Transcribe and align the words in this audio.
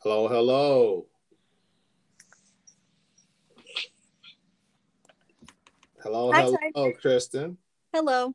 Hello, 0.00 0.28
hello. 0.28 1.06
Hello, 6.00 6.30
Hi, 6.30 6.42
hello, 6.42 6.92
Ty. 6.92 6.92
Kristen. 7.00 7.58
Hello. 7.92 8.32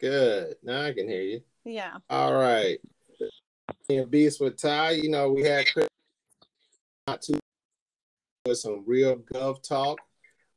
Good. 0.00 0.56
Now 0.62 0.80
I 0.80 0.94
can 0.94 1.06
hear 1.06 1.20
you. 1.20 1.42
Yeah. 1.66 1.98
All 2.08 2.32
right. 2.32 2.78
In 3.90 4.08
Beast 4.08 4.40
with 4.40 4.56
Ty, 4.56 4.92
you 4.92 5.10
know, 5.10 5.30
we 5.30 5.42
had 5.42 5.66
not 7.06 7.20
too 7.20 7.38
with 8.46 8.56
some 8.56 8.82
real 8.86 9.16
gov 9.16 9.62
talk. 9.62 9.98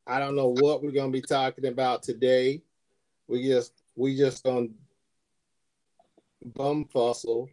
I 0.08 0.20
don't 0.20 0.38
know 0.38 0.54
what 0.54 0.82
we're 0.82 0.92
gonna 0.92 1.12
be 1.12 1.22
talking 1.22 1.66
about 1.66 2.02
today. 2.02 2.62
We 3.28 3.46
just 3.46 3.74
we 3.98 4.16
just 4.16 4.42
gonna 4.46 4.68
bum 6.56 6.86
fussle 6.96 7.50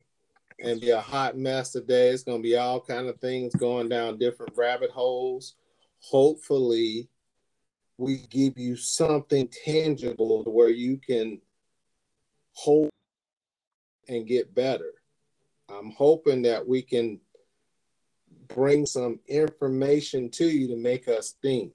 and 0.62 0.80
be 0.80 0.90
a 0.90 1.00
hot 1.00 1.36
mess 1.36 1.72
today. 1.72 2.08
It's 2.08 2.22
gonna 2.22 2.42
be 2.42 2.56
all 2.56 2.80
kind 2.80 3.08
of 3.08 3.18
things 3.18 3.54
going 3.54 3.88
down 3.88 4.18
different 4.18 4.56
rabbit 4.56 4.90
holes. 4.90 5.54
Hopefully, 6.00 7.08
we 7.98 8.18
give 8.28 8.56
you 8.56 8.76
something 8.76 9.48
tangible 9.64 10.44
to 10.44 10.50
where 10.50 10.70
you 10.70 10.98
can 10.98 11.40
hold 12.52 12.90
and 14.08 14.26
get 14.26 14.54
better. 14.54 14.92
I'm 15.68 15.90
hoping 15.92 16.42
that 16.42 16.66
we 16.66 16.82
can 16.82 17.20
bring 18.48 18.86
some 18.86 19.20
information 19.28 20.30
to 20.30 20.46
you 20.46 20.68
to 20.68 20.76
make 20.76 21.08
us 21.08 21.34
think. 21.42 21.72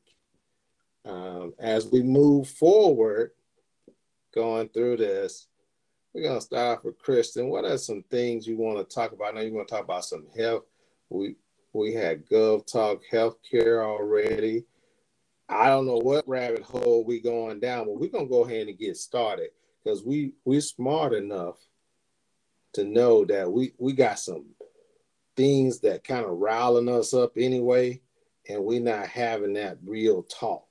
Um, 1.06 1.54
as 1.60 1.88
we 1.92 2.02
move 2.02 2.50
forward, 2.50 3.32
going 4.34 4.70
through 4.70 4.98
this, 4.98 5.48
we're 6.16 6.24
gonna 6.24 6.40
start 6.40 6.78
off 6.78 6.86
with 6.86 6.98
Kristen. 6.98 7.50
What 7.50 7.66
are 7.66 7.78
some 7.78 8.02
things 8.10 8.48
you 8.48 8.56
want 8.56 8.78
to 8.78 8.96
talk 8.96 9.12
about? 9.12 9.34
I 9.34 9.36
know 9.36 9.42
you 9.42 9.54
want 9.54 9.68
to 9.68 9.74
talk 9.74 9.84
about 9.84 10.06
some 10.06 10.26
health. 10.36 10.64
We 11.10 11.36
we 11.74 11.94
had 11.94 12.26
Gov 12.26 12.72
Talk 12.72 13.02
healthcare 13.12 13.84
already. 13.84 14.64
I 15.50 15.68
don't 15.68 15.86
know 15.86 15.98
what 15.98 16.28
rabbit 16.28 16.62
hole 16.64 17.04
we 17.04 17.20
going 17.20 17.60
down, 17.60 17.86
but 17.86 18.00
we're 18.00 18.08
gonna 18.08 18.28
go 18.28 18.46
ahead 18.46 18.70
and 18.70 18.80
get 18.80 18.96
started 18.96 19.50
because 19.84 20.06
we 20.06 20.32
we 20.46 20.62
smart 20.62 21.14
enough 21.14 21.58
to 22.74 22.86
know 22.86 23.26
that 23.26 23.52
we 23.52 23.74
we 23.78 23.92
got 23.92 24.18
some 24.18 24.46
things 25.36 25.82
that 25.82 26.06
kind 26.06 26.24
of 26.24 26.38
riling 26.38 26.88
us 26.88 27.14
up 27.14 27.34
anyway, 27.36 28.00
and 28.48 28.64
we're 28.64 28.80
not 28.80 29.08
having 29.08 29.52
that 29.54 29.78
real 29.86 30.24
talk. 30.24 30.66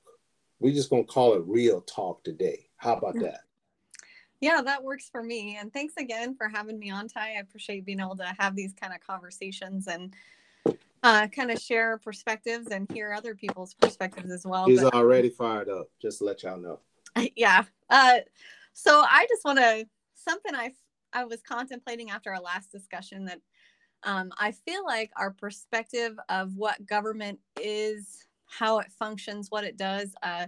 We're 0.59 0.73
just 0.73 0.89
gonna 0.89 1.03
call 1.03 1.35
it 1.35 1.43
real 1.45 1.81
talk 1.81 2.23
today. 2.23 2.67
How 2.77 2.95
about 2.95 3.13
mm. 3.13 3.21
that? 3.21 3.44
Yeah, 4.45 4.61
that 4.61 4.83
works 4.83 5.09
for 5.09 5.23
me. 5.23 5.57
And 5.59 5.73
thanks 5.73 5.95
again 5.97 6.35
for 6.35 6.47
having 6.47 6.77
me 6.77 6.91
on, 6.91 7.07
Ty. 7.07 7.37
I 7.37 7.39
appreciate 7.39 7.83
being 7.83 7.99
able 7.99 8.15
to 8.17 8.31
have 8.37 8.55
these 8.55 8.73
kind 8.79 8.93
of 8.93 8.99
conversations 8.99 9.87
and 9.87 10.13
uh, 11.01 11.25
kind 11.29 11.49
of 11.49 11.59
share 11.59 11.97
perspectives 11.97 12.67
and 12.67 12.87
hear 12.91 13.11
other 13.11 13.33
people's 13.33 13.73
perspectives 13.73 14.29
as 14.29 14.45
well. 14.45 14.67
He's 14.67 14.83
But, 14.83 14.93
already 14.93 15.29
fired 15.29 15.67
up. 15.67 15.87
Just 15.99 16.19
to 16.19 16.25
let 16.25 16.43
y'all 16.43 16.59
know. 16.59 16.79
yeah. 17.35 17.63
Uh, 17.89 18.19
so 18.73 19.03
I 19.09 19.25
just 19.27 19.43
want 19.43 19.57
to 19.57 19.87
something 20.13 20.53
I 20.53 20.73
I 21.11 21.23
was 21.23 21.41
contemplating 21.41 22.11
after 22.11 22.31
our 22.31 22.39
last 22.39 22.71
discussion 22.71 23.25
that 23.25 23.41
um, 24.03 24.31
I 24.37 24.51
feel 24.51 24.85
like 24.85 25.09
our 25.17 25.31
perspective 25.31 26.19
of 26.29 26.55
what 26.55 26.85
government 26.85 27.39
is, 27.59 28.27
how 28.45 28.77
it 28.77 28.91
functions, 28.91 29.49
what 29.49 29.63
it 29.63 29.75
does. 29.75 30.13
Uh, 30.21 30.45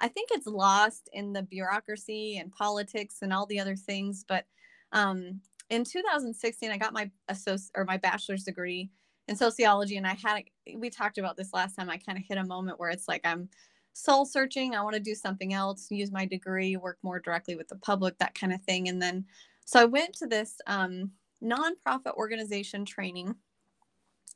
I 0.00 0.08
think 0.08 0.30
it's 0.32 0.46
lost 0.46 1.08
in 1.12 1.32
the 1.32 1.42
bureaucracy 1.42 2.38
and 2.38 2.52
politics 2.52 3.16
and 3.22 3.32
all 3.32 3.46
the 3.46 3.60
other 3.60 3.76
things. 3.76 4.24
But 4.26 4.44
um, 4.92 5.40
in 5.70 5.84
2016, 5.84 6.70
I 6.70 6.78
got 6.78 6.92
my 6.92 7.10
associ- 7.30 7.70
or 7.74 7.84
my 7.84 7.96
bachelor's 7.96 8.44
degree 8.44 8.90
in 9.26 9.36
sociology, 9.36 9.96
and 9.96 10.06
I 10.06 10.14
had 10.14 10.44
we 10.76 10.88
talked 10.88 11.18
about 11.18 11.36
this 11.36 11.52
last 11.52 11.74
time. 11.74 11.90
I 11.90 11.98
kind 11.98 12.16
of 12.16 12.24
hit 12.26 12.38
a 12.38 12.44
moment 12.44 12.80
where 12.80 12.90
it's 12.90 13.08
like 13.08 13.20
I'm 13.24 13.48
soul 13.92 14.24
searching. 14.24 14.74
I 14.74 14.82
want 14.82 14.94
to 14.94 15.00
do 15.00 15.14
something 15.14 15.52
else, 15.52 15.90
use 15.90 16.10
my 16.10 16.24
degree, 16.24 16.76
work 16.76 16.98
more 17.02 17.20
directly 17.20 17.56
with 17.56 17.68
the 17.68 17.76
public, 17.76 18.16
that 18.18 18.34
kind 18.34 18.52
of 18.52 18.62
thing. 18.62 18.88
And 18.88 19.02
then, 19.02 19.26
so 19.66 19.80
I 19.80 19.84
went 19.84 20.14
to 20.14 20.26
this 20.26 20.60
um, 20.66 21.10
nonprofit 21.42 22.14
organization 22.14 22.84
training, 22.84 23.34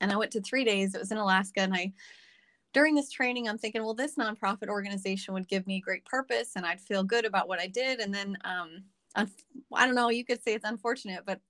and 0.00 0.12
I 0.12 0.16
went 0.16 0.32
to 0.32 0.42
three 0.42 0.64
days. 0.64 0.94
It 0.94 0.98
was 0.98 1.12
in 1.12 1.18
Alaska, 1.18 1.60
and 1.60 1.74
I 1.74 1.92
during 2.72 2.94
this 2.94 3.10
training, 3.10 3.48
I'm 3.48 3.58
thinking, 3.58 3.82
well, 3.82 3.94
this 3.94 4.16
nonprofit 4.16 4.68
organization 4.68 5.34
would 5.34 5.48
give 5.48 5.66
me 5.66 5.80
great 5.80 6.04
purpose, 6.04 6.52
and 6.56 6.64
I'd 6.64 6.80
feel 6.80 7.04
good 7.04 7.24
about 7.24 7.48
what 7.48 7.60
I 7.60 7.66
did. 7.66 8.00
And 8.00 8.14
then, 8.14 8.36
um, 8.44 8.84
I 9.14 9.86
don't 9.86 9.94
know, 9.94 10.08
you 10.10 10.24
could 10.24 10.42
say 10.42 10.54
it's 10.54 10.64
unfortunate, 10.64 11.24
but 11.26 11.40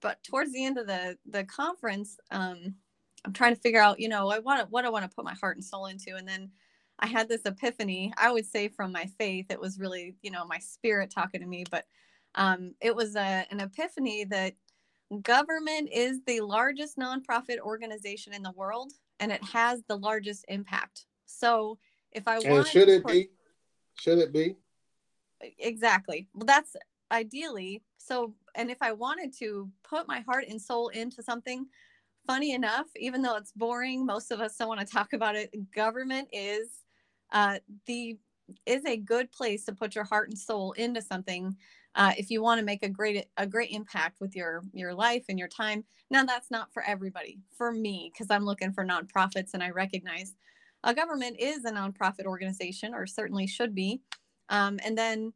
but 0.00 0.22
towards 0.24 0.52
the 0.52 0.64
end 0.64 0.78
of 0.78 0.86
the 0.86 1.18
the 1.26 1.44
conference, 1.44 2.18
um, 2.30 2.74
I'm 3.24 3.32
trying 3.32 3.54
to 3.54 3.60
figure 3.60 3.80
out, 3.80 4.00
you 4.00 4.08
know, 4.08 4.30
I 4.30 4.38
want 4.38 4.70
what 4.70 4.84
I 4.84 4.90
want 4.90 5.08
to 5.08 5.14
put 5.14 5.24
my 5.24 5.34
heart 5.34 5.56
and 5.56 5.64
soul 5.64 5.86
into, 5.86 6.16
and 6.16 6.26
then 6.26 6.50
I 7.00 7.06
had 7.06 7.28
this 7.28 7.42
epiphany. 7.44 8.12
I 8.16 8.30
would 8.32 8.46
say 8.46 8.68
from 8.68 8.92
my 8.92 9.06
faith, 9.18 9.46
it 9.50 9.60
was 9.60 9.78
really, 9.78 10.16
you 10.22 10.30
know, 10.30 10.44
my 10.46 10.58
spirit 10.58 11.10
talking 11.10 11.40
to 11.40 11.46
me, 11.46 11.64
but 11.70 11.86
um, 12.36 12.74
it 12.80 12.94
was 12.94 13.16
a, 13.16 13.46
an 13.50 13.60
epiphany 13.60 14.24
that 14.24 14.54
government 15.22 15.88
is 15.92 16.20
the 16.26 16.40
largest 16.40 16.96
nonprofit 16.96 17.58
organization 17.58 18.32
in 18.32 18.42
the 18.42 18.52
world 18.52 18.92
and 19.18 19.32
it 19.32 19.42
has 19.44 19.82
the 19.88 19.96
largest 19.96 20.44
impact. 20.48 21.06
So 21.26 21.78
if 22.12 22.26
I 22.28 22.38
And 22.38 22.50
want 22.50 22.68
should 22.68 22.88
it 22.88 23.06
be? 23.06 23.30
Should 23.94 24.18
it 24.18 24.32
be? 24.32 24.56
exactly 25.58 26.28
well 26.34 26.44
that's 26.46 26.76
ideally 27.12 27.82
so 27.96 28.34
and 28.54 28.70
if 28.70 28.78
i 28.82 28.92
wanted 28.92 29.32
to 29.36 29.70
put 29.82 30.06
my 30.06 30.20
heart 30.20 30.44
and 30.48 30.60
soul 30.60 30.88
into 30.88 31.22
something 31.22 31.66
funny 32.26 32.52
enough 32.52 32.86
even 32.96 33.22
though 33.22 33.36
it's 33.36 33.52
boring 33.52 34.04
most 34.04 34.30
of 34.30 34.40
us 34.40 34.56
don't 34.56 34.68
want 34.68 34.80
to 34.80 34.86
talk 34.86 35.12
about 35.12 35.36
it 35.36 35.50
government 35.74 36.28
is 36.32 36.84
uh, 37.32 37.58
the 37.86 38.18
is 38.66 38.84
a 38.84 38.96
good 38.96 39.30
place 39.32 39.64
to 39.64 39.72
put 39.72 39.94
your 39.94 40.04
heart 40.04 40.28
and 40.28 40.38
soul 40.38 40.72
into 40.72 41.00
something 41.00 41.56
uh, 41.94 42.12
if 42.16 42.30
you 42.30 42.42
want 42.42 42.58
to 42.58 42.64
make 42.64 42.82
a 42.82 42.88
great 42.88 43.26
a 43.36 43.46
great 43.46 43.70
impact 43.70 44.20
with 44.20 44.36
your 44.36 44.62
your 44.72 44.94
life 44.94 45.24
and 45.28 45.38
your 45.38 45.48
time 45.48 45.84
now 46.10 46.24
that's 46.24 46.50
not 46.50 46.72
for 46.72 46.82
everybody 46.84 47.38
for 47.56 47.72
me 47.72 48.10
because 48.12 48.30
i'm 48.30 48.44
looking 48.44 48.72
for 48.72 48.84
nonprofits 48.84 49.54
and 49.54 49.62
i 49.62 49.70
recognize 49.70 50.34
a 50.84 50.94
government 50.94 51.36
is 51.38 51.64
a 51.64 51.70
nonprofit 51.70 52.24
organization 52.24 52.94
or 52.94 53.06
certainly 53.06 53.46
should 53.46 53.74
be 53.74 54.00
um, 54.48 54.78
and 54.84 54.96
then 54.96 55.32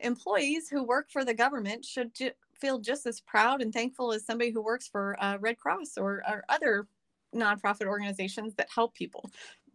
employees 0.00 0.68
who 0.68 0.82
work 0.82 1.10
for 1.10 1.24
the 1.24 1.34
government 1.34 1.84
should 1.84 2.14
ju- 2.14 2.30
feel 2.54 2.78
just 2.78 3.06
as 3.06 3.20
proud 3.20 3.62
and 3.62 3.72
thankful 3.72 4.12
as 4.12 4.24
somebody 4.24 4.50
who 4.50 4.62
works 4.62 4.88
for 4.88 5.16
uh, 5.22 5.38
Red 5.40 5.58
Cross 5.58 5.96
or, 5.96 6.22
or 6.28 6.44
other 6.48 6.86
nonprofit 7.34 7.86
organizations 7.86 8.54
that 8.54 8.68
help 8.74 8.94
people. 8.94 9.30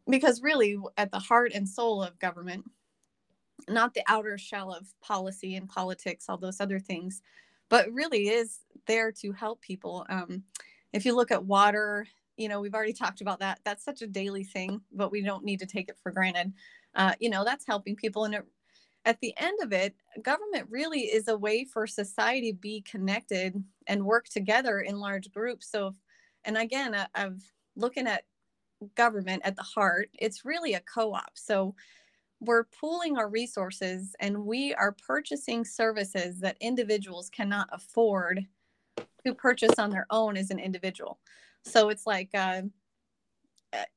Because 0.10 0.42
really, 0.42 0.78
at 0.98 1.12
the 1.12 1.20
heart 1.20 1.54
and 1.54 1.68
soul 1.68 2.04
of 2.04 2.20
government, 2.20 2.66
not 3.70 3.94
the 3.94 4.04
outer 4.08 4.38
shell 4.38 4.72
of 4.72 4.88
policy 5.02 5.56
and 5.56 5.70
politics, 5.70 6.26
all 6.28 6.38
those 6.38 6.60
other 6.60 6.80
things, 6.80 7.22
but 7.70 7.92
really 7.92 8.30
is 8.30 8.60
there 8.88 9.12
to 9.12 9.32
help 9.32 9.62
people. 9.62 10.06
Um, 10.10 10.44
if 10.92 11.06
you 11.06 11.16
look 11.16 11.32
at 11.32 11.46
water, 11.46 12.08
you 12.38 12.50
know, 12.50 12.60
we've 12.60 12.74
already 12.74 12.94
talked 12.94 13.22
about 13.22 13.40
that. 13.40 13.60
That's 13.64 13.84
such 13.84 14.02
a 14.02 14.08
daily 14.08 14.44
thing, 14.44 14.82
but 14.92 15.12
we 15.12 15.22
don't 15.22 15.46
need 15.46 15.60
to 15.60 15.66
take 15.66 15.90
it 15.90 15.98
for 16.02 16.12
granted. 16.12 16.54
Uh, 16.96 17.14
you 17.20 17.30
know, 17.30 17.44
that's 17.44 17.66
helping 17.66 17.96
people. 17.96 18.26
And 18.26 18.36
it, 18.36 18.46
at 19.06 19.20
the 19.20 19.34
end 19.38 19.60
of 19.62 19.74
it, 19.74 19.96
government 20.22 20.68
really 20.70 21.02
is 21.02 21.28
a 21.28 21.38
way 21.38 21.66
for 21.66 21.86
society 21.86 22.54
be 22.54 22.82
connected 22.82 23.62
and 23.88 24.06
work 24.06 24.30
together 24.30 24.80
in 24.80 25.00
large 25.00 25.32
groups. 25.32 25.70
So, 25.70 25.88
if, 25.88 25.96
and 26.46 26.58
again, 26.58 26.96
I, 26.96 27.08
I'm 27.16 27.40
looking 27.76 28.08
at 28.08 28.24
government 28.96 29.42
at 29.46 29.56
the 29.56 29.64
heart, 29.64 30.10
it's 30.14 30.46
really 30.46 30.74
a 30.74 30.80
co 30.82 31.14
op. 31.14 31.32
So, 31.34 31.76
we're 32.46 32.66
pooling 32.66 33.18
our 33.18 33.30
resources 33.30 34.16
and 34.20 34.46
we 34.46 34.74
are 34.74 34.92
purchasing 34.92 35.66
services 35.66 36.40
that 36.40 36.58
individuals 36.60 37.30
cannot 37.30 37.70
afford 37.72 38.46
to 39.26 39.34
purchase 39.34 39.80
on 39.80 39.90
their 39.90 40.08
own 40.10 40.38
as 40.38 40.52
an 40.52 40.60
individual. 40.60 41.20
So, 41.64 41.90
it's 41.90 42.06
like, 42.06 42.30
uh, 42.34 42.64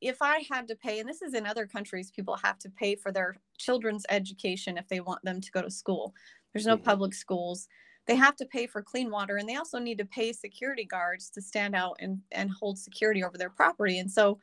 if 0.00 0.23
I 0.23 0.44
had 0.49 0.69
to 0.69 0.76
pay, 0.76 1.00
and 1.00 1.09
this 1.09 1.23
is 1.23 1.35
in 1.35 1.47
other 1.47 1.67
countries, 1.67 2.11
people 2.11 2.37
have 2.37 2.59
to 2.61 2.70
pay 2.70 2.94
for 2.94 3.12
their 3.12 3.37
children's 3.59 4.06
education 4.09 4.79
if 4.79 4.88
they 4.88 5.00
want 5.00 5.23
them 5.23 5.41
to 5.41 5.50
go 5.50 5.62
to 5.62 5.70
school. 5.70 6.15
There's 6.53 6.67
no 6.67 6.79
Mhm. 6.79 6.85
public 6.85 7.15
schools. 7.15 7.69
They 8.06 8.17
have 8.17 8.37
to 8.37 8.47
pay 8.47 8.67
for 8.67 8.82
clean 8.82 9.11
water, 9.11 9.37
and 9.37 9.49
they 9.49 9.56
also 9.56 9.79
need 9.79 9.99
to 9.99 10.05
pay 10.05 10.32
security 10.32 10.85
guards 10.85 11.29
to 11.31 11.43
stand 11.43 11.75
out 11.75 11.97
and, 11.99 12.23
and 12.32 12.50
hold 12.50 12.79
security 12.79 13.23
over 13.25 13.37
their 13.37 13.50
property. 13.50 13.99
And 13.99 14.11
so 14.11 14.38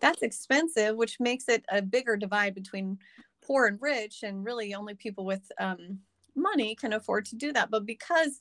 that's 0.00 0.22
expensive, 0.22 0.96
which 0.96 1.20
makes 1.20 1.48
it 1.48 1.64
a 1.68 1.82
bigger 1.82 2.16
divide 2.16 2.54
between 2.54 2.98
poor 3.42 3.66
and 3.66 3.78
rich. 3.80 4.22
And 4.22 4.44
really, 4.44 4.74
only 4.74 4.94
people 4.94 5.24
with 5.24 5.50
um, 5.58 5.98
money 6.34 6.74
can 6.74 6.92
afford 6.92 7.24
to 7.26 7.36
do 7.36 7.52
that. 7.52 7.70
But 7.70 7.86
because 7.86 8.40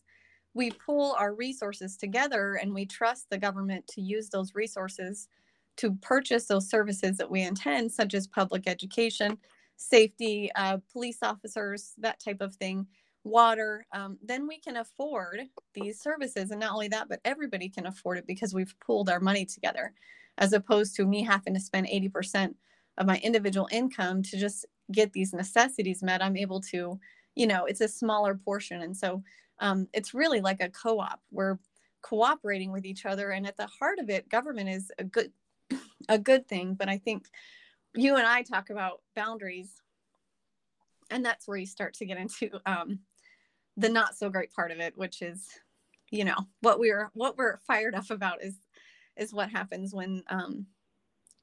we 0.54 0.72
pool 0.72 1.16
our 1.18 1.34
resources 1.34 1.98
together 1.98 2.56
and 2.56 2.74
we 2.74 2.86
trust 2.86 3.30
the 3.30 3.38
government 3.38 3.88
to 3.88 4.02
use 4.02 4.30
those 4.30 4.56
resources 4.56 5.28
to 5.78 5.94
purchase 6.02 6.46
those 6.48 6.70
services 6.70 7.18
that 7.18 7.32
we 7.32 7.42
intend, 7.42 7.92
such 7.92 8.14
as 8.14 8.28
public 8.28 8.68
education, 8.68 9.38
safety, 9.78 10.52
uh, 10.56 10.78
police 10.92 11.20
officers, 11.24 11.94
that 11.98 12.20
type 12.20 12.42
of 12.42 12.56
thing, 12.56 12.86
water, 13.24 13.86
um, 13.94 14.18
then 14.22 14.48
we 14.48 14.60
can 14.60 14.78
afford 14.78 15.42
these 15.74 16.02
services. 16.02 16.52
And 16.52 16.60
not 16.60 16.74
only 16.74 16.90
that, 16.90 17.08
but 17.10 17.22
everybody 17.24 17.70
can 17.70 17.86
afford 17.86 18.18
it 18.18 18.28
because 18.28 18.54
we've 18.54 18.76
pooled 18.86 19.10
our 19.10 19.20
money 19.20 19.46
together, 19.46 19.94
as 20.38 20.54
opposed 20.54 20.96
to 20.98 21.06
me 21.06 21.24
having 21.24 21.54
to 21.54 21.60
spend 21.60 21.88
80% 21.88 22.56
of 22.98 23.08
my 23.08 23.18
individual 23.20 23.70
income 23.72 24.22
to 24.24 24.38
just 24.38 24.66
get 24.92 25.14
these 25.14 25.34
necessities 25.34 26.04
met. 26.04 26.24
I'm 26.24 26.38
able 26.38 26.62
to, 26.62 27.00
you 27.36 27.48
know, 27.48 27.66
it's 27.66 27.82
a 27.82 27.88
smaller 27.88 28.36
portion. 28.36 28.82
And 28.82 28.96
so 28.96 29.24
um, 29.60 29.88
it's 29.94 30.14
really 30.14 30.42
like 30.42 30.62
a 30.62 30.70
co 30.70 31.00
op. 31.00 31.20
We're 31.32 31.58
cooperating 32.02 32.72
with 32.72 32.86
each 32.86 33.06
other. 33.06 33.32
And 33.32 33.46
at 33.46 33.58
the 33.58 33.68
heart 33.68 34.00
of 34.00 34.10
it, 34.10 34.30
government 34.30 34.70
is 34.70 34.92
a 34.98 35.04
good 35.04 35.32
a 36.10 36.18
good 36.18 36.48
thing. 36.48 36.74
But 36.74 36.90
I 36.90 36.98
think 36.98 37.28
you 37.94 38.16
and 38.16 38.26
I 38.26 38.42
talk 38.42 38.70
about 38.70 39.02
boundaries 39.16 39.82
and 41.12 41.26
that's 41.26 41.48
where 41.48 41.58
you 41.58 41.66
start 41.66 41.94
to 41.96 42.06
get 42.06 42.18
into 42.18 42.50
um, 42.66 43.00
the 43.78 43.90
not 43.90 44.16
so 44.16 44.30
great 44.30 44.52
part 44.54 44.72
of 44.72 44.80
it 44.80 44.98
which 44.98 45.22
is 45.22 45.48
you 46.10 46.26
know 46.26 46.36
what 46.62 46.80
we're 46.80 47.10
what 47.14 47.38
we're 47.38 47.60
fired 47.68 47.96
up 47.96 48.10
about 48.10 48.44
is 48.44 48.56
is 49.18 49.34
what 49.34 49.50
happens 49.50 49.94
when 49.94 50.24
um 50.30 50.66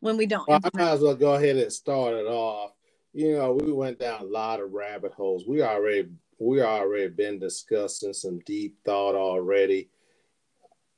when 0.01 0.17
we 0.17 0.27
don't 0.27 0.47
well, 0.49 0.61
i 0.63 0.71
might 0.75 0.93
as 0.93 1.01
well 1.01 1.15
go 1.15 1.35
ahead 1.35 1.57
and 1.57 1.73
start 1.73 2.15
it 2.15 2.27
off 2.27 2.73
you 3.13 3.37
know 3.37 3.53
we 3.53 3.73
went 3.73 3.99
down 3.99 4.21
a 4.21 4.25
lot 4.25 4.61
of 4.61 4.73
rabbit 4.73 5.13
holes 5.13 5.45
we 5.47 5.63
already 5.63 6.09
we 6.39 6.63
already 6.63 7.09
been 7.09 7.39
discussing 7.39 8.13
some 8.13 8.39
deep 8.41 8.77
thought 8.85 9.15
already 9.15 9.89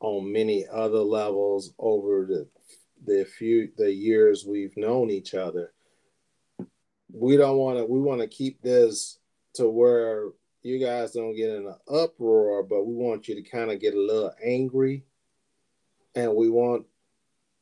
on 0.01 0.33
many 0.33 0.67
other 0.73 0.99
levels 0.99 1.73
over 1.79 2.27
the 2.27 2.49
the 3.07 3.25
few 3.25 3.71
the 3.77 3.93
years 3.93 4.45
we've 4.47 4.77
known 4.77 5.11
each 5.11 5.35
other 5.35 5.73
we 7.13 7.37
don't 7.37 7.57
want 7.57 7.79
to 7.79 7.85
we 7.85 8.01
want 8.01 8.21
to 8.21 8.27
keep 8.27 8.61
this 8.63 9.19
to 9.55 9.69
where 9.69 10.27
you 10.63 10.79
guys 10.79 11.13
don't 11.13 11.35
get 11.35 11.51
in 11.51 11.67
an 11.67 11.77
uproar, 11.89 12.63
but 12.63 12.85
we 12.85 12.95
want 12.95 13.29
you 13.29 13.35
to 13.35 13.43
kind 13.43 13.71
of 13.71 13.81
get 13.81 13.95
a 13.95 14.01
little 14.01 14.33
angry. 14.45 15.05
And 16.15 16.35
we 16.35 16.51
want 16.51 16.87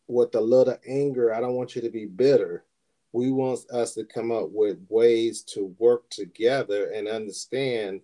with 0.06 0.34
a 0.34 0.40
little 0.40 0.76
anger, 0.86 1.34
I 1.34 1.40
don't 1.40 1.54
want 1.54 1.76
you 1.76 1.82
to 1.82 1.90
be 1.90 2.06
bitter. 2.06 2.64
We 3.12 3.30
want 3.30 3.60
us 3.70 3.94
to 3.94 4.04
come 4.04 4.30
up 4.30 4.50
with 4.50 4.78
ways 4.88 5.42
to 5.54 5.74
work 5.78 6.08
together 6.10 6.90
and 6.90 7.08
understand 7.08 8.00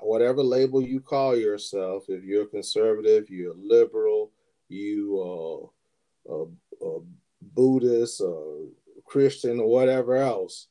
whatever 0.00 0.42
label 0.42 0.82
you 0.82 1.00
call 1.00 1.36
yourself. 1.36 2.04
If 2.08 2.24
you're 2.24 2.46
conservative, 2.46 3.30
you're 3.30 3.54
liberal, 3.54 4.30
you 4.68 5.70
are 6.28 6.34
a, 6.34 6.44
Buddhist 7.54 8.20
or 8.20 8.66
Christian 9.04 9.60
or 9.60 9.68
whatever 9.68 10.16
else 10.16 10.68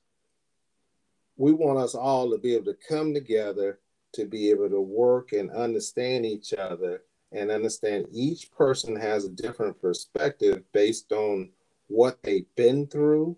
we 1.38 1.52
want 1.52 1.80
us 1.80 1.96
all 1.96 2.30
to 2.32 2.38
be 2.38 2.54
able 2.54 2.66
to 2.66 2.78
come 2.88 3.14
together 3.14 3.80
to 4.14 4.26
be 4.26 4.50
able 4.52 4.70
to 4.70 4.82
work 4.82 5.34
and 5.34 5.50
understand 5.52 6.26
each 6.26 6.54
other 6.54 7.02
and 7.32 7.50
understand 7.50 8.06
each 8.12 8.52
person 8.52 8.96
has 8.96 9.26
a 9.26 9.30
different 9.30 9.80
perspective 9.82 10.62
based 10.72 11.12
on 11.12 11.50
what 11.88 12.22
they've 12.22 12.46
been 12.56 12.86
through 12.86 13.36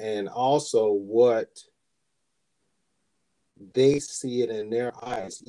and 0.00 0.28
also 0.28 0.92
what 0.92 1.58
they 3.74 3.98
see 3.98 4.42
it 4.42 4.50
in 4.50 4.68
their 4.68 4.92
eyes 5.04 5.42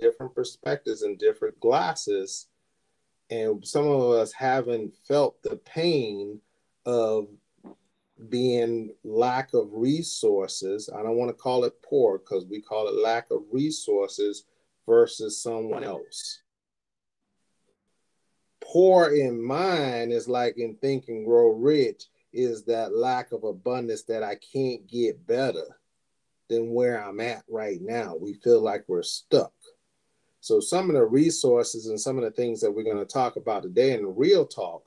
different 0.00 0.34
perspectives 0.34 1.02
and 1.02 1.18
different 1.18 1.58
glasses 1.60 2.48
and 3.30 3.66
some 3.66 3.86
of 3.86 4.10
us 4.10 4.32
haven't 4.32 4.94
felt 5.08 5.42
the 5.42 5.56
pain 5.56 6.40
of 6.84 7.28
being 8.28 8.90
lack 9.04 9.54
of 9.54 9.68
resources. 9.72 10.90
I 10.94 11.02
don't 11.02 11.16
want 11.16 11.30
to 11.30 11.42
call 11.42 11.64
it 11.64 11.80
poor 11.82 12.18
because 12.18 12.44
we 12.44 12.60
call 12.60 12.88
it 12.88 13.02
lack 13.02 13.30
of 13.30 13.42
resources 13.50 14.44
versus 14.86 15.40
someone 15.40 15.84
else. 15.84 16.42
Poor 18.60 19.14
in 19.14 19.42
mind 19.42 20.12
is 20.12 20.28
like 20.28 20.58
in 20.58 20.76
Think 20.76 21.08
and 21.08 21.24
Grow 21.24 21.52
Rich 21.52 22.04
is 22.32 22.64
that 22.64 22.96
lack 22.96 23.32
of 23.32 23.44
abundance 23.44 24.02
that 24.04 24.22
I 24.22 24.36
can't 24.36 24.86
get 24.86 25.26
better 25.26 25.78
than 26.48 26.72
where 26.72 27.02
I'm 27.02 27.20
at 27.20 27.44
right 27.48 27.80
now. 27.80 28.16
We 28.16 28.34
feel 28.34 28.60
like 28.60 28.84
we're 28.88 29.02
stuck. 29.02 29.52
So 30.40 30.60
some 30.60 30.90
of 30.90 30.96
the 30.96 31.04
resources 31.04 31.86
and 31.86 32.00
some 32.00 32.18
of 32.18 32.24
the 32.24 32.30
things 32.30 32.60
that 32.60 32.72
we're 32.72 32.82
going 32.82 32.98
to 32.98 33.04
talk 33.04 33.36
about 33.36 33.62
today 33.62 33.92
in 33.92 34.02
the 34.02 34.08
real 34.08 34.44
talk 34.44 34.84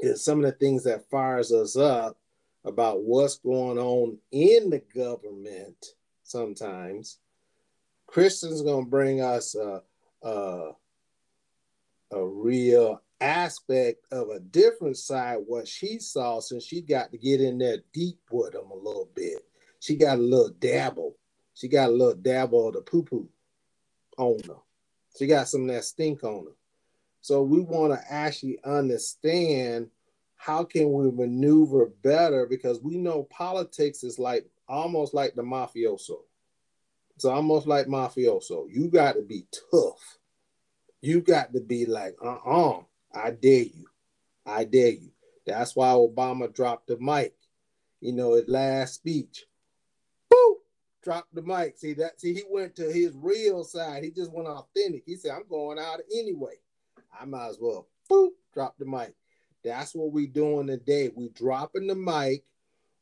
is 0.00 0.24
some 0.24 0.38
of 0.38 0.44
the 0.44 0.56
things 0.56 0.84
that 0.84 1.10
fires 1.10 1.52
us 1.52 1.76
up 1.76 2.16
about 2.64 3.02
what's 3.02 3.38
going 3.38 3.78
on 3.78 4.18
in 4.30 4.70
the 4.70 4.82
government 4.94 5.94
sometimes. 6.22 7.18
Kristen's 8.06 8.62
going 8.62 8.84
to 8.84 8.90
bring 8.90 9.20
us 9.20 9.54
a, 9.54 9.82
a, 10.22 10.70
a 12.12 12.24
real 12.24 13.02
aspect 13.20 14.04
of 14.12 14.30
a 14.30 14.40
different 14.40 14.96
side 14.96 15.38
what 15.46 15.66
she 15.66 15.98
saw 15.98 16.40
since 16.40 16.64
she 16.64 16.80
got 16.80 17.10
to 17.12 17.18
get 17.18 17.40
in 17.40 17.58
there 17.58 17.78
deep 17.92 18.18
with 18.30 18.52
them 18.52 18.70
a 18.70 18.74
little 18.74 19.10
bit. 19.14 19.38
She 19.80 19.96
got 19.96 20.18
a 20.18 20.22
little 20.22 20.50
dabble. 20.50 21.16
She 21.54 21.68
got 21.68 21.90
a 21.90 21.92
little 21.92 22.14
dabble 22.14 22.68
of 22.68 22.74
the 22.74 22.80
poo 22.82 23.02
poo 23.02 23.28
on 24.16 24.38
her. 24.46 24.56
She 25.18 25.26
got 25.26 25.48
some 25.48 25.62
of 25.62 25.68
that 25.68 25.84
stink 25.84 26.22
on 26.22 26.44
her. 26.44 26.56
So 27.20 27.42
we 27.42 27.60
want 27.60 27.92
to 27.92 28.12
actually 28.12 28.58
understand 28.64 29.88
how 30.36 30.64
can 30.64 30.92
we 30.92 31.10
maneuver 31.10 31.90
better 32.02 32.46
because 32.46 32.80
we 32.80 32.96
know 32.96 33.24
politics 33.24 34.04
is 34.04 34.18
like 34.18 34.46
almost 34.68 35.14
like 35.14 35.34
the 35.34 35.42
mafioso. 35.42 36.18
It's 37.16 37.24
almost 37.24 37.66
like 37.66 37.86
mafioso. 37.86 38.66
You 38.70 38.88
got 38.88 39.14
to 39.14 39.22
be 39.22 39.46
tough. 39.72 40.18
You 41.00 41.20
got 41.20 41.52
to 41.52 41.60
be 41.60 41.86
like, 41.86 42.14
uh-uh, 42.24 42.82
I 43.12 43.30
dare 43.30 43.64
you. 43.64 43.86
I 44.44 44.64
dare 44.64 44.90
you. 44.90 45.10
That's 45.46 45.74
why 45.74 45.88
Obama 45.88 46.52
dropped 46.52 46.88
the 46.88 46.98
mic. 46.98 47.34
You 48.00 48.12
know, 48.12 48.34
his 48.34 48.48
last 48.48 48.94
speech. 48.94 49.44
Boop, 50.32 50.54
dropped 51.02 51.34
the 51.34 51.42
mic. 51.42 51.78
See 51.78 51.94
that? 51.94 52.20
See, 52.20 52.34
he 52.34 52.44
went 52.48 52.76
to 52.76 52.92
his 52.92 53.14
real 53.16 53.64
side. 53.64 54.04
He 54.04 54.10
just 54.10 54.32
went 54.32 54.48
authentic. 54.48 55.02
He 55.06 55.16
said, 55.16 55.32
I'm 55.32 55.48
going 55.48 55.78
out 55.78 56.00
anyway. 56.14 56.54
I 57.18 57.24
might 57.24 57.48
as 57.48 57.58
well 57.60 57.88
boop, 58.10 58.30
drop 58.52 58.76
the 58.78 58.86
mic. 58.86 59.14
That's 59.64 59.94
what 59.94 60.12
we're 60.12 60.26
doing 60.26 60.66
today. 60.66 61.10
We're 61.14 61.30
dropping 61.30 61.86
the 61.86 61.94
mic. 61.94 62.44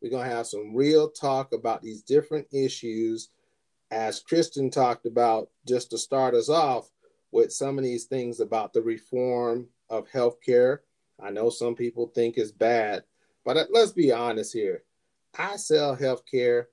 We're 0.00 0.10
to 0.10 0.18
have 0.18 0.46
some 0.46 0.74
real 0.74 1.10
talk 1.10 1.52
about 1.52 1.82
these 1.82 2.02
different 2.02 2.46
issues. 2.52 3.30
As 3.90 4.20
Kristen 4.20 4.70
talked 4.70 5.06
about, 5.06 5.48
just 5.66 5.90
to 5.90 5.98
start 5.98 6.34
us 6.34 6.48
off 6.48 6.90
with 7.30 7.52
some 7.52 7.78
of 7.78 7.84
these 7.84 8.04
things 8.04 8.40
about 8.40 8.72
the 8.72 8.82
reform 8.82 9.68
of 9.90 10.08
healthcare. 10.10 10.78
I 11.20 11.30
know 11.30 11.50
some 11.50 11.74
people 11.74 12.08
think 12.08 12.36
it's 12.36 12.52
bad, 12.52 13.04
but 13.44 13.68
let's 13.70 13.92
be 13.92 14.12
honest 14.12 14.52
here. 14.52 14.82
I 15.38 15.56
sell 15.56 15.96
healthcare. 15.96 16.66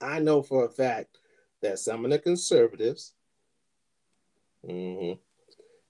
I 0.00 0.18
know 0.18 0.42
for 0.42 0.64
a 0.64 0.70
fact 0.70 1.18
that 1.62 1.78
some 1.78 2.04
of 2.04 2.10
the 2.10 2.18
conservatives, 2.18 3.14
mm-hmm, 4.66 5.18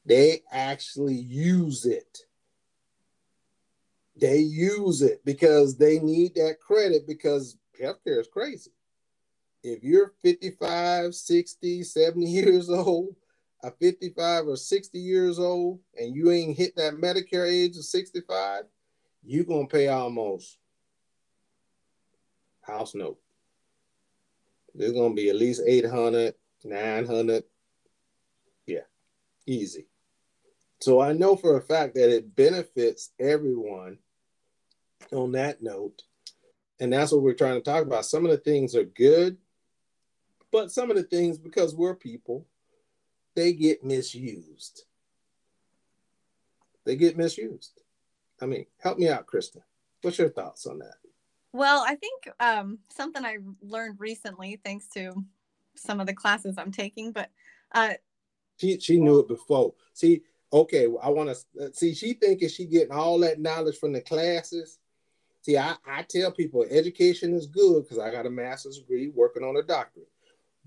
they 0.06 0.42
actually 0.50 1.16
use 1.16 1.86
it. 1.86 2.20
They 4.16 4.38
use 4.38 5.02
it 5.02 5.24
because 5.24 5.76
they 5.76 5.98
need 5.98 6.34
that 6.36 6.60
credit 6.60 7.06
because 7.06 7.56
healthcare 7.80 8.20
is 8.20 8.28
crazy. 8.28 8.70
If 9.62 9.82
you're 9.82 10.12
55, 10.22 11.14
60, 11.14 11.82
70 11.82 12.26
years 12.30 12.70
old, 12.70 13.16
a 13.64 13.70
55 13.70 14.46
or 14.46 14.56
60 14.56 14.98
years 14.98 15.38
old, 15.38 15.80
and 15.98 16.14
you 16.14 16.30
ain't 16.30 16.56
hit 16.56 16.76
that 16.76 16.94
Medicare 16.94 17.50
age 17.50 17.76
of 17.76 17.84
65, 17.84 18.64
you're 19.24 19.44
going 19.44 19.66
to 19.66 19.72
pay 19.72 19.88
almost 19.88 20.58
house 22.60 22.94
note. 22.94 23.18
There's 24.74 24.92
going 24.92 25.16
to 25.16 25.16
be 25.16 25.30
at 25.30 25.36
least 25.36 25.62
800, 25.66 26.34
900. 26.62 27.44
Yeah, 28.66 28.80
easy. 29.46 29.86
So 30.80 31.00
I 31.00 31.12
know 31.12 31.34
for 31.34 31.56
a 31.56 31.62
fact 31.62 31.94
that 31.94 32.14
it 32.14 32.36
benefits 32.36 33.12
everyone 33.18 33.98
on 35.10 35.32
that 35.32 35.62
note. 35.62 36.02
And 36.80 36.92
that's 36.92 37.12
what 37.12 37.22
we're 37.22 37.34
trying 37.34 37.54
to 37.54 37.62
talk 37.62 37.82
about. 37.82 38.04
Some 38.04 38.26
of 38.26 38.30
the 38.30 38.36
things 38.36 38.74
are 38.74 38.84
good, 38.84 39.38
but 40.50 40.70
some 40.70 40.90
of 40.90 40.96
the 40.96 41.04
things, 41.04 41.38
because 41.38 41.74
we're 41.74 41.94
people, 41.94 42.46
they 43.34 43.52
get 43.52 43.84
misused. 43.84 44.84
They 46.84 46.96
get 46.96 47.16
misused. 47.16 47.82
I 48.40 48.46
mean, 48.46 48.66
help 48.78 48.98
me 48.98 49.08
out, 49.08 49.26
Krista. 49.26 49.62
What's 50.02 50.18
your 50.18 50.28
thoughts 50.28 50.66
on 50.66 50.78
that? 50.80 50.96
Well, 51.52 51.84
I 51.86 51.94
think 51.94 52.28
um, 52.40 52.78
something 52.88 53.24
I 53.24 53.38
learned 53.62 54.00
recently, 54.00 54.60
thanks 54.64 54.88
to 54.88 55.24
some 55.76 56.00
of 56.00 56.06
the 56.06 56.14
classes 56.14 56.56
I'm 56.58 56.72
taking, 56.72 57.12
but 57.12 57.30
uh, 57.72 57.94
she 58.56 58.78
she 58.80 59.00
knew 59.00 59.20
it 59.20 59.28
before. 59.28 59.74
See, 59.94 60.22
okay, 60.52 60.88
I 61.02 61.08
want 61.10 61.36
to 61.56 61.72
see. 61.72 61.94
She 61.94 62.14
thinking 62.14 62.48
she 62.48 62.66
getting 62.66 62.92
all 62.92 63.18
that 63.20 63.40
knowledge 63.40 63.78
from 63.78 63.92
the 63.92 64.00
classes, 64.00 64.78
See, 65.44 65.58
I, 65.58 65.74
I 65.86 66.02
tell 66.08 66.32
people 66.32 66.64
education 66.70 67.34
is 67.34 67.46
good 67.46 67.82
because 67.82 67.98
I 67.98 68.10
got 68.10 68.24
a 68.24 68.30
master's 68.30 68.78
degree 68.78 69.12
working 69.14 69.44
on 69.44 69.56
a 69.56 69.62
doctorate. 69.62 70.08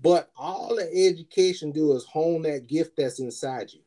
But 0.00 0.30
all 0.36 0.76
the 0.76 0.88
education 1.06 1.72
do 1.72 1.94
is 1.94 2.04
hone 2.04 2.42
that 2.42 2.66
gift 2.66 2.96
that's 2.96 3.18
inside 3.18 3.72
you. 3.72 3.80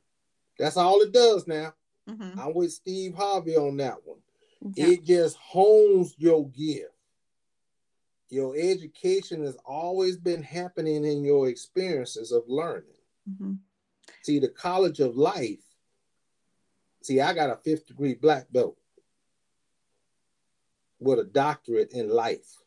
That's 0.60 0.78
all 0.78 1.02
it 1.02 1.14
does 1.14 1.48
now. 1.48 1.74
Mm-hmm. 2.10 2.40
I'm 2.40 2.54
with 2.54 2.74
Steve 2.74 3.16
Harvey 3.16 3.56
on 3.56 3.78
that 3.78 3.98
one. 4.04 4.20
Yeah. 4.76 4.88
It 4.88 5.06
just 5.06 5.38
hones 5.38 6.16
your 6.18 6.48
gift. 6.50 6.92
Your 8.30 8.56
education 8.56 9.44
has 9.44 9.58
always 9.66 10.18
been 10.18 10.44
happening 10.44 11.06
in 11.06 11.24
your 11.24 11.50
experiences 11.50 12.32
of 12.32 12.44
learning. 12.48 12.88
Mm-hmm. 13.30 13.54
See, 14.24 14.40
the 14.40 14.50
college 14.50 15.00
of 15.00 15.16
life. 15.16 15.60
See, 17.02 17.20
I 17.20 17.34
got 17.34 17.50
a 17.50 17.58
fifth 17.58 17.88
degree 17.88 18.14
black 18.14 18.48
belt 18.52 18.78
with 21.00 21.20
a 21.20 21.24
doctorate 21.24 21.92
in 21.92 22.10
life 22.10 22.58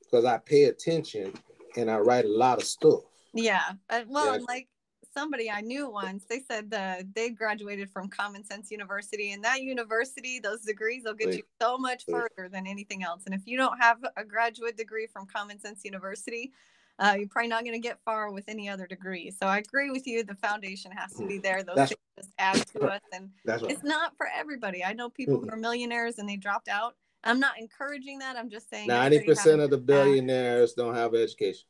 because 0.00 0.24
I 0.24 0.38
pay 0.38 0.64
attention 0.64 1.34
and 1.78 1.90
I 1.90 1.98
write 1.98 2.24
a 2.24 2.28
lot 2.28 2.58
of 2.58 2.64
stuff. 2.64 3.00
Yeah. 3.34 3.62
Uh, 3.90 4.02
well, 4.08 4.38
yeah. 4.38 4.44
like 4.48 4.68
somebody 5.16 5.50
I 5.50 5.60
knew 5.60 5.88
once, 5.90 6.24
they 6.28 6.40
said 6.40 6.70
the 6.70 7.06
they 7.14 7.30
graduated 7.30 7.90
from 7.90 8.08
Common 8.08 8.44
Sense 8.44 8.70
University, 8.70 9.32
and 9.32 9.42
that 9.44 9.62
university, 9.62 10.40
those 10.40 10.62
degrees 10.62 11.04
will 11.04 11.14
get 11.14 11.34
you 11.34 11.42
so 11.60 11.78
much 11.78 12.04
further 12.06 12.48
than 12.50 12.66
anything 12.66 13.02
else. 13.02 13.22
And 13.26 13.34
if 13.34 13.46
you 13.46 13.56
don't 13.56 13.78
have 13.78 13.98
a 14.16 14.24
graduate 14.24 14.76
degree 14.76 15.06
from 15.06 15.26
Common 15.26 15.58
Sense 15.58 15.84
University, 15.84 16.52
uh, 16.98 17.14
you're 17.18 17.28
probably 17.28 17.48
not 17.48 17.62
going 17.62 17.74
to 17.74 17.88
get 17.88 17.98
far 18.04 18.30
with 18.30 18.44
any 18.48 18.68
other 18.68 18.86
degree. 18.86 19.30
So 19.30 19.46
I 19.46 19.58
agree 19.58 19.90
with 19.90 20.06
you. 20.06 20.24
The 20.24 20.34
foundation 20.36 20.90
has 20.92 21.12
to 21.14 21.26
be 21.26 21.38
there. 21.38 21.62
Those 21.62 21.76
That's 21.76 21.90
things 21.90 22.00
just 22.16 22.30
add 22.38 22.66
to 22.68 22.80
us, 22.88 23.02
and 23.12 23.30
right. 23.46 23.62
it's 23.62 23.84
not 23.84 24.16
for 24.16 24.28
everybody. 24.34 24.84
I 24.84 24.92
know 24.92 25.10
people 25.10 25.36
mm-hmm. 25.36 25.48
who 25.48 25.54
are 25.54 25.58
millionaires 25.58 26.18
and 26.18 26.28
they 26.28 26.36
dropped 26.36 26.68
out. 26.68 26.94
I'm 27.26 27.40
not 27.40 27.58
encouraging 27.58 28.18
that. 28.20 28.36
I'm 28.36 28.50
just 28.50 28.70
saying 28.70 28.88
ninety 28.88 29.20
percent 29.20 29.60
of 29.60 29.70
the 29.70 29.78
billionaires 29.78 30.74
don't 30.74 30.94
have 30.94 31.14
education. 31.14 31.66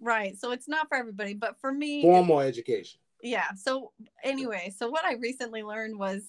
Right. 0.00 0.36
So 0.38 0.52
it's 0.52 0.68
not 0.68 0.88
for 0.88 0.96
everybody, 0.96 1.34
but 1.34 1.60
for 1.60 1.72
me, 1.72 2.02
formal 2.02 2.40
education. 2.40 3.00
Yeah. 3.22 3.52
So 3.56 3.92
anyway, 4.22 4.72
so 4.76 4.88
what 4.88 5.04
I 5.04 5.14
recently 5.14 5.62
learned 5.62 5.98
was 5.98 6.22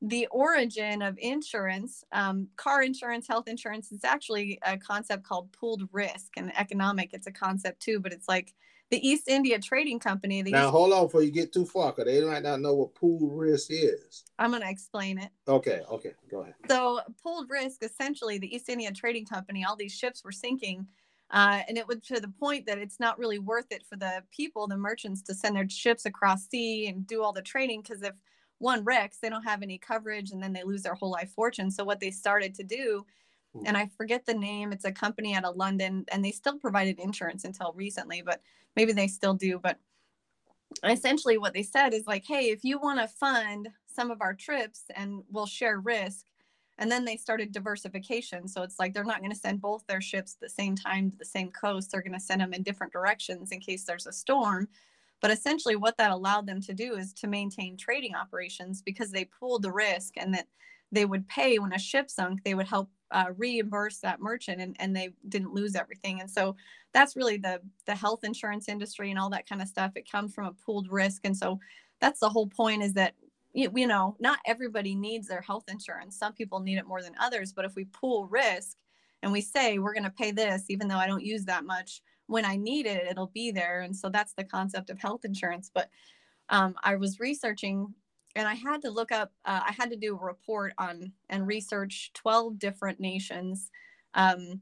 the 0.00 0.26
origin 0.30 1.02
of 1.02 1.18
insurance, 1.18 2.04
um, 2.12 2.48
car 2.56 2.82
insurance, 2.82 3.26
health 3.26 3.48
insurance. 3.48 3.90
It's 3.90 4.04
actually 4.04 4.58
a 4.62 4.78
concept 4.78 5.24
called 5.24 5.52
pooled 5.52 5.88
risk 5.92 6.36
and 6.36 6.56
economic. 6.56 7.10
It's 7.12 7.26
a 7.26 7.32
concept 7.32 7.80
too, 7.80 8.00
but 8.00 8.12
it's 8.12 8.28
like 8.28 8.54
the 8.90 9.06
East 9.06 9.28
India 9.28 9.58
Trading 9.58 9.98
Company. 9.98 10.42
now, 10.42 10.64
East- 10.64 10.70
hold 10.70 10.92
on 10.92 11.06
before 11.06 11.22
you 11.22 11.30
get 11.30 11.52
too 11.52 11.66
far, 11.66 11.92
because 11.92 12.06
they 12.12 12.24
might 12.24 12.42
not 12.42 12.60
know 12.60 12.74
what 12.74 12.94
pooled 12.94 13.36
risk 13.38 13.68
is. 13.70 14.24
I'm 14.38 14.50
going 14.50 14.62
to 14.62 14.70
explain 14.70 15.18
it. 15.18 15.30
Okay, 15.46 15.82
okay, 15.90 16.12
go 16.30 16.42
ahead. 16.42 16.54
So, 16.68 17.00
pooled 17.22 17.50
risk 17.50 17.82
essentially, 17.82 18.38
the 18.38 18.54
East 18.54 18.68
India 18.68 18.92
Trading 18.92 19.26
Company, 19.26 19.64
all 19.64 19.76
these 19.76 19.92
ships 19.92 20.24
were 20.24 20.32
sinking 20.32 20.86
uh, 21.30 21.60
and 21.68 21.76
it 21.76 21.86
was 21.86 21.98
to 22.00 22.20
the 22.20 22.28
point 22.28 22.66
that 22.66 22.78
it's 22.78 22.98
not 22.98 23.18
really 23.18 23.38
worth 23.38 23.70
it 23.70 23.84
for 23.88 23.96
the 23.96 24.22
people, 24.34 24.66
the 24.66 24.76
merchants, 24.76 25.22
to 25.22 25.34
send 25.34 25.56
their 25.56 25.68
ships 25.68 26.06
across 26.06 26.48
sea 26.48 26.86
and 26.86 27.06
do 27.06 27.22
all 27.22 27.32
the 27.32 27.42
trading 27.42 27.82
because 27.82 28.02
if 28.02 28.14
one 28.58 28.84
wrecks, 28.84 29.18
they 29.18 29.28
don't 29.28 29.44
have 29.44 29.62
any 29.62 29.78
coverage 29.78 30.30
and 30.30 30.42
then 30.42 30.52
they 30.52 30.64
lose 30.64 30.82
their 30.82 30.94
whole 30.94 31.10
life 31.10 31.30
fortune. 31.30 31.70
So 31.70 31.84
what 31.84 32.00
they 32.00 32.10
started 32.10 32.54
to 32.56 32.64
do, 32.64 33.06
and 33.64 33.76
I 33.76 33.88
forget 33.96 34.26
the 34.26 34.34
name, 34.34 34.72
it's 34.72 34.84
a 34.84 34.92
company 34.92 35.34
out 35.34 35.44
of 35.44 35.56
London, 35.56 36.04
and 36.12 36.24
they 36.24 36.32
still 36.32 36.58
provided 36.58 36.98
insurance 36.98 37.44
until 37.44 37.72
recently, 37.74 38.22
but 38.22 38.40
maybe 38.76 38.92
they 38.92 39.08
still 39.08 39.34
do. 39.34 39.58
But 39.58 39.78
essentially, 40.84 41.38
what 41.38 41.54
they 41.54 41.62
said 41.62 41.94
is 41.94 42.06
like, 42.06 42.24
hey, 42.26 42.50
if 42.50 42.64
you 42.64 42.78
want 42.78 43.00
to 43.00 43.08
fund 43.08 43.68
some 43.86 44.10
of 44.10 44.20
our 44.20 44.34
trips 44.34 44.84
and 44.94 45.22
we'll 45.30 45.46
share 45.46 45.80
risk, 45.80 46.26
and 46.78 46.90
then 46.90 47.04
they 47.04 47.16
started 47.16 47.52
diversification 47.52 48.46
so 48.46 48.62
it's 48.62 48.78
like 48.78 48.94
they're 48.94 49.04
not 49.04 49.18
going 49.18 49.32
to 49.32 49.36
send 49.36 49.60
both 49.60 49.86
their 49.86 50.00
ships 50.00 50.34
at 50.34 50.40
the 50.40 50.48
same 50.48 50.76
time 50.76 51.10
to 51.10 51.16
the 51.16 51.24
same 51.24 51.50
coast 51.50 51.90
they're 51.90 52.02
going 52.02 52.12
to 52.12 52.20
send 52.20 52.40
them 52.40 52.54
in 52.54 52.62
different 52.62 52.92
directions 52.92 53.50
in 53.50 53.60
case 53.60 53.84
there's 53.84 54.06
a 54.06 54.12
storm 54.12 54.68
but 55.20 55.30
essentially 55.30 55.76
what 55.76 55.96
that 55.98 56.10
allowed 56.10 56.46
them 56.46 56.60
to 56.60 56.74
do 56.74 56.94
is 56.94 57.12
to 57.12 57.26
maintain 57.26 57.76
trading 57.76 58.14
operations 58.14 58.82
because 58.82 59.10
they 59.10 59.24
pooled 59.24 59.62
the 59.62 59.72
risk 59.72 60.14
and 60.16 60.32
that 60.34 60.46
they 60.90 61.04
would 61.04 61.28
pay 61.28 61.58
when 61.58 61.72
a 61.72 61.78
ship 61.78 62.10
sunk 62.10 62.42
they 62.44 62.54
would 62.54 62.68
help 62.68 62.90
uh, 63.10 63.26
reimburse 63.36 63.98
that 63.98 64.20
merchant 64.20 64.60
and, 64.60 64.76
and 64.80 64.94
they 64.94 65.10
didn't 65.28 65.54
lose 65.54 65.74
everything 65.74 66.20
and 66.20 66.30
so 66.30 66.54
that's 66.92 67.16
really 67.16 67.36
the 67.36 67.60
the 67.86 67.94
health 67.94 68.24
insurance 68.24 68.68
industry 68.68 69.10
and 69.10 69.18
all 69.18 69.30
that 69.30 69.48
kind 69.48 69.62
of 69.62 69.68
stuff 69.68 69.92
it 69.96 70.10
comes 70.10 70.34
from 70.34 70.46
a 70.46 70.52
pooled 70.64 70.90
risk 70.90 71.22
and 71.24 71.36
so 71.36 71.58
that's 72.00 72.20
the 72.20 72.28
whole 72.28 72.46
point 72.46 72.82
is 72.82 72.92
that 72.94 73.14
you, 73.52 73.70
you 73.74 73.86
know, 73.86 74.16
not 74.20 74.38
everybody 74.46 74.94
needs 74.94 75.26
their 75.26 75.40
health 75.40 75.64
insurance. 75.68 76.16
Some 76.16 76.32
people 76.32 76.60
need 76.60 76.78
it 76.78 76.86
more 76.86 77.02
than 77.02 77.14
others. 77.20 77.52
But 77.52 77.64
if 77.64 77.74
we 77.74 77.86
pool 77.86 78.26
risk 78.26 78.76
and 79.22 79.32
we 79.32 79.40
say 79.40 79.78
we're 79.78 79.94
going 79.94 80.04
to 80.04 80.10
pay 80.10 80.30
this, 80.30 80.64
even 80.68 80.88
though 80.88 80.96
I 80.96 81.06
don't 81.06 81.24
use 81.24 81.44
that 81.46 81.64
much, 81.64 82.00
when 82.28 82.44
I 82.44 82.56
need 82.56 82.86
it, 82.86 83.06
it'll 83.10 83.32
be 83.34 83.50
there. 83.50 83.80
And 83.80 83.96
so 83.96 84.08
that's 84.08 84.34
the 84.34 84.44
concept 84.44 84.90
of 84.90 84.98
health 84.98 85.24
insurance. 85.24 85.70
But 85.72 85.90
um, 86.50 86.74
I 86.84 86.96
was 86.96 87.18
researching 87.18 87.92
and 88.36 88.46
I 88.46 88.54
had 88.54 88.82
to 88.82 88.90
look 88.90 89.10
up, 89.10 89.32
uh, 89.44 89.60
I 89.66 89.72
had 89.72 89.90
to 89.90 89.96
do 89.96 90.14
a 90.14 90.24
report 90.24 90.72
on 90.78 91.12
and 91.28 91.46
research 91.46 92.12
12 92.14 92.58
different 92.58 93.00
nations. 93.00 93.70
Um, 94.14 94.60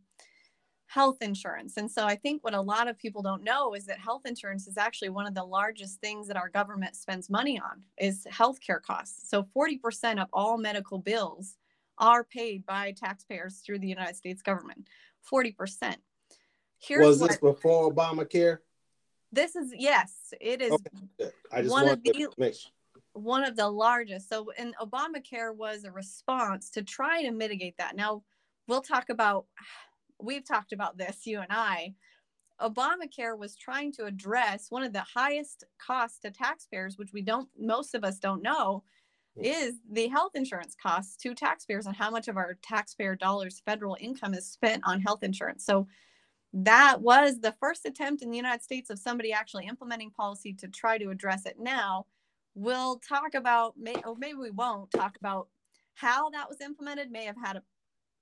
health 0.86 1.18
insurance. 1.20 1.76
And 1.76 1.90
so 1.90 2.06
I 2.06 2.14
think 2.14 2.44
what 2.44 2.54
a 2.54 2.60
lot 2.60 2.88
of 2.88 2.96
people 2.96 3.20
don't 3.20 3.42
know 3.42 3.74
is 3.74 3.86
that 3.86 3.98
health 3.98 4.22
insurance 4.24 4.68
is 4.68 4.78
actually 4.78 5.08
one 5.08 5.26
of 5.26 5.34
the 5.34 5.44
largest 5.44 6.00
things 6.00 6.28
that 6.28 6.36
our 6.36 6.48
government 6.48 6.94
spends 6.94 7.28
money 7.28 7.58
on 7.58 7.82
is 7.98 8.24
healthcare 8.30 8.80
costs. 8.80 9.28
So 9.28 9.42
40% 9.54 10.22
of 10.22 10.28
all 10.32 10.56
medical 10.56 10.98
bills 10.98 11.56
are 11.98 12.24
paid 12.24 12.64
by 12.66 12.92
taxpayers 12.92 13.62
through 13.66 13.80
the 13.80 13.88
United 13.88 14.16
States 14.16 14.42
government. 14.42 14.86
40%. 15.30 15.96
Here's 16.86 17.06
Was 17.06 17.20
this 17.20 17.38
what, 17.40 17.54
before 17.54 17.92
Obamacare? 17.92 18.58
This 19.32 19.56
is 19.56 19.72
yes, 19.76 20.32
it 20.40 20.62
is 20.62 20.72
okay. 20.72 21.30
I 21.52 21.62
just 21.62 21.70
one 21.70 21.88
of 21.88 22.02
the 22.02 22.28
one 23.12 23.44
of 23.44 23.56
the 23.56 23.68
largest. 23.68 24.28
So 24.28 24.52
and 24.56 24.74
Obamacare 24.80 25.54
was 25.54 25.84
a 25.84 25.90
response 25.90 26.70
to 26.70 26.82
try 26.82 27.22
to 27.22 27.30
mitigate 27.32 27.76
that. 27.78 27.96
Now 27.96 28.22
we'll 28.68 28.82
talk 28.82 29.08
about 29.10 29.46
we've 30.20 30.46
talked 30.46 30.72
about 30.72 30.96
this, 30.96 31.26
you 31.26 31.40
and 31.40 31.50
I. 31.50 31.94
Obamacare 32.60 33.36
was 33.36 33.54
trying 33.56 33.92
to 33.92 34.06
address 34.06 34.70
one 34.70 34.82
of 34.82 34.92
the 34.92 35.04
highest 35.14 35.64
costs 35.78 36.20
to 36.20 36.30
taxpayers, 36.30 36.96
which 36.96 37.12
we 37.12 37.20
don't, 37.20 37.48
most 37.58 37.94
of 37.94 38.02
us 38.02 38.18
don't 38.18 38.42
know, 38.42 38.82
is 39.36 39.74
the 39.90 40.08
health 40.08 40.32
insurance 40.34 40.74
costs 40.82 41.18
to 41.18 41.34
taxpayers 41.34 41.84
and 41.84 41.94
how 41.94 42.10
much 42.10 42.28
of 42.28 42.38
our 42.38 42.56
taxpayer 42.62 43.14
dollars 43.14 43.60
federal 43.66 43.96
income 44.00 44.32
is 44.32 44.46
spent 44.46 44.82
on 44.86 45.02
health 45.02 45.22
insurance. 45.22 45.66
So 45.66 45.86
that 46.52 47.00
was 47.00 47.40
the 47.40 47.54
first 47.60 47.84
attempt 47.84 48.22
in 48.22 48.30
the 48.30 48.36
United 48.36 48.62
States 48.62 48.90
of 48.90 48.98
somebody 48.98 49.32
actually 49.32 49.66
implementing 49.66 50.10
policy 50.10 50.54
to 50.54 50.68
try 50.68 50.98
to 50.98 51.10
address 51.10 51.46
it. 51.46 51.56
Now, 51.58 52.06
we'll 52.54 52.98
talk 53.00 53.34
about, 53.34 53.74
or 54.04 54.16
maybe 54.16 54.38
we 54.38 54.50
won't 54.50 54.90
talk 54.90 55.16
about 55.18 55.48
how 55.94 56.30
that 56.30 56.48
was 56.48 56.60
implemented, 56.60 57.10
may 57.10 57.24
have 57.24 57.36
had 57.36 57.60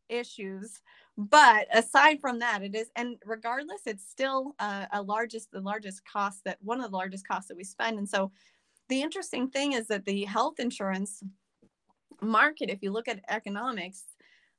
issues 0.09 0.81
but 1.17 1.67
aside 1.73 2.21
from 2.21 2.39
that 2.39 2.63
it 2.63 2.75
is 2.75 2.91
and 2.97 3.17
regardless 3.25 3.83
it's 3.87 4.09
still 4.09 4.55
uh, 4.59 4.87
a 4.93 5.03
largest 5.03 5.51
the 5.53 5.61
largest 5.61 6.03
cost 6.05 6.43
that 6.45 6.59
one 6.61 6.81
of 6.81 6.91
the 6.91 6.97
largest 6.97 7.27
costs 7.27 7.49
that 7.49 7.57
we 7.57 7.65
spend 7.65 7.99
and 7.99 8.09
so 8.09 8.31
the 8.89 9.01
interesting 9.01 9.49
thing 9.49 9.73
is 9.73 9.87
that 9.87 10.05
the 10.05 10.25
health 10.25 10.59
insurance 10.59 11.23
market 12.21 12.69
if 12.69 12.83
you 12.83 12.91
look 12.91 13.09
at 13.09 13.25
economics 13.29 14.05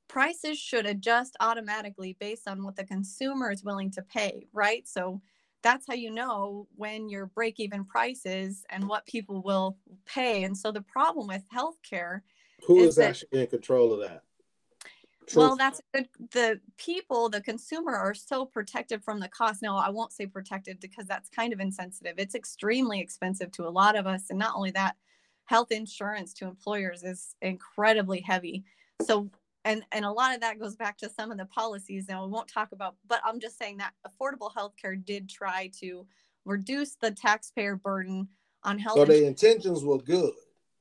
prices 0.07 0.57
should 0.57 0.85
adjust 0.85 1.35
automatically 1.39 2.15
based 2.19 2.47
on 2.47 2.63
what 2.63 2.75
the 2.75 2.83
consumer 2.83 3.51
is 3.51 3.63
willing 3.63 3.91
to 3.91 4.01
pay 4.01 4.47
right 4.53 4.87
so 4.87 5.21
that's 5.61 5.87
how 5.87 5.95
you 5.95 6.11
know 6.11 6.67
when 6.75 7.09
your 7.09 7.25
break 7.27 7.59
even 7.59 7.83
price 7.83 8.25
is 8.25 8.65
and 8.69 8.87
what 8.87 9.05
people 9.05 9.41
will 9.41 9.77
pay 10.05 10.43
and 10.43 10.55
so 10.55 10.71
the 10.71 10.81
problem 10.81 11.27
with 11.27 11.43
healthcare 11.53 12.21
who 12.65 12.79
is, 12.79 12.89
is 12.89 12.99
actually 12.99 13.41
in 13.41 13.47
control 13.47 13.93
of 13.93 13.99
that 13.99 14.23
well, 15.33 15.55
that's 15.55 15.81
good. 15.93 16.07
The 16.31 16.59
people, 16.77 17.29
the 17.29 17.41
consumer, 17.41 17.95
are 17.95 18.13
so 18.13 18.45
protected 18.45 19.03
from 19.03 19.19
the 19.19 19.27
cost. 19.27 19.61
No, 19.61 19.75
I 19.75 19.89
won't 19.89 20.11
say 20.11 20.27
protected 20.27 20.79
because 20.79 21.05
that's 21.05 21.29
kind 21.29 21.53
of 21.53 21.59
insensitive. 21.59 22.15
It's 22.17 22.35
extremely 22.35 22.99
expensive 22.99 23.51
to 23.53 23.67
a 23.67 23.69
lot 23.69 23.95
of 23.95 24.05
us. 24.05 24.29
And 24.29 24.37
not 24.37 24.55
only 24.55 24.71
that, 24.71 24.95
health 25.45 25.71
insurance 25.71 26.33
to 26.35 26.45
employers 26.45 27.03
is 27.03 27.35
incredibly 27.41 28.21
heavy. 28.21 28.63
So, 29.01 29.29
and, 29.65 29.83
and 29.91 30.05
a 30.05 30.11
lot 30.11 30.35
of 30.35 30.41
that 30.41 30.59
goes 30.59 30.75
back 30.75 30.97
to 30.99 31.09
some 31.09 31.31
of 31.31 31.39
the 31.39 31.45
policies. 31.45 32.07
Now, 32.07 32.23
we 32.23 32.31
won't 32.31 32.47
talk 32.47 32.71
about, 32.71 32.95
but 33.07 33.19
I'm 33.25 33.39
just 33.39 33.57
saying 33.57 33.77
that 33.77 33.93
affordable 34.07 34.53
health 34.53 34.73
care 34.79 34.95
did 34.95 35.27
try 35.27 35.71
to 35.81 36.05
reduce 36.45 36.95
the 36.95 37.09
taxpayer 37.09 37.75
burden 37.75 38.27
on 38.63 38.77
health. 38.77 38.97
So 38.97 39.05
the 39.05 39.25
intentions 39.25 39.83
were 39.83 39.97
good. 39.97 40.33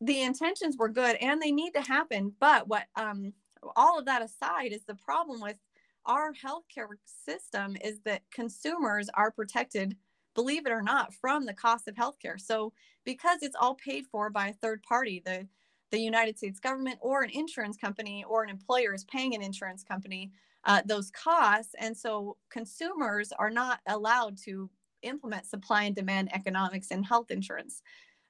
The 0.02 0.20
intentions 0.20 0.76
were 0.76 0.90
good 0.90 1.16
and 1.16 1.40
they 1.40 1.50
need 1.50 1.72
to 1.72 1.80
happen. 1.80 2.34
But 2.38 2.68
what, 2.68 2.84
um, 2.94 3.32
all 3.74 3.98
of 3.98 4.04
that 4.04 4.20
aside 4.20 4.72
is 4.72 4.84
the 4.84 4.94
problem 4.94 5.40
with 5.40 5.56
our 6.04 6.34
healthcare 6.34 6.88
system 7.26 7.78
is 7.82 8.00
that 8.04 8.22
consumers 8.30 9.08
are 9.14 9.30
protected 9.30 9.96
believe 10.34 10.66
it 10.66 10.72
or 10.72 10.82
not 10.82 11.14
from 11.14 11.46
the 11.46 11.54
cost 11.54 11.88
of 11.88 11.94
healthcare 11.94 12.38
so 12.38 12.72
because 13.04 13.42
it's 13.42 13.56
all 13.58 13.74
paid 13.74 14.04
for 14.10 14.28
by 14.28 14.48
a 14.48 14.52
third 14.52 14.82
party 14.82 15.22
the 15.24 15.46
the 15.94 16.00
United 16.00 16.36
States 16.36 16.58
government 16.58 16.98
or 17.00 17.22
an 17.22 17.30
insurance 17.30 17.76
company 17.76 18.24
or 18.28 18.42
an 18.42 18.50
employer 18.50 18.92
is 18.92 19.04
paying 19.04 19.34
an 19.34 19.42
insurance 19.42 19.84
company 19.84 20.32
uh, 20.64 20.82
those 20.84 21.10
costs. 21.12 21.74
And 21.78 21.96
so 21.96 22.36
consumers 22.50 23.32
are 23.32 23.50
not 23.50 23.78
allowed 23.86 24.36
to 24.44 24.68
implement 25.02 25.46
supply 25.46 25.84
and 25.84 25.94
demand 25.94 26.34
economics 26.34 26.88
in 26.88 27.04
health 27.04 27.30
insurance. 27.30 27.82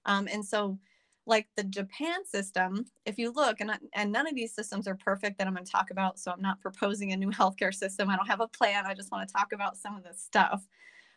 Um, 0.04 0.28
and 0.30 0.44
so, 0.44 0.78
like 1.26 1.48
the 1.56 1.64
Japan 1.64 2.26
system, 2.26 2.84
if 3.06 3.16
you 3.16 3.32
look, 3.32 3.60
and, 3.60 3.70
and 3.94 4.12
none 4.12 4.26
of 4.26 4.34
these 4.34 4.54
systems 4.54 4.86
are 4.86 4.94
perfect 4.94 5.38
that 5.38 5.46
I'm 5.46 5.54
going 5.54 5.64
to 5.64 5.72
talk 5.72 5.90
about. 5.90 6.18
So 6.18 6.30
I'm 6.30 6.42
not 6.42 6.60
proposing 6.60 7.12
a 7.12 7.16
new 7.16 7.30
healthcare 7.30 7.72
system. 7.72 8.10
I 8.10 8.16
don't 8.16 8.26
have 8.26 8.42
a 8.42 8.48
plan. 8.48 8.84
I 8.84 8.92
just 8.92 9.10
want 9.10 9.26
to 9.26 9.32
talk 9.32 9.52
about 9.54 9.78
some 9.78 9.96
of 9.96 10.04
this 10.04 10.20
stuff. 10.20 10.66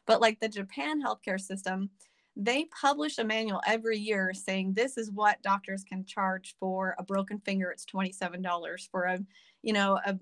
But 0.06 0.22
like 0.22 0.40
the 0.40 0.48
Japan 0.48 1.04
healthcare 1.04 1.42
system, 1.42 1.90
they 2.38 2.66
publish 2.66 3.18
a 3.18 3.24
manual 3.24 3.62
every 3.66 3.98
year 3.98 4.32
saying 4.34 4.74
this 4.74 4.98
is 4.98 5.10
what 5.12 5.42
doctors 5.42 5.84
can 5.84 6.06
charge 6.06 6.56
for 6.60 6.96
a 7.00 7.04
broken 7.04 7.40
finger 7.40 7.72
it's 7.72 7.86
$27 7.86 8.90
for 8.92 9.04
a 9.04 9.20
you 9.64 9.74
know 9.74 10.00
a, 10.06 10.18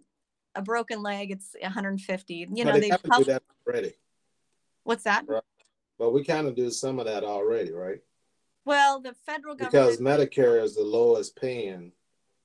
a 0.55 0.62
broken 0.62 1.03
leg 1.03 1.29
it's 1.29 1.55
150 1.62 2.48
you 2.53 2.63
know 2.63 2.72
they, 2.72 2.79
they 2.79 2.89
pub- 2.89 3.17
do 3.17 3.24
that 3.25 3.43
already. 3.67 3.93
What's 4.84 5.03
that? 5.03 5.25
Right. 5.27 5.43
well 5.98 6.12
we 6.12 6.24
kind 6.24 6.48
of 6.48 6.55
do 6.55 6.72
some 6.72 7.00
of 7.00 7.05
that 7.05 7.24
already 7.24 7.72
right? 7.72 8.00
Well 8.63 9.01
the 9.01 9.13
federal 9.25 9.55
government 9.55 10.00
because 10.00 10.00
medicare 10.00 10.63
is 10.63 10.75
the 10.75 10.84
lowest 10.84 11.36
paying 11.36 11.91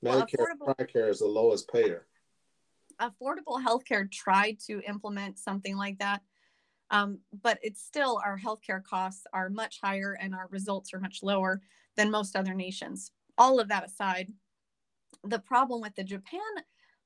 medicare 0.03 0.47
well, 0.59 0.75
affordable, 0.75 1.09
is 1.09 1.19
the 1.19 1.27
lowest 1.27 1.71
payer. 1.71 2.07
Affordable 2.99 3.63
healthcare 3.63 4.11
tried 4.11 4.59
to 4.67 4.81
implement 4.87 5.39
something 5.39 5.77
like 5.77 5.97
that 5.99 6.21
um, 6.91 7.19
but 7.41 7.57
it's 7.63 7.81
still 7.81 8.21
our 8.23 8.37
healthcare 8.37 8.83
costs 8.83 9.25
are 9.33 9.49
much 9.49 9.79
higher 9.81 10.17
and 10.21 10.35
our 10.35 10.47
results 10.51 10.93
are 10.93 10.99
much 10.99 11.23
lower 11.23 11.61
than 11.95 12.11
most 12.11 12.35
other 12.35 12.53
nations. 12.53 13.11
All 13.37 13.59
of 13.59 13.69
that 13.69 13.85
aside, 13.85 14.31
the 15.23 15.39
problem 15.39 15.81
with 15.81 15.95
the 15.95 16.03
Japan 16.03 16.39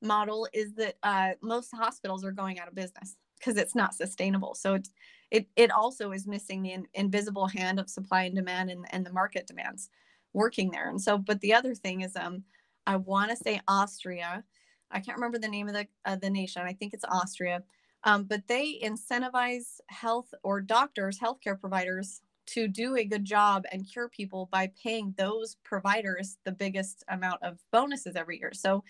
model 0.01 0.47
is 0.53 0.73
that 0.73 0.95
uh, 1.03 1.31
most 1.41 1.71
hospitals 1.73 2.25
are 2.25 2.31
going 2.31 2.59
out 2.59 2.67
of 2.67 2.75
business 2.75 3.15
because 3.39 3.57
it's 3.57 3.75
not 3.75 3.93
sustainable. 3.93 4.55
So 4.55 4.73
it, 4.73 4.87
it, 5.29 5.47
it 5.55 5.71
also 5.71 6.11
is 6.11 6.27
missing 6.27 6.63
the 6.63 6.71
in, 6.71 6.87
invisible 6.95 7.47
hand 7.47 7.79
of 7.79 7.89
supply 7.89 8.23
and 8.23 8.35
demand 8.35 8.71
and, 8.71 8.85
and 8.89 9.05
the 9.05 9.13
market 9.13 9.47
demands 9.47 9.89
working 10.33 10.71
there. 10.71 10.89
And 10.89 10.99
so, 10.99 11.17
but 11.17 11.41
the 11.41 11.53
other 11.53 11.75
thing 11.75 12.01
is, 12.01 12.15
um, 12.15 12.43
I 12.87 12.95
want 12.95 13.31
to 13.31 13.37
say 13.37 13.61
Austria. 13.67 14.43
I 14.91 14.99
can't 14.99 15.17
remember 15.17 15.39
the 15.39 15.47
name 15.47 15.67
of 15.67 15.73
the 15.73 15.87
uh, 16.05 16.15
the 16.15 16.29
nation. 16.29 16.61
I 16.61 16.73
think 16.73 16.93
it's 16.93 17.03
Austria 17.05 17.63
um, 18.05 18.23
but 18.23 18.47
they 18.47 18.79
incentivize 18.83 19.79
health 19.87 20.33
or 20.43 20.61
doctors, 20.61 21.19
healthcare 21.19 21.59
providers 21.59 22.21
to 22.47 22.67
do 22.67 22.95
a 22.95 23.03
good 23.03 23.25
job 23.25 23.65
and 23.71 23.89
cure 23.91 24.07
people 24.07 24.47
by 24.51 24.71
paying 24.81 25.13
those 25.17 25.57
providers 25.63 26.37
the 26.45 26.51
biggest 26.51 27.03
amount 27.09 27.41
of 27.41 27.59
bonuses 27.71 28.15
every 28.15 28.37
year. 28.39 28.51
So, 28.53 28.83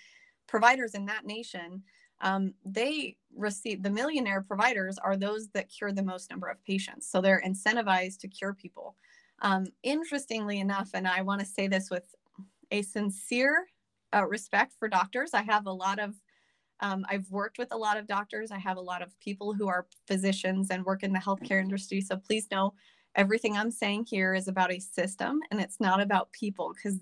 providers 0.47 0.93
in 0.93 1.05
that 1.05 1.25
nation, 1.25 1.81
um, 2.21 2.53
they 2.65 3.15
receive 3.35 3.81
the 3.81 3.89
millionaire 3.89 4.41
providers 4.41 4.97
are 4.97 5.17
those 5.17 5.49
that 5.49 5.69
cure 5.69 5.91
the 5.91 6.03
most 6.03 6.29
number 6.29 6.47
of 6.47 6.63
patients. 6.65 7.09
So, 7.09 7.21
they're 7.21 7.41
incentivized 7.45 8.19
to 8.19 8.27
cure 8.27 8.53
people. 8.53 8.97
Um, 9.41 9.67
interestingly 9.83 10.59
enough, 10.59 10.89
and 10.93 11.07
I 11.07 11.21
want 11.21 11.39
to 11.39 11.45
say 11.45 11.67
this 11.67 11.89
with 11.89 12.13
a 12.71 12.81
sincere 12.81 13.67
uh, 14.13 14.25
respect 14.27 14.73
for 14.77 14.87
doctors, 14.89 15.33
I 15.33 15.43
have 15.43 15.65
a 15.65 15.71
lot 15.71 15.99
of 15.99 16.15
um, 16.81 17.05
I've 17.09 17.29
worked 17.31 17.57
with 17.57 17.71
a 17.71 17.77
lot 17.77 17.97
of 17.97 18.07
doctors. 18.07 18.51
I 18.51 18.57
have 18.57 18.77
a 18.77 18.81
lot 18.81 19.01
of 19.01 19.17
people 19.19 19.53
who 19.53 19.67
are 19.67 19.87
physicians 20.07 20.69
and 20.69 20.85
work 20.85 21.03
in 21.03 21.13
the 21.13 21.19
healthcare 21.19 21.61
industry. 21.61 22.01
So 22.01 22.17
please 22.17 22.47
know 22.51 22.73
everything 23.15 23.55
I'm 23.55 23.71
saying 23.71 24.05
here 24.05 24.33
is 24.33 24.47
about 24.47 24.71
a 24.71 24.79
system 24.79 25.39
and 25.51 25.61
it's 25.61 25.79
not 25.79 26.01
about 26.01 26.31
people 26.31 26.73
because 26.75 26.99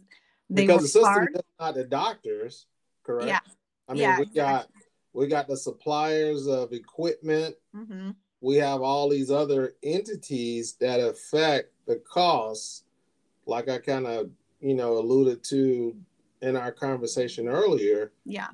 they 0.49 0.67
because 0.67 0.83
the 0.83 0.87
system 0.87 1.03
hard. 1.03 1.29
is 1.35 1.41
not 1.59 1.75
the 1.75 1.85
doctors, 1.85 2.67
correct? 3.03 3.27
Yeah. 3.27 3.39
I 3.87 3.93
mean, 3.93 4.01
yeah, 4.01 4.17
we 4.17 4.23
exactly. 4.23 4.35
got 4.41 4.67
we 5.13 5.27
got 5.27 5.47
the 5.47 5.57
suppliers 5.57 6.47
of 6.47 6.71
equipment. 6.71 7.55
Mm-hmm. 7.75 8.11
We 8.41 8.57
have 8.57 8.81
all 8.81 9.09
these 9.09 9.31
other 9.31 9.73
entities 9.81 10.73
that 10.79 10.99
affect 10.99 11.71
the 11.87 11.95
costs, 11.97 12.83
like 13.45 13.69
I 13.69 13.79
kind 13.79 14.05
of 14.05 14.29
you 14.59 14.75
know 14.75 14.97
alluded 14.97 15.43
to 15.45 15.95
in 16.41 16.55
our 16.55 16.71
conversation 16.71 17.47
earlier. 17.47 18.11
Yeah 18.25 18.49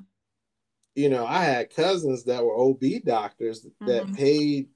you 0.94 1.08
know, 1.08 1.26
I 1.26 1.44
had 1.44 1.74
cousins 1.74 2.24
that 2.24 2.44
were 2.44 2.56
OB 2.56 3.04
doctors 3.04 3.66
that 3.80 4.04
mm-hmm. 4.04 4.14
paid 4.14 4.68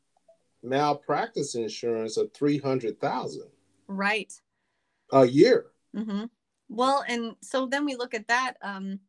malpractice 0.62 1.54
insurance 1.54 2.16
of 2.16 2.32
three 2.32 2.58
hundred 2.58 3.00
thousand. 3.00 3.48
Right. 3.88 4.32
A 5.12 5.26
year. 5.26 5.66
Mm-hmm. 5.94 6.24
Well, 6.68 7.04
and 7.06 7.36
so 7.42 7.66
then 7.66 7.84
we 7.84 7.94
look 7.96 8.14
at 8.14 8.28
that. 8.28 8.54
Um, 8.62 9.00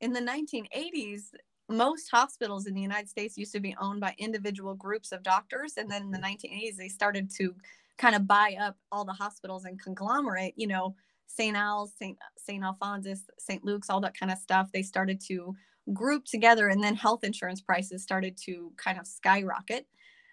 in 0.00 0.12
the 0.12 0.20
1980s, 0.20 1.32
most 1.68 2.08
hospitals 2.10 2.66
in 2.66 2.74
the 2.74 2.80
United 2.80 3.08
States 3.08 3.36
used 3.36 3.52
to 3.52 3.60
be 3.60 3.76
owned 3.80 4.00
by 4.00 4.14
individual 4.18 4.74
groups 4.74 5.12
of 5.12 5.22
doctors, 5.22 5.74
and 5.76 5.90
then 5.90 6.02
in 6.02 6.10
the 6.10 6.18
1980s, 6.18 6.76
they 6.76 6.88
started 6.88 7.30
to 7.36 7.54
kind 7.98 8.14
of 8.14 8.26
buy 8.26 8.56
up 8.60 8.76
all 8.90 9.04
the 9.04 9.12
hospitals 9.12 9.64
and 9.64 9.80
conglomerate. 9.80 10.54
You 10.56 10.68
know, 10.68 10.96
St. 11.26 11.56
Al's, 11.56 11.92
St. 11.98 12.16
St. 12.36 12.64
Alphonsus, 12.64 13.24
St. 13.38 13.64
Luke's, 13.64 13.90
all 13.90 14.00
that 14.00 14.18
kind 14.18 14.32
of 14.32 14.38
stuff. 14.38 14.70
They 14.72 14.82
started 14.82 15.20
to 15.26 15.54
group 15.92 16.24
together 16.24 16.68
and 16.68 16.82
then 16.82 16.94
health 16.94 17.24
insurance 17.24 17.60
prices 17.60 18.02
started 18.02 18.36
to 18.44 18.72
kind 18.76 18.98
of 18.98 19.06
skyrocket. 19.06 19.86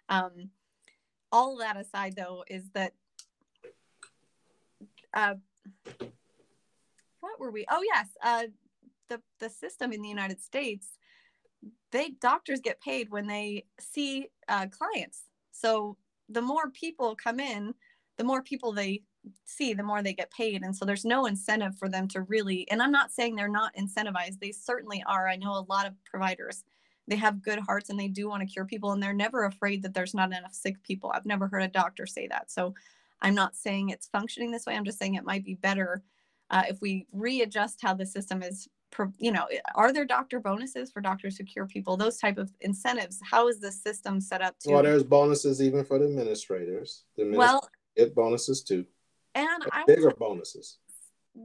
Um, 0.10 0.50
all 1.32 1.58
that 1.58 1.78
aside 1.78 2.16
though 2.16 2.44
is 2.48 2.70
that 2.74 2.94
uh, 5.14 5.36
what 7.20 7.40
were 7.40 7.52
we? 7.52 7.66
Oh 7.70 7.82
yes 7.84 8.08
uh, 8.24 8.44
the 9.10 9.22
the 9.40 9.50
system 9.50 9.92
in 9.92 10.02
the 10.02 10.10
united 10.10 10.42
states 10.42 10.98
they 11.92 12.10
doctors 12.22 12.60
get 12.60 12.82
paid 12.82 13.10
when 13.10 13.28
they 13.28 13.66
see 13.80 14.28
uh, 14.48 14.68
clients. 14.68 15.24
So 15.52 15.98
the 16.30 16.42
more 16.42 16.70
people 16.70 17.16
come 17.16 17.40
in 17.40 17.74
the 18.18 18.24
more 18.24 18.42
people 18.42 18.72
they 18.72 19.02
see, 19.46 19.74
the 19.74 19.84
more 19.84 20.02
they 20.02 20.14
get 20.14 20.32
paid. 20.32 20.64
And 20.64 20.76
so 20.76 20.86
there's 20.86 21.06
no 21.06 21.26
incentive 21.26 21.78
for 21.78 21.90
them 21.90 22.08
to 22.10 22.22
really, 22.22 22.70
and 22.70 22.82
I'm 22.82 22.92
not 22.92 23.12
saying 23.12 23.36
they're 23.36 23.48
not 23.48 23.76
incentivized, 23.76 24.40
they 24.40 24.52
certainly 24.52 25.04
are. 25.08 25.28
I 25.28 25.36
know 25.36 25.54
a 25.54 25.66
lot 25.70 25.88
of 25.88 25.94
providers, 26.04 26.64
they 27.08 27.16
have 27.16 27.44
good 27.44 27.60
hearts 27.60 27.90
and 27.90 28.00
they 28.00 28.08
do 28.08 28.28
want 28.28 28.42
to 28.42 28.52
cure 28.52 28.66
people, 28.66 28.92
and 28.92 29.02
they're 29.02 29.14
never 29.14 29.46
afraid 29.46 29.84
that 29.84 29.94
there's 29.94 30.14
not 30.14 30.32
enough 30.32 30.54
sick 30.54 30.82
people. 30.84 31.12
I've 31.14 31.26
never 31.26 31.48
heard 31.48 31.64
a 31.64 31.68
doctor 31.68 32.06
say 32.06 32.28
that. 32.28 32.50
So 32.50 32.74
I'm 33.22 33.36
not 33.36 33.56
saying 33.56 33.90
it's 33.90 34.08
functioning 34.08 34.52
this 34.52 34.66
way. 34.66 34.76
I'm 34.76 34.86
just 34.86 35.00
saying 35.00 35.16
it 35.16 35.24
might 35.24 35.46
be 35.46 35.56
better 35.56 36.04
uh, 36.52 36.64
if 36.68 36.82
we 36.82 37.08
readjust 37.12 37.82
how 37.82 37.94
the 37.94 38.06
system 38.06 38.44
is 38.44 38.68
you 39.18 39.32
know 39.32 39.46
are 39.76 39.92
there 39.92 40.06
doctor 40.06 40.40
bonuses 40.40 40.90
for 40.90 41.02
doctors 41.02 41.38
who 41.38 41.44
cure 41.44 41.66
people 41.66 41.98
those 41.98 42.18
type 42.18 42.38
of 42.38 42.50
incentives 42.62 43.20
how 43.30 43.50
is 43.50 43.60
the 43.60 43.72
system 43.72 44.22
set 44.22 44.42
up 44.42 44.58
to 44.60 44.72
well 44.72 44.84
there's 44.84 45.04
bonuses 45.04 45.62
even 45.62 45.84
for 45.84 46.00
the 46.00 46.06
administrators 46.06 47.04
the 47.18 47.24
administrators 47.24 47.62
well 47.62 47.70
get 47.98 48.16
bonuses 48.16 48.64
too 48.64 48.86
and 49.36 49.64
I 49.72 49.84
bigger 49.86 50.12
bonuses. 50.12 50.80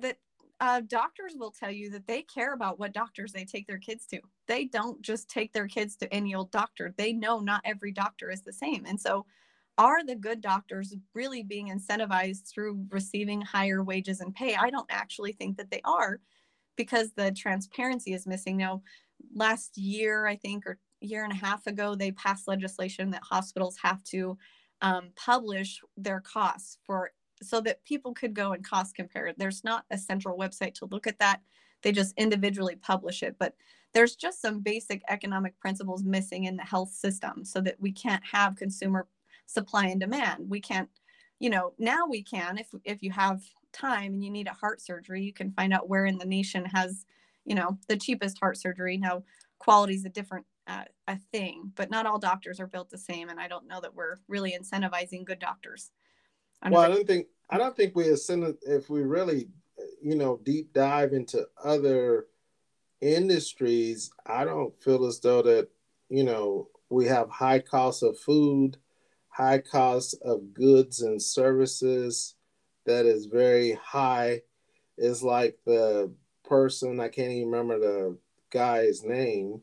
That 0.01 0.17
uh, 0.61 0.83
doctors 0.87 1.35
will 1.37 1.51
tell 1.51 1.71
you 1.71 1.91
that 1.91 2.07
they 2.07 2.23
care 2.23 2.53
about 2.53 2.79
what 2.79 2.93
doctors 2.93 3.33
they 3.33 3.45
take 3.45 3.67
their 3.67 3.79
kids 3.79 4.07
to. 4.07 4.21
They 4.47 4.67
don't 4.67 5.01
just 5.03 5.29
take 5.29 5.53
their 5.53 5.67
kids 5.67 5.97
to 5.97 6.15
any 6.15 6.35
old 6.35 6.51
doctor. 6.51 6.95
They 6.97 7.13
know 7.13 7.41
not 7.41 7.63
every 7.65 7.93
doctor 7.93 8.31
is 8.31 8.43
the 8.43 8.53
same. 8.53 8.85
And 8.87 9.01
so, 9.01 9.27
are 9.79 10.05
the 10.05 10.17
good 10.17 10.43
doctors 10.43 10.95
really 11.15 11.43
being 11.43 11.69
incentivized 11.69 12.53
through 12.53 12.85
receiving 12.91 13.41
higher 13.41 13.83
wages 13.83 14.21
and 14.21 14.35
pay? 14.35 14.55
I 14.55 14.69
don't 14.69 14.91
actually 14.91 15.33
think 15.33 15.57
that 15.57 15.71
they 15.71 15.81
are 15.85 16.21
because 16.77 17.13
the 17.13 17.33
transparency 17.33 18.13
is 18.13 18.27
missing. 18.27 18.59
Now, 18.59 18.83
last 19.35 19.79
year, 19.79 20.27
I 20.27 20.37
think, 20.37 20.67
or 20.67 20.79
year 21.01 21.25
and 21.25 21.33
a 21.33 21.37
half 21.37 21.67
ago, 21.67 21.95
they 21.95 22.13
passed 22.13 22.47
legislation 22.47 23.11
that 23.11 23.23
hospitals 23.23 23.79
have 23.83 24.05
to 24.05 24.37
um, 24.83 25.11
publish 25.17 25.81
their 25.97 26.21
costs 26.21 26.77
for 26.85 27.13
so 27.43 27.61
that 27.63 27.85
people 27.85 28.13
could 28.13 28.35
go 28.35 28.53
and 28.53 28.65
cost 28.65 28.95
compare. 28.95 29.33
There's 29.37 29.65
not 29.65 29.85
a 29.91 29.99
central 29.99 30.39
website 30.39 30.75
to 30.75 30.87
look 30.87 31.07
at 31.07 31.19
that. 31.19 31.41
They 31.83 31.93
just 31.93 32.15
individually 32.17 32.77
publish 32.77 33.23
it. 33.23 33.37
But 33.39 33.55
there's 33.93 34.17
just 34.17 34.41
some 34.41 34.61
basic 34.61 35.03
economic 35.09 35.59
principles 35.59 36.05
missing 36.05 36.45
in 36.45 36.57
the 36.57 36.63
health 36.63 36.91
system 36.91 37.45
so 37.45 37.61
that 37.63 37.81
we 37.81 37.93
can't 37.93 38.23
have 38.25 38.57
consumer 38.57 39.09
supply 39.47 39.87
and 39.87 40.01
demand. 40.01 40.49
We 40.49 40.61
can't, 40.61 40.89
you 41.39 41.51
know, 41.51 41.73
now 41.79 42.07
we 42.07 42.23
can 42.23 42.59
if 42.59 42.69
if 42.85 43.03
you 43.03 43.11
have 43.11 43.43
time 43.73 44.15
and 44.15 44.25
you 44.25 44.31
need 44.31 44.47
a 44.47 44.53
heart 44.53 44.81
surgery, 44.81 45.23
you 45.23 45.33
can 45.33 45.53
find 45.53 45.73
out 45.73 45.89
where 45.89 46.07
in 46.07 46.19
the 46.19 46.25
nation 46.27 46.65
has, 46.67 47.05
you 47.45 47.55
know, 47.55 47.79
the 47.89 47.97
cheapest 47.97 48.39
heart 48.39 48.59
surgery. 48.59 48.97
Now, 48.97 49.25
quality 49.59 49.95
is 49.95 50.05
a 50.05 50.11
different 50.11 50.47
uh, 50.67 50.85
a 51.09 51.17
thing, 51.33 51.73
but 51.75 51.91
not 51.91 52.07
all 52.07 52.19
doctors 52.19 52.61
are 52.61 52.67
built 52.67 52.91
the 52.91 52.99
same, 52.99 53.29
and 53.29 53.41
I 53.41 53.49
don't 53.49 53.67
know 53.67 53.81
that 53.81 53.95
we're 53.95 54.17
really 54.29 54.57
incentivizing 54.57 55.25
good 55.25 55.41
doctors 55.41 55.91
well, 56.69 56.81
I 56.81 56.89
don't 56.89 57.07
think 57.07 57.27
I 57.49 57.59
don't 57.59 57.77
think 57.77 57.97
we 57.97 58.09
ascend 58.09 58.57
if 58.63 58.91
we 58.91 59.03
really, 59.03 59.49
you 60.03 60.15
know, 60.15 60.41
deep 60.45 60.73
dive 60.73 61.13
into 61.13 61.47
other 61.63 62.27
industries. 63.01 64.11
I 64.27 64.45
don't 64.45 64.75
feel 64.83 65.07
as 65.07 65.21
though 65.21 65.43
that 65.43 65.69
you 66.09 66.25
know 66.25 66.69
we 66.91 67.07
have 67.07 67.31
high 67.31 67.61
costs 67.61 68.03
of 68.03 68.19
food, 68.19 68.77
high 69.29 69.59
costs 69.59 70.15
of 70.23 70.53
goods 70.53 71.03
and 71.03 71.21
services 71.21 72.35
that 72.87 73.07
is 73.07 73.27
very 73.27 73.73
high. 73.73 74.43
is 74.99 75.23
like 75.23 75.59
the 75.65 76.13
person 76.45 77.01
I 77.01 77.09
can't 77.09 77.31
even 77.31 77.51
remember 77.51 77.79
the 77.79 78.19
guy's 78.51 79.03
name 79.05 79.63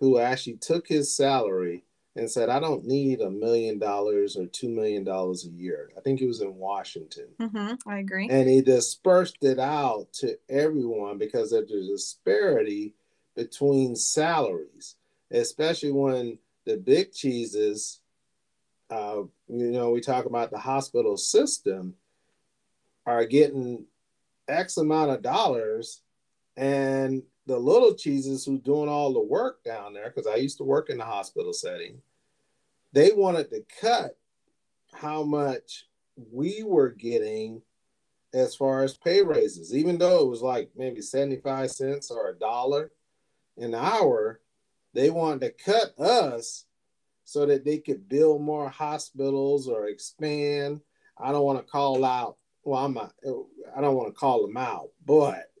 who 0.00 0.18
actually 0.18 0.56
took 0.56 0.88
his 0.88 1.14
salary 1.14 1.84
and 2.14 2.30
said, 2.30 2.50
I 2.50 2.60
don't 2.60 2.84
need 2.84 3.20
a 3.20 3.30
million 3.30 3.78
dollars 3.78 4.36
or 4.36 4.46
two 4.46 4.68
million 4.68 5.02
dollars 5.04 5.46
a 5.46 5.50
year. 5.50 5.90
I 5.96 6.00
think 6.00 6.20
he 6.20 6.26
was 6.26 6.40
in 6.42 6.56
Washington. 6.56 7.28
Mm-hmm, 7.40 7.88
I 7.88 7.98
agree. 7.98 8.28
And 8.28 8.48
he 8.48 8.60
dispersed 8.60 9.42
it 9.42 9.58
out 9.58 10.12
to 10.14 10.38
everyone 10.48 11.18
because 11.18 11.50
there's 11.50 11.70
a 11.70 11.86
disparity 11.86 12.94
between 13.34 13.96
salaries, 13.96 14.96
especially 15.30 15.92
when 15.92 16.38
the 16.66 16.76
big 16.76 17.12
cheeses, 17.12 18.00
uh, 18.90 19.22
you 19.48 19.70
know, 19.70 19.90
we 19.90 20.00
talk 20.00 20.26
about 20.26 20.50
the 20.50 20.58
hospital 20.58 21.16
system, 21.16 21.94
are 23.06 23.24
getting 23.24 23.86
X 24.48 24.76
amount 24.76 25.10
of 25.10 25.22
dollars, 25.22 26.02
and 26.56 27.22
the 27.46 27.58
little 27.58 27.94
cheeses 27.94 28.44
who's 28.44 28.60
doing 28.60 28.88
all 28.88 29.12
the 29.12 29.20
work 29.20 29.64
down 29.64 29.94
there, 29.94 30.10
because 30.10 30.26
I 30.26 30.36
used 30.36 30.58
to 30.58 30.64
work 30.64 30.90
in 30.90 30.98
the 30.98 31.04
hospital 31.04 31.52
setting, 31.52 32.00
they 32.92 33.12
wanted 33.12 33.50
to 33.50 33.64
cut 33.80 34.16
how 34.94 35.22
much 35.22 35.86
we 36.30 36.62
were 36.62 36.90
getting 36.90 37.62
as 38.34 38.54
far 38.54 38.82
as 38.82 38.96
pay 38.96 39.22
raises, 39.22 39.74
even 39.74 39.98
though 39.98 40.20
it 40.20 40.28
was 40.28 40.42
like 40.42 40.70
maybe 40.76 41.02
75 41.02 41.70
cents 41.70 42.10
or 42.10 42.30
a 42.30 42.38
dollar 42.38 42.92
an 43.58 43.74
hour, 43.74 44.40
they 44.94 45.10
wanted 45.10 45.40
to 45.40 45.64
cut 45.64 45.98
us 45.98 46.64
so 47.24 47.46
that 47.46 47.64
they 47.64 47.78
could 47.78 48.08
build 48.08 48.42
more 48.42 48.68
hospitals 48.68 49.68
or 49.68 49.88
expand. 49.88 50.80
I 51.18 51.32
don't 51.32 51.44
want 51.44 51.58
to 51.58 51.70
call 51.70 52.04
out, 52.04 52.36
well, 52.64 52.84
I'm 52.84 52.94
not, 52.94 53.12
I 53.76 53.80
don't 53.80 53.96
want 53.96 54.08
to 54.08 54.18
call 54.18 54.46
them 54.46 54.56
out, 54.56 54.88
but 55.04 55.51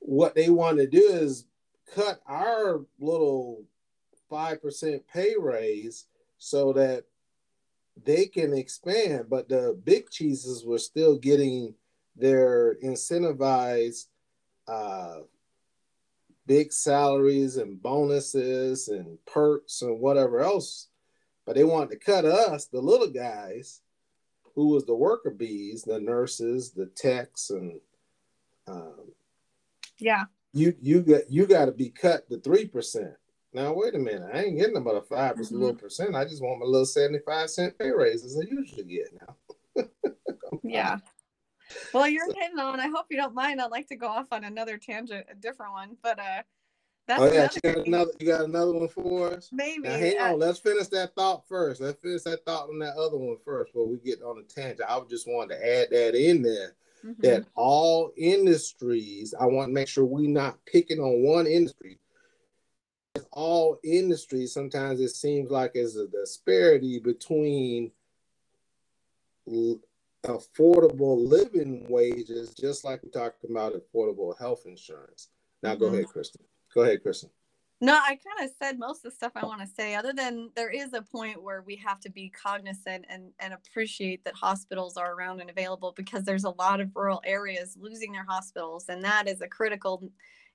what 0.00 0.34
they 0.34 0.50
want 0.50 0.78
to 0.78 0.86
do 0.86 1.08
is 1.12 1.46
cut 1.94 2.20
our 2.26 2.80
little 2.98 3.64
5% 4.30 5.00
pay 5.12 5.34
raise 5.38 6.06
so 6.38 6.72
that 6.72 7.04
they 8.04 8.26
can 8.26 8.52
expand. 8.52 9.26
But 9.28 9.48
the 9.48 9.78
big 9.84 10.10
cheeses 10.10 10.64
were 10.64 10.78
still 10.78 11.16
getting 11.16 11.74
their 12.16 12.76
incentivized 12.82 14.06
uh, 14.66 15.20
big 16.46 16.72
salaries 16.72 17.56
and 17.56 17.80
bonuses 17.80 18.88
and 18.88 19.18
perks 19.26 19.82
and 19.82 20.00
whatever 20.00 20.40
else. 20.40 20.88
But 21.46 21.56
they 21.56 21.64
wanted 21.64 21.90
to 21.90 21.96
cut 21.96 22.24
us, 22.24 22.66
the 22.66 22.80
little 22.80 23.10
guys, 23.10 23.80
who 24.54 24.68
was 24.68 24.84
the 24.84 24.94
worker 24.94 25.30
bees, 25.30 25.82
the 25.82 26.00
nurses, 26.00 26.72
the 26.72 26.86
techs, 26.86 27.50
and 27.50 27.80
um, 28.66 29.12
yeah, 30.00 30.24
you 30.52 30.74
you 30.80 31.02
got 31.02 31.30
you 31.30 31.46
got 31.46 31.66
to 31.66 31.72
be 31.72 31.90
cut 31.90 32.28
to 32.30 32.38
three 32.40 32.66
percent. 32.66 33.14
Now 33.52 33.72
wait 33.72 33.94
a 33.94 33.98
minute, 33.98 34.30
I 34.32 34.44
ain't 34.44 34.58
getting 34.58 34.76
about 34.76 34.96
a 34.96 35.02
5 35.02 35.34
mm-hmm. 35.34 35.54
little 35.56 35.74
percent. 35.74 36.14
I 36.14 36.24
just 36.24 36.42
want 36.42 36.60
my 36.60 36.66
little 36.66 36.86
seventy 36.86 37.18
five 37.26 37.50
cent 37.50 37.78
pay 37.78 37.90
raises 37.90 38.38
I 38.38 38.48
usually 38.48 38.84
get 38.84 39.08
now. 39.76 39.84
yeah. 40.62 40.98
Well, 41.92 42.08
you're 42.08 42.26
so, 42.28 42.34
hitting 42.38 42.58
on. 42.58 42.80
I 42.80 42.88
hope 42.88 43.06
you 43.10 43.16
don't 43.16 43.34
mind. 43.34 43.60
I'd 43.60 43.70
like 43.70 43.88
to 43.88 43.96
go 43.96 44.08
off 44.08 44.26
on 44.32 44.44
another 44.44 44.76
tangent, 44.76 45.26
a 45.30 45.34
different 45.34 45.72
one, 45.72 45.96
but 46.02 46.18
uh, 46.18 46.42
that's 47.06 47.22
oh 47.22 47.32
yeah, 47.32 47.48
you 47.52 47.74
got 47.74 47.86
another. 47.86 48.10
You 48.20 48.26
got 48.26 48.44
another 48.44 48.72
one 48.72 48.88
for 48.88 49.34
us. 49.34 49.48
Maybe. 49.52 49.88
Now, 49.88 49.98
hang 49.98 50.18
on. 50.18 50.38
Let's 50.38 50.58
finish 50.58 50.88
that 50.88 51.14
thought 51.16 51.46
first. 51.48 51.80
Let's 51.80 52.00
finish 52.00 52.22
that 52.22 52.44
thought 52.44 52.68
on 52.68 52.78
that 52.80 52.96
other 52.96 53.16
one 53.16 53.36
first 53.44 53.72
before 53.72 53.88
we 53.88 53.98
get 53.98 54.22
on 54.22 54.38
a 54.38 54.42
tangent. 54.42 54.88
I 54.88 55.00
just 55.08 55.26
wanted 55.26 55.56
to 55.56 55.80
add 55.80 55.88
that 55.90 56.14
in 56.14 56.42
there. 56.42 56.76
Mm-hmm. 57.04 57.22
That 57.22 57.46
all 57.54 58.12
industries, 58.16 59.34
I 59.38 59.46
want 59.46 59.68
to 59.68 59.74
make 59.74 59.88
sure 59.88 60.04
we're 60.04 60.28
not 60.28 60.58
picking 60.66 60.98
on 61.00 61.22
one 61.22 61.46
industry. 61.46 61.98
All 63.32 63.78
industries, 63.82 64.52
sometimes 64.52 65.00
it 65.00 65.10
seems 65.10 65.50
like 65.50 65.72
there's 65.74 65.96
a 65.96 66.06
disparity 66.06 66.98
between 66.98 67.90
affordable 70.24 71.26
living 71.26 71.86
wages, 71.88 72.54
just 72.54 72.84
like 72.84 73.02
we 73.02 73.10
talked 73.10 73.44
about 73.44 73.74
affordable 73.74 74.38
health 74.38 74.64
insurance. 74.66 75.28
Now, 75.62 75.70
mm-hmm. 75.70 75.80
go 75.80 75.86
ahead, 75.86 76.06
Kristen. 76.06 76.42
Go 76.74 76.82
ahead, 76.82 77.02
Kristen. 77.02 77.30
No, 77.82 77.94
I 77.94 78.18
kind 78.18 78.46
of 78.46 78.50
said 78.62 78.78
most 78.78 78.98
of 79.06 79.10
the 79.10 79.16
stuff 79.16 79.32
I 79.34 79.46
want 79.46 79.62
to 79.62 79.66
say, 79.66 79.94
other 79.94 80.12
than 80.12 80.50
there 80.54 80.68
is 80.68 80.92
a 80.92 81.00
point 81.00 81.42
where 81.42 81.62
we 81.62 81.76
have 81.76 81.98
to 82.00 82.10
be 82.10 82.28
cognizant 82.28 83.06
and, 83.08 83.32
and 83.38 83.54
appreciate 83.54 84.22
that 84.24 84.34
hospitals 84.34 84.98
are 84.98 85.14
around 85.14 85.40
and 85.40 85.48
available 85.48 85.94
because 85.96 86.24
there's 86.24 86.44
a 86.44 86.50
lot 86.50 86.80
of 86.80 86.94
rural 86.94 87.22
areas 87.24 87.78
losing 87.80 88.12
their 88.12 88.26
hospitals. 88.28 88.90
And 88.90 89.02
that 89.04 89.28
is 89.28 89.40
a 89.40 89.48
critical 89.48 90.02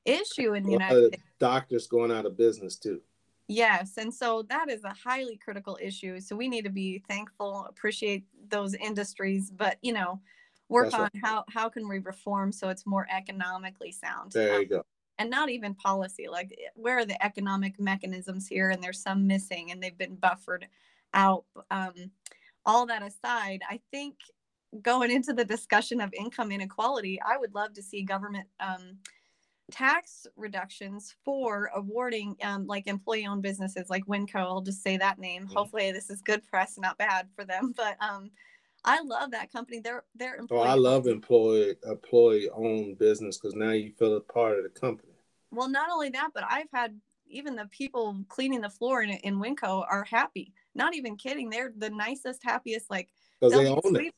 issue 0.06 0.54
in 0.54 0.64
the 0.64 0.74
United 0.74 1.08
States. 1.08 1.24
Doctors 1.40 1.88
going 1.88 2.12
out 2.12 2.28
of 2.28 2.38
business 2.38 2.76
too. 2.76 3.02
Yes. 3.48 3.98
And 3.98 4.14
so 4.14 4.44
that 4.50 4.70
is 4.70 4.84
a 4.84 4.94
highly 4.94 5.38
critical 5.38 5.80
issue. 5.82 6.20
So 6.20 6.36
we 6.36 6.48
need 6.48 6.64
to 6.66 6.72
be 6.72 7.04
thankful, 7.08 7.66
appreciate 7.68 8.26
those 8.50 8.76
industries, 8.76 9.50
but, 9.50 9.78
you 9.82 9.94
know, 9.94 10.20
work 10.70 10.92
That's 10.92 10.96
on 10.96 11.02
right. 11.02 11.24
how, 11.24 11.46
how 11.50 11.70
can 11.70 11.88
we 11.88 12.00
reform 12.00 12.52
so 12.52 12.70
it's 12.70 12.86
more 12.86 13.08
economically 13.12 13.92
sound. 13.92 14.32
There 14.32 14.56
um, 14.56 14.62
you 14.62 14.68
go. 14.68 14.86
And 15.18 15.30
not 15.30 15.50
even 15.50 15.76
policy. 15.76 16.28
Like, 16.30 16.52
eh, 16.52 16.70
where 16.76 17.00
are 17.00 17.06
the 17.06 17.24
economic 17.24 17.80
mechanisms 17.80 18.48
here? 18.48 18.70
And 18.70 18.84
there's 18.84 19.02
some 19.02 19.26
missing 19.28 19.72
and 19.72 19.82
they've 19.82 19.98
been 19.98 20.16
buffered 20.16 20.68
out. 21.14 21.46
Um, 21.72 22.12
all 22.66 22.86
that 22.88 23.04
aside, 23.04 23.62
I 23.70 23.80
think 23.92 24.16
going 24.82 25.12
into 25.12 25.34
the 25.34 25.46
discussion 25.46 26.02
of 26.02 26.14
income 26.14 26.52
inequality, 26.52 27.20
I 27.22 27.38
would 27.38 27.54
love 27.54 27.74
to 27.74 27.84
see 27.84 28.04
government 28.04 28.48
um, 28.60 28.98
tax 29.72 30.28
reductions 30.36 31.16
for 31.24 31.72
awarding 31.76 32.36
um, 32.44 32.68
like 32.68 32.88
employee 32.88 33.26
owned 33.26 33.42
businesses 33.42 33.90
like 33.90 34.06
Winco. 34.06 34.36
I'll 34.36 34.62
just 34.62 34.84
say 34.84 34.98
that 34.98 35.20
name. 35.20 35.44
Mm-hmm. 35.44 35.56
Hopefully 35.56 35.92
this 35.92 36.10
is 36.10 36.22
good 36.22 36.46
press, 36.48 36.78
not 36.78 36.98
bad 36.98 37.28
for 37.36 37.46
them. 37.46 37.74
But 37.86 37.98
um, 38.00 38.32
I 38.86 39.02
love 39.02 39.32
that 39.32 39.52
company. 39.52 39.80
They're 39.80 40.04
they're 40.16 40.40
Oh, 40.50 40.60
I 40.60 40.76
love 40.76 41.08
employee 41.08 41.76
employee 41.84 42.50
owned 42.54 42.98
business 42.98 43.38
because 43.38 43.56
now 43.56 43.72
you 43.72 43.92
feel 43.98 44.16
a 44.16 44.22
part 44.22 44.58
of 44.58 44.64
the 44.64 44.80
company. 44.80 45.14
Well, 45.52 45.70
not 45.70 45.90
only 45.92 46.10
that, 46.10 46.30
but 46.34 46.44
I've 46.50 46.70
had 46.74 47.00
even 47.28 47.56
the 47.56 47.68
people 47.72 48.24
cleaning 48.30 48.62
the 48.62 48.70
floor 48.70 49.02
in 49.02 49.10
in 49.10 49.40
Winco 49.40 49.86
are 49.90 50.04
happy. 50.04 50.54
Not 50.76 50.96
even 50.96 51.18
kidding. 51.18 51.50
They're 51.50 51.74
the 51.76 51.90
nicest, 51.90 52.44
happiest. 52.44 52.90
Like 52.90 53.10
because 53.40 53.54
they 53.54 53.68
own 53.68 53.96
it 53.96 54.14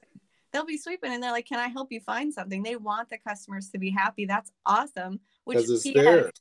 they'll 0.51 0.65
be 0.65 0.77
sweeping 0.77 1.11
and 1.11 1.21
they're 1.21 1.31
like, 1.31 1.47
Can 1.47 1.59
I 1.59 1.67
help 1.67 1.91
you 1.91 1.99
find 2.01 2.33
something? 2.33 2.63
They 2.63 2.75
want 2.75 3.09
the 3.09 3.17
customers 3.17 3.69
to 3.69 3.77
be 3.77 3.89
happy. 3.89 4.25
That's 4.25 4.51
awesome. 4.65 5.19
Which 5.45 5.59
PS, 5.59 6.31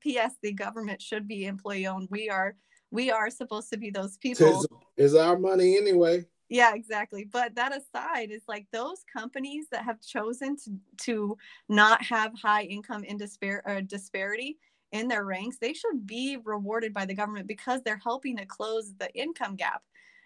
PS, 0.00 0.34
the 0.42 0.52
government 0.52 1.02
should 1.02 1.26
be 1.28 1.46
employee 1.46 1.86
owned. 1.86 2.08
We 2.10 2.30
are 2.30 2.56
we 2.90 3.10
are 3.10 3.30
supposed 3.30 3.70
to 3.70 3.76
be 3.76 3.90
those 3.90 4.16
people. 4.18 4.64
Is 4.96 5.14
our 5.14 5.38
money 5.38 5.76
anyway. 5.76 6.24
Yeah, 6.48 6.74
exactly. 6.74 7.24
But 7.24 7.54
that 7.54 7.74
aside, 7.76 8.30
is 8.30 8.42
like 8.46 8.66
those 8.70 9.04
companies 9.10 9.66
that 9.70 9.84
have 9.84 10.00
chosen 10.00 10.56
to 10.64 10.78
to 11.04 11.38
not 11.68 12.02
have 12.02 12.32
high 12.40 12.62
income 12.62 13.04
in 13.04 13.16
dispar- 13.16 13.62
or 13.64 13.80
disparity 13.80 14.58
in 14.92 15.08
their 15.08 15.24
ranks, 15.24 15.58
they 15.58 15.72
should 15.72 16.06
be 16.06 16.38
rewarded 16.44 16.92
by 16.92 17.04
the 17.06 17.14
government 17.14 17.46
because 17.48 17.82
they're 17.82 17.96
helping 17.96 18.36
to 18.36 18.46
close 18.46 18.94
the 18.98 19.12
income 19.14 19.56
gap. 19.56 19.82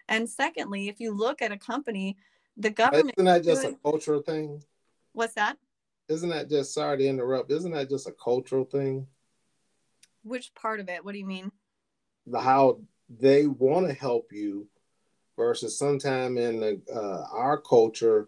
And 0.07 0.29
secondly, 0.29 0.89
if 0.89 0.99
you 0.99 1.11
look 1.11 1.41
at 1.41 1.51
a 1.51 1.57
company 1.57 2.17
the 2.59 2.69
government 2.69 3.13
isn't 3.17 3.25
that 3.25 3.43
just 3.43 3.61
doing, 3.63 3.75
a 3.75 3.89
cultural 3.89 4.21
thing 4.21 4.61
what's 5.13 5.33
that 5.33 5.57
isn't 6.09 6.29
that 6.29 6.49
just 6.49 6.73
sorry 6.73 6.97
to 6.97 7.07
interrupt 7.07 7.51
isn't 7.51 7.71
that 7.71 7.89
just 7.89 8.07
a 8.07 8.11
cultural 8.11 8.65
thing 8.65 9.07
which 10.23 10.53
part 10.53 10.79
of 10.79 10.89
it 10.89 11.03
what 11.03 11.13
do 11.13 11.19
you 11.19 11.25
mean 11.25 11.51
the 12.27 12.39
how 12.39 12.79
they 13.09 13.47
want 13.47 13.87
to 13.87 13.93
help 13.93 14.31
you 14.31 14.67
versus 15.39 15.79
sometime 15.79 16.37
in 16.37 16.59
the, 16.59 16.81
uh, 16.93 17.23
our 17.31 17.57
culture 17.57 18.27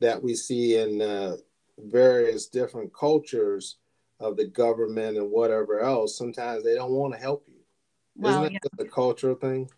that 0.00 0.20
we 0.20 0.34
see 0.34 0.76
in 0.76 1.00
uh, 1.00 1.36
various 1.78 2.48
different 2.48 2.92
cultures 2.92 3.76
of 4.18 4.36
the 4.36 4.44
government 4.44 5.16
and 5.16 5.30
whatever 5.30 5.78
else 5.78 6.18
sometimes 6.18 6.64
they 6.64 6.74
don't 6.74 6.90
want 6.90 7.14
to 7.14 7.20
help 7.20 7.44
you. 7.46 7.60
Well, 8.16 8.42
isn't 8.42 8.54
that 8.54 8.70
yeah. 8.78 8.84
a 8.84 8.88
cultural 8.88 9.36
thing? 9.36 9.70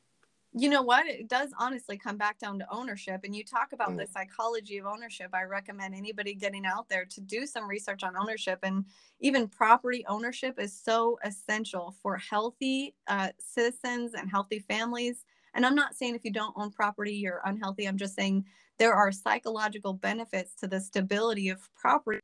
You 0.58 0.70
know 0.70 0.80
what? 0.80 1.06
It 1.06 1.28
does 1.28 1.50
honestly 1.58 1.98
come 1.98 2.16
back 2.16 2.38
down 2.38 2.58
to 2.60 2.66
ownership 2.70 3.20
and 3.24 3.36
you 3.36 3.44
talk 3.44 3.74
about 3.74 3.90
mm. 3.90 3.98
the 3.98 4.06
psychology 4.06 4.78
of 4.78 4.86
ownership. 4.86 5.28
I 5.34 5.42
recommend 5.42 5.94
anybody 5.94 6.32
getting 6.32 6.64
out 6.64 6.88
there 6.88 7.04
to 7.04 7.20
do 7.20 7.46
some 7.46 7.68
research 7.68 8.02
on 8.02 8.16
ownership 8.16 8.60
and 8.62 8.86
even 9.20 9.46
property 9.46 10.06
ownership 10.08 10.58
is 10.58 10.72
so 10.72 11.18
essential 11.22 11.94
for 12.02 12.16
healthy 12.16 12.94
uh, 13.08 13.28
citizens 13.38 14.14
and 14.14 14.30
healthy 14.30 14.60
families 14.60 15.26
and 15.56 15.66
i'm 15.66 15.74
not 15.74 15.96
saying 15.96 16.14
if 16.14 16.24
you 16.24 16.32
don't 16.32 16.54
own 16.56 16.70
property 16.70 17.14
you're 17.14 17.40
unhealthy 17.44 17.86
i'm 17.86 17.98
just 17.98 18.14
saying 18.14 18.44
there 18.78 18.94
are 18.94 19.10
psychological 19.10 19.94
benefits 19.94 20.54
to 20.54 20.68
the 20.68 20.80
stability 20.80 21.48
of 21.48 21.58
property 21.74 22.20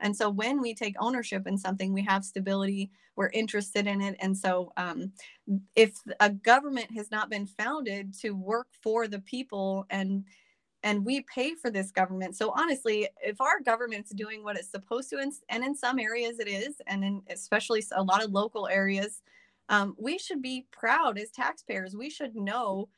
and 0.00 0.14
so 0.14 0.28
when 0.28 0.60
we 0.60 0.74
take 0.74 0.96
ownership 0.98 1.46
in 1.46 1.56
something, 1.56 1.92
we 1.92 2.02
have 2.02 2.24
stability, 2.24 2.90
we're 3.16 3.30
interested 3.30 3.86
in 3.86 4.00
it. 4.00 4.16
And 4.20 4.36
so 4.36 4.72
um, 4.76 5.12
if 5.76 5.94
a 6.20 6.30
government 6.30 6.90
has 6.94 7.10
not 7.10 7.30
been 7.30 7.46
founded 7.46 8.12
to 8.20 8.30
work 8.32 8.66
for 8.82 9.08
the 9.08 9.20
people 9.20 9.86
and 9.90 10.24
and 10.82 11.02
we 11.02 11.22
pay 11.22 11.54
for 11.54 11.70
this 11.70 11.90
government. 11.90 12.36
So 12.36 12.52
honestly, 12.54 13.08
if 13.22 13.40
our 13.40 13.62
government's 13.64 14.10
doing 14.10 14.44
what 14.44 14.58
it's 14.58 14.70
supposed 14.70 15.08
to, 15.10 15.32
and 15.48 15.64
in 15.64 15.74
some 15.74 15.98
areas 15.98 16.38
it 16.38 16.46
is, 16.46 16.74
and 16.86 17.02
in 17.02 17.22
especially 17.30 17.82
a 17.96 18.02
lot 18.02 18.22
of 18.22 18.32
local 18.32 18.68
areas, 18.68 19.22
um, 19.68 19.94
we 19.98 20.18
should 20.18 20.42
be 20.42 20.66
proud 20.70 21.18
as 21.18 21.30
taxpayers. 21.30 21.96
We 21.96 22.10
should 22.10 22.34
know 22.34 22.88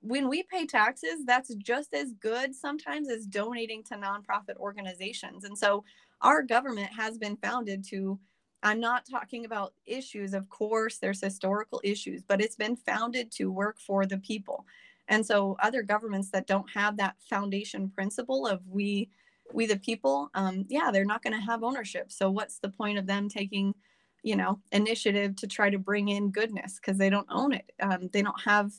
when 0.00 0.28
we 0.28 0.42
pay 0.44 0.66
taxes, 0.66 1.24
that's 1.26 1.54
just 1.56 1.94
as 1.94 2.12
good 2.20 2.54
sometimes 2.54 3.10
as 3.10 3.26
donating 3.26 3.82
to 3.84 3.94
nonprofit 3.94 4.56
organizations. 4.58 5.44
And 5.44 5.56
so 5.56 5.84
our 6.22 6.42
government 6.42 6.90
has 6.96 7.18
been 7.18 7.36
founded 7.36 7.84
to 7.88 8.18
I'm 8.62 8.80
not 8.80 9.06
talking 9.10 9.46
about 9.46 9.72
issues, 9.86 10.34
of 10.34 10.48
course, 10.50 10.98
there's 10.98 11.22
historical 11.22 11.80
issues, 11.82 12.22
but 12.22 12.42
it's 12.42 12.56
been 12.56 12.76
founded 12.76 13.30
to 13.32 13.50
work 13.50 13.78
for 13.80 14.04
the 14.04 14.18
people. 14.18 14.66
And 15.08 15.24
so 15.24 15.56
other 15.62 15.82
governments 15.82 16.30
that 16.30 16.46
don't 16.46 16.68
have 16.70 16.96
that 16.98 17.16
foundation 17.28 17.88
principle 17.88 18.46
of 18.46 18.60
we 18.68 19.10
we 19.52 19.66
the 19.66 19.78
people, 19.78 20.30
um, 20.34 20.64
yeah, 20.68 20.90
they're 20.92 21.04
not 21.04 21.24
going 21.24 21.32
to 21.32 21.44
have 21.44 21.64
ownership. 21.64 22.12
So 22.12 22.30
what's 22.30 22.58
the 22.60 22.68
point 22.68 22.98
of 22.98 23.06
them 23.06 23.28
taking, 23.28 23.74
you 24.22 24.36
know, 24.36 24.60
initiative 24.72 25.36
to 25.36 25.46
try 25.46 25.70
to 25.70 25.78
bring 25.78 26.08
in 26.08 26.30
goodness 26.30 26.76
because 26.76 26.98
they 26.98 27.10
don't 27.10 27.26
own 27.30 27.52
it. 27.52 27.70
Um, 27.80 28.08
they 28.12 28.22
don't 28.22 28.40
have 28.42 28.72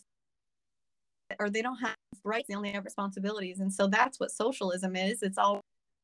or 1.40 1.50
they 1.50 1.62
don't 1.62 1.78
have 1.78 1.96
rights. 2.24 2.48
They 2.50 2.56
only 2.56 2.72
have 2.72 2.84
responsibilities. 2.84 3.60
And 3.60 3.74
so 3.74 3.88
that's 3.88 4.20
what 4.20 4.32
socialism 4.32 4.96
is. 4.96 5.24
It's 5.24 5.38
all 5.38 5.62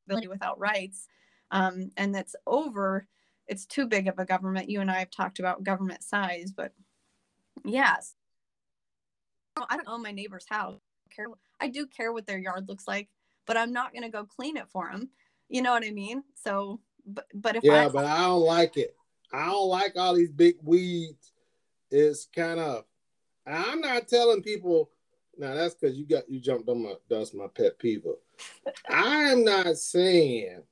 without 0.08 0.58
rights. 0.58 1.08
Um, 1.52 1.92
and 1.98 2.16
that's 2.16 2.36
over 2.46 3.08
it's 3.48 3.66
too 3.66 3.88
big 3.88 4.08
of 4.08 4.20
a 4.20 4.26
government. 4.26 4.70
You 4.70 4.82
and 4.82 4.92
I 4.92 5.00
have 5.00 5.10
talked 5.10 5.40
about 5.40 5.64
government 5.64 6.04
size, 6.04 6.52
but 6.56 6.74
yes. 7.64 8.16
I 9.70 9.78
don't 9.78 9.88
own 9.88 10.04
my 10.04 10.12
neighbor's 10.12 10.46
house. 10.48 10.80
I, 11.10 11.16
care, 11.16 11.28
I 11.60 11.68
do 11.70 11.88
care 11.88 12.12
what 12.12 12.28
their 12.28 12.38
yard 12.38 12.68
looks 12.68 12.88
like, 12.88 13.08
but 13.46 13.58
I'm 13.58 13.72
not 13.72 13.92
going 13.94 14.04
to 14.04 14.10
go 14.10 14.26
clean 14.26 14.58
it 14.58 14.70
for 14.70 14.90
them. 14.92 15.10
You 15.50 15.62
know 15.62 15.72
what 15.72 15.86
I 15.86 15.92
mean? 15.92 16.24
So, 16.36 16.82
but, 17.06 17.26
but 17.34 17.56
if 17.56 17.64
yeah, 17.64 17.86
I, 17.86 17.90
but 17.90 18.06
I 18.06 18.22
don't 18.22 18.42
like 18.42 18.78
it. 18.78 18.97
I 19.32 19.48
don't 19.48 19.70
like 19.70 19.98
all 19.98 20.16
these 20.16 20.32
big 20.32 20.56
weeds. 20.64 21.34
It's 21.92 22.28
kind 22.36 22.60
of, 22.60 22.86
I'm 23.46 23.82
not 23.82 24.08
telling 24.08 24.42
people. 24.42 24.90
Now 25.38 25.54
that's 25.54 25.76
because 25.76 25.96
you 25.96 26.06
got 26.06 26.30
you 26.30 26.40
jumped 26.40 26.68
on 26.68 26.82
my 26.82 26.94
that's 27.10 27.34
my 27.34 27.48
pet 27.48 27.78
peeve. 27.78 28.04
I 28.90 29.26
am 29.26 29.44
not 29.44 29.78
saying 29.78 30.64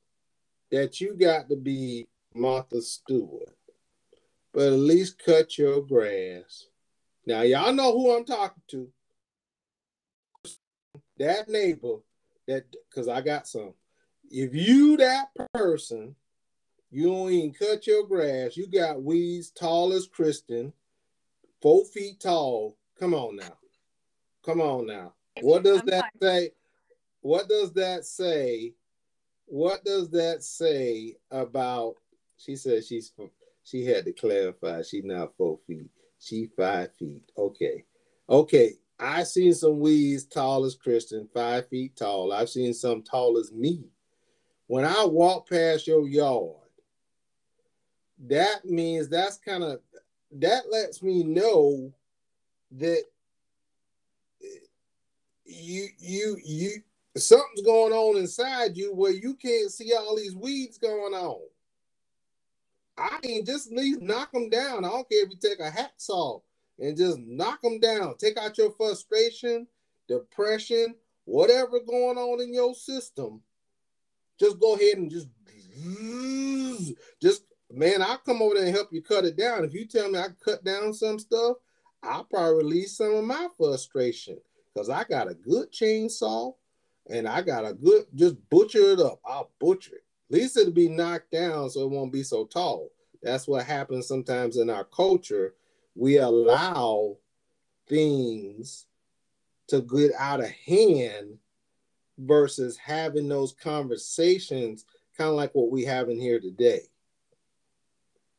that 0.71 0.99
you 0.99 1.13
got 1.13 1.49
to 1.49 1.55
be 1.55 2.07
Martha 2.33 2.81
Stewart, 2.81 3.55
but 4.53 4.67
at 4.67 4.73
least 4.73 5.23
cut 5.23 5.57
your 5.57 5.81
grass. 5.81 6.67
Now, 7.25 7.41
y'all 7.41 7.73
know 7.73 7.91
who 7.91 8.15
I'm 8.15 8.25
talking 8.25 8.63
to. 8.69 8.89
That 11.17 11.49
neighbor, 11.49 11.97
that 12.47 12.65
because 12.89 13.07
I 13.07 13.21
got 13.21 13.47
some. 13.47 13.73
If 14.29 14.53
you 14.53 14.97
that 14.97 15.29
person, 15.53 16.15
you 16.91 17.07
don't 17.07 17.31
even 17.31 17.53
cut 17.53 17.87
your 17.87 18.05
grass. 18.05 18.55
You 18.55 18.67
got 18.67 19.03
weeds 19.03 19.51
tall 19.51 19.93
as 19.93 20.07
Kristen, 20.07 20.73
four 21.61 21.85
feet 21.85 22.19
tall. 22.19 22.77
Come 22.99 23.13
on 23.13 23.35
now, 23.35 23.57
come 24.43 24.61
on 24.61 24.87
now. 24.87 25.13
What 25.41 25.63
does 25.63 25.81
that 25.83 26.05
say? 26.21 26.51
What 27.21 27.49
does 27.49 27.73
that 27.73 28.05
say? 28.05 28.73
What 29.47 29.83
does 29.83 30.09
that 30.11 30.43
say 30.43 31.15
about 31.31 31.95
she 32.37 32.55
said 32.55 32.83
she's 32.83 33.11
she 33.63 33.85
had 33.85 34.05
to 34.05 34.13
clarify 34.13 34.81
she's 34.83 35.03
not 35.03 35.35
four 35.37 35.59
feet. 35.67 35.89
She 36.19 36.49
five 36.57 36.93
feet. 36.95 37.23
Okay. 37.37 37.83
Okay. 38.29 38.73
I 38.99 39.23
seen 39.23 39.53
some 39.53 39.79
weeds 39.79 40.25
tall 40.25 40.63
as 40.63 40.75
Kristen, 40.75 41.27
five 41.33 41.67
feet 41.67 41.95
tall. 41.97 42.31
I've 42.31 42.49
seen 42.49 42.73
some 42.73 43.01
tall 43.01 43.37
as 43.37 43.51
me. 43.51 43.83
When 44.67 44.85
I 44.85 45.05
walk 45.05 45.49
past 45.49 45.85
your 45.85 46.07
yard, 46.07 46.64
that 48.27 48.65
means 48.65 49.09
that's 49.09 49.37
kind 49.37 49.63
of 49.63 49.79
that 50.31 50.71
lets 50.71 51.01
me 51.03 51.23
know 51.23 51.93
that 52.71 53.03
you 55.45 55.87
you 55.97 56.37
you 56.43 56.71
something's 57.17 57.61
going 57.61 57.93
on 57.93 58.17
inside 58.17 58.75
you 58.75 58.93
where 58.93 59.11
you 59.11 59.35
can't 59.35 59.71
see 59.71 59.93
all 59.93 60.15
these 60.15 60.35
weeds 60.35 60.77
going 60.77 61.13
on. 61.13 61.39
I 62.97 63.19
mean, 63.23 63.45
just 63.45 63.71
least 63.71 64.01
knock 64.01 64.31
them 64.31 64.49
down. 64.49 64.85
I 64.85 64.89
don't 64.89 65.09
care 65.09 65.23
if 65.23 65.29
you 65.29 65.37
take 65.37 65.59
a 65.59 65.69
hacksaw 65.69 66.41
and 66.79 66.97
just 66.97 67.17
knock 67.19 67.61
them 67.61 67.79
down. 67.79 68.15
Take 68.17 68.37
out 68.37 68.57
your 68.57 68.71
frustration, 68.71 69.67
depression, 70.07 70.95
whatever 71.25 71.79
going 71.79 72.17
on 72.17 72.41
in 72.41 72.53
your 72.53 72.73
system. 72.73 73.41
Just 74.39 74.59
go 74.59 74.75
ahead 74.75 74.97
and 74.97 75.11
just, 75.11 75.27
just 77.21 77.43
man, 77.75 78.01
I'll 78.01 78.17
come 78.17 78.41
over 78.41 78.55
there 78.55 78.65
and 78.65 78.75
help 78.75 78.91
you 78.91 79.01
cut 79.01 79.25
it 79.25 79.37
down. 79.37 79.63
If 79.63 79.73
you 79.73 79.85
tell 79.85 80.09
me 80.09 80.19
I 80.19 80.27
cut 80.43 80.63
down 80.63 80.93
some 80.93 81.19
stuff, 81.19 81.57
I'll 82.01 82.23
probably 82.23 82.63
release 82.63 82.97
some 82.97 83.13
of 83.13 83.23
my 83.23 83.47
frustration 83.57 84.37
because 84.73 84.89
I 84.89 85.03
got 85.03 85.29
a 85.29 85.33
good 85.33 85.71
chainsaw 85.71 86.53
and 87.09 87.27
I 87.27 87.41
got 87.41 87.65
a 87.65 87.73
good 87.73 88.05
just 88.15 88.35
butcher 88.49 88.91
it 88.91 88.99
up. 88.99 89.19
I'll 89.25 89.51
butcher 89.59 89.95
it. 89.95 90.03
At 90.31 90.39
least 90.39 90.57
it'll 90.57 90.73
be 90.73 90.89
knocked 90.89 91.31
down 91.31 91.69
so 91.69 91.81
it 91.81 91.91
won't 91.91 92.13
be 92.13 92.23
so 92.23 92.45
tall. 92.45 92.91
That's 93.21 93.47
what 93.47 93.65
happens 93.65 94.07
sometimes 94.07 94.57
in 94.57 94.69
our 94.69 94.83
culture. 94.83 95.55
We 95.95 96.17
allow 96.17 97.17
things 97.87 98.85
to 99.67 99.81
get 99.81 100.11
out 100.17 100.41
of 100.41 100.49
hand 100.49 101.37
versus 102.17 102.77
having 102.77 103.27
those 103.27 103.53
conversations, 103.53 104.85
kind 105.17 105.29
of 105.29 105.35
like 105.35 105.53
what 105.53 105.71
we 105.71 105.83
have 105.85 106.09
in 106.09 106.19
here 106.19 106.39
today. 106.39 106.81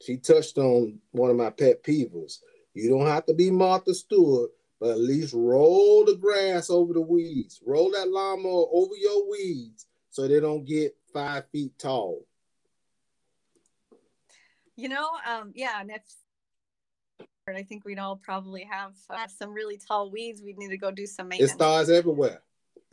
She 0.02 0.16
touched 0.18 0.58
on 0.58 0.98
one 1.12 1.30
of 1.30 1.36
my 1.36 1.50
pet 1.50 1.82
peeves. 1.82 2.38
You 2.74 2.90
don't 2.90 3.06
have 3.06 3.24
to 3.26 3.34
be 3.34 3.50
Martha 3.50 3.94
Stewart, 3.94 4.50
but 4.78 4.90
at 4.90 5.00
least 5.00 5.32
roll 5.34 6.04
the 6.04 6.16
grass 6.16 6.68
over 6.68 6.92
the 6.92 7.00
weeds. 7.00 7.60
Roll 7.64 7.90
that 7.92 8.08
lawnmower 8.08 8.66
over 8.72 8.94
your 8.96 9.30
weeds 9.30 9.86
so 10.10 10.28
they 10.28 10.40
don't 10.40 10.64
get 10.64 10.94
five 11.12 11.44
feet 11.50 11.78
tall. 11.78 12.26
You 14.76 14.90
know, 14.90 15.08
um, 15.26 15.52
yeah, 15.54 15.80
and 15.80 15.90
if 15.90 16.02
I 17.48 17.62
think 17.62 17.84
we'd 17.84 17.98
all 17.98 18.16
probably 18.16 18.64
have 18.70 18.92
uh, 19.08 19.28
some 19.28 19.52
really 19.54 19.78
tall 19.78 20.10
weeds. 20.10 20.42
We'd 20.42 20.58
need 20.58 20.68
to 20.68 20.76
go 20.76 20.90
do 20.90 21.06
some 21.06 21.28
maintenance. 21.28 21.52
It 21.52 21.54
stars 21.54 21.90
everywhere, 21.90 22.42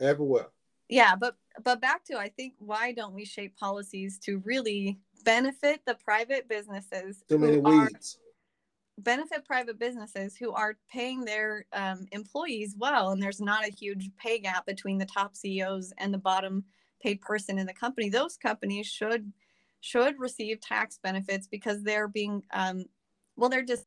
everywhere. 0.00 0.46
Yeah, 0.88 1.16
but 1.16 1.36
but 1.62 1.80
back 1.80 2.04
to 2.04 2.18
I 2.18 2.28
think 2.28 2.54
why 2.58 2.92
don't 2.92 3.14
we 3.14 3.24
shape 3.24 3.56
policies 3.56 4.18
to 4.20 4.40
really 4.44 5.00
benefit 5.24 5.80
the 5.86 5.94
private 5.94 6.48
businesses? 6.48 7.24
Too 7.28 7.38
many 7.38 7.58
weeds. 7.58 8.18
benefit 8.98 9.44
private 9.44 9.78
businesses 9.78 10.36
who 10.36 10.52
are 10.52 10.76
paying 10.90 11.24
their 11.24 11.66
um, 11.72 12.06
employees 12.12 12.76
well, 12.78 13.10
and 13.10 13.22
there's 13.22 13.40
not 13.40 13.66
a 13.66 13.72
huge 13.72 14.10
pay 14.16 14.38
gap 14.38 14.66
between 14.66 14.98
the 14.98 15.06
top 15.06 15.36
CEOs 15.36 15.92
and 15.98 16.14
the 16.14 16.18
bottom 16.18 16.64
paid 17.04 17.20
person 17.20 17.58
in 17.58 17.66
the 17.66 17.74
company, 17.74 18.08
those 18.08 18.36
companies 18.36 18.86
should 18.86 19.32
should 19.80 20.18
receive 20.18 20.60
tax 20.60 20.98
benefits 21.02 21.46
because 21.46 21.82
they're 21.82 22.08
being 22.08 22.42
um, 22.52 22.86
well, 23.36 23.50
they're 23.50 23.62
just 23.62 23.84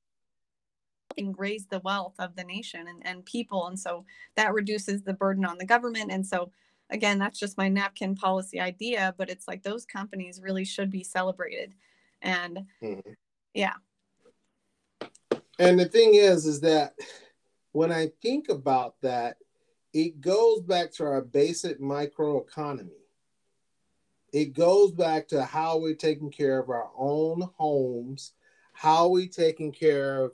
raise 1.36 1.65
the 1.65 1.80
wealth 1.80 2.13
of 2.19 2.36
the 2.36 2.43
nation 2.43 2.86
and, 2.88 3.02
and 3.04 3.26
people. 3.26 3.65
And 3.65 3.80
so 3.80 4.06
that 4.36 4.54
reduces 4.54 5.02
the 5.02 5.13
burden 5.13 5.45
on 5.45 5.58
the 5.58 5.65
government. 5.65 6.12
And 6.12 6.26
so 6.26 6.52
again, 6.89 7.19
that's 7.19 7.39
just 7.39 7.58
my 7.58 7.69
napkin 7.69 8.15
policy 8.15 8.60
idea, 8.60 9.13
but 9.17 9.30
it's 9.30 9.47
like 9.47 9.63
those 9.63 9.86
companies 9.86 10.41
really 10.41 10.65
should 10.65 10.89
be 10.89 11.04
celebrated. 11.04 11.73
And 12.21 12.65
mm-hmm. 12.82 13.12
yeah. 13.54 13.73
And 15.60 15.80
the 15.80 15.86
thing 15.86 16.13
is, 16.13 16.45
is 16.45 16.62
that 16.62 16.93
when 17.71 17.91
I 17.91 18.12
think 18.21 18.50
about 18.50 18.95
that, 19.02 19.38
it 19.93 20.21
goes 20.21 20.62
back 20.62 20.91
to 20.93 21.06
our 21.06 21.21
basic 21.21 21.80
microeconomy 21.80 22.91
it 24.34 24.54
goes 24.54 24.91
back 24.91 25.28
to 25.30 25.43
how 25.43 25.78
we're 25.78 25.95
taking 25.95 26.32
care 26.32 26.60
of 26.60 26.69
our 26.69 26.89
own 26.97 27.50
homes, 27.58 28.34
how 28.73 29.08
we're 29.08 29.28
taking 29.28 29.71
care 29.71 30.26
of 30.26 30.34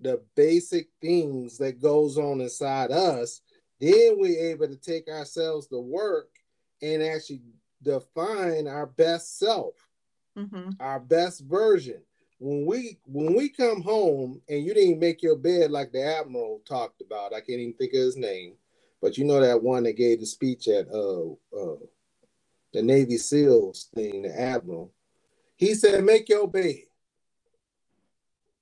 the 0.00 0.22
basic 0.34 0.88
things 1.00 1.58
that 1.58 1.80
goes 1.80 2.16
on 2.16 2.40
inside 2.40 2.90
us. 2.90 3.40
Then 3.80 4.14
we're 4.18 4.52
able 4.52 4.68
to 4.68 4.76
take 4.76 5.08
ourselves 5.08 5.66
to 5.68 5.78
work 5.78 6.28
and 6.82 7.02
actually 7.02 7.42
define 7.82 8.66
our 8.66 8.86
best 8.86 9.38
self, 9.38 9.74
mm-hmm. 10.36 10.70
our 10.80 11.00
best 11.00 11.44
version. 11.44 12.02
When 12.38 12.66
we 12.66 12.98
when 13.06 13.34
we 13.34 13.48
come 13.48 13.80
home 13.82 14.40
and 14.48 14.64
you 14.64 14.74
didn't 14.74 14.98
make 14.98 15.22
your 15.22 15.36
bed 15.36 15.70
like 15.70 15.92
the 15.92 16.04
admiral 16.04 16.60
talked 16.66 17.00
about, 17.00 17.32
I 17.32 17.40
can't 17.40 17.60
even 17.60 17.74
think 17.74 17.92
of 17.94 18.00
his 18.00 18.16
name, 18.16 18.54
but 19.00 19.16
you 19.16 19.24
know 19.24 19.40
that 19.40 19.62
one 19.62 19.84
that 19.84 19.96
gave 19.96 20.20
the 20.20 20.26
speech 20.26 20.68
at 20.68 20.88
uh, 20.88 21.30
uh 21.56 21.76
the 22.74 22.82
Navy 22.82 23.16
SEALs 23.16 23.88
thing, 23.94 24.22
the 24.22 24.40
admiral. 24.40 24.92
He 25.56 25.74
said, 25.74 26.04
make 26.04 26.28
your 26.28 26.48
bed. 26.48 26.82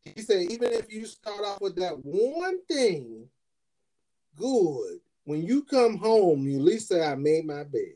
He 0.02 0.20
said, 0.20 0.42
even 0.50 0.72
if 0.72 0.92
you 0.92 1.06
start 1.06 1.40
off 1.44 1.60
with 1.62 1.76
that 1.76 1.94
one 2.04 2.62
thing 2.66 3.28
good, 4.36 5.00
when 5.24 5.42
you 5.42 5.62
come 5.62 5.96
home, 5.96 6.46
you 6.46 6.56
at 6.56 6.64
least 6.64 6.88
say, 6.88 7.04
I 7.04 7.14
made 7.14 7.44
my 7.44 7.64
bed. 7.64 7.94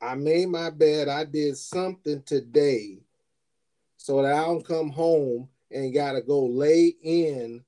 I 0.00 0.14
made 0.14 0.48
my 0.48 0.70
bed. 0.70 1.08
I 1.08 1.24
did 1.24 1.56
something 1.56 2.22
today 2.22 2.98
so 3.96 4.22
that 4.22 4.34
I 4.34 4.44
don't 4.44 4.66
come 4.66 4.90
home 4.90 5.48
and 5.70 5.94
got 5.94 6.12
to 6.12 6.20
go 6.20 6.44
lay 6.44 6.94
in 7.02 7.64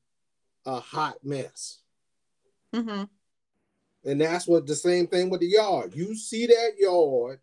a 0.66 0.80
hot 0.80 1.16
mess. 1.24 1.78
Mm-hmm. 2.74 3.04
And 4.04 4.20
that's 4.20 4.46
what 4.46 4.66
the 4.66 4.76
same 4.76 5.06
thing 5.06 5.30
with 5.30 5.40
the 5.40 5.48
yard. 5.48 5.94
You 5.94 6.14
see 6.14 6.46
that 6.46 6.72
yard, 6.78 7.40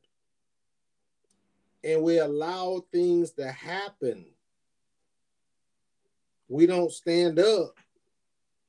and 1.83 2.01
we 2.03 2.19
allow 2.19 2.85
things 2.91 3.31
to 3.31 3.51
happen. 3.51 4.25
We 6.47 6.65
don't 6.65 6.91
stand 6.91 7.39
up 7.39 7.75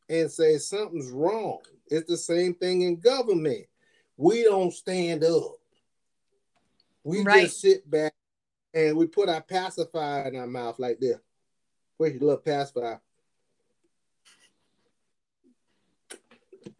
and 0.09 0.31
say 0.31 0.59
something's 0.59 1.11
wrong. 1.11 1.61
It's 1.89 2.09
the 2.09 2.17
same 2.17 2.55
thing 2.55 2.83
in 2.83 2.97
government. 2.97 3.67
We 4.17 4.45
don't 4.45 4.73
stand 4.73 5.25
up. 5.25 5.57
We 7.03 7.23
Right. 7.23 7.43
just 7.45 7.61
sit 7.61 7.89
back 7.89 8.15
and 8.73 8.97
we 8.97 9.07
put 9.07 9.29
our 9.29 9.43
pacifier 9.43 10.29
in 10.29 10.37
our 10.37 10.47
mouth 10.47 10.79
like 10.79 10.99
this. 11.01 11.19
Where's 11.97 12.15
your 12.15 12.23
little 12.23 12.39
pacifier? 12.39 13.01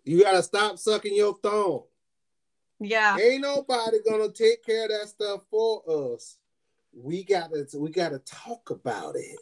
You 0.05 0.23
gotta 0.23 0.43
stop 0.43 0.79
sucking 0.79 1.15
your 1.15 1.39
thumb. 1.43 1.85
Yeah. 2.81 3.17
Ain't 3.19 3.43
nobody 3.43 3.99
gonna 4.07 4.31
take 4.31 4.65
care 4.65 4.85
of 4.85 4.91
that 4.91 5.09
stuff 5.09 5.45
for 5.51 6.15
us. 6.15 6.37
We 6.93 7.25
gotta 7.25 7.67
we 7.75 7.91
gotta 7.91 8.19
talk 8.21 8.71
about 8.71 9.17
it. 9.17 9.39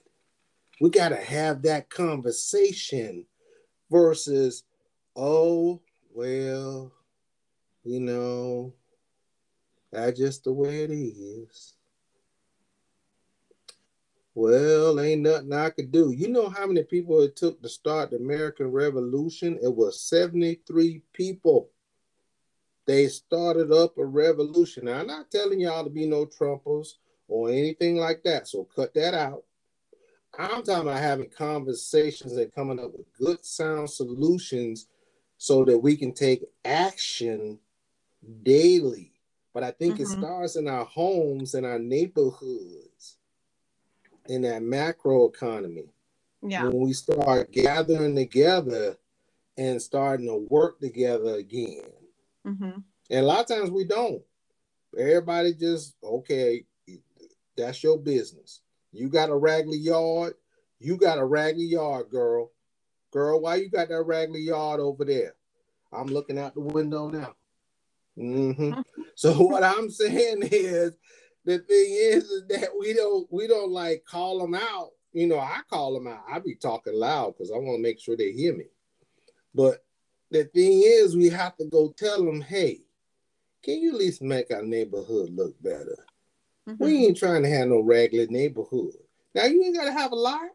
We 0.81 0.90
gotta 0.90 1.16
have 1.16 1.62
that 1.62 1.90
conversation 1.90 3.27
versus, 3.92 4.64
oh 5.14 5.81
well, 6.12 6.90
you 7.85 8.00
know, 8.00 8.72
that's 9.92 10.18
just 10.18 10.44
the 10.44 10.52
way 10.52 10.83
it 10.83 10.90
is. 10.90 11.74
Well, 14.35 14.98
ain't 14.98 15.22
nothing 15.22 15.52
I 15.52 15.68
could 15.70 15.92
do. 15.92 16.11
You 16.11 16.28
know 16.28 16.48
how 16.48 16.66
many 16.66 16.83
people 16.85 17.20
it 17.20 17.37
took 17.37 17.61
to 17.62 17.68
start 17.68 18.11
the 18.11 18.16
American 18.16 18.72
Revolution? 18.72 19.59
It 19.62 19.74
was 19.74 20.00
73 20.00 21.02
people 21.12 21.68
they 22.87 23.07
started 23.09 23.72
up 23.72 23.96
a 23.98 24.05
revolution. 24.05 24.87
Now, 24.87 25.00
I'm 25.00 25.07
not 25.07 25.31
telling 25.31 25.61
y'all 25.61 25.85
to 25.85 25.90
be 25.90 26.07
no 26.07 26.26
Trumpers 26.26 26.94
or 27.28 27.50
anything 27.50 27.96
like 27.96 28.22
that, 28.24 28.48
so 28.48 28.64
cut 28.64 28.92
that 28.94 29.14
out. 29.14 29.44
I'm 30.38 30.62
talking 30.62 30.88
about 30.88 31.01
having 31.01 31.29
conversations 31.29 32.37
and 32.37 32.53
coming 32.53 32.79
up 32.81 32.92
with 32.92 33.12
good 33.18 33.45
sound 33.45 33.90
solutions 33.90 34.87
so 35.37 35.64
that 35.64 35.79
we 35.79 35.97
can 35.97 36.12
take 36.12 36.45
action 36.64 37.59
daily. 38.42 39.12
But 39.53 39.62
I 39.64 39.73
think 39.73 40.01
it 40.01 40.07
Mhm. 40.07 40.18
starts 40.18 40.57
in 40.57 40.68
our 40.68 40.85
homes 40.85 41.55
and 41.55 41.66
our 41.66 41.79
neighborhoods, 41.79 43.18
in 44.27 44.42
that 44.42 44.62
macro 44.62 45.29
economy 45.29 45.92
Yeah. 46.42 46.68
when 46.68 46.81
we 46.81 46.92
start 46.95 47.51
gathering 47.51 48.14
together 48.14 48.97
and 49.59 49.83
starting 49.83 50.27
to 50.27 50.37
work 50.37 50.81
together 50.81 51.35
again. 51.35 51.92
Mm-hmm. 52.47 52.79
And 53.11 53.21
a 53.21 53.23
lot 53.23 53.40
of 53.40 53.47
times 53.49 53.71
we 53.71 53.85
don't. 53.85 54.25
Everybody 54.97 55.53
just, 55.53 55.97
okay, 56.03 56.64
that's 57.57 57.83
your 57.83 57.99
business. 57.99 58.62
You 58.92 59.09
got 59.09 59.31
a 59.31 59.37
raggedy 59.37 59.78
yard, 59.78 60.35
you 60.78 60.96
got 60.96 61.18
a 61.18 61.24
raggedy 61.24 61.64
yard, 61.66 62.11
girl. 62.11 62.50
Girl, 63.12 63.40
why 63.40 63.57
you 63.57 63.68
got 63.68 63.88
that 63.88 64.02
raggedy 64.02 64.42
yard 64.42 64.81
over 64.81 65.05
there? 65.05 65.35
I'm 65.92 66.07
looking 66.07 66.38
out 66.38 66.55
the 66.55 66.61
window 66.61 67.09
now. 67.09 67.35
hmm 68.16 68.72
So 69.14 69.33
what 69.42 69.62
I'm 69.62 69.90
saying 69.90 70.42
is 70.50 70.96
the 71.44 71.59
thing 71.59 71.66
is, 71.68 72.24
is 72.24 72.44
that 72.48 72.70
we 72.78 72.94
don't 72.94 73.26
we 73.31 73.46
don't 73.46 73.70
like 73.70 74.05
call 74.05 74.38
them 74.38 74.55
out. 74.55 74.90
You 75.12 75.26
know, 75.26 75.38
I 75.38 75.61
call 75.68 75.92
them 75.92 76.07
out. 76.07 76.24
I 76.31 76.38
be 76.38 76.55
talking 76.55 76.94
loud 76.94 77.35
because 77.35 77.50
I 77.50 77.57
want 77.57 77.78
to 77.78 77.83
make 77.83 78.00
sure 78.00 78.16
they 78.16 78.33
hear 78.33 78.57
me. 78.57 78.66
But 79.55 79.85
the 80.31 80.44
thing 80.44 80.83
is, 80.85 81.14
we 81.14 81.28
have 81.28 81.57
to 81.57 81.66
go 81.66 81.92
tell 81.96 82.24
them, 82.24 82.40
hey, 82.40 82.81
can 83.62 83.81
you 83.81 83.90
at 83.90 83.98
least 83.98 84.22
make 84.22 84.50
our 84.50 84.62
neighborhood 84.62 85.31
look 85.31 85.61
better? 85.62 85.98
Mm-hmm. 86.68 86.85
We 86.85 87.07
ain't 87.07 87.16
trying 87.16 87.42
to 87.42 87.48
have 87.48 87.68
no 87.68 87.81
regular 87.81 88.27
neighborhood. 88.27 88.94
Now 89.35 89.44
you 89.44 89.64
ain't 89.64 89.77
gotta 89.77 89.92
have 89.92 90.12
a 90.12 90.16
lot. 90.16 90.48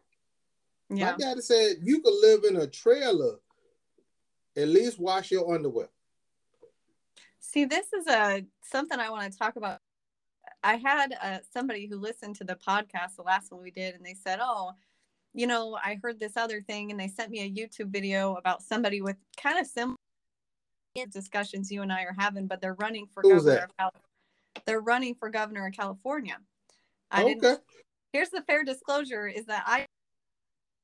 Yeah. 0.90 1.12
My 1.12 1.16
daddy 1.18 1.40
said 1.40 1.76
you 1.82 2.00
could 2.00 2.14
live 2.22 2.44
in 2.44 2.56
a 2.56 2.66
trailer, 2.66 3.40
at 4.56 4.68
least 4.68 4.98
wash 4.98 5.30
your 5.30 5.52
underwear. 5.54 5.88
See, 7.40 7.64
this 7.64 7.92
is 7.92 8.06
a 8.06 8.44
something 8.62 8.98
I 8.98 9.10
want 9.10 9.30
to 9.30 9.38
talk 9.38 9.56
about. 9.56 9.80
I 10.62 10.76
had 10.76 11.14
uh, 11.22 11.38
somebody 11.52 11.86
who 11.86 11.98
listened 11.98 12.36
to 12.36 12.44
the 12.44 12.56
podcast, 12.56 13.16
the 13.16 13.22
last 13.22 13.52
one 13.52 13.62
we 13.62 13.70
did, 13.70 13.94
and 13.94 14.04
they 14.04 14.14
said, 14.14 14.38
"Oh, 14.40 14.72
you 15.34 15.46
know, 15.46 15.78
I 15.82 15.98
heard 16.02 16.18
this 16.18 16.36
other 16.36 16.62
thing," 16.62 16.90
and 16.90 16.98
they 16.98 17.08
sent 17.08 17.30
me 17.30 17.40
a 17.40 17.50
YouTube 17.50 17.90
video 17.90 18.34
about 18.34 18.62
somebody 18.62 19.02
with 19.02 19.16
kind 19.36 19.58
of 19.58 19.66
similar 19.66 19.96
discussions 21.10 21.70
you 21.70 21.82
and 21.82 21.92
I 21.92 22.02
are 22.02 22.14
having, 22.18 22.46
but 22.46 22.60
they're 22.60 22.74
running 22.74 23.06
for 23.06 23.22
Who's 23.22 23.44
governor. 23.44 23.54
that? 23.54 23.64
Of 23.64 23.76
Cal- 23.76 24.02
they're 24.64 24.80
running 24.80 25.14
for 25.14 25.30
governor 25.30 25.66
of 25.66 25.72
California. 25.74 26.36
I 27.10 27.22
okay. 27.22 27.34
didn't. 27.34 27.60
Here's 28.12 28.30
the 28.30 28.42
fair 28.42 28.64
disclosure: 28.64 29.26
is 29.28 29.46
that 29.46 29.64
I 29.66 29.86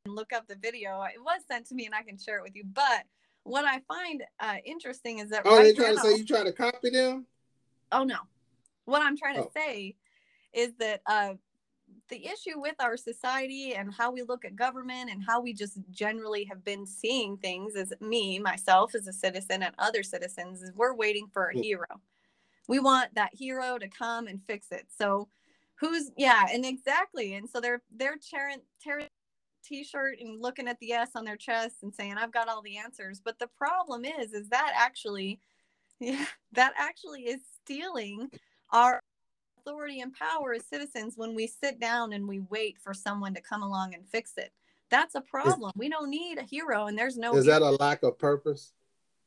look 0.06 0.32
up 0.32 0.46
the 0.46 0.56
video. 0.56 1.02
It 1.02 1.22
was 1.22 1.40
sent 1.48 1.66
to 1.66 1.74
me, 1.74 1.86
and 1.86 1.94
I 1.94 2.02
can 2.02 2.18
share 2.18 2.38
it 2.38 2.42
with 2.42 2.54
you. 2.54 2.64
But 2.64 3.04
what 3.44 3.64
I 3.64 3.80
find 3.88 4.22
uh, 4.40 4.56
interesting 4.64 5.18
is 5.18 5.30
that 5.30 5.42
Oh, 5.44 5.56
right 5.56 5.64
they 5.64 5.72
trying 5.72 5.94
now, 5.94 6.02
to 6.02 6.10
say 6.10 6.16
you 6.16 6.24
trying 6.24 6.46
to 6.46 6.52
copy 6.52 6.90
them? 6.90 7.26
Oh 7.92 8.04
no. 8.04 8.18
What 8.86 9.02
I'm 9.02 9.16
trying 9.16 9.36
to 9.36 9.42
Oh. 9.42 9.50
say 9.54 9.96
is 10.52 10.72
that 10.78 11.00
uh, 11.06 11.34
the 12.08 12.26
issue 12.26 12.60
with 12.60 12.74
our 12.80 12.96
society 12.96 13.74
and 13.74 13.92
how 13.92 14.10
we 14.10 14.22
look 14.22 14.44
at 14.44 14.56
government 14.56 15.10
and 15.10 15.22
how 15.22 15.40
we 15.40 15.52
just 15.52 15.78
generally 15.90 16.44
have 16.44 16.64
been 16.64 16.86
seeing 16.86 17.36
things 17.36 17.76
as 17.76 17.92
me, 18.00 18.38
myself 18.38 18.94
as 18.94 19.06
a 19.06 19.12
citizen 19.12 19.62
and 19.62 19.74
other 19.78 20.02
citizens, 20.02 20.62
is 20.62 20.72
we're 20.74 20.94
waiting 20.94 21.28
for 21.32 21.48
a 21.48 21.54
Mm. 21.54 21.62
hero. 21.62 21.86
We 22.68 22.78
want 22.78 23.14
that 23.14 23.30
hero 23.32 23.78
to 23.78 23.88
come 23.88 24.26
and 24.26 24.40
fix 24.46 24.68
it. 24.70 24.86
So 24.96 25.28
who's 25.76 26.10
yeah, 26.16 26.46
and 26.52 26.64
exactly. 26.64 27.34
And 27.34 27.48
so 27.48 27.60
they're 27.60 27.82
they're 27.94 28.16
tearing 28.30 28.60
tearing 28.82 29.08
t-shirt 29.64 30.18
and 30.20 30.42
looking 30.42 30.68
at 30.68 30.78
the 30.80 30.92
S 30.92 31.10
on 31.14 31.24
their 31.24 31.36
chest 31.36 31.76
and 31.82 31.94
saying, 31.94 32.16
I've 32.18 32.32
got 32.32 32.48
all 32.48 32.62
the 32.62 32.76
answers. 32.76 33.20
But 33.24 33.38
the 33.38 33.48
problem 33.48 34.04
is, 34.04 34.32
is 34.32 34.48
that 34.50 34.72
actually 34.76 35.40
yeah, 36.00 36.26
that 36.52 36.72
actually 36.76 37.22
is 37.22 37.40
stealing 37.62 38.30
our 38.70 39.00
authority 39.58 40.00
and 40.00 40.12
power 40.12 40.54
as 40.54 40.64
citizens 40.66 41.14
when 41.16 41.34
we 41.34 41.46
sit 41.46 41.80
down 41.80 42.12
and 42.12 42.28
we 42.28 42.40
wait 42.50 42.76
for 42.78 42.92
someone 42.92 43.34
to 43.34 43.40
come 43.40 43.62
along 43.62 43.94
and 43.94 44.06
fix 44.08 44.32
it. 44.36 44.52
That's 44.90 45.14
a 45.14 45.20
problem. 45.20 45.72
we 45.76 45.88
don't 45.88 46.10
need 46.10 46.38
a 46.38 46.42
hero, 46.42 46.86
and 46.86 46.98
there's 46.98 47.16
no. 47.16 47.34
Is 47.36 47.46
that 47.46 47.62
a 47.62 47.70
lack 47.70 48.02
of 48.02 48.18
purpose? 48.18 48.72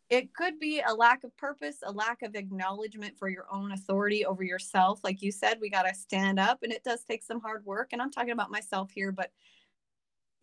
It 0.09 0.33
could 0.33 0.59
be 0.59 0.81
a 0.87 0.93
lack 0.93 1.23
of 1.23 1.35
purpose, 1.37 1.77
a 1.83 1.91
lack 1.91 2.21
of 2.21 2.35
acknowledgement 2.35 3.17
for 3.17 3.27
your 3.27 3.45
own 3.51 3.73
authority 3.73 4.25
over 4.25 4.43
yourself. 4.43 5.01
Like 5.03 5.21
you 5.21 5.31
said, 5.31 5.59
we 5.59 5.69
got 5.69 5.83
to 5.83 5.93
stand 5.93 6.39
up, 6.39 6.63
and 6.63 6.71
it 6.71 6.83
does 6.83 7.03
take 7.03 7.23
some 7.23 7.41
hard 7.41 7.65
work. 7.65 7.89
And 7.91 8.01
I'm 8.01 8.11
talking 8.11 8.31
about 8.31 8.49
myself 8.51 8.91
here, 8.91 9.11
but 9.11 9.31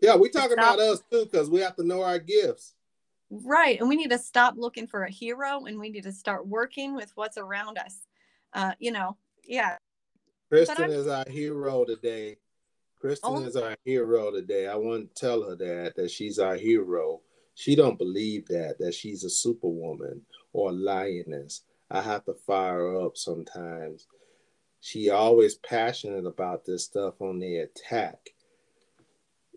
Yeah, 0.01 0.17
we 0.17 0.29
Stop. 0.29 0.51
about 0.51 0.81
us 0.81 1.03
too, 1.11 1.25
because 1.25 1.49
we 1.49 1.61
have 1.61 1.77
to 1.77 1.85
know 1.85 2.03
our 2.03 2.19
gifts. 2.19 2.75
Right. 3.31 3.81
And 3.81 3.89
we 3.89 3.97
need 3.97 4.11
to 4.11 4.19
stop 4.19 4.55
looking 4.57 4.87
for 4.87 5.05
a 5.05 5.11
hero 5.11 5.65
and 5.65 5.79
we 5.79 5.89
need 5.89 6.03
to 6.03 6.13
start 6.13 6.47
working 6.47 6.95
with 6.95 7.11
what's 7.15 7.39
around 7.39 7.79
us. 7.79 8.07
Uh, 8.53 8.73
you 8.79 8.93
know, 8.93 9.17
yeah. 9.45 9.79
Kristen 10.51 10.91
is 10.91 11.07
our 11.09 11.25
hero 11.29 11.85
today. 11.85 12.37
Kristen 13.01 13.31
Oh. 13.33 13.45
is 13.45 13.57
our 13.57 13.77
hero 13.85 14.31
today. 14.31 14.67
I 14.69 14.77
want 14.77 15.15
to 15.15 15.21
tell 15.21 15.43
her 15.49 15.57
that 15.57 15.97
that 15.97 16.11
she's 16.11 16.39
our 16.39 16.55
hero. 16.57 17.23
She 17.55 17.77
don't 17.77 17.99
believe 17.99 18.47
that 18.49 18.77
that 18.81 18.95
she's 18.95 19.25
a 19.25 19.31
superwoman 19.31 20.23
or 20.53 20.71
a 20.71 20.73
lioness. 20.73 21.63
I 21.91 22.03
have 22.03 22.25
to 22.25 22.35
fire 22.35 22.79
her 22.79 23.01
up 23.07 23.17
sometimes. 23.17 24.07
She 24.81 25.11
always 25.11 25.55
passionate 25.57 26.27
about 26.27 26.65
this 26.65 26.85
stuff 26.85 27.21
on 27.21 27.39
the 27.39 27.59
attack. 27.59 28.19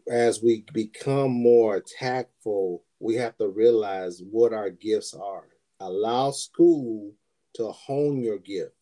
As 0.10 0.42
we 0.42 0.64
become 0.72 1.32
more 1.32 1.82
tactful, 1.82 2.84
we 3.00 3.16
have 3.16 3.36
to 3.38 3.50
realize 3.50 4.22
what 4.32 4.54
our 4.54 4.70
gifts 4.70 5.14
are. 5.14 5.48
Allow 5.80 6.32
school 6.32 7.14
to 7.56 7.72
hone 7.72 8.22
your 8.22 8.38
gift, 8.38 8.74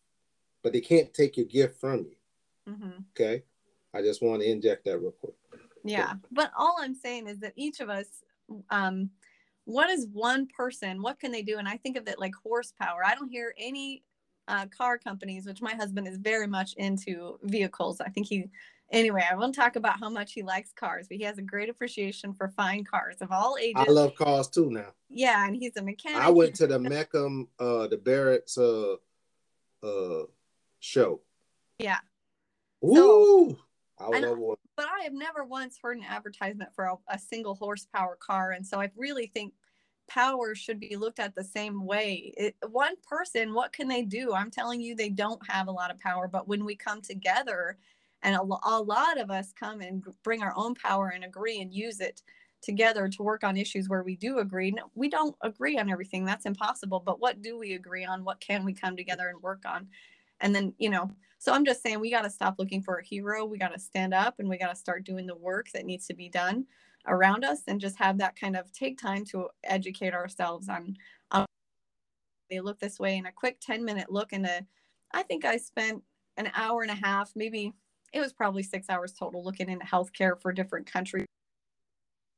but 0.62 0.72
they 0.72 0.80
can't 0.80 1.12
take 1.12 1.36
your 1.36 1.46
gift 1.46 1.80
from 1.80 2.06
you. 2.06 2.74
hmm 2.74 2.90
Okay. 3.12 3.42
I 3.94 4.02
just 4.02 4.22
want 4.22 4.42
to 4.42 4.50
inject 4.50 4.84
that 4.84 4.98
real 4.98 5.12
quick. 5.12 5.34
Yeah. 5.84 6.14
But 6.30 6.52
all 6.56 6.76
I'm 6.80 6.94
saying 6.94 7.28
is 7.28 7.38
that 7.40 7.54
each 7.56 7.80
of 7.80 7.88
us, 7.88 8.22
um, 8.70 9.10
what 9.64 9.90
is 9.90 10.06
one 10.12 10.46
person? 10.46 11.02
What 11.02 11.18
can 11.18 11.32
they 11.32 11.42
do? 11.42 11.58
And 11.58 11.68
I 11.68 11.76
think 11.76 11.96
of 11.96 12.06
it 12.08 12.18
like 12.18 12.34
horsepower. 12.34 13.04
I 13.04 13.14
don't 13.14 13.28
hear 13.28 13.54
any 13.58 14.04
uh, 14.48 14.66
car 14.66 14.96
companies, 14.98 15.46
which 15.46 15.60
my 15.60 15.74
husband 15.74 16.06
is 16.06 16.18
very 16.18 16.46
much 16.46 16.74
into 16.74 17.38
vehicles. 17.42 18.00
I 18.00 18.08
think 18.08 18.28
he 18.28 18.48
Anyway, 18.92 19.24
I 19.28 19.34
won't 19.34 19.54
talk 19.54 19.74
about 19.74 19.98
how 19.98 20.08
much 20.08 20.32
he 20.32 20.42
likes 20.42 20.72
cars, 20.72 21.08
but 21.08 21.16
he 21.16 21.24
has 21.24 21.38
a 21.38 21.42
great 21.42 21.68
appreciation 21.68 22.32
for 22.32 22.48
fine 22.48 22.84
cars 22.84 23.16
of 23.20 23.32
all 23.32 23.56
ages. 23.60 23.84
I 23.88 23.90
love 23.90 24.14
cars 24.14 24.48
too 24.48 24.70
now. 24.70 24.92
Yeah, 25.10 25.44
and 25.44 25.56
he's 25.56 25.76
a 25.76 25.82
mechanic. 25.82 26.22
I 26.22 26.30
went 26.30 26.54
to 26.56 26.68
the 26.68 26.78
Mecum, 26.78 27.48
uh, 27.58 27.88
the 27.88 27.96
Barrett's 27.96 28.56
uh, 28.56 28.94
uh, 29.82 30.24
show. 30.78 31.20
Yeah. 31.78 31.98
Woo! 32.80 33.50
I 33.50 33.54
I 33.98 34.22
over. 34.22 34.56
but 34.76 34.86
I 34.86 35.04
have 35.04 35.12
never 35.12 35.44
once 35.44 35.78
heard 35.82 35.96
an 35.96 36.04
advertisement 36.04 36.74
for 36.74 36.84
a, 36.84 36.96
a 37.08 37.18
single 37.18 37.54
horsepower 37.54 38.16
car, 38.16 38.52
and 38.52 38.66
so 38.66 38.80
I 38.80 38.90
really 38.96 39.26
think 39.26 39.52
power 40.08 40.54
should 40.54 40.78
be 40.78 40.96
looked 40.96 41.18
at 41.18 41.34
the 41.34 41.44
same 41.44 41.84
way. 41.84 42.32
It, 42.36 42.56
one 42.68 42.94
person, 43.08 43.54
what 43.54 43.72
can 43.72 43.88
they 43.88 44.02
do? 44.02 44.32
I'm 44.32 44.50
telling 44.50 44.80
you, 44.80 44.94
they 44.94 45.08
don't 45.08 45.44
have 45.48 45.68
a 45.68 45.72
lot 45.72 45.90
of 45.90 45.98
power, 45.98 46.28
but 46.28 46.46
when 46.46 46.64
we 46.64 46.76
come 46.76 47.00
together, 47.00 47.78
and 48.22 48.34
a, 48.34 48.42
a 48.42 48.80
lot 48.80 49.18
of 49.18 49.30
us 49.30 49.52
come 49.58 49.80
and 49.80 50.04
bring 50.22 50.42
our 50.42 50.52
own 50.56 50.74
power 50.74 51.08
and 51.08 51.24
agree 51.24 51.60
and 51.60 51.72
use 51.72 52.00
it 52.00 52.22
together 52.62 53.08
to 53.08 53.22
work 53.22 53.44
on 53.44 53.56
issues 53.56 53.88
where 53.88 54.02
we 54.02 54.16
do 54.16 54.38
agree. 54.38 54.70
No, 54.70 54.90
we 54.94 55.08
don't 55.08 55.36
agree 55.42 55.78
on 55.78 55.90
everything. 55.90 56.24
That's 56.24 56.46
impossible. 56.46 57.00
But 57.04 57.20
what 57.20 57.42
do 57.42 57.58
we 57.58 57.74
agree 57.74 58.04
on? 58.04 58.24
What 58.24 58.40
can 58.40 58.64
we 58.64 58.72
come 58.72 58.96
together 58.96 59.28
and 59.28 59.40
work 59.42 59.62
on? 59.66 59.88
And 60.40 60.54
then, 60.54 60.74
you 60.78 60.90
know, 60.90 61.10
so 61.38 61.52
I'm 61.52 61.64
just 61.64 61.82
saying 61.82 62.00
we 62.00 62.10
got 62.10 62.22
to 62.22 62.30
stop 62.30 62.56
looking 62.58 62.82
for 62.82 62.96
a 62.96 63.04
hero. 63.04 63.44
We 63.44 63.58
got 63.58 63.72
to 63.72 63.78
stand 63.78 64.14
up 64.14 64.36
and 64.38 64.48
we 64.48 64.58
got 64.58 64.70
to 64.70 64.76
start 64.76 65.04
doing 65.04 65.26
the 65.26 65.36
work 65.36 65.68
that 65.74 65.84
needs 65.84 66.06
to 66.06 66.14
be 66.14 66.28
done 66.28 66.66
around 67.06 67.44
us 67.44 67.60
and 67.68 67.80
just 67.80 67.96
have 67.98 68.18
that 68.18 68.38
kind 68.38 68.56
of 68.56 68.72
take 68.72 68.98
time 68.98 69.24
to 69.26 69.48
educate 69.64 70.14
ourselves 70.14 70.68
on, 70.68 70.96
on 71.30 71.46
they 72.50 72.60
look 72.60 72.78
this 72.78 72.98
way 72.98 73.16
in 73.16 73.26
a 73.26 73.32
quick 73.32 73.58
10 73.60 73.84
minute 73.84 74.10
look 74.10 74.32
and 74.32 74.48
I 75.12 75.22
think 75.22 75.44
I 75.44 75.56
spent 75.56 76.02
an 76.36 76.50
hour 76.54 76.82
and 76.82 76.90
a 76.90 76.94
half, 76.94 77.32
maybe 77.34 77.72
it 78.12 78.20
was 78.20 78.32
probably 78.32 78.62
six 78.62 78.88
hours 78.88 79.12
total 79.12 79.44
looking 79.44 79.68
into 79.68 79.84
healthcare 79.84 80.40
for 80.40 80.52
different 80.52 80.90
countries. 80.90 81.26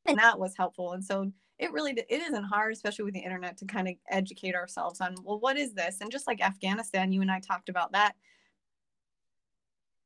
And 0.06 0.18
that 0.18 0.38
was 0.38 0.56
helpful. 0.56 0.92
And 0.92 1.04
so 1.04 1.30
it 1.58 1.72
really 1.72 1.92
it 1.92 2.22
isn't 2.22 2.44
hard, 2.44 2.72
especially 2.72 3.04
with 3.04 3.14
the 3.14 3.20
internet, 3.20 3.56
to 3.58 3.66
kind 3.66 3.88
of 3.88 3.94
educate 4.10 4.54
ourselves 4.54 5.00
on 5.00 5.16
well, 5.22 5.40
what 5.40 5.58
is 5.58 5.74
this? 5.74 5.98
And 6.00 6.10
just 6.10 6.26
like 6.26 6.40
Afghanistan, 6.40 7.12
you 7.12 7.20
and 7.20 7.30
I 7.30 7.40
talked 7.40 7.68
about 7.68 7.92
that, 7.92 8.14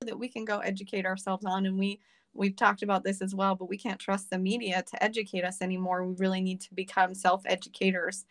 that 0.02 0.18
we 0.18 0.28
can 0.28 0.44
go 0.44 0.58
educate 0.58 1.06
ourselves 1.06 1.44
on. 1.44 1.66
And 1.66 1.78
we 1.78 2.00
we've 2.34 2.56
talked 2.56 2.82
about 2.82 3.04
this 3.04 3.20
as 3.20 3.34
well, 3.34 3.54
but 3.54 3.68
we 3.68 3.76
can't 3.76 4.00
trust 4.00 4.30
the 4.30 4.38
media 4.38 4.82
to 4.82 5.02
educate 5.02 5.44
us 5.44 5.60
anymore. 5.60 6.04
We 6.04 6.14
really 6.16 6.40
need 6.40 6.60
to 6.62 6.74
become 6.74 7.14
self-educators 7.14 8.24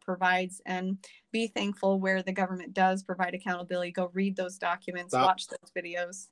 provides 0.00 0.60
and 0.66 0.98
be 1.32 1.46
thankful 1.46 2.00
where 2.00 2.22
the 2.22 2.32
government 2.32 2.74
does 2.74 3.02
provide 3.02 3.34
accountability 3.34 3.90
go 3.90 4.10
read 4.12 4.36
those 4.36 4.58
documents 4.58 5.12
Stop. 5.12 5.24
watch 5.24 5.46
those 5.46 5.70
videos 5.76 6.28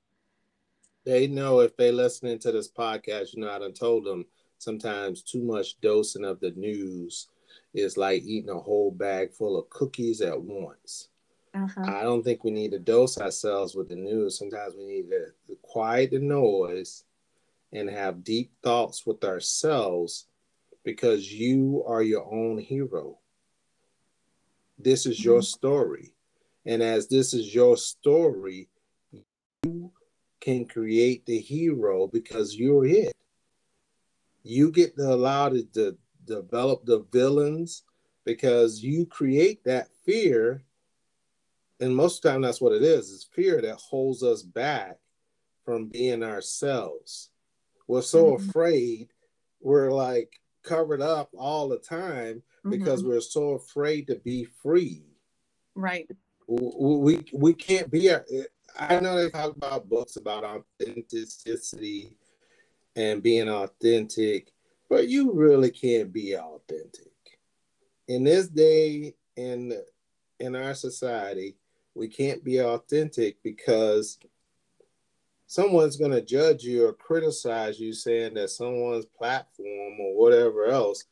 They 1.05 1.27
know 1.27 1.61
if 1.61 1.77
they 1.77 1.93
listening 1.93 2.39
to 2.41 2.53
this 2.53 2.71
podcast, 2.71 3.35
you 3.35 3.41
know, 3.41 3.51
I 3.51 3.59
done 3.59 3.73
told 3.73 4.05
them 4.05 4.27
sometimes 4.59 5.23
too 5.23 5.43
much 5.43 5.81
dosing 5.81 6.25
of 6.25 6.41
the 6.41 6.51
news 6.53 7.29
is 7.75 7.97
like 7.97 8.23
eating 8.25 8.51
a 8.51 8.59
whole 8.59 8.91
bag 8.91 9.33
full 9.33 9.59
of 9.59 9.71
cookies 9.71 10.21
at 10.21 10.41
once. 10.41 11.09
Uh-huh. 11.57 11.83
I 11.85 12.03
don't 12.03 12.23
think 12.23 12.45
we 12.45 12.51
need 12.51 12.73
to 12.73 12.79
dose 12.79 13.19
ourselves 13.19 13.75
with 13.75 13.89
the 13.89 13.97
news. 13.97 14.39
Sometimes 14.39 14.75
we 14.77 14.85
need 14.85 15.09
to, 15.11 15.57
quiet 15.63 16.11
the 16.11 16.19
noise 16.19 17.05
and 17.73 17.89
have 17.89 18.25
deep 18.25 18.53
thoughts 18.63 19.07
with 19.07 19.25
ourselves 19.25 20.27
because 20.85 21.33
you 21.33 21.83
are 21.87 22.03
your 22.03 22.25
own 22.33 22.59
hero. 22.59 23.19
This 24.79 25.07
is 25.07 25.25
your 25.25 25.41
Mhm. 25.41 25.45
story. 25.45 26.15
And 26.67 26.83
as 26.83 27.09
this 27.09 27.33
is 27.33 27.55
your 27.55 27.77
story, 27.77 28.69
you 29.65 29.93
can 30.41 30.67
create 30.67 31.25
the 31.27 31.39
hero 31.39 32.07
because 32.07 32.55
you're 32.57 32.87
it. 32.87 33.13
You 34.43 34.71
get 34.71 34.97
to 34.97 35.13
allow 35.13 35.49
to, 35.49 35.65
to 35.65 35.99
develop 36.25 36.85
the 36.85 37.01
villains 37.11 37.85
because 38.25 38.83
you 38.83 39.07
create 39.07 39.65
that 39.65 39.89
fear 40.05 40.66
and 41.81 41.95
most 41.95 42.17
of 42.19 42.23
the 42.23 42.31
time 42.31 42.41
that's 42.43 42.61
what 42.61 42.73
it 42.73 42.83
is 42.83 43.11
is 43.11 43.29
fear 43.33 43.61
that 43.61 43.77
holds 43.77 44.23
us 44.23 44.43
back 44.43 44.99
from 45.65 45.87
being 45.89 46.23
ourselves 46.23 47.31
we're 47.89 48.03
so 48.03 48.33
Mhm. 48.33 48.49
afraid 48.49 49.13
we're 49.61 49.91
like 49.91 50.41
covered 50.63 51.01
up 51.01 51.29
all 51.37 51.69
the 51.69 51.79
time 51.79 52.43
because 52.69 53.03
Mhm. 53.03 53.07
we're 53.09 53.21
so 53.21 53.51
afraid 53.51 54.07
to 54.07 54.17
be 54.17 54.45
free 54.45 55.05
right 55.75 56.11
we 56.49 57.25
we 57.33 57.53
can't 57.55 57.91
be 57.91 58.11
our- 58.11 58.25
i 58.79 59.01
know 59.01 59.17
they 59.17 59.31
talk 59.31 59.55
about 59.57 59.89
books 59.89 60.17
about 60.17 60.45
authenticity 60.45 62.17
and 62.95 63.23
being 63.23 63.49
authentic 63.49 64.53
but 64.89 65.09
you 65.09 65.33
really 65.33 65.71
can't 65.71 66.13
be 66.13 66.37
authentic 66.37 67.13
in 68.09 68.23
this 68.25 68.49
day 68.49 69.15
in 69.37 69.73
in 70.39 70.55
our 70.55 70.75
society 70.75 71.57
we 71.97 72.09
can't 72.09 72.45
be 72.45 72.61
authentic 72.61 73.43
because 73.43 74.19
someone's 75.47 75.97
going 75.97 76.11
to 76.11 76.21
judge 76.21 76.63
you 76.63 76.87
or 76.87 76.93
criticize 76.93 77.81
you 77.81 77.95
saying 77.95 78.35
that 78.35 78.51
someone's 78.51 79.07
platform 79.07 79.99
or 80.01 80.15
whatever 80.21 80.67
else. 80.67 81.05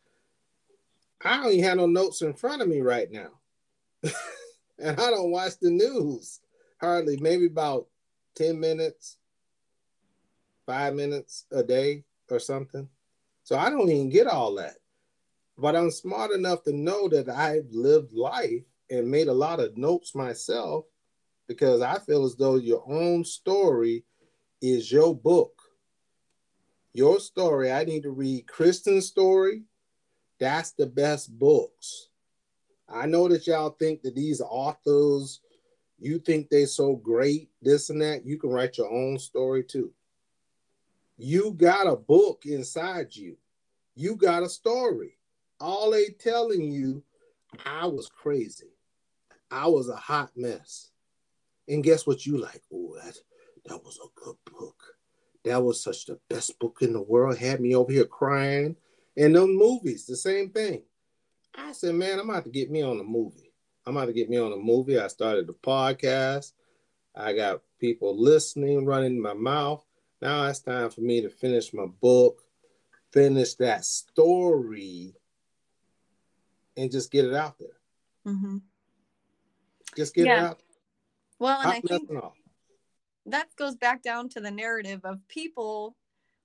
I 1.24 1.39
don't 1.39 1.53
even 1.53 1.64
have 1.64 1.78
no 1.78 1.87
notes 1.87 2.20
in 2.20 2.35
front 2.35 2.61
of 2.61 2.68
me 2.68 2.80
right 2.80 3.11
now. 3.11 3.30
And 4.76 5.01
i 5.01 5.09
don't 5.09 5.30
watch 5.30 5.53
the 5.61 5.70
news 5.70 6.41
hardly 6.80 7.16
maybe 7.18 7.47
about 7.47 7.87
10 8.35 8.59
minutes 8.59 9.18
five 10.66 10.95
minutes 10.95 11.47
a 11.53 11.62
day 11.62 12.03
or 12.28 12.41
something. 12.41 12.89
So 13.45 13.57
i 13.57 13.70
don't 13.70 13.89
even 13.89 14.09
get 14.09 14.26
all 14.26 14.57
that. 14.57 14.74
But 15.57 15.76
i'm 15.76 15.93
smart 15.93 16.32
enough 16.32 16.64
to 16.64 16.72
know 16.72 17.09
that 17.09 17.28
i've 17.28 17.70
lived 17.70 18.12
life 18.12 18.64
and 18.91 19.11
made 19.11 19.28
a 19.28 19.35
lot 19.35 19.61
of 19.61 19.76
notes 19.76 20.14
myself 20.14 20.85
because 21.47 21.82
I 21.82 21.99
feel 21.99 22.24
as 22.24 22.37
though 22.37 22.57
your 22.57 22.85
own 22.87 23.24
story 23.24 24.05
is 24.61 24.91
your 24.91 25.14
book. 25.14 25.61
Your 26.93 27.18
story. 27.20 27.72
I 27.72 27.85
need 27.85 28.05
to 28.05 28.11
read 28.11 28.47
Kristen's 28.47 29.07
story. 29.07 29.62
That's 30.39 30.72
the 30.72 30.87
best 30.87 31.37
books. 31.39 32.09
I 32.89 33.07
know 33.07 33.28
that 33.28 33.47
y'all 33.47 33.70
think 33.70 34.03
that 34.03 34.14
these 34.14 34.41
authors, 34.41 35.41
you 35.99 36.18
think 36.18 36.49
they're 36.49 36.66
so 36.66 36.97
great, 36.97 37.51
this 37.62 37.91
and 37.91 38.01
that. 38.03 38.26
You 38.26 38.39
can 38.39 38.51
write 38.51 38.78
your 38.78 38.93
own 38.93 39.18
story 39.18 39.64
too. 39.64 39.93
You 41.16 41.53
got 41.53 41.87
a 41.87 41.97
book 41.97 42.43
inside 42.45 43.14
you. 43.14 43.37
You 43.95 44.16
got 44.16 44.43
a 44.43 44.49
story. 44.49 45.16
All 45.61 45.91
they 45.93 46.09
telling 46.18 46.70
you, 46.70 47.03
I 47.64 47.87
was 47.87 48.09
crazy. 48.09 48.74
I 49.55 49.68
was 49.68 49.88
a 49.88 49.94
hot 49.94 50.32
mess. 50.34 50.90
And 51.68 51.84
guess 51.84 52.07
what 52.07 52.26
you 52.26 52.38
like? 52.38 52.62
Oh, 52.72 52.96
that 53.02 53.16
that 53.66 53.84
was 53.84 53.98
a 54.05 54.20
good 54.20 54.36
book. 54.50 54.96
That 55.44 55.62
was 55.62 55.80
such 55.80 56.07
the 56.07 56.18
best 56.28 56.59
book 56.59 56.78
in 56.80 56.92
the 56.92 57.00
world. 57.00 57.38
Had 57.38 57.61
me 57.61 57.74
over 57.74 57.92
here 57.92 58.05
crying. 58.05 58.76
And 59.16 59.36
them 59.36 59.55
movies, 59.55 60.07
the 60.07 60.16
same 60.16 60.50
thing. 60.50 60.82
I 61.55 61.70
said, 61.72 61.94
man, 61.94 62.18
I'm 62.18 62.28
about 62.30 62.44
to 62.44 62.50
get 62.50 62.68
me 62.68 62.82
on 62.82 62.98
a 62.98 63.05
movie. 63.05 63.52
I'm 63.86 63.96
about 63.96 64.07
to 64.07 64.12
get 64.12 64.28
me 64.28 64.38
on 64.38 64.52
a 64.52 64.57
movie. 64.57 64.98
I 64.98 65.07
started 65.07 65.46
the 65.46 65.52
podcast. 65.52 66.52
I 67.14 67.32
got 67.32 67.62
people 67.78 68.20
listening, 68.20 68.84
running 68.84 69.20
my 69.20 69.34
mouth. 69.34 69.84
Now 70.20 70.46
it's 70.46 70.59
time 70.59 70.90
for 70.90 71.02
me 71.02 71.20
to 71.20 71.28
finish 71.28 71.72
my 71.72 71.86
book, 71.86 72.42
finish 73.12 73.55
that 73.55 73.84
story, 73.84 75.14
and 76.76 76.90
just 76.90 77.12
get 77.12 77.26
it 77.26 77.34
out 77.34 77.57
there. 77.59 77.78
hmm 78.24 78.59
Just 79.97 80.14
get 80.14 80.22
it 80.22 80.28
Yeah. 80.28 80.49
out. 80.51 80.61
well 81.38 81.61
and 81.61 81.70
i 81.70 81.80
think 81.80 82.09
that 83.26 83.49
goes 83.57 83.74
back 83.76 84.03
down 84.03 84.28
to 84.30 84.40
the 84.40 84.51
narrative 84.51 85.01
of 85.05 85.26
people 85.28 85.97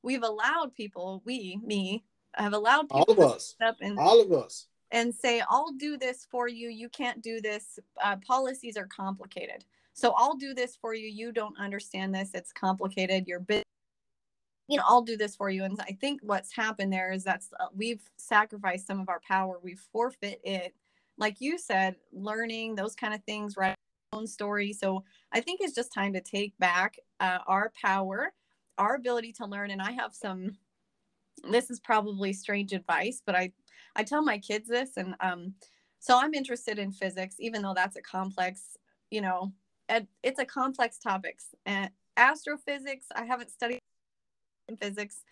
we've 0.01 0.23
allowed 0.23 0.73
people 0.75 1.21
we 1.25 1.59
me 1.63 2.03
have 2.35 2.53
allowed 2.53 2.83
people 2.83 3.05
All 3.07 3.11
of 3.11 3.19
us. 3.19 3.55
up 3.61 3.77
and 3.81 3.97
All 3.99 4.21
of 4.21 4.31
us. 4.31 4.67
and 4.91 5.13
say, 5.13 5.41
I'll 5.49 5.71
do 5.73 5.97
this 5.97 6.25
for 6.29 6.47
you. 6.47 6.69
You 6.69 6.87
can't 6.89 7.21
do 7.23 7.41
this. 7.41 7.79
Uh, 8.03 8.15
policies 8.17 8.77
are 8.77 8.85
complicated. 8.87 9.65
So 9.93 10.13
I'll 10.15 10.35
do 10.35 10.53
this 10.53 10.75
for 10.75 10.93
you. 10.93 11.07
You 11.07 11.31
don't 11.31 11.57
understand 11.59 12.13
this. 12.13 12.29
It's 12.33 12.53
complicated. 12.53 13.27
You're 13.27 13.39
bit. 13.39 13.63
You 14.67 14.77
know, 14.77 14.83
I'll 14.85 15.01
do 15.01 15.17
this 15.17 15.35
for 15.35 15.49
you. 15.49 15.63
And 15.63 15.77
I 15.81 15.97
think 15.99 16.21
what's 16.23 16.55
happened 16.55 16.93
there 16.93 17.11
is 17.11 17.23
that's 17.23 17.49
uh, 17.59 17.65
we've 17.75 18.01
sacrificed 18.17 18.85
some 18.87 18.99
of 18.99 19.09
our 19.09 19.19
power. 19.27 19.59
We've 19.61 19.83
forfeit 19.91 20.39
it. 20.43 20.75
Like 21.19 21.37
you 21.39 21.59
said, 21.59 21.97
learning 22.11 22.75
those 22.75 22.95
kind 22.95 23.13
of 23.13 23.23
things, 23.25 23.55
write 23.55 23.75
own 24.13 24.27
story. 24.27 24.73
So 24.73 25.03
I 25.31 25.41
think 25.41 25.59
it's 25.61 25.75
just 25.75 25.93
time 25.93 26.13
to 26.13 26.21
take 26.21 26.57
back 26.57 26.95
uh, 27.19 27.39
our 27.47 27.71
power, 27.79 28.33
our 28.77 28.95
ability 28.95 29.33
to 29.33 29.45
learn. 29.45 29.71
And 29.71 29.81
I 29.81 29.91
have 29.91 30.13
some. 30.13 30.57
This 31.49 31.69
is 31.69 31.79
probably 31.79 32.33
strange 32.33 32.73
advice, 32.73 33.21
but 33.25 33.35
I 33.35 33.51
I 33.95 34.03
tell 34.03 34.21
my 34.21 34.37
kids 34.37 34.67
this, 34.67 34.97
and 34.97 35.15
um, 35.19 35.53
so 35.99 36.17
I'm 36.19 36.33
interested 36.33 36.79
in 36.79 36.91
physics, 36.91 37.35
even 37.39 37.61
though 37.61 37.73
that's 37.73 37.95
a 37.95 38.01
complex, 38.01 38.77
you 39.09 39.21
know, 39.21 39.53
ed- 39.87 40.07
it's 40.23 40.39
a 40.39 40.45
complex 40.45 40.97
topics 40.97 41.47
and 41.65 41.89
astrophysics. 42.17 43.05
I 43.15 43.23
haven't 43.25 43.51
studied 43.51 43.79
physics, 44.79 45.23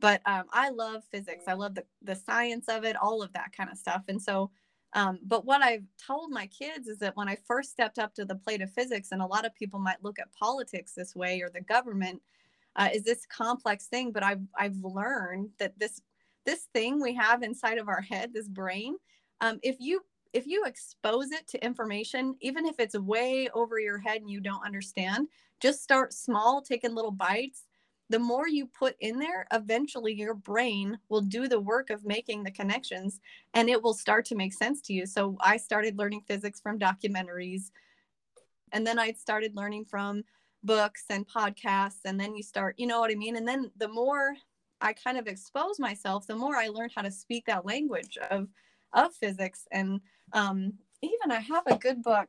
but 0.00 0.22
um, 0.24 0.44
I 0.52 0.70
love 0.70 1.02
physics. 1.10 1.44
I 1.46 1.54
love 1.54 1.74
the, 1.74 1.84
the 2.02 2.14
science 2.14 2.66
of 2.68 2.84
it, 2.84 2.96
all 2.96 3.22
of 3.22 3.32
that 3.34 3.54
kind 3.54 3.70
of 3.70 3.76
stuff. 3.76 4.04
And 4.08 4.20
so, 4.20 4.50
um, 4.92 5.18
but 5.24 5.44
what 5.44 5.62
I've 5.62 5.84
told 6.04 6.30
my 6.30 6.46
kids 6.46 6.88
is 6.88 6.98
that 6.98 7.16
when 7.16 7.28
I 7.28 7.36
first 7.46 7.70
stepped 7.70 7.98
up 7.98 8.14
to 8.14 8.24
the 8.24 8.34
plate 8.34 8.62
of 8.62 8.72
physics, 8.72 9.12
and 9.12 9.22
a 9.22 9.26
lot 9.26 9.46
of 9.46 9.54
people 9.54 9.78
might 9.78 10.02
look 10.02 10.18
at 10.18 10.32
politics 10.32 10.92
this 10.96 11.14
way 11.14 11.40
or 11.40 11.50
the 11.50 11.60
government, 11.60 12.20
uh, 12.76 12.88
is 12.92 13.04
this 13.04 13.26
complex 13.26 13.86
thing. 13.86 14.12
But 14.12 14.22
I've 14.22 14.42
I've 14.58 14.76
learned 14.82 15.50
that 15.58 15.78
this 15.78 16.00
this 16.44 16.68
thing 16.72 17.00
we 17.00 17.14
have 17.14 17.42
inside 17.42 17.78
of 17.78 17.88
our 17.88 18.00
head, 18.00 18.32
this 18.32 18.48
brain, 18.48 18.96
um, 19.40 19.58
if 19.62 19.76
you 19.78 20.02
if 20.32 20.46
you 20.46 20.64
expose 20.64 21.30
it 21.32 21.46
to 21.48 21.64
information, 21.64 22.36
even 22.40 22.66
if 22.66 22.78
it's 22.78 22.96
way 22.96 23.48
over 23.54 23.78
your 23.78 23.98
head 23.98 24.20
and 24.20 24.30
you 24.30 24.40
don't 24.40 24.64
understand, 24.64 25.28
just 25.60 25.82
start 25.82 26.12
small, 26.12 26.62
taking 26.62 26.94
little 26.94 27.10
bites. 27.10 27.64
The 28.10 28.18
more 28.18 28.48
you 28.48 28.66
put 28.66 28.96
in 29.00 29.18
there, 29.18 29.46
eventually 29.52 30.12
your 30.12 30.34
brain 30.34 30.98
will 31.08 31.20
do 31.20 31.46
the 31.46 31.60
work 31.60 31.90
of 31.90 32.04
making 32.04 32.42
the 32.42 32.50
connections 32.50 33.20
and 33.54 33.70
it 33.70 33.80
will 33.80 33.94
start 33.94 34.24
to 34.26 34.34
make 34.34 34.52
sense 34.52 34.80
to 34.82 34.92
you. 34.92 35.06
So 35.06 35.36
I 35.40 35.56
started 35.56 35.96
learning 35.96 36.22
physics 36.26 36.60
from 36.60 36.78
documentaries. 36.78 37.70
And 38.72 38.84
then 38.84 38.98
I 38.98 39.12
started 39.12 39.54
learning 39.54 39.84
from 39.84 40.24
books 40.64 41.04
and 41.08 41.26
podcasts. 41.26 42.00
And 42.04 42.18
then 42.18 42.34
you 42.34 42.42
start, 42.42 42.74
you 42.78 42.88
know 42.88 42.98
what 42.98 43.12
I 43.12 43.14
mean? 43.14 43.36
And 43.36 43.46
then 43.46 43.70
the 43.76 43.88
more 43.88 44.34
I 44.80 44.92
kind 44.92 45.16
of 45.16 45.28
expose 45.28 45.78
myself, 45.78 46.26
the 46.26 46.36
more 46.36 46.56
I 46.56 46.66
learned 46.66 46.92
how 46.94 47.02
to 47.02 47.10
speak 47.12 47.46
that 47.46 47.64
language 47.64 48.18
of 48.30 48.48
of 48.92 49.14
physics. 49.14 49.68
And 49.70 50.00
um, 50.32 50.72
even 51.00 51.30
I 51.30 51.38
have 51.38 51.62
a 51.66 51.78
good 51.78 52.02
book. 52.02 52.28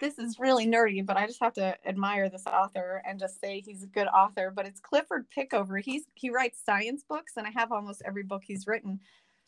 This 0.00 0.18
is 0.18 0.38
really 0.38 0.66
nerdy, 0.66 1.04
but 1.06 1.16
I 1.16 1.26
just 1.26 1.40
have 1.40 1.52
to 1.54 1.76
admire 1.86 2.28
this 2.28 2.46
author 2.46 3.00
and 3.06 3.18
just 3.18 3.40
say 3.40 3.60
he's 3.60 3.84
a 3.84 3.88
good 3.88 4.08
author. 4.08 4.52
But 4.54 4.66
it's 4.66 4.80
Clifford 4.80 5.26
Pickover. 5.30 5.80
He's 5.80 6.04
he 6.14 6.30
writes 6.30 6.60
science 6.64 7.04
books, 7.08 7.34
and 7.36 7.46
I 7.46 7.50
have 7.50 7.72
almost 7.72 8.02
every 8.04 8.24
book 8.24 8.42
he's 8.44 8.66
written. 8.66 9.00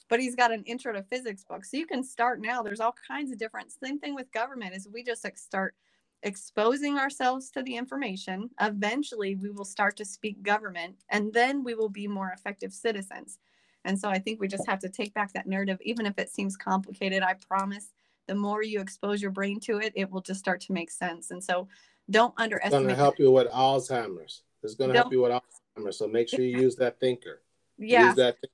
But 0.08 0.20
he's 0.20 0.36
got 0.36 0.52
an 0.52 0.62
intro 0.64 0.92
to 0.92 1.02
physics 1.02 1.44
book, 1.44 1.64
so 1.64 1.76
you 1.76 1.86
can 1.86 2.04
start 2.04 2.40
now. 2.40 2.62
There's 2.62 2.80
all 2.80 2.94
kinds 3.08 3.32
of 3.32 3.38
different. 3.38 3.72
Same 3.72 3.98
thing 3.98 4.14
with 4.14 4.30
government 4.30 4.74
is 4.74 4.88
we 4.88 5.02
just 5.02 5.24
like 5.24 5.36
start 5.36 5.74
exposing 6.22 6.96
ourselves 6.96 7.50
to 7.50 7.62
the 7.62 7.76
information. 7.76 8.50
Eventually, 8.60 9.34
we 9.34 9.50
will 9.50 9.64
start 9.64 9.96
to 9.96 10.04
speak 10.04 10.42
government, 10.42 10.96
and 11.08 11.32
then 11.32 11.64
we 11.64 11.74
will 11.74 11.88
be 11.88 12.06
more 12.06 12.30
effective 12.30 12.72
citizens. 12.72 13.38
And 13.84 13.98
so 13.98 14.08
I 14.08 14.18
think 14.18 14.40
we 14.40 14.48
just 14.48 14.66
have 14.66 14.80
to 14.80 14.88
take 14.88 15.12
back 15.14 15.32
that 15.32 15.46
narrative, 15.46 15.78
even 15.82 16.06
if 16.06 16.18
it 16.18 16.30
seems 16.30 16.56
complicated. 16.56 17.22
I 17.22 17.34
promise 17.34 17.92
the 18.26 18.34
more 18.34 18.62
you 18.62 18.80
expose 18.80 19.22
your 19.22 19.30
brain 19.30 19.60
to 19.60 19.78
it, 19.78 19.92
it 19.94 20.10
will 20.10 20.20
just 20.20 20.40
start 20.40 20.60
to 20.62 20.72
make 20.72 20.90
sense. 20.90 21.30
And 21.30 21.42
so 21.42 21.68
don't 22.10 22.34
underestimate. 22.36 22.72
It's 22.72 22.86
going 22.86 22.88
to 22.88 23.02
help 23.02 23.18
you 23.18 23.30
with 23.30 23.48
Alzheimer's. 23.48 24.42
It's 24.62 24.74
going 24.74 24.92
to 24.92 24.96
help 24.96 25.12
you 25.12 25.22
with 25.22 25.32
Alzheimer's. 25.32 25.98
So 25.98 26.08
make 26.08 26.28
sure 26.28 26.40
you 26.40 26.58
use 26.58 26.76
that 26.76 26.98
thinker. 27.00 27.42
Yeah. 27.78 28.08
Use 28.08 28.16
that 28.16 28.36
th- 28.40 28.52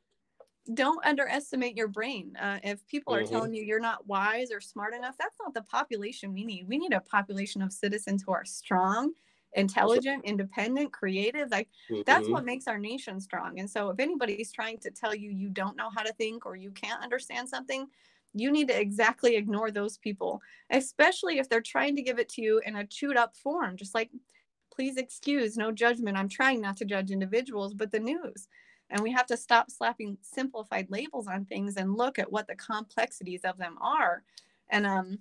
don't 0.75 1.05
underestimate 1.05 1.77
your 1.77 1.89
brain. 1.89 2.37
Uh, 2.37 2.59
if 2.63 2.87
people 2.87 3.15
are 3.15 3.23
mm-hmm. 3.23 3.33
telling 3.33 3.55
you 3.55 3.65
you're 3.65 3.81
not 3.81 4.07
wise 4.07 4.53
or 4.53 4.61
smart 4.61 4.95
enough, 4.95 5.17
that's 5.19 5.37
not 5.43 5.55
the 5.55 5.63
population 5.63 6.33
we 6.33 6.45
need. 6.45 6.69
We 6.69 6.79
need 6.79 6.93
a 6.93 7.01
population 7.01 7.63
of 7.63 7.73
citizens 7.73 8.23
who 8.25 8.33
are 8.33 8.45
strong 8.45 9.13
intelligent, 9.55 10.25
independent, 10.25 10.93
creative. 10.93 11.51
Like 11.51 11.69
mm-hmm. 11.91 12.03
that's 12.07 12.29
what 12.29 12.45
makes 12.45 12.67
our 12.67 12.79
nation 12.79 13.21
strong. 13.21 13.59
And 13.59 13.69
so 13.69 13.91
if 13.91 14.01
anybody's 14.01 14.53
trying 14.53 14.79
to 14.79 14.91
tell 14.91 15.15
you 15.15 15.31
you 15.31 15.49
don't 15.49 15.77
know 15.77 15.91
how 15.95 16.03
to 16.03 16.13
think 16.15 16.47
or 16.47 16.57
you 16.57 16.71
can't 16.71 17.03
understand 17.03 17.49
something, 17.49 17.87
you 18.35 18.51
need 18.51 18.69
to 18.69 18.81
exactly 18.81 19.37
ignore 19.37 19.71
those 19.71 19.99
people, 19.99 20.41
especially 20.71 21.39
if 21.39 21.49
they're 21.49 21.61
trying 21.61 21.97
to 21.97 22.03
give 22.03 22.19
it 22.19 22.29
to 22.31 22.43
you 22.43 22.61
in 22.65 22.77
a 22.77 22.87
chewed 22.87 23.17
up 23.17 23.37
form, 23.37 23.77
just 23.77 23.95
like 23.95 24.11
please 24.75 24.97
excuse 24.97 25.57
no 25.57 25.71
judgment. 25.71 26.17
I'm 26.17 26.29
trying 26.29 26.61
not 26.61 26.79
to 26.79 26.85
judge 26.87 27.11
individuals, 27.11 27.75
but 27.75 27.91
the 27.91 28.01
news. 28.01 28.49
And 28.91 29.01
we 29.03 29.13
have 29.13 29.27
to 29.27 29.37
stop 29.37 29.71
slapping 29.71 30.19
simplified 30.23 30.87
labels 30.91 31.27
on 31.27 31.45
things 31.45 31.77
and 31.77 31.95
look 31.95 32.19
at 32.19 32.33
what 32.33 32.47
the 32.47 32.57
complexities 32.57 33.43
of 33.45 33.59
them 33.59 33.77
are. 33.81 34.23
And 34.71 34.87
um 34.87 35.19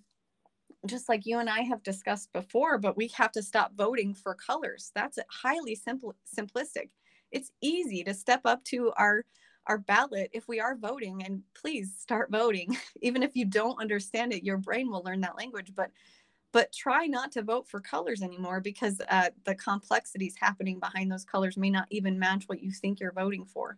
just 0.87 1.09
like 1.09 1.25
you 1.25 1.39
and 1.39 1.49
I 1.49 1.61
have 1.61 1.83
discussed 1.83 2.33
before, 2.33 2.77
but 2.77 2.97
we 2.97 3.07
have 3.09 3.31
to 3.33 3.43
stop 3.43 3.75
voting 3.75 4.15
for 4.15 4.33
colors. 4.33 4.91
That's 4.95 5.19
highly 5.29 5.75
simple 5.75 6.15
simplistic. 6.35 6.89
It's 7.31 7.51
easy 7.61 8.03
to 8.03 8.13
step 8.13 8.41
up 8.45 8.63
to 8.65 8.91
our 8.97 9.23
our 9.71 9.77
ballot 9.77 10.29
if 10.33 10.49
we 10.49 10.59
are 10.59 10.75
voting 10.75 11.23
and 11.23 11.41
please 11.53 11.93
start 11.97 12.29
voting. 12.29 12.77
Even 13.01 13.23
if 13.23 13.37
you 13.37 13.45
don't 13.45 13.79
understand 13.79 14.33
it, 14.33 14.43
your 14.43 14.57
brain 14.57 14.91
will 14.91 15.01
learn 15.01 15.21
that 15.21 15.37
language, 15.37 15.71
but 15.73 15.91
but 16.51 16.73
try 16.73 17.05
not 17.05 17.31
to 17.31 17.41
vote 17.41 17.65
for 17.65 17.79
colors 17.79 18.21
anymore 18.21 18.59
because 18.59 19.01
uh, 19.09 19.29
the 19.45 19.55
complexities 19.55 20.35
happening 20.37 20.79
behind 20.79 21.09
those 21.09 21.23
colors 21.23 21.55
may 21.55 21.69
not 21.69 21.87
even 21.89 22.19
match 22.19 22.43
what 22.47 22.61
you 22.61 22.71
think 22.71 22.99
you're 22.99 23.13
voting 23.13 23.45
for. 23.45 23.77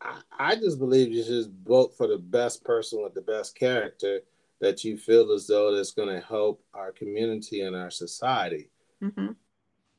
I, 0.00 0.20
I 0.38 0.54
just 0.54 0.78
believe 0.78 1.12
you 1.12 1.22
should 1.22 1.52
vote 1.62 1.94
for 1.94 2.06
the 2.06 2.16
best 2.16 2.64
person 2.64 3.02
with 3.02 3.12
the 3.12 3.20
best 3.20 3.54
character 3.54 4.20
that 4.62 4.84
you 4.84 4.96
feel 4.96 5.30
as 5.32 5.46
though 5.46 5.76
that's 5.76 5.90
going 5.90 6.08
to 6.08 6.26
help 6.26 6.64
our 6.72 6.92
community 6.92 7.60
and 7.60 7.76
our 7.76 7.90
society. 7.90 8.70
Mm-hmm. 9.02 9.32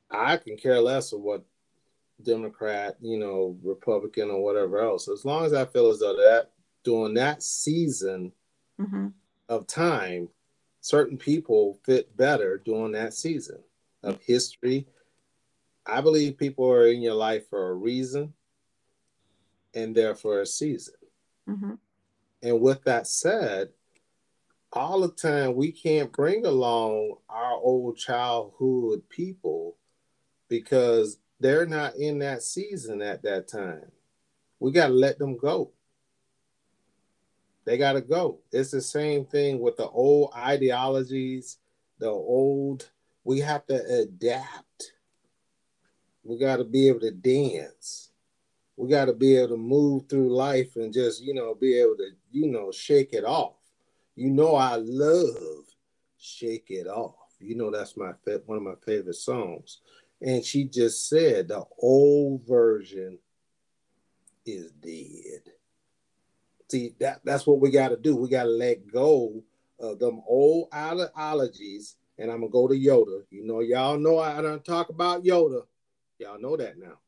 I 0.10 0.38
can 0.38 0.58
care 0.58 0.82
less 0.82 1.14
of 1.14 1.22
what 1.22 1.46
Democrat, 2.24 2.96
you 3.02 3.18
know, 3.18 3.58
Republican 3.64 4.30
or 4.30 4.44
whatever 4.44 4.80
else. 4.80 5.08
As 5.08 5.26
long 5.26 5.46
as 5.46 5.54
I 5.54 5.66
feel 5.66 5.90
as 5.90 6.00
though 6.00 6.16
that 6.16 6.52
during 6.84 7.14
that 7.16 7.44
season 7.44 8.32
mm-hmm. 8.80 9.08
of 9.50 9.68
time, 9.68 10.30
certain 10.82 11.18
people 11.18 11.80
fit 11.86 12.16
better 12.18 12.62
during 12.64 12.94
that 12.94 13.14
season 13.14 13.60
of 14.04 14.20
history. 14.22 14.88
I 15.86 16.02
believe 16.02 16.38
people 16.38 16.70
are 16.70 16.88
in 16.88 17.02
your 17.02 17.16
life 17.16 17.50
for 17.50 17.70
a 17.70 17.74
reason 17.74 18.34
and 19.74 19.96
there 19.96 20.16
for 20.16 20.42
a 20.42 20.46
season. 20.46 20.96
Mm-hmm. 21.50 21.74
And 22.44 22.62
with 22.62 22.84
that 22.84 23.08
said, 23.08 23.70
all 24.74 25.02
the 25.02 25.12
time 25.12 25.56
we 25.56 25.72
can't 25.72 26.12
bring 26.12 26.46
along 26.46 27.16
our 27.30 27.54
old 27.54 27.98
childhood 27.98 29.02
people 29.10 29.76
because 30.48 31.20
they're 31.42 31.66
not 31.66 31.96
in 31.96 32.20
that 32.20 32.44
season 32.44 33.02
at 33.02 33.24
that 33.24 33.48
time. 33.48 33.92
We 34.60 34.72
got 34.72 34.88
to 34.88 34.94
let 34.94 35.18
them 35.18 35.38
go. 35.38 35.72
They 37.66 37.78
got 37.78 37.94
to 37.94 38.02
go. 38.02 38.40
It's 38.52 38.72
the 38.72 38.82
same 38.82 39.26
thing 39.26 39.60
with 39.60 39.78
the 39.78 39.88
old 39.88 40.34
ideologies, 40.36 41.58
the 42.00 42.10
old, 42.10 42.90
we 43.24 43.40
have 43.40 43.66
to 43.68 44.02
adapt. 44.02 44.94
We 46.24 46.38
got 46.38 46.58
to 46.58 46.64
be 46.64 46.88
able 46.88 47.02
to 47.02 47.12
dance. 47.12 48.12
We 48.78 48.90
got 48.90 49.06
to 49.06 49.14
be 49.14 49.36
able 49.38 49.50
to 49.50 49.58
move 49.58 50.08
through 50.08 50.36
life 50.36 50.76
and 50.76 50.94
just, 50.94 51.22
you 51.22 51.34
know, 51.34 51.54
be 51.54 51.78
able 51.80 51.98
to, 51.98 52.10
you 52.32 52.48
know, 52.48 52.72
shake 52.72 53.14
it 53.14 53.26
off 53.26 53.62
you 54.16 54.30
know 54.30 54.56
I 54.56 54.76
love 54.76 55.66
Shake 56.18 56.68
It 56.70 56.88
Off. 56.88 57.16
You 57.40 57.56
know 57.56 57.72
that's 57.72 57.98
my 57.98 58.12
one 58.46 58.58
of 58.58 58.64
my 58.64 58.76
favorite 58.86 59.16
songs. 59.16 59.80
And 60.22 60.46
she 60.46 60.66
just 60.66 61.10
said 61.10 61.48
the 61.48 61.64
old 61.80 62.46
version 62.48 63.18
is 64.46 64.72
dead. 64.72 65.54
See, 66.70 66.96
that, 67.00 67.22
that's 67.24 67.46
what 67.46 67.60
we 67.60 67.72
got 67.72 67.90
to 67.90 67.98
do. 67.98 68.16
We 68.16 68.30
got 68.30 68.44
to 68.44 68.50
let 68.50 68.88
go 68.92 69.44
of 69.80 70.00
them 70.00 70.22
old 70.28 70.70
ideologies. 70.74 71.96
And 72.18 72.32
I'm 72.32 72.42
going 72.42 72.52
to 72.52 72.54
go 72.54 72.68
to 72.68 72.76
Yoda. 72.76 73.24
You 73.32 73.46
know, 73.46 73.62
y'all 73.62 73.98
know 73.98 74.20
I 74.20 74.42
don't 74.42 74.64
talk 74.64 74.90
about 74.90 75.24
Yoda. 75.24 75.64
Y'all 76.20 76.40
know 76.40 76.56
that 76.56 76.78
now. 76.78 77.00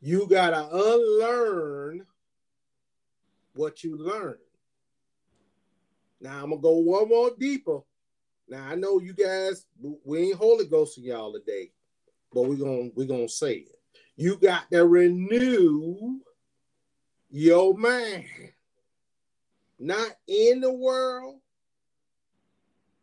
You 0.00 0.26
got 0.26 0.50
to 0.50 0.68
unlearn 0.68 2.06
what 3.54 3.84
you 3.84 3.96
learned. 3.96 4.38
Now 6.20 6.42
I'm 6.42 6.50
gonna 6.50 6.60
go 6.60 6.76
one 6.76 7.08
more 7.08 7.30
deeper. 7.38 7.80
Now 8.48 8.66
I 8.66 8.74
know 8.74 9.00
you 9.00 9.14
guys, 9.14 9.66
we 10.04 10.30
ain't 10.30 10.36
Holy 10.36 10.66
Ghost 10.66 10.98
in 10.98 11.04
y'all 11.04 11.32
today, 11.32 11.70
but 12.32 12.42
we're 12.42 12.56
gonna 12.56 12.90
we're 12.94 13.06
gonna 13.06 13.28
say 13.28 13.54
it. 13.54 13.78
You 14.16 14.36
got 14.36 14.70
to 14.70 14.86
renew 14.86 16.20
your 17.30 17.76
mind, 17.76 18.26
not 19.78 20.10
in 20.26 20.60
the 20.60 20.72
world. 20.72 21.40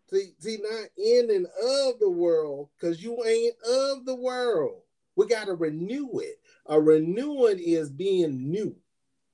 See, 0.09 0.33
see, 0.39 0.59
not 0.61 0.89
in 0.97 1.31
and 1.31 1.45
of 1.45 1.99
the 1.99 2.09
world, 2.09 2.69
because 2.79 3.03
you 3.03 3.23
ain't 3.25 3.55
of 3.67 4.05
the 4.05 4.15
world. 4.15 4.81
We 5.15 5.27
got 5.27 5.47
to 5.47 5.55
renew 5.55 6.19
it. 6.19 6.39
A 6.67 6.79
renewing 6.79 7.59
is 7.59 7.89
being 7.89 8.51
new, 8.51 8.75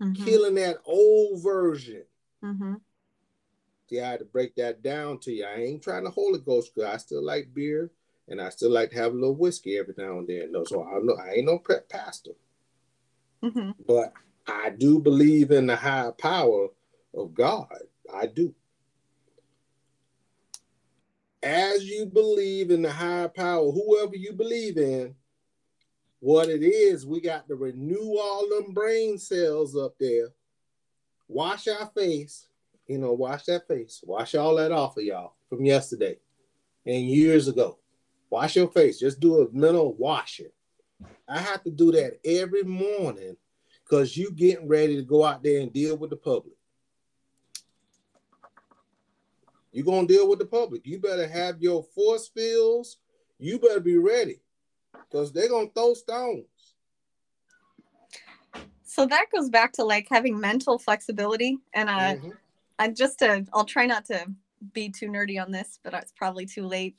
mm-hmm. 0.02 0.24
killing 0.24 0.56
that 0.56 0.78
old 0.86 1.44
version. 1.44 2.04
Mm-hmm. 2.44 2.76
See, 3.90 4.00
I 4.00 4.10
had 4.10 4.20
to 4.20 4.26
break 4.26 4.56
that 4.56 4.82
down 4.82 5.20
to 5.20 5.32
you. 5.32 5.46
I 5.46 5.56
ain't 5.62 5.84
trying 5.84 6.06
to 6.06 6.10
Holy 6.10 6.40
Ghost 6.40 6.74
because 6.74 6.92
I 6.92 6.98
still 6.98 7.24
like 7.24 7.54
beer 7.54 7.92
and 8.34 8.42
I 8.42 8.50
still 8.50 8.72
like 8.72 8.90
to 8.90 8.98
have 8.98 9.14
a 9.14 9.16
little 9.16 9.36
whiskey 9.36 9.78
every 9.78 9.94
now 9.96 10.18
and 10.18 10.28
then. 10.28 10.52
No, 10.52 10.66
so 10.66 10.84
I'm 10.84 11.06
no, 11.06 11.16
I 11.16 11.36
ain't 11.36 11.46
no 11.46 11.60
prep 11.60 11.88
pastor, 11.88 12.32
mm-hmm. 13.44 13.72
but 13.88 14.12
I 14.48 14.72
do 14.72 15.00
believe 15.00 15.52
in 15.52 15.68
the 15.68 15.76
higher 15.76 16.12
power 16.12 16.70
of 17.14 17.34
God. 17.36 17.68
I 18.12 18.26
do. 18.26 18.56
as 21.44 21.84
you 21.84 22.06
believe 22.06 22.72
in 22.72 22.82
the 22.82 22.92
higher 22.92 23.28
power, 23.28 23.70
whoever 23.70 24.16
you 24.16 24.34
believe 24.34 24.78
in, 24.78 25.14
what 26.22 26.50
it 26.50 26.64
is, 26.64 27.06
we 27.06 27.20
got 27.20 27.48
to 27.50 27.56
renew 27.56 28.18
all 28.18 28.48
them 28.50 28.74
brain 28.74 29.20
cells 29.20 29.78
up 29.78 29.94
there, 30.00 30.30
wash 31.28 31.68
our 31.68 31.88
face, 31.88 32.48
you 32.88 32.98
know, 32.98 33.12
wash 33.12 33.44
that 33.44 33.68
face, 33.68 34.02
wash 34.06 34.34
all 34.34 34.56
that 34.56 34.72
off 34.72 34.98
of 34.98 35.04
y'all 35.04 35.36
from 35.50 35.66
yesterday 35.66 36.18
and 36.86 37.06
years 37.06 37.48
ago. 37.48 37.78
Wash 38.34 38.56
your 38.56 38.68
face, 38.68 38.98
just 38.98 39.20
do 39.20 39.44
a 39.44 39.52
mental 39.52 39.94
washing. 39.94 40.50
I 41.30 41.38
have 41.38 41.62
to 41.66 41.70
do 41.70 41.92
that 41.92 42.20
every 42.26 42.64
morning 42.64 43.38
because 43.84 44.18
you 44.18 44.32
getting 44.32 44.68
ready 44.68 44.96
to 44.96 45.04
go 45.04 45.24
out 45.24 45.44
there 45.44 45.62
and 45.62 45.72
deal 45.72 45.96
with 45.98 46.10
the 46.10 46.16
public. 46.16 46.56
You're 49.72 49.86
gonna 49.86 50.08
deal 50.08 50.28
with 50.28 50.40
the 50.40 50.48
public. 50.48 50.82
You 50.84 50.98
better 50.98 51.28
have 51.28 51.62
your 51.62 51.84
force 51.94 52.28
fields. 52.28 52.98
You 53.38 53.60
better 53.60 53.80
be 53.80 54.00
ready 54.00 54.42
because 55.12 55.32
they're 55.32 55.48
gonna 55.50 55.70
throw 55.70 55.94
stones. 55.94 56.74
So 58.82 59.06
that 59.06 59.28
goes 59.32 59.52
back 59.52 59.74
to 59.74 59.84
like 59.84 60.08
having 60.10 60.40
mental 60.40 60.80
flexibility, 60.80 61.60
and 61.76 61.88
uh, 61.88 62.16
mm-hmm. 62.16 62.30
I 62.80 62.88
just 62.88 63.20
to 63.20 63.46
I'll 63.54 63.64
try 63.64 63.86
not 63.86 64.06
to 64.06 64.26
be 64.74 64.90
too 64.90 65.08
nerdy 65.08 65.40
on 65.40 65.52
this, 65.52 65.78
but 65.84 65.94
it's 65.94 66.14
probably 66.14 66.48
too 66.48 66.66
late. 66.66 66.96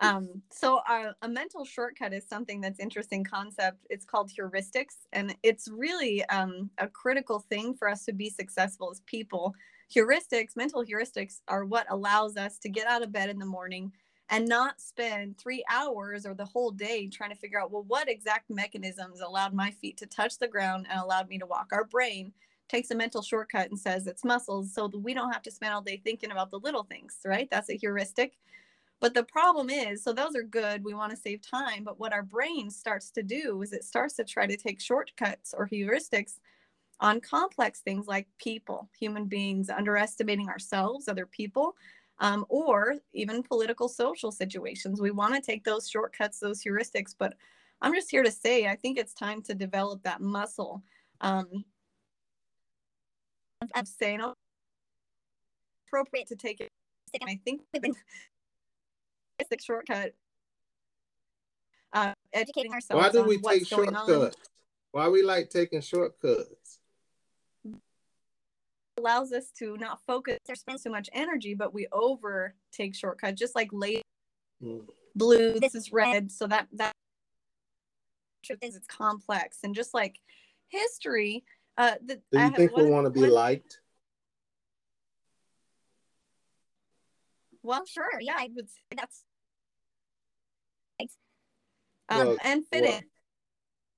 Um, 0.00 0.42
so 0.50 0.80
uh, 0.88 1.12
a 1.22 1.28
mental 1.28 1.64
shortcut 1.64 2.12
is 2.14 2.26
something 2.26 2.60
that's 2.60 2.80
interesting 2.80 3.22
concept. 3.22 3.86
It's 3.90 4.04
called 4.04 4.30
heuristics, 4.30 5.06
and 5.12 5.36
it's 5.42 5.68
really 5.68 6.24
um, 6.26 6.70
a 6.78 6.88
critical 6.88 7.38
thing 7.38 7.74
for 7.74 7.88
us 7.88 8.04
to 8.06 8.12
be 8.12 8.30
successful 8.30 8.90
as 8.90 9.00
people. 9.06 9.54
Heuristics, 9.94 10.56
mental 10.56 10.84
heuristics, 10.84 11.40
are 11.48 11.64
what 11.66 11.86
allows 11.90 12.36
us 12.36 12.58
to 12.60 12.68
get 12.68 12.86
out 12.86 13.02
of 13.02 13.12
bed 13.12 13.28
in 13.28 13.38
the 13.38 13.46
morning 13.46 13.92
and 14.30 14.48
not 14.48 14.80
spend 14.80 15.36
three 15.36 15.64
hours 15.68 16.24
or 16.24 16.34
the 16.34 16.44
whole 16.44 16.70
day 16.70 17.08
trying 17.08 17.30
to 17.30 17.36
figure 17.36 17.60
out 17.60 17.72
well 17.72 17.84
what 17.88 18.08
exact 18.08 18.48
mechanisms 18.48 19.20
allowed 19.20 19.52
my 19.52 19.70
feet 19.72 19.96
to 19.98 20.06
touch 20.06 20.38
the 20.38 20.46
ground 20.48 20.86
and 20.88 21.00
allowed 21.00 21.28
me 21.28 21.38
to 21.38 21.46
walk. 21.46 21.70
Our 21.72 21.84
brain 21.84 22.32
takes 22.68 22.92
a 22.92 22.94
mental 22.94 23.22
shortcut 23.22 23.68
and 23.70 23.78
says 23.78 24.06
it's 24.06 24.24
muscles 24.24 24.72
so 24.72 24.86
we 24.86 25.12
don't 25.14 25.32
have 25.32 25.42
to 25.42 25.50
spend 25.50 25.74
all 25.74 25.82
day 25.82 26.00
thinking 26.04 26.30
about 26.30 26.52
the 26.52 26.60
little 26.60 26.84
things, 26.84 27.18
right? 27.26 27.48
That's 27.50 27.70
a 27.70 27.76
heuristic 27.76 28.38
but 29.00 29.14
the 29.14 29.24
problem 29.24 29.70
is, 29.70 30.04
so 30.04 30.12
those 30.12 30.36
are 30.36 30.42
good. 30.42 30.84
We 30.84 30.94
want 30.94 31.10
to 31.10 31.16
save 31.16 31.40
time. 31.40 31.84
But 31.84 31.98
what 31.98 32.12
our 32.12 32.22
brain 32.22 32.70
starts 32.70 33.10
to 33.12 33.22
do 33.22 33.62
is 33.62 33.72
it 33.72 33.84
starts 33.84 34.14
to 34.16 34.24
try 34.24 34.46
to 34.46 34.56
take 34.56 34.80
shortcuts 34.80 35.54
or 35.56 35.66
heuristics 35.66 36.38
on 37.00 37.20
complex 37.20 37.80
things 37.80 38.06
like 38.06 38.26
people, 38.38 38.90
human 38.98 39.24
beings, 39.24 39.70
underestimating 39.70 40.50
ourselves, 40.50 41.08
other 41.08 41.24
people, 41.24 41.74
um, 42.18 42.44
or 42.50 42.96
even 43.14 43.42
political, 43.42 43.88
social 43.88 44.30
situations. 44.30 45.00
We 45.00 45.10
want 45.10 45.34
to 45.34 45.40
take 45.40 45.64
those 45.64 45.88
shortcuts, 45.88 46.38
those 46.38 46.62
heuristics. 46.62 47.14
But 47.18 47.34
I'm 47.80 47.94
just 47.94 48.10
here 48.10 48.22
to 48.22 48.30
say, 48.30 48.66
I 48.66 48.76
think 48.76 48.98
it's 48.98 49.14
time 49.14 49.40
to 49.42 49.54
develop 49.54 50.02
that 50.02 50.20
muscle 50.20 50.82
um, 51.22 51.64
of 53.74 53.88
saying, 53.88 54.20
oh, 54.20 54.34
appropriate 55.88 56.28
to 56.28 56.36
take 56.36 56.60
it. 56.60 56.68
And 57.18 57.28
I 57.30 57.40
think 57.44 57.62
we've 57.72 57.82
been 57.82 57.94
basic 59.40 59.62
shortcut. 59.62 60.12
Uh, 61.92 62.12
educating 62.32 62.72
ourselves. 62.72 63.02
Why 63.02 63.10
do 63.10 63.24
we 63.24 63.38
take 63.38 63.66
shortcuts? 63.66 64.36
Why 64.92 65.08
we 65.08 65.22
like 65.22 65.50
taking 65.50 65.80
shortcuts? 65.80 66.78
Allows 68.98 69.32
us 69.32 69.50
to 69.58 69.76
not 69.76 70.00
focus 70.06 70.38
or 70.48 70.54
spend 70.54 70.80
so 70.80 70.90
much 70.90 71.08
energy, 71.12 71.54
but 71.54 71.72
we 71.72 71.88
over 71.92 72.54
take 72.72 72.94
shortcuts. 72.94 73.38
Just 73.38 73.56
like 73.56 73.70
late 73.72 74.04
mm. 74.62 74.82
blue, 75.16 75.58
this 75.58 75.74
is 75.74 75.92
red, 75.92 76.30
so 76.30 76.46
that 76.46 76.68
that 76.74 76.92
truth 78.44 78.58
is 78.62 78.76
it's 78.76 78.86
complex, 78.86 79.58
and 79.64 79.74
just 79.74 79.94
like 79.94 80.20
history. 80.68 81.44
Uh, 81.78 81.94
the, 82.04 82.20
do 82.30 82.38
you 82.38 82.50
think 82.50 82.76
we 82.76 82.90
want 82.90 83.06
to 83.06 83.10
be 83.10 83.26
liked? 83.26 83.80
Well, 87.62 87.84
sure. 87.86 88.20
Yeah, 88.20 88.34
I 88.36 88.50
would 88.54 88.68
say 88.68 88.80
that's 88.96 89.24
um, 92.10 92.18
well, 92.18 92.36
and 92.44 92.66
fit 92.66 92.82
well, 92.82 93.00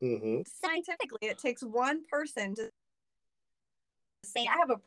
in. 0.00 0.08
Mm-hmm. 0.08 0.42
Scientifically, 0.46 1.18
it 1.22 1.38
takes 1.38 1.62
one 1.62 2.02
person 2.10 2.54
to 2.56 2.68
say, 4.24 4.46
"I 4.46 4.58
have 4.58 4.70
a." 4.70 4.80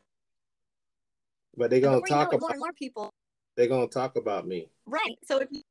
But 1.56 1.70
they're 1.70 1.80
gonna 1.80 2.00
talk 2.00 2.28
about 2.28 2.40
more 2.40 2.50
and 2.50 2.60
more 2.60 2.72
people. 2.72 3.10
They're 3.56 3.68
gonna 3.68 3.88
talk 3.88 4.16
about 4.16 4.46
me. 4.46 4.68
Right. 4.86 5.16
So 5.24 5.38
if, 5.38 5.48
you, 5.50 5.62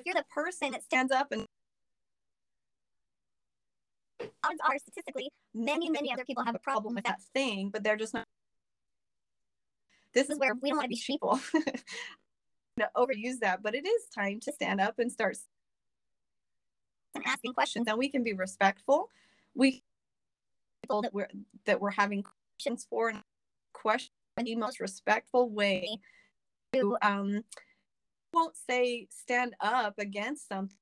if 0.00 0.06
you're 0.06 0.14
the 0.14 0.24
person 0.34 0.72
that 0.72 0.82
stands 0.82 1.12
up 1.12 1.32
and 1.32 1.46
odds 4.20 4.58
are 4.66 4.78
statistically 4.78 5.28
many 5.54 5.90
many 5.90 6.12
other 6.12 6.24
people 6.24 6.44
have 6.44 6.54
a 6.54 6.60
problem 6.60 6.94
with 6.94 7.04
that 7.04 7.20
thing, 7.34 7.70
but 7.70 7.84
they're 7.84 7.96
just 7.96 8.14
not. 8.14 8.24
This 10.14 10.30
is 10.30 10.38
where 10.38 10.54
we 10.54 10.70
don't 10.70 10.78
want 10.78 10.90
to 10.90 10.96
be 10.96 10.96
sheeple. 10.96 11.40
to 12.78 12.90
overuse 12.96 13.38
that, 13.40 13.62
but 13.62 13.74
it 13.74 13.86
is 13.86 14.06
time 14.14 14.40
to 14.40 14.52
stand 14.52 14.80
up 14.80 14.98
and 14.98 15.10
start 15.12 15.36
and 17.14 17.24
asking 17.26 17.54
questions. 17.54 17.86
And 17.88 17.98
we 17.98 18.08
can 18.08 18.22
be 18.22 18.32
respectful. 18.32 19.10
We 19.54 19.82
people 20.82 21.02
that 21.02 21.14
we're 21.14 21.28
that 21.66 21.80
we're 21.80 21.90
having 21.90 22.24
questions 22.58 22.86
for 22.88 23.08
and 23.08 23.22
question 23.72 24.10
in 24.38 24.44
the 24.44 24.56
most 24.56 24.80
respectful 24.80 25.48
way 25.48 25.98
to 26.72 26.96
um 27.02 27.42
won't 28.32 28.56
say 28.56 29.06
stand 29.10 29.54
up 29.60 29.94
against 29.98 30.48
something 30.48 30.76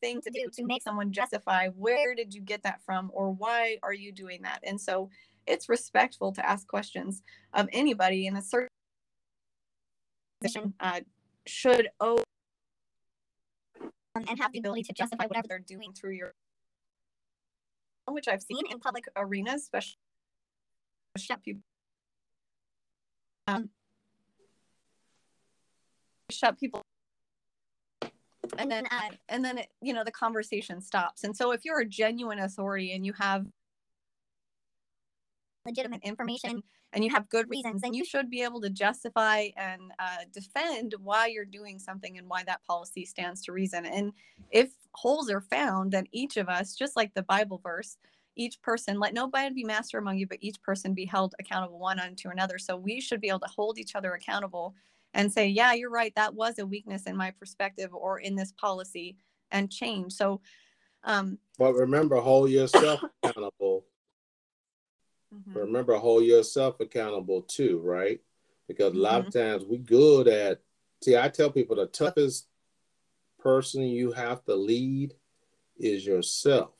thing 0.00 0.20
to 0.22 0.30
do 0.30 0.48
to 0.52 0.64
make 0.64 0.82
someone 0.82 1.12
justify 1.12 1.68
where 1.68 2.14
did 2.14 2.34
you 2.34 2.40
get 2.40 2.62
that 2.62 2.80
from 2.84 3.10
or 3.12 3.30
why 3.30 3.78
are 3.82 3.94
you 3.94 4.12
doing 4.12 4.42
that? 4.42 4.60
And 4.62 4.80
so 4.80 5.10
it's 5.46 5.68
respectful 5.68 6.32
to 6.32 6.48
ask 6.48 6.66
questions 6.66 7.22
of 7.54 7.68
anybody 7.72 8.26
in 8.26 8.36
a 8.36 8.42
certain 8.42 8.68
position 10.40 10.74
uh, 10.80 11.00
should 11.46 11.88
owe 12.00 12.22
um, 14.20 14.26
and 14.28 14.38
have 14.38 14.52
the 14.52 14.58
ability 14.58 14.82
to 14.84 14.92
justify 14.92 15.26
whatever 15.26 15.46
they're 15.48 15.58
doing 15.58 15.92
through 15.92 16.12
your 16.12 16.34
which 18.08 18.26
I've 18.26 18.42
seen 18.42 18.64
in 18.68 18.80
public 18.80 19.04
arenas, 19.16 19.62
especially 19.62 19.98
shut 21.16 21.42
people 21.44 21.62
um, 23.46 23.70
shut 26.30 26.58
people 26.58 26.82
and 28.58 28.70
then 28.70 28.86
uh, 28.86 29.10
and 29.28 29.44
then 29.44 29.58
it, 29.58 29.68
you 29.80 29.92
know 29.92 30.04
the 30.04 30.12
conversation 30.12 30.80
stops. 30.80 31.24
And 31.24 31.36
so 31.36 31.52
if 31.52 31.64
you're 31.64 31.80
a 31.80 31.86
genuine 31.86 32.40
authority 32.40 32.92
and 32.94 33.04
you 33.04 33.12
have 33.14 33.46
legitimate 35.66 36.02
information 36.02 36.62
and 36.92 37.04
you 37.04 37.10
have 37.10 37.28
good 37.28 37.48
reasons, 37.48 37.82
then 37.82 37.94
you 37.94 38.04
should 38.04 38.30
be 38.30 38.42
able 38.42 38.60
to 38.60 38.70
justify 38.70 39.48
and 39.56 39.80
uh, 39.98 40.24
defend 40.32 40.94
why 41.02 41.26
you're 41.26 41.44
doing 41.44 41.78
something 41.78 42.18
and 42.18 42.28
why 42.28 42.42
that 42.44 42.64
policy 42.64 43.04
stands 43.04 43.42
to 43.42 43.52
reason. 43.52 43.86
And 43.86 44.12
if 44.50 44.70
holes 44.92 45.30
are 45.30 45.40
found, 45.40 45.92
then 45.92 46.06
each 46.12 46.36
of 46.36 46.48
us, 46.48 46.74
just 46.74 46.96
like 46.96 47.14
the 47.14 47.22
Bible 47.22 47.60
verse, 47.62 47.96
each 48.36 48.60
person, 48.62 48.98
let 48.98 49.14
nobody 49.14 49.54
be 49.54 49.64
master 49.64 49.98
among 49.98 50.18
you, 50.18 50.26
but 50.26 50.38
each 50.40 50.60
person 50.62 50.94
be 50.94 51.04
held 51.04 51.34
accountable 51.38 51.78
one 51.78 52.00
unto 52.00 52.30
another. 52.30 52.58
So 52.58 52.76
we 52.76 53.00
should 53.00 53.20
be 53.20 53.28
able 53.28 53.40
to 53.40 53.54
hold 53.54 53.78
each 53.78 53.94
other 53.94 54.14
accountable 54.14 54.74
and 55.14 55.32
say, 55.32 55.46
yeah, 55.46 55.74
you're 55.74 55.90
right. 55.90 56.12
That 56.16 56.34
was 56.34 56.58
a 56.58 56.66
weakness 56.66 57.04
in 57.04 57.16
my 57.16 57.32
perspective 57.32 57.92
or 57.92 58.20
in 58.20 58.36
this 58.36 58.52
policy 58.52 59.16
and 59.50 59.70
change. 59.70 60.12
So, 60.12 60.40
um, 61.04 61.38
but 61.58 61.74
remember, 61.74 62.16
hold 62.16 62.50
yourself 62.50 63.00
accountable 63.22 63.84
Mm-hmm. 65.34 65.58
Remember, 65.58 65.94
hold 65.94 66.24
yourself 66.24 66.80
accountable 66.80 67.42
too, 67.42 67.80
right? 67.84 68.20
Because 68.68 68.94
a 68.94 68.98
lot 68.98 69.20
mm-hmm. 69.20 69.28
of 69.28 69.32
times 69.34 69.64
we 69.64 69.78
good 69.78 70.28
at. 70.28 70.60
See, 71.02 71.16
I 71.16 71.28
tell 71.28 71.50
people 71.50 71.76
the 71.76 71.86
toughest 71.86 72.46
person 73.38 73.82
you 73.82 74.12
have 74.12 74.44
to 74.44 74.54
lead 74.54 75.14
is 75.78 76.04
yourself. 76.04 76.70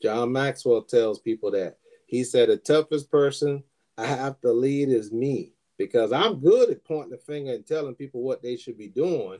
John 0.00 0.32
Maxwell 0.32 0.82
tells 0.82 1.20
people 1.20 1.50
that. 1.52 1.78
He 2.06 2.24
said 2.24 2.48
the 2.48 2.56
toughest 2.56 3.10
person 3.10 3.62
I 3.96 4.06
have 4.06 4.40
to 4.40 4.52
lead 4.52 4.88
is 4.88 5.12
me 5.12 5.52
because 5.78 6.12
I'm 6.12 6.40
good 6.40 6.70
at 6.70 6.84
pointing 6.84 7.10
the 7.10 7.18
finger 7.18 7.52
and 7.52 7.66
telling 7.66 7.94
people 7.94 8.22
what 8.22 8.42
they 8.42 8.56
should 8.56 8.76
be 8.76 8.88
doing. 8.88 9.38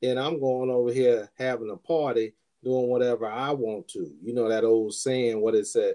Then 0.00 0.18
I'm 0.18 0.40
going 0.40 0.70
over 0.70 0.92
here 0.92 1.30
having 1.38 1.70
a 1.70 1.76
party, 1.76 2.34
doing 2.62 2.88
whatever 2.88 3.26
I 3.26 3.50
want 3.52 3.88
to. 3.88 4.10
You 4.22 4.34
know 4.34 4.48
that 4.48 4.64
old 4.64 4.94
saying, 4.94 5.40
what 5.40 5.54
it 5.54 5.66
said, 5.66 5.94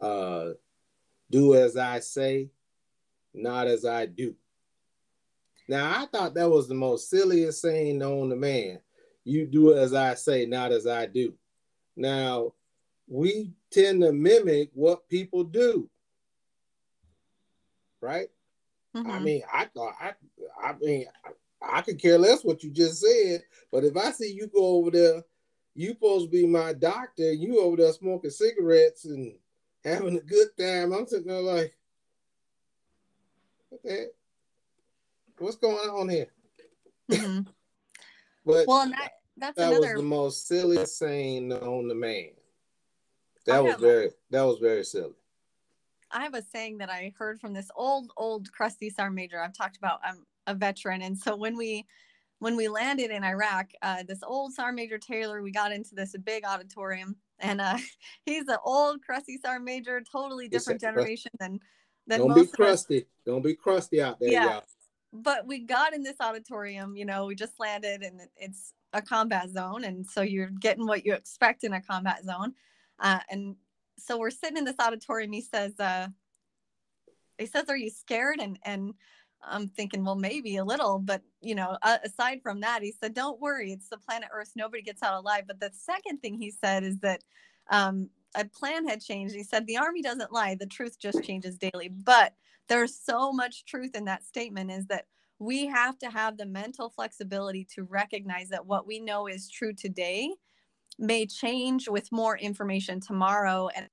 uh, 0.00 0.50
do 1.34 1.56
as 1.56 1.76
I 1.76 1.98
say, 1.98 2.48
not 3.34 3.66
as 3.66 3.84
I 3.84 4.06
do. 4.06 4.36
Now, 5.68 6.00
I 6.00 6.06
thought 6.06 6.34
that 6.34 6.48
was 6.48 6.68
the 6.68 6.76
most 6.76 7.10
silliest 7.10 7.60
saying 7.60 7.98
known 7.98 8.30
to 8.30 8.36
man. 8.36 8.78
You 9.24 9.44
do 9.44 9.76
as 9.76 9.94
I 9.94 10.14
say, 10.14 10.46
not 10.46 10.70
as 10.70 10.86
I 10.86 11.06
do. 11.06 11.34
Now, 11.96 12.52
we 13.08 13.52
tend 13.72 14.02
to 14.02 14.12
mimic 14.12 14.70
what 14.74 15.08
people 15.08 15.42
do, 15.42 15.90
right? 18.00 18.28
Mm-hmm. 18.96 19.10
I 19.10 19.18
mean, 19.18 19.42
I 19.52 19.64
thought 19.64 19.94
I, 20.00 20.12
I 20.62 20.74
mean, 20.80 21.06
I, 21.24 21.78
I 21.78 21.82
could 21.82 22.00
care 22.00 22.16
less 22.16 22.44
what 22.44 22.62
you 22.62 22.70
just 22.70 23.00
said, 23.00 23.42
but 23.72 23.82
if 23.82 23.96
I 23.96 24.12
see 24.12 24.32
you 24.32 24.46
go 24.46 24.64
over 24.76 24.92
there, 24.92 25.24
you 25.74 25.88
supposed 25.88 26.26
to 26.26 26.30
be 26.30 26.46
my 26.46 26.74
doctor, 26.74 27.32
you 27.32 27.60
over 27.60 27.76
there 27.78 27.92
smoking 27.92 28.30
cigarettes 28.30 29.06
and 29.06 29.34
having 29.84 30.16
a 30.16 30.20
good 30.20 30.48
time. 30.58 30.92
I'm 30.92 31.06
sitting 31.06 31.28
there 31.28 31.40
like, 31.40 31.76
what 33.70 33.80
What's 35.38 35.56
going 35.56 35.88
on 35.90 36.08
here? 36.08 36.28
Mm-hmm. 37.10 37.40
but 38.46 38.66
well, 38.66 38.88
that, 38.88 39.12
that's 39.36 39.56
that 39.56 39.72
another... 39.72 39.94
was 39.94 39.96
the 39.96 40.02
most 40.02 40.46
silliest 40.46 40.98
saying 40.98 41.48
known 41.48 41.88
to 41.88 41.94
man. 41.94 42.30
That 43.46 43.56
I 43.56 43.60
was 43.60 43.74
very 43.76 44.10
that 44.30 44.42
was 44.42 44.58
very 44.58 44.84
silly. 44.84 45.14
I 46.10 46.22
have 46.22 46.34
a 46.34 46.42
saying 46.42 46.78
that 46.78 46.90
I 46.90 47.12
heard 47.18 47.40
from 47.40 47.52
this 47.52 47.70
old, 47.74 48.12
old 48.16 48.50
crusty 48.52 48.88
sergeant 48.88 49.16
major. 49.16 49.42
I've 49.42 49.52
talked 49.52 49.76
about. 49.76 50.00
I'm 50.04 50.24
a 50.46 50.54
veteran, 50.54 51.02
and 51.02 51.18
so 51.18 51.34
when 51.34 51.56
we 51.56 51.84
when 52.38 52.56
we 52.56 52.68
landed 52.68 53.10
in 53.10 53.24
Iraq, 53.24 53.70
uh, 53.82 54.02
this 54.06 54.22
old 54.22 54.52
sergeant 54.52 54.76
major 54.76 54.98
Taylor, 54.98 55.42
we 55.42 55.50
got 55.50 55.72
into 55.72 55.94
this 55.94 56.14
big 56.24 56.44
auditorium, 56.44 57.16
and 57.38 57.60
uh, 57.60 57.78
he's 58.24 58.48
an 58.48 58.58
old 58.64 59.02
crusty 59.02 59.38
sergeant 59.38 59.64
major, 59.64 60.02
totally 60.10 60.48
different 60.48 60.80
generation 60.80 61.30
than 61.38 61.60
than 62.06 62.20
Don't 62.20 62.34
be 62.34 62.46
crusty. 62.46 63.06
Don't 63.24 63.42
be 63.42 63.54
crusty 63.54 64.02
out 64.02 64.20
there, 64.20 64.30
yeah. 64.30 64.44
Y'all. 64.44 64.64
But 65.12 65.46
we 65.46 65.60
got 65.60 65.94
in 65.94 66.02
this 66.02 66.16
auditorium. 66.20 66.96
You 66.96 67.04
know, 67.04 67.26
we 67.26 67.34
just 67.34 67.58
landed, 67.58 68.02
and 68.02 68.20
it's 68.36 68.72
a 68.92 69.00
combat 69.00 69.48
zone, 69.50 69.84
and 69.84 70.06
so 70.06 70.20
you're 70.22 70.50
getting 70.50 70.86
what 70.86 71.06
you 71.06 71.14
expect 71.14 71.64
in 71.64 71.72
a 71.72 71.80
combat 71.80 72.24
zone. 72.24 72.54
Uh, 72.98 73.20
and 73.30 73.56
so 73.98 74.18
we're 74.18 74.30
sitting 74.30 74.56
in 74.56 74.64
this 74.64 74.76
auditorium. 74.78 75.32
He 75.32 75.40
says, 75.40 75.78
uh, 75.78 76.08
he 77.38 77.46
says, 77.46 77.68
"Are 77.68 77.76
you 77.76 77.90
scared?" 77.90 78.40
And 78.40 78.58
and 78.64 78.94
I'm 79.46 79.68
thinking, 79.68 80.04
well, 80.04 80.16
maybe 80.16 80.56
a 80.56 80.64
little, 80.64 80.98
but 80.98 81.22
you 81.40 81.54
know, 81.54 81.76
aside 81.82 82.40
from 82.42 82.60
that, 82.60 82.82
he 82.82 82.92
said, 82.92 83.14
"Don't 83.14 83.40
worry, 83.40 83.72
it's 83.72 83.88
the 83.88 83.98
planet 83.98 84.28
Earth. 84.32 84.52
Nobody 84.56 84.82
gets 84.82 85.02
out 85.02 85.18
alive." 85.18 85.44
But 85.46 85.60
the 85.60 85.70
second 85.72 86.18
thing 86.18 86.34
he 86.34 86.50
said 86.50 86.82
is 86.84 86.98
that 87.00 87.22
um, 87.70 88.08
a 88.34 88.44
plan 88.44 88.86
had 88.86 89.00
changed. 89.00 89.34
He 89.34 89.42
said, 89.44 89.66
"The 89.66 89.76
army 89.76 90.02
doesn't 90.02 90.32
lie. 90.32 90.54
The 90.54 90.66
truth 90.66 90.98
just 90.98 91.22
changes 91.22 91.58
daily." 91.58 91.88
But 91.88 92.34
there's 92.68 92.96
so 92.98 93.32
much 93.32 93.64
truth 93.64 93.94
in 93.94 94.04
that 94.06 94.24
statement. 94.24 94.70
Is 94.70 94.86
that 94.86 95.06
we 95.38 95.66
have 95.66 95.98
to 95.98 96.10
have 96.10 96.36
the 96.36 96.46
mental 96.46 96.90
flexibility 96.90 97.66
to 97.74 97.84
recognize 97.84 98.48
that 98.50 98.66
what 98.66 98.86
we 98.86 99.00
know 99.00 99.26
is 99.26 99.50
true 99.50 99.72
today 99.72 100.30
may 100.98 101.26
change 101.26 101.88
with 101.88 102.12
more 102.12 102.38
information 102.38 103.00
tomorrow 103.00 103.68
and 103.74 103.88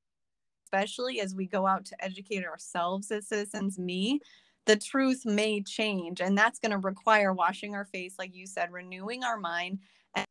especially 0.65 1.19
as 1.19 1.35
we 1.35 1.45
go 1.45 1.67
out 1.67 1.83
to 1.85 1.95
educate 2.03 2.45
ourselves 2.45 3.11
as 3.11 3.27
citizens 3.27 3.77
me 3.77 4.19
the 4.65 4.75
truth 4.75 5.25
may 5.25 5.61
change 5.61 6.21
and 6.21 6.37
that's 6.37 6.59
going 6.59 6.71
to 6.71 6.77
require 6.77 7.33
washing 7.33 7.75
our 7.75 7.85
face 7.85 8.15
like 8.19 8.35
you 8.35 8.45
said 8.45 8.71
renewing 8.71 9.23
our 9.23 9.37
mind 9.37 9.79
and 10.15 10.25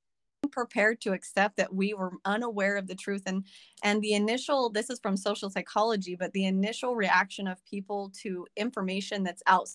prepared 0.50 1.00
to 1.00 1.12
accept 1.12 1.56
that 1.56 1.74
we 1.74 1.94
were 1.94 2.12
unaware 2.24 2.76
of 2.76 2.86
the 2.86 2.94
truth 2.94 3.22
and 3.26 3.44
and 3.82 4.02
the 4.02 4.14
initial 4.14 4.70
this 4.70 4.90
is 4.90 5.00
from 5.00 5.16
social 5.16 5.50
psychology 5.50 6.14
but 6.14 6.32
the 6.32 6.46
initial 6.46 6.94
reaction 6.96 7.46
of 7.46 7.64
people 7.64 8.10
to 8.14 8.46
information 8.56 9.22
that's 9.22 9.42
out 9.46 9.68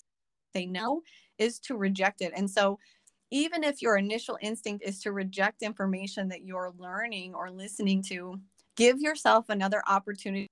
they 0.54 0.66
know 0.66 1.02
is 1.38 1.60
to 1.60 1.76
reject 1.76 2.22
it 2.22 2.32
and 2.36 2.50
so 2.50 2.80
even 3.32 3.64
if 3.64 3.82
your 3.82 3.98
initial 3.98 4.38
instinct 4.42 4.84
is 4.86 5.02
to 5.02 5.12
reject 5.12 5.62
information 5.62 6.30
that 6.30 6.46
you're 6.46 6.74
learning 6.78 7.34
or 7.34 7.50
listening 7.50 8.02
to, 8.04 8.40
give 8.78 9.02
yourself 9.02 9.50
another 9.50 9.82
opportunity 9.88 10.48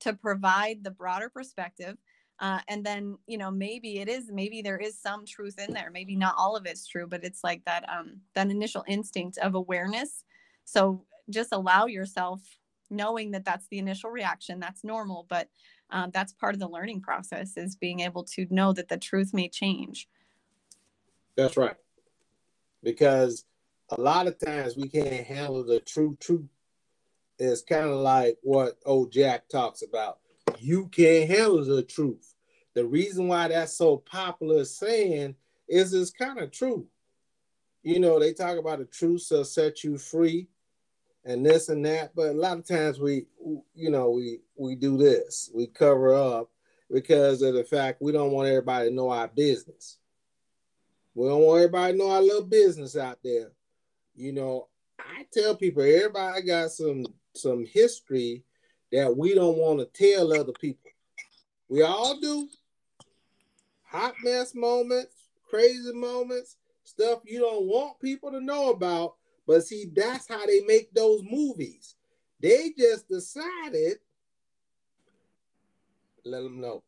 to 0.00 0.12
provide 0.12 0.84
the 0.84 0.90
broader 0.90 1.28
perspective. 1.28 1.96
Uh, 2.40 2.60
and 2.68 2.84
then, 2.84 3.18
you 3.26 3.36
know, 3.36 3.50
maybe 3.50 3.98
it 3.98 4.08
is, 4.08 4.30
maybe 4.32 4.62
there 4.62 4.78
is 4.78 4.98
some 4.98 5.26
truth 5.26 5.58
in 5.58 5.74
there. 5.74 5.90
Maybe 5.92 6.16
not 6.16 6.34
all 6.38 6.56
of 6.56 6.66
it's 6.66 6.86
true, 6.86 7.06
but 7.06 7.22
it's 7.22 7.44
like 7.44 7.64
that, 7.66 7.86
um, 7.88 8.20
that 8.34 8.50
initial 8.50 8.82
instinct 8.88 9.38
of 9.38 9.54
awareness. 9.54 10.24
So 10.64 11.04
just 11.28 11.52
allow 11.52 11.86
yourself 11.86 12.40
knowing 12.88 13.30
that 13.32 13.44
that's 13.44 13.66
the 13.68 13.78
initial 13.78 14.10
reaction. 14.10 14.58
That's 14.58 14.82
normal, 14.82 15.26
but 15.28 15.48
um, 15.90 16.10
that's 16.12 16.32
part 16.32 16.54
of 16.54 16.60
the 16.60 16.68
learning 16.68 17.02
process 17.02 17.56
is 17.56 17.76
being 17.76 18.00
able 18.00 18.24
to 18.24 18.46
know 18.50 18.72
that 18.72 18.88
the 18.88 18.96
truth 18.96 19.34
may 19.34 19.48
change. 19.48 20.08
That's 21.36 21.56
right 21.56 21.76
because 22.82 23.44
a 23.90 24.00
lot 24.00 24.26
of 24.26 24.38
times 24.38 24.76
we 24.76 24.88
can't 24.88 25.26
handle 25.26 25.64
the 25.64 25.80
true 25.80 26.16
truth. 26.20 26.48
It's 27.38 27.62
kind 27.62 27.86
of 27.86 28.00
like 28.00 28.38
what 28.42 28.78
old 28.84 29.12
Jack 29.12 29.48
talks 29.48 29.82
about. 29.82 30.18
You 30.58 30.88
can't 30.88 31.30
handle 31.30 31.64
the 31.64 31.82
truth. 31.82 32.29
The 32.74 32.84
reason 32.84 33.28
why 33.28 33.48
that's 33.48 33.76
so 33.76 33.98
popular 33.98 34.64
saying 34.64 35.34
is 35.68 35.92
it's 35.92 36.10
kind 36.10 36.38
of 36.38 36.50
true. 36.50 36.86
You 37.82 37.98
know, 37.98 38.18
they 38.18 38.32
talk 38.32 38.58
about 38.58 38.78
the 38.78 38.84
truth 38.84 39.26
will 39.30 39.44
set 39.44 39.82
you 39.82 39.98
free 39.98 40.48
and 41.24 41.44
this 41.44 41.68
and 41.68 41.84
that, 41.84 42.14
but 42.14 42.30
a 42.30 42.32
lot 42.32 42.58
of 42.58 42.66
times 42.66 42.98
we, 42.98 43.26
you 43.74 43.90
know, 43.90 44.10
we 44.10 44.40
we 44.56 44.74
do 44.74 44.96
this. 44.96 45.50
We 45.54 45.66
cover 45.66 46.14
up 46.14 46.50
because 46.90 47.42
of 47.42 47.54
the 47.54 47.64
fact 47.64 48.02
we 48.02 48.12
don't 48.12 48.32
want 48.32 48.48
everybody 48.48 48.88
to 48.88 48.94
know 48.94 49.10
our 49.10 49.28
business. 49.28 49.98
We 51.14 51.28
don't 51.28 51.42
want 51.42 51.60
everybody 51.60 51.92
to 51.92 51.98
know 51.98 52.10
our 52.10 52.22
little 52.22 52.46
business 52.46 52.96
out 52.96 53.18
there. 53.22 53.52
You 54.14 54.32
know, 54.32 54.68
I 54.98 55.26
tell 55.32 55.56
people 55.56 55.82
everybody 55.82 56.42
got 56.42 56.70
some 56.70 57.04
some 57.34 57.64
history 57.64 58.44
that 58.92 59.16
we 59.16 59.34
don't 59.34 59.56
want 59.56 59.78
to 59.78 59.86
tell 59.86 60.32
other 60.32 60.52
people. 60.52 60.90
We 61.68 61.82
all 61.82 62.18
do. 62.20 62.48
Hot 63.90 64.14
mess 64.22 64.54
moments, 64.54 65.30
crazy 65.48 65.92
moments, 65.92 66.56
stuff 66.84 67.20
you 67.24 67.40
don't 67.40 67.64
want 67.66 68.00
people 68.00 68.30
to 68.30 68.40
know 68.40 68.70
about. 68.70 69.14
But 69.48 69.64
see, 69.64 69.86
that's 69.92 70.28
how 70.28 70.46
they 70.46 70.60
make 70.60 70.94
those 70.94 71.22
movies. 71.28 71.96
They 72.38 72.72
just 72.78 73.08
decided, 73.08 73.98
let 76.24 76.42
them 76.42 76.60
know. 76.60 76.84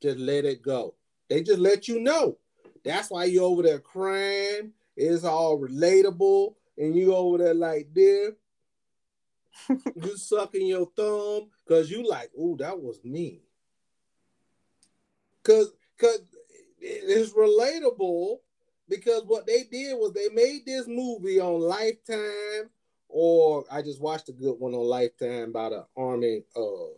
Just 0.00 0.18
let 0.18 0.44
it 0.44 0.62
go. 0.62 0.94
They 1.28 1.42
just 1.42 1.58
let 1.58 1.88
you 1.88 1.98
know. 1.98 2.38
That's 2.84 3.10
why 3.10 3.24
you 3.24 3.42
over 3.42 3.62
there 3.62 3.80
crying. 3.80 4.72
It's 4.96 5.24
all 5.24 5.58
relatable, 5.58 6.54
and 6.78 6.94
you 6.94 7.14
over 7.14 7.38
there 7.38 7.54
like 7.54 7.88
this. 7.92 8.34
you 9.68 10.16
sucking 10.16 10.66
your 10.66 10.90
thumb 10.96 11.48
because 11.66 11.90
you 11.90 12.08
like, 12.08 12.30
oh, 12.38 12.56
that 12.58 12.78
was 12.78 13.02
me. 13.02 13.40
Cause 15.42 15.72
cause 15.98 16.20
it's 16.80 17.32
relatable 17.32 18.38
because 18.88 19.22
what 19.24 19.46
they 19.46 19.64
did 19.64 19.94
was 19.94 20.12
they 20.12 20.28
made 20.34 20.66
this 20.66 20.86
movie 20.86 21.40
on 21.40 21.60
Lifetime, 21.60 22.70
or 23.08 23.64
I 23.70 23.82
just 23.82 24.00
watched 24.00 24.28
a 24.28 24.32
good 24.32 24.58
one 24.58 24.74
on 24.74 24.84
Lifetime 24.84 25.50
about 25.50 25.72
an 25.72 25.84
army 25.96 26.42
uh 26.56 26.92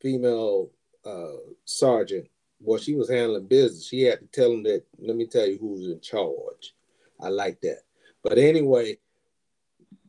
female 0.00 0.70
uh 1.04 1.36
sergeant 1.64 2.28
well, 2.60 2.78
she 2.78 2.94
was 2.94 3.08
handling 3.08 3.46
business. 3.46 3.86
She 3.86 4.02
had 4.02 4.20
to 4.20 4.26
tell 4.26 4.52
him 4.52 4.62
that, 4.64 4.84
let 4.98 5.16
me 5.16 5.26
tell 5.26 5.46
you 5.46 5.58
who's 5.58 5.86
in 5.86 6.00
charge. 6.00 6.74
I 7.20 7.28
like 7.28 7.60
that. 7.62 7.82
But 8.22 8.38
anyway, 8.38 8.98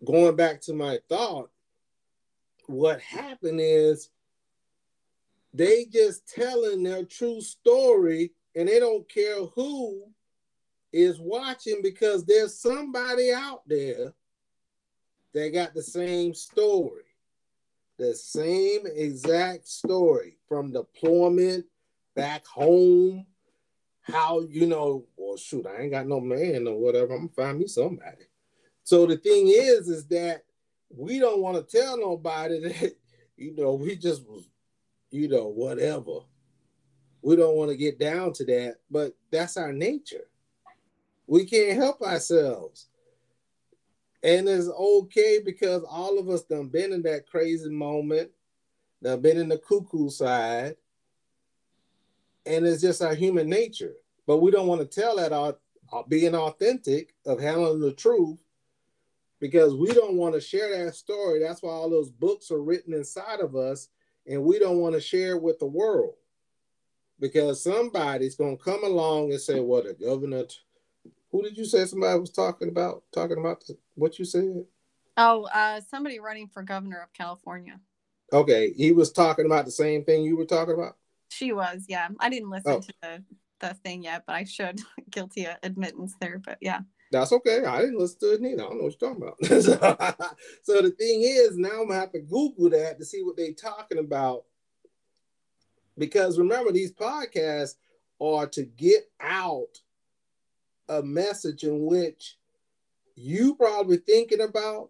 going 0.03 0.36
back 0.36 0.61
to 0.61 0.74
my 0.74 0.99
thought, 1.07 1.49
what 2.67 3.01
happened 3.01 3.59
is 3.61 4.09
they 5.53 5.85
just 5.85 6.27
telling 6.27 6.83
their 6.83 7.03
true 7.03 7.41
story 7.41 8.31
and 8.55 8.67
they 8.67 8.79
don't 8.79 9.07
care 9.09 9.45
who 9.55 10.03
is 10.91 11.19
watching 11.19 11.81
because 11.81 12.25
there's 12.25 12.59
somebody 12.59 13.31
out 13.31 13.61
there 13.67 14.13
that 15.33 15.53
got 15.53 15.73
the 15.73 15.83
same 15.83 16.33
story. 16.33 17.03
The 17.97 18.15
same 18.15 18.81
exact 18.95 19.67
story 19.67 20.37
from 20.47 20.71
deployment 20.71 21.65
back 22.15 22.45
home, 22.45 23.25
how 24.01 24.41
you 24.41 24.67
know, 24.67 25.05
well, 25.17 25.37
shoot, 25.37 25.67
I 25.67 25.81
ain't 25.81 25.91
got 25.91 26.07
no 26.07 26.19
man 26.19 26.67
or 26.67 26.79
whatever. 26.79 27.13
I'm 27.13 27.27
gonna 27.27 27.29
find 27.29 27.59
me 27.59 27.67
somebody. 27.67 28.25
So 28.83 29.05
the 29.05 29.17
thing 29.17 29.47
is, 29.47 29.87
is 29.89 30.07
that 30.07 30.43
we 30.89 31.19
don't 31.19 31.41
want 31.41 31.57
to 31.57 31.77
tell 31.77 31.97
nobody 31.97 32.59
that, 32.67 32.95
you 33.37 33.55
know, 33.55 33.73
we 33.73 33.95
just 33.95 34.27
was, 34.27 34.49
you 35.12 35.28
know, 35.28 35.47
whatever. 35.47 36.20
We 37.22 37.36
don't 37.36 37.55
want 37.55 37.72
to 37.72 37.78
get 37.78 37.99
down 37.99 38.34
to 38.34 38.45
that, 38.45 38.78
but 38.89 39.14
that's 39.32 39.57
our 39.57 39.74
nature. 39.74 40.30
We 41.28 41.45
can't 41.45 41.78
help 41.78 42.01
ourselves. 42.01 42.88
And 44.24 44.47
it's 44.47 44.68
okay 44.68 45.39
because 45.43 45.84
all 45.84 46.20
of 46.20 46.30
us 46.30 46.43
done 46.43 46.68
been 46.68 46.91
in 46.91 47.01
that 47.03 47.28
crazy 47.28 47.70
moment, 47.70 48.32
done 49.01 49.22
been 49.22 49.38
in 49.38 49.49
the 49.49 49.57
cuckoo 49.57 50.10
side, 50.10 50.76
and 52.45 52.66
it's 52.66 52.82
just 52.82 53.01
our 53.01 53.16
human 53.16 53.49
nature. 53.49 53.93
But 54.28 54.38
we 54.38 54.51
don't 54.51 54.68
want 54.68 54.82
to 54.82 55.01
tell 55.01 55.18
that 55.18 55.34
our, 55.34 55.55
being 56.07 56.36
authentic 56.36 57.16
of 57.26 57.39
handling 57.39 57.80
the 57.80 57.93
truth 57.93 58.39
because 59.39 59.74
we 59.74 59.91
don't 59.91 60.18
want 60.18 60.36
to 60.36 60.41
share 60.41 60.86
that 60.86 60.95
story. 60.95 61.39
That's 61.39 61.64
why 61.64 61.72
all 61.72 61.89
those 61.89 62.12
books 62.12 62.51
are 62.51 62.62
written 62.62 62.93
inside 62.93 63.39
of 63.39 63.55
us, 63.55 63.89
and 64.28 64.43
we 64.43 64.59
don't 64.59 64.80
want 64.80 64.95
to 64.95 65.01
share 65.01 65.38
with 65.38 65.59
the 65.59 65.65
world. 65.65 66.15
because 67.20 67.61
somebody's 67.61 68.36
gonna 68.36 68.55
come 68.55 68.84
along 68.84 69.32
and 69.32 69.41
say, 69.41 69.59
"What 69.59 69.84
the 69.84 69.93
governor." 69.93 70.45
Who 71.32 71.43
did 71.43 71.57
you 71.57 71.65
say 71.65 71.86
somebody 71.86 72.17
was 72.20 72.32
talking 72.32 72.70
about? 72.70 73.03
Talking 73.11 73.38
about 73.38 73.63
what 73.95 74.17
you 74.17 74.26
said? 74.26 74.65
Oh, 75.17 75.43
uh, 75.53 75.82
somebody 75.82 76.20
running 76.20 76.47
for 76.47 76.63
governor 76.63 77.01
of 77.01 77.11
California. 77.13 77.80
Okay, 78.32 78.72
he 78.72 78.91
was 78.93 79.11
talking 79.11 79.45
about 79.45 79.65
the 79.65 79.72
same 79.72 80.05
thing 80.05 80.24
you 80.24 80.38
were 80.38 80.45
talking 80.45 80.76
about. 80.76 80.95
She 81.30 81.51
was, 81.51 81.86
yeah. 81.88 82.07
I 82.20 82.30
didn't 82.30 82.49
listen 82.49 82.72
oh. 82.72 82.80
to 82.80 82.93
the 83.01 83.24
the 83.59 83.74
thing 83.84 84.03
yet, 84.03 84.24
but 84.26 84.38
I 84.38 84.45
should. 84.45 84.80
Guilty 85.09 85.45
admittance 85.61 86.15
there, 86.22 86.39
but 86.39 86.57
yeah. 86.61 86.80
That's 87.12 87.32
okay. 87.32 87.64
I 87.66 87.82
didn't 87.82 87.97
listen 87.97 88.20
to 88.20 88.34
it 88.34 88.41
neither. 88.41 88.64
I 88.64 88.68
don't 88.68 88.78
know 88.78 88.84
what 88.84 89.01
you're 89.01 89.10
talking 89.10 89.24
about. 89.24 89.45
so, 89.64 90.38
so 90.62 90.82
the 90.82 90.91
thing 90.91 91.22
is, 91.24 91.57
now 91.57 91.82
I'm 91.82 91.88
gonna 91.88 91.99
have 91.99 92.12
to 92.12 92.20
Google 92.20 92.70
that 92.70 92.99
to 92.99 93.05
see 93.05 93.24
what 93.24 93.36
they're 93.36 93.53
talking 93.53 93.97
about. 93.97 94.43
Because 95.97 96.38
remember, 96.38 96.72
these 96.72 96.93
podcasts 96.93 97.76
are 98.22 98.47
to 98.47 98.64
get 98.64 99.10
out 99.20 99.80
a 100.88 101.01
message 101.01 101.64
in 101.64 101.86
which 101.86 102.38
you 103.16 103.55
probably 103.55 103.97
thinking 103.97 104.41
about, 104.41 104.89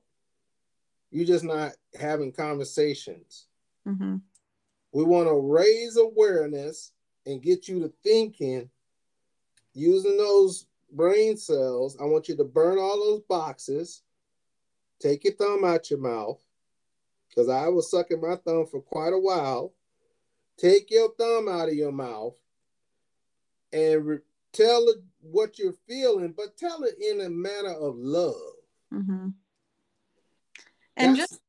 you're 1.11 1.25
just 1.25 1.43
not 1.43 1.71
having 1.99 2.31
conversations. 2.31 3.47
Mm-hmm. 3.87 4.17
We 4.91 5.03
want 5.03 5.27
to 5.27 5.35
raise 5.35 5.97
awareness 5.97 6.91
and 7.25 7.41
get 7.41 7.67
you 7.67 7.79
to 7.81 7.93
thinking 8.03 8.69
using 9.73 10.17
those 10.17 10.65
brain 10.91 11.37
cells. 11.37 11.97
I 11.99 12.05
want 12.05 12.27
you 12.27 12.35
to 12.37 12.43
burn 12.43 12.77
all 12.77 12.97
those 12.97 13.21
boxes, 13.21 14.01
take 14.99 15.23
your 15.23 15.33
thumb 15.33 15.63
out 15.63 15.89
your 15.89 15.99
mouth, 15.99 16.41
because 17.29 17.49
I 17.49 17.67
was 17.67 17.91
sucking 17.91 18.21
my 18.21 18.35
thumb 18.35 18.65
for 18.65 18.81
quite 18.81 19.13
a 19.13 19.19
while. 19.19 19.73
Take 20.57 20.91
your 20.91 21.13
thumb 21.17 21.47
out 21.47 21.69
of 21.69 21.75
your 21.75 21.91
mouth 21.91 22.35
and 23.71 24.05
re- 24.05 24.19
tell 24.51 24.89
it 24.89 24.97
what 25.21 25.57
you're 25.57 25.75
feeling, 25.87 26.33
but 26.35 26.57
tell 26.57 26.83
it 26.83 26.95
in 26.99 27.21
a 27.21 27.29
manner 27.29 27.73
of 27.73 27.95
love. 27.97 28.35
Mm-hmm. 28.93 29.29
And 30.97 31.15
That's, 31.15 31.29
just 31.29 31.41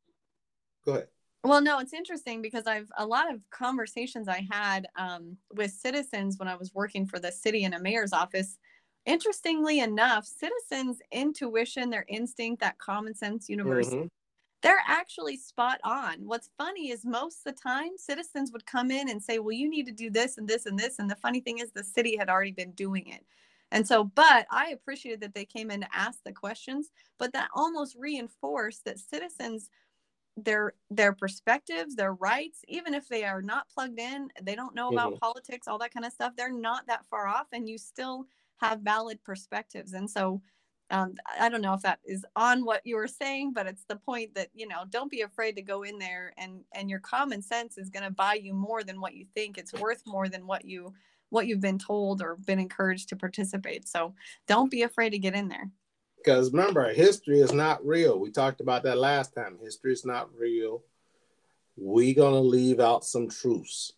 go 0.85 0.93
ahead. 0.93 1.09
Well, 1.43 1.63
no, 1.63 1.79
it's 1.79 1.95
interesting 1.95 2.43
because 2.43 2.67
I've 2.67 2.91
a 2.99 3.07
lot 3.07 3.33
of 3.33 3.41
conversations 3.51 4.29
I 4.29 4.47
had 4.51 4.87
um, 4.97 5.37
with 5.55 5.73
citizens 5.73 6.39
when 6.39 6.49
I 6.49 6.55
was 6.55 6.75
working 6.75 7.07
for 7.07 7.19
the 7.19 7.33
city 7.33 7.65
in 7.65 7.73
a 7.73 7.81
mayor's 7.81 8.13
office. 8.13 8.59
Interestingly 9.07 9.81
enough, 9.81 10.27
citizens' 10.27 11.01
intuition, 11.11 11.91
their 11.91 12.05
instinct, 12.09 12.61
that 12.61 12.79
common 12.79 13.15
sense 13.15 13.49
universe, 13.49 13.89
mm-hmm. 13.89 14.07
they're 14.63 14.83
actually 14.87 15.37
spot 15.37 15.81
on. 15.85 16.19
What's 16.27 16.51
funny 16.59 16.91
is 16.91 17.05
most 17.05 17.39
of 17.39 17.55
the 17.55 17.61
time, 17.61 17.97
citizens 17.97 18.53
would 18.53 18.67
come 18.67 18.91
in 18.91 19.09
and 19.09 19.23
say, 19.23 19.39
Well, 19.39 19.53
you 19.53 19.69
need 19.69 19.87
to 19.87 19.93
do 19.93 20.11
this 20.11 20.39
and 20.39 20.47
this 20.47 20.67
and 20.67 20.79
this. 20.79 20.99
And 20.99 21.11
the 21.11 21.17
funny 21.17 21.41
thing 21.41 21.59
is, 21.59 21.73
the 21.73 21.85
city 21.85 22.17
had 22.17 22.29
already 22.29 22.53
been 22.53 22.73
doing 22.73 23.09
it. 23.09 23.25
And 23.73 23.87
so, 23.87 24.05
but 24.05 24.47
I 24.51 24.71
appreciated 24.71 25.21
that 25.21 25.35
they 25.35 25.45
came 25.45 25.71
in 25.71 25.81
to 25.81 25.89
ask 25.95 26.19
the 26.25 26.33
questions, 26.33 26.91
but 27.19 27.33
that 27.33 27.49
almost 27.55 27.97
reinforced 27.99 28.85
that 28.85 28.99
citizens 28.99 29.71
their 30.37 30.75
their 30.91 31.13
perspectives 31.13 31.95
their 31.97 32.15
rights 32.15 32.61
even 32.69 32.95
if 32.95 33.09
they 33.09 33.25
are 33.25 33.43
not 33.43 33.69
plugged 33.69 33.99
in 33.99 34.29
they 34.43 34.55
don't 34.55 34.75
know 34.75 34.89
about 34.89 35.11
mm-hmm. 35.11 35.19
politics 35.19 35.67
all 35.67 35.79
that 35.79 35.93
kind 35.93 36.07
of 36.07 36.13
stuff 36.13 36.33
they're 36.37 36.53
not 36.53 36.87
that 36.87 37.05
far 37.07 37.27
off 37.27 37.47
and 37.53 37.69
you 37.69 37.77
still 37.77 38.27
have 38.61 38.81
valid 38.81 39.23
perspectives 39.25 39.93
and 39.93 40.09
so 40.09 40.41
um, 40.91 41.15
i 41.39 41.49
don't 41.49 41.63
know 41.63 41.75
if 41.75 41.83
that 41.83 42.01
is 42.05 42.25
on 42.37 42.65
what 42.65 42.81
you 42.85 42.97
were 42.97 43.09
saying 43.09 43.53
but 43.53 43.67
it's 43.67 43.85
the 43.89 43.97
point 43.97 44.35
that 44.35 44.49
you 44.55 44.67
know 44.67 44.85
don't 44.91 45.11
be 45.11 45.23
afraid 45.23 45.57
to 45.57 45.63
go 45.63 45.83
in 45.83 45.99
there 45.99 46.33
and 46.37 46.61
and 46.75 46.91
your 46.91 47.01
common 47.01 47.43
sense 47.43 47.79
is 47.79 47.91
going 47.91 48.05
to 48.05 48.11
buy 48.11 48.35
you 48.35 48.53
more 48.53 48.83
than 48.83 49.01
what 49.01 49.15
you 49.15 49.25
think 49.35 49.59
it's 49.59 49.73
worth 49.75 50.03
more 50.07 50.29
than 50.29 50.47
what 50.47 50.65
you 50.65 50.93
what 51.31 51.47
you've 51.47 51.61
been 51.61 51.79
told 51.79 52.23
or 52.23 52.37
been 52.45 52.59
encouraged 52.59 53.09
to 53.09 53.17
participate 53.17 53.87
so 53.89 54.15
don't 54.47 54.71
be 54.71 54.83
afraid 54.83 55.11
to 55.11 55.19
get 55.19 55.35
in 55.35 55.49
there 55.49 55.71
because 56.23 56.53
remember, 56.53 56.93
history 56.93 57.41
is 57.41 57.53
not 57.53 57.85
real. 57.85 58.19
We 58.19 58.31
talked 58.31 58.61
about 58.61 58.83
that 58.83 58.99
last 58.99 59.35
time. 59.35 59.59
History 59.63 59.93
is 59.93 60.05
not 60.05 60.29
real. 60.37 60.83
We're 61.77 62.15
gonna 62.15 62.41
leave 62.41 62.81
out 62.81 63.05
some 63.05 63.29
truths. 63.29 63.93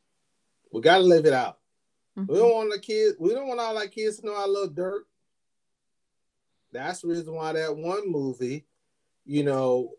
We 0.72 0.82
gotta 0.82 1.02
leave 1.02 1.26
it 1.26 1.32
out. 1.32 1.58
Mm-hmm. 2.18 2.32
We 2.32 2.38
don't 2.38 2.54
want 2.54 2.72
the 2.72 2.78
kids. 2.78 3.16
We 3.18 3.34
don't 3.34 3.48
want 3.48 3.60
all 3.60 3.78
our 3.78 3.86
kids 3.86 4.18
to 4.18 4.26
know 4.26 4.34
I 4.34 4.46
love 4.46 4.74
dirt. 4.74 5.06
That's 6.72 7.00
the 7.00 7.08
reason 7.08 7.34
why 7.34 7.52
that 7.52 7.76
one 7.76 8.10
movie, 8.10 8.64
you 9.24 9.44
know, 9.44 9.92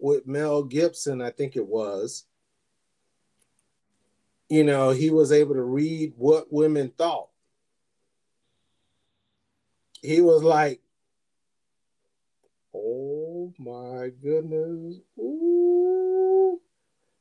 with 0.00 0.26
Mel 0.26 0.62
Gibson, 0.62 1.22
I 1.22 1.30
think 1.30 1.56
it 1.56 1.66
was. 1.66 2.24
You 4.48 4.64
know, 4.64 4.90
he 4.90 5.10
was 5.10 5.32
able 5.32 5.54
to 5.54 5.62
read 5.62 6.12
what 6.16 6.52
women 6.52 6.92
thought. 6.96 7.28
He 10.02 10.20
was 10.20 10.42
like, 10.42 10.82
Oh 12.74 13.52
my 13.58 14.10
goodness. 14.22 14.96
Ooh. 15.18 16.60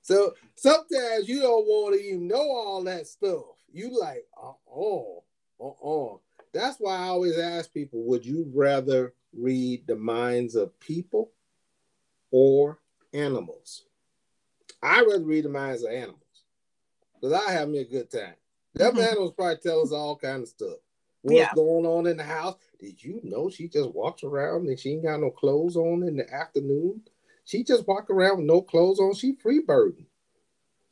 So 0.01 0.34
sometimes 0.55 1.30
you 1.30 1.41
don't 1.41 1.65
want 1.65 1.95
to 1.95 2.05
even 2.05 2.28
know 2.28 2.41
all 2.41 2.84
that 2.84 3.07
stuff. 3.07 3.45
You 3.74 3.99
like, 3.99 4.26
uh-uh, 4.41 5.19
uh-uh. 5.59 6.17
That's 6.53 6.78
why 6.78 6.95
I 6.95 7.07
always 7.07 7.38
ask 7.39 7.74
people, 7.74 8.03
would 8.03 8.24
you 8.24 8.49
rather 8.53 9.13
read 9.36 9.88
the 9.88 9.95
minds 9.95 10.53
of 10.53 10.80
people 10.80 11.32
or 12.32 12.80
animals? 13.13 13.86
I 14.82 15.01
rather 15.01 15.24
read 15.24 15.45
the 15.45 15.49
minds 15.49 15.84
of 15.84 15.91
animals 15.91 16.19
because 17.15 17.34
I 17.34 17.51
have 17.51 17.67
me 17.67 17.80
a 17.80 17.86
good 17.86 18.11
time. 18.11 18.36
Them 18.76 18.93
mm-hmm. 18.93 19.01
animals 19.01 19.34
probably 19.34 19.57
tell 19.57 19.82
us 19.82 19.91
all 19.91 20.17
kind 20.17 20.43
of 20.43 20.49
stuff. 20.49 20.78
What's 21.24 21.39
yeah. 21.39 21.51
going 21.55 21.86
on 21.86 22.05
in 22.05 22.17
the 22.17 22.24
house? 22.24 22.57
Did 22.80 23.03
you 23.03 23.21
know 23.24 23.49
she 23.49 23.67
just 23.67 23.91
walks 23.91 24.24
around 24.24 24.67
and 24.67 24.80
she 24.80 24.91
ain't 24.91 25.03
got 25.03 25.21
no 25.21 25.32
clothes 25.32 25.78
on 25.78 26.03
in 26.03 26.17
the 26.17 26.32
afternoon? 26.32 27.01
She 27.45 27.63
just 27.63 27.88
walk 27.88 28.09
around 28.09 28.38
with 28.38 28.45
no 28.45 28.61
clothes 28.61 28.99
on. 28.99 29.15
She 29.15 29.34
free 29.34 29.61
birding. 29.61 30.05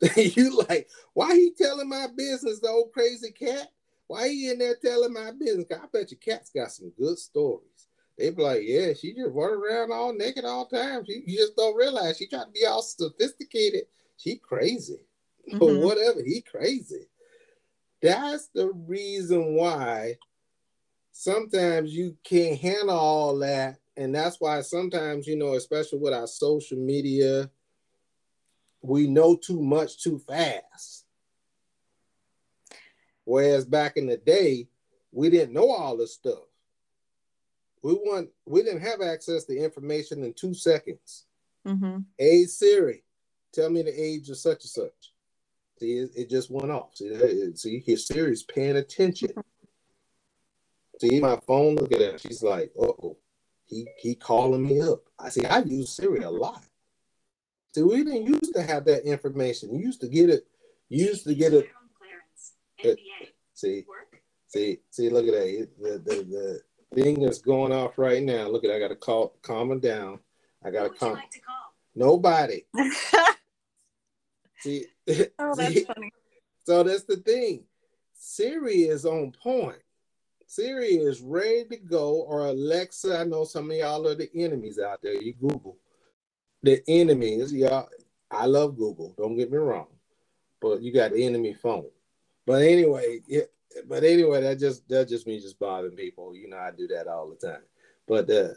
you 0.16 0.58
like, 0.68 0.88
why 1.12 1.34
he 1.34 1.52
telling 1.56 1.88
my 1.88 2.06
business, 2.16 2.60
the 2.60 2.68
old 2.68 2.92
crazy 2.92 3.30
cat? 3.30 3.68
Why 4.08 4.28
he 4.28 4.50
in 4.50 4.58
there 4.58 4.76
telling 4.76 5.12
my 5.12 5.30
business? 5.30 5.66
I 5.72 5.86
bet 5.92 6.10
your 6.10 6.18
cat's 6.18 6.50
got 6.50 6.72
some 6.72 6.92
good 6.98 7.18
stories. 7.18 7.86
They 8.18 8.30
be 8.30 8.42
like, 8.42 8.62
yeah, 8.64 8.92
she 8.92 9.14
just 9.14 9.30
run 9.32 9.52
around 9.52 9.92
all 9.92 10.12
naked 10.12 10.44
all 10.44 10.68
the 10.70 10.76
time. 10.76 11.04
She, 11.06 11.22
you 11.26 11.38
just 11.38 11.56
don't 11.56 11.76
realize 11.76 12.18
she 12.18 12.26
trying 12.26 12.46
to 12.46 12.52
be 12.52 12.66
all 12.66 12.82
sophisticated. 12.82 13.84
She 14.16 14.36
crazy. 14.36 15.00
Mm-hmm. 15.48 15.58
But 15.58 15.74
whatever, 15.84 16.22
he 16.24 16.40
crazy. 16.40 17.08
That's 18.00 18.46
the 18.54 18.70
reason 18.86 19.56
why 19.56 20.18
sometimes 21.10 21.92
you 21.92 22.16
can't 22.22 22.60
handle 22.60 22.96
all 22.96 23.38
that. 23.40 23.78
And 23.96 24.14
that's 24.14 24.40
why 24.40 24.60
sometimes, 24.60 25.26
you 25.26 25.34
know, 25.34 25.54
especially 25.54 25.98
with 25.98 26.14
our 26.14 26.28
social 26.28 26.78
media, 26.78 27.50
we 28.82 29.06
know 29.06 29.36
too 29.36 29.62
much 29.62 30.02
too 30.02 30.18
fast. 30.18 31.04
Whereas 33.24 33.64
back 33.64 33.96
in 33.96 34.06
the 34.06 34.16
day, 34.16 34.68
we 35.12 35.30
didn't 35.30 35.54
know 35.54 35.70
all 35.70 35.96
this 35.96 36.14
stuff. 36.14 36.44
We 37.82 37.94
want 37.94 38.30
we 38.46 38.62
didn't 38.62 38.82
have 38.82 39.00
access 39.00 39.44
to 39.44 39.56
information 39.56 40.24
in 40.24 40.34
two 40.34 40.54
seconds. 40.54 41.24
Mm-hmm. 41.66 41.98
Hey 42.18 42.44
Siri, 42.44 43.04
tell 43.52 43.70
me 43.70 43.82
the 43.82 43.90
age 43.92 44.28
of 44.28 44.36
such 44.36 44.64
and 44.64 44.70
such. 44.70 45.12
See, 45.78 45.98
it, 45.98 46.10
it 46.16 46.30
just 46.30 46.50
went 46.50 46.70
off. 46.70 46.94
See, 46.94 47.54
see, 47.54 47.82
his 47.84 48.06
Siri's 48.06 48.42
paying 48.42 48.76
attention. 48.76 49.30
See 51.00 51.20
my 51.20 51.38
phone. 51.46 51.76
Look 51.76 51.92
at 51.92 51.98
that. 51.98 52.20
She's 52.20 52.42
like, 52.42 52.72
oh, 52.80 53.16
he 53.64 53.88
he 53.98 54.14
calling 54.14 54.66
me 54.66 54.80
up. 54.80 55.02
I 55.18 55.28
see. 55.28 55.44
I 55.44 55.58
use 55.60 55.90
Siri 55.90 56.22
a 56.22 56.30
lot. 56.30 56.62
See, 57.74 57.82
we 57.82 58.04
didn't 58.04 58.26
used 58.26 58.54
to 58.54 58.62
have 58.62 58.84
that 58.84 59.04
information. 59.04 59.74
You 59.74 59.86
used 59.86 60.02
to 60.02 60.08
get 60.08 60.28
it. 60.28 60.46
You 60.90 61.06
used 61.06 61.24
to 61.24 61.34
get 61.34 61.54
it. 61.54 61.70
it 62.78 62.98
uh, 62.98 63.26
see, 63.54 63.86
see, 64.46 64.78
see. 64.90 65.08
Look 65.08 65.26
at 65.26 65.32
that. 65.32 65.68
The, 65.80 65.90
the 65.98 66.60
the 66.94 67.02
thing 67.02 67.22
that's 67.22 67.40
going 67.40 67.72
off 67.72 67.96
right 67.96 68.22
now. 68.22 68.48
Look 68.48 68.64
at. 68.64 68.70
I 68.70 68.78
got 68.78 68.88
to 68.88 68.96
call. 68.96 69.34
Calm 69.40 69.72
it 69.72 69.80
down. 69.80 70.18
I 70.62 70.70
got 70.70 70.92
to 70.92 70.98
calm. 70.98 71.14
Like 71.14 71.30
to 71.30 71.40
Nobody. 71.94 72.64
Oh, 74.64 74.64
see. 74.64 74.86
Oh, 75.40 75.54
that's 75.56 75.74
see? 75.74 75.84
funny. 75.84 76.12
So 76.64 76.84
that's 76.84 77.02
the 77.02 77.16
thing. 77.16 77.64
Siri 78.14 78.82
is 78.82 79.04
on 79.04 79.32
point. 79.32 79.82
Siri 80.46 80.98
is 80.98 81.20
ready 81.20 81.64
to 81.64 81.76
go, 81.78 82.22
or 82.22 82.46
Alexa. 82.46 83.18
I 83.18 83.24
know 83.24 83.42
some 83.42 83.72
of 83.72 83.76
y'all 83.76 84.06
are 84.06 84.14
the 84.14 84.30
enemies 84.36 84.78
out 84.78 85.02
there. 85.02 85.20
You 85.20 85.34
Google 85.34 85.78
the 86.62 86.82
enemies. 86.88 87.52
Y'all, 87.52 87.88
I 88.30 88.46
love 88.46 88.76
Google. 88.76 89.14
Don't 89.18 89.36
get 89.36 89.50
me 89.50 89.58
wrong, 89.58 89.88
but 90.60 90.82
you 90.82 90.92
got 90.92 91.12
the 91.12 91.24
enemy 91.24 91.54
phone. 91.54 91.86
But 92.46 92.62
anyway, 92.62 93.20
it, 93.28 93.52
but 93.88 94.04
anyway, 94.04 94.42
that 94.42 94.58
just 94.58 94.88
that 94.88 95.08
just 95.08 95.26
me 95.26 95.40
just 95.40 95.58
bothering 95.58 95.96
people. 95.96 96.34
You 96.34 96.48
know, 96.48 96.58
I 96.58 96.70
do 96.72 96.88
that 96.88 97.08
all 97.08 97.30
the 97.30 97.46
time. 97.46 97.62
But 98.08 98.30
uh, 98.30 98.54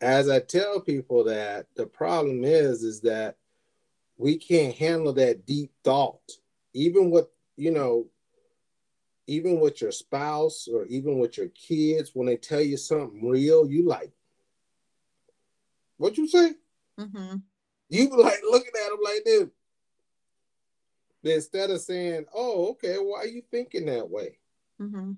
as 0.00 0.28
I 0.28 0.40
tell 0.40 0.80
people 0.80 1.24
that 1.24 1.66
the 1.76 1.86
problem 1.86 2.44
is, 2.44 2.82
is 2.82 3.00
that 3.02 3.36
we 4.18 4.36
can't 4.38 4.76
handle 4.76 5.12
that 5.14 5.46
deep 5.46 5.72
thought, 5.84 6.32
even 6.74 7.10
with 7.10 7.26
you 7.56 7.72
know 7.72 8.06
even 9.30 9.60
with 9.60 9.80
your 9.80 9.92
spouse 9.92 10.68
or 10.68 10.86
even 10.86 11.20
with 11.20 11.38
your 11.38 11.48
kids, 11.50 12.12
when 12.14 12.26
they 12.26 12.36
tell 12.36 12.60
you 12.60 12.76
something 12.76 13.28
real, 13.28 13.70
you 13.70 13.86
like, 13.86 14.12
what 15.98 16.18
you 16.18 16.28
say? 16.28 16.52
Mm-hmm. 17.00 17.36
You 17.88 18.08
like 18.10 18.40
looking 18.48 18.72
at 18.84 18.90
them 18.90 18.98
like 19.02 19.24
this. 19.24 19.48
Instead 21.22 21.70
of 21.70 21.80
saying, 21.80 22.26
"Oh, 22.34 22.70
okay, 22.70 22.96
why 22.96 23.20
are 23.20 23.26
you 23.26 23.42
thinking 23.50 23.86
that 23.86 24.08
way?" 24.08 24.38
Mm-hmm. 24.80 25.12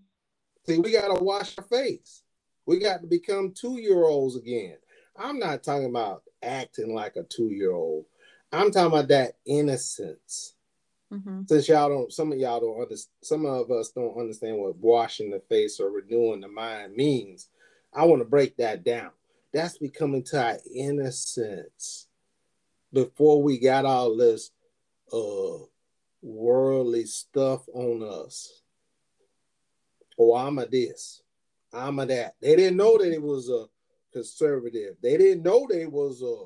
See, 0.67 0.79
we 0.79 0.93
gotta 0.93 1.23
wash 1.23 1.57
our 1.59 1.65
face. 1.65 2.23
We 2.67 2.79
got 2.79 3.01
to 3.01 3.07
become 3.07 3.53
two 3.53 3.79
year 3.79 4.05
olds 4.05 4.37
again. 4.37 4.77
I'm 5.17 5.39
not 5.39 5.63
talking 5.63 5.89
about 5.89 6.23
acting 6.43 6.95
like 6.95 7.17
a 7.17 7.25
two 7.25 7.51
year 7.51 7.73
old. 7.73 8.07
I'm 8.53 8.71
talking 8.71 8.93
about 8.93 9.09
that 9.09 9.37
innocence. 9.47 10.55
Mm-hmm. 11.13 11.43
Since 11.47 11.69
y'all 11.69 11.89
don't, 11.89 12.13
some 12.13 12.33
of 12.33 12.39
y'all 12.39 12.61
don't 12.61 12.81
understand, 12.81 13.13
some 13.23 13.45
of 13.45 13.71
us 13.71 13.91
don't 13.91 14.19
understand 14.19 14.57
what 14.59 14.77
washing 14.77 15.31
the 15.31 15.41
face 15.41 15.79
or 15.81 15.91
renewing 15.91 16.41
the 16.41 16.49
mind 16.49 16.95
means. 16.95 17.49
I 17.93 18.05
want 18.05 18.23
to 18.23 18.29
break 18.29 18.57
that 18.57 18.85
down. 18.85 19.11
That's 19.53 19.79
becoming 19.79 20.23
to 20.25 20.43
our 20.43 20.59
innocence 20.75 22.09
before 22.93 23.43
we 23.43 23.59
got 23.59 23.85
all 23.85 24.17
this 24.17 24.51
uh 25.13 25.65
worldly 26.23 27.05
stuff 27.05 27.67
on 27.75 28.03
us. 28.03 28.63
Oh, 30.19 30.35
I'm 30.35 30.59
a 30.59 30.67
this, 30.67 31.23
I'm 31.73 31.99
a 31.99 32.07
that. 32.07 32.37
They 32.41 32.57
didn't 32.57 32.77
know 32.77 32.99
that 32.99 33.13
it 33.13 33.23
was 33.23 33.49
a 33.51 33.67
conservative. 34.13 34.97
They 35.03 35.17
didn't 35.17 35.43
know 35.43 35.67
they 35.69 35.87
was 35.87 36.23
a 36.23 36.45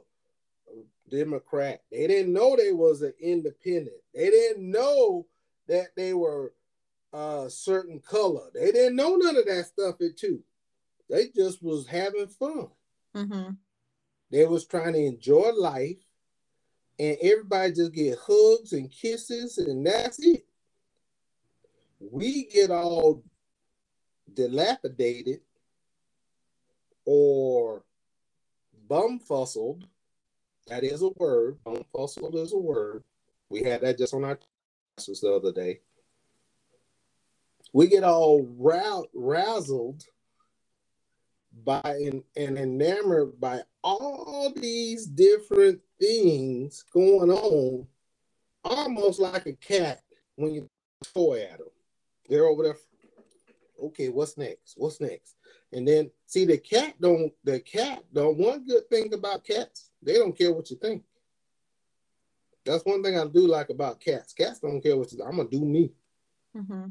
Democrat. 1.11 1.83
They 1.91 2.07
didn't 2.07 2.33
know 2.33 2.57
they 2.57 2.73
was 2.73 3.03
an 3.03 3.13
independent. 3.21 3.97
They 4.15 4.31
didn't 4.31 4.71
know 4.71 5.27
that 5.69 5.89
they 5.97 6.15
were 6.15 6.55
a 7.13 7.47
certain 7.49 8.01
color. 8.01 8.51
They 8.55 8.73
didn't 8.73 8.97
know 8.97 9.17
none 9.17 9.37
of 9.37 9.47
that 9.47 9.67
stuff 9.67 9.97
at 10.01 10.17
two. 10.17 10.43
They 11.09 11.29
just 11.35 11.63
was 11.63 11.87
having 11.87 12.29
fun. 12.29 12.69
Mm-hmm. 13.17 13.51
They 14.31 14.45
was 14.47 14.67
trying 14.67 14.95
to 14.95 15.05
enjoy 15.05 15.51
life, 15.57 15.99
and 16.99 17.17
everybody 17.23 17.73
just 17.73 17.93
get 17.93 18.19
hugs 18.21 18.73
and 18.73 18.91
kisses, 18.91 19.59
and 19.59 19.87
that's 19.87 20.19
it. 20.21 20.45
We 22.01 22.47
get 22.47 22.71
all 22.71 23.25
dilapidated 24.35 25.41
or 27.05 27.85
bumfussled 28.89 29.85
that 30.69 30.83
is 30.83 31.03
a 31.03 31.11
word. 31.17 31.59
Unfussed 31.67 32.35
is 32.35 32.53
a 32.53 32.59
word. 32.59 33.05
We 33.49 33.63
had 33.63 33.83
that 33.83 33.99
just 33.99 34.15
on 34.15 34.25
our 34.25 34.39
classes 34.97 35.21
the 35.21 35.33
other 35.33 35.53
day. 35.53 35.81
We 37.73 37.87
get 37.87 38.05
all 38.05 38.45
razzled 38.45 40.05
by 41.65 41.81
and, 41.85 42.23
and 42.37 42.59
enamored 42.59 43.41
by 43.41 43.63
all 43.83 44.53
these 44.55 45.07
different 45.07 45.81
things 46.01 46.85
going 46.93 47.31
on, 47.31 47.87
almost 48.65 49.21
like 49.21 49.47
a 49.47 49.53
cat 49.53 50.03
when 50.37 50.53
you 50.53 50.69
toy 51.15 51.43
at 51.43 51.59
them. 51.59 51.69
They're 52.29 52.47
over 52.47 52.63
there. 52.63 52.77
Okay, 53.83 54.09
what's 54.09 54.37
next? 54.37 54.75
What's 54.77 55.01
next? 55.01 55.37
And 55.73 55.87
then 55.87 56.11
see 56.27 56.45
the 56.45 56.59
cat 56.59 56.95
don't 57.01 57.33
the 57.45 57.61
cat 57.61 58.03
don't 58.13 58.39
one 58.39 58.65
good 58.65 58.89
thing 58.89 59.13
about 59.13 59.45
cats 59.45 59.91
they 60.03 60.15
don't 60.15 60.37
care 60.37 60.53
what 60.53 60.71
you 60.71 60.77
think. 60.77 61.03
That's 62.65 62.85
one 62.85 63.03
thing 63.03 63.19
I 63.19 63.27
do 63.27 63.47
like 63.47 63.71
about 63.71 64.01
cats. 64.01 64.33
Cats 64.33 64.61
don't 64.61 64.81
care 64.81 64.97
what 64.97 65.13
you. 65.13 65.23
I'm 65.23 65.37
gonna 65.37 65.49
do 65.49 65.65
me. 65.65 65.93
Mm-hmm. 66.57 66.87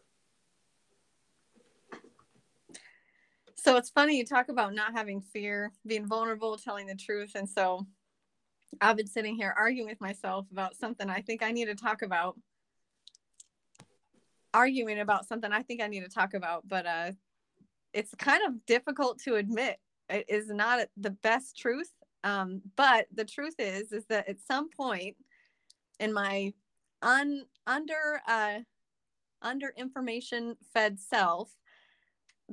So 3.54 3.76
it's 3.76 3.90
funny 3.90 4.16
you 4.16 4.24
talk 4.24 4.48
about 4.48 4.74
not 4.74 4.92
having 4.92 5.20
fear, 5.20 5.70
being 5.86 6.06
vulnerable, 6.06 6.56
telling 6.56 6.86
the 6.86 6.94
truth. 6.94 7.32
And 7.34 7.48
so 7.48 7.86
I've 8.80 8.96
been 8.96 9.06
sitting 9.06 9.36
here 9.36 9.54
arguing 9.56 9.88
with 9.88 10.00
myself 10.00 10.46
about 10.50 10.76
something 10.76 11.10
I 11.10 11.20
think 11.20 11.42
I 11.42 11.50
need 11.50 11.66
to 11.66 11.74
talk 11.74 12.02
about. 12.02 12.38
Arguing 14.54 15.00
about 15.00 15.28
something 15.28 15.52
I 15.52 15.62
think 15.62 15.82
I 15.82 15.88
need 15.88 16.04
to 16.04 16.08
talk 16.08 16.34
about, 16.34 16.66
but 16.66 16.86
uh 16.86 17.12
it's 17.92 18.14
kind 18.14 18.40
of 18.46 18.64
difficult 18.66 19.18
to 19.24 19.34
admit. 19.34 19.76
It 20.08 20.24
is 20.28 20.48
not 20.48 20.86
the 20.96 21.10
best 21.10 21.58
truth 21.58 21.90
um, 22.24 22.62
but 22.76 23.06
the 23.14 23.24
truth 23.24 23.54
is, 23.58 23.92
is 23.92 24.04
that 24.06 24.28
at 24.28 24.40
some 24.40 24.68
point 24.70 25.16
in 25.98 26.12
my 26.12 26.52
un 27.02 27.44
under 27.70 28.20
uh, 28.26 28.58
under 29.42 29.72
information 29.76 30.56
fed 30.74 30.98
self, 30.98 31.50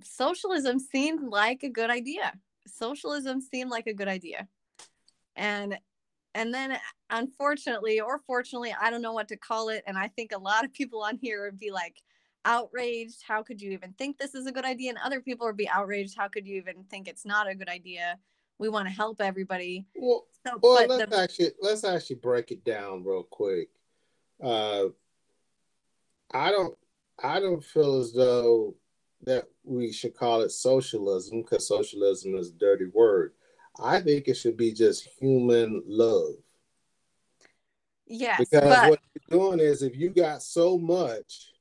socialism 0.04 0.80
seemed 0.80 1.28
like 1.30 1.64
a 1.64 1.70
good 1.70 1.90
idea. 1.90 2.34
Socialism 2.68 3.42
seemed 3.42 3.70
like 3.70 3.88
a 3.88 3.94
good 3.94 4.08
idea, 4.08 4.48
and 5.36 5.78
and 6.36 6.54
then 6.54 6.78
unfortunately 7.10 8.00
or 8.00 8.20
fortunately, 8.20 8.76
I 8.80 8.92
don't 8.92 9.02
know 9.02 9.14
what 9.14 9.30
to 9.30 9.38
call 9.38 9.70
it. 9.70 9.84
And 9.88 9.98
I 9.98 10.08
think 10.10 10.32
a 10.32 10.38
lot 10.40 10.66
of 10.66 10.74
people 10.74 11.02
on 11.02 11.18
here 11.18 11.46
would 11.46 11.60
be 11.60 11.72
like 11.72 12.02
outraged. 12.46 13.24
How 13.28 13.42
could 13.42 13.62
you 13.62 13.72
even 13.72 13.94
think 13.94 14.18
this 14.18 14.36
is 14.36 14.46
a 14.46 14.52
good 14.52 14.66
idea? 14.66 14.90
And 14.90 15.00
other 15.04 15.22
people 15.22 15.48
would 15.48 15.58
be 15.58 15.70
outraged. 15.70 16.16
How 16.18 16.28
could 16.28 16.46
you 16.48 16.58
even 16.58 16.84
think 16.90 17.08
it's 17.08 17.26
not 17.26 17.50
a 17.50 17.56
good 17.56 17.70
idea? 17.70 18.20
we 18.60 18.70
want 18.70 18.88
to 18.88 18.94
help 18.94 19.22
everybody. 19.22 19.86
Well, 19.96 20.26
so, 20.46 20.60
well 20.62 20.88
let's 20.88 21.10
the, 21.10 21.18
actually 21.18 21.52
let's 21.62 21.84
actually 21.84 22.18
break 22.18 22.52
it 22.52 22.64
down 22.64 23.04
real 23.04 23.24
quick. 23.24 23.70
Uh, 24.42 24.86
I 26.34 26.52
don't 26.52 26.78
I 27.24 27.40
don't 27.40 27.64
feel 27.64 28.00
as 28.00 28.14
though 28.14 28.76
that 29.24 29.46
we 29.64 29.92
should 29.92 30.16
call 30.16 30.42
it 30.42 30.52
socialism 30.52 31.42
because 31.42 31.68
socialism 31.68 32.36
is 32.36 32.50
a 32.50 32.54
dirty 32.54 32.86
word. 32.86 33.34
I 33.82 34.00
think 34.00 34.28
it 34.28 34.36
should 34.36 34.58
be 34.58 34.72
just 34.72 35.08
human 35.20 35.84
love. 35.86 36.36
Yes, 38.06 38.40
because 38.40 38.62
but... 38.62 38.90
what 38.90 39.00
you're 39.14 39.40
doing 39.40 39.60
is 39.60 39.82
if 39.82 39.96
you 39.96 40.10
got 40.10 40.42
so 40.42 40.78
much 40.78 41.52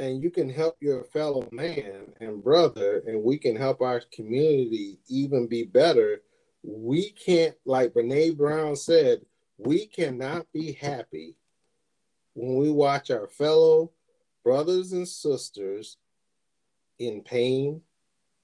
and 0.00 0.22
you 0.22 0.30
can 0.30 0.48
help 0.48 0.76
your 0.80 1.04
fellow 1.04 1.46
man 1.52 2.12
and 2.20 2.42
brother, 2.42 3.02
and 3.06 3.22
we 3.22 3.36
can 3.36 3.54
help 3.54 3.82
our 3.82 4.00
community 4.12 4.98
even 5.08 5.46
be 5.46 5.62
better. 5.62 6.22
We 6.62 7.10
can't, 7.10 7.54
like 7.66 7.92
Brene 7.92 8.36
Brown 8.36 8.76
said, 8.76 9.20
we 9.58 9.86
cannot 9.86 10.46
be 10.54 10.72
happy 10.72 11.36
when 12.34 12.56
we 12.56 12.70
watch 12.70 13.10
our 13.10 13.26
fellow 13.28 13.92
brothers 14.44 14.92
and 14.92 15.06
sisters 15.06 15.96
in 16.98 17.22
pain 17.22 17.80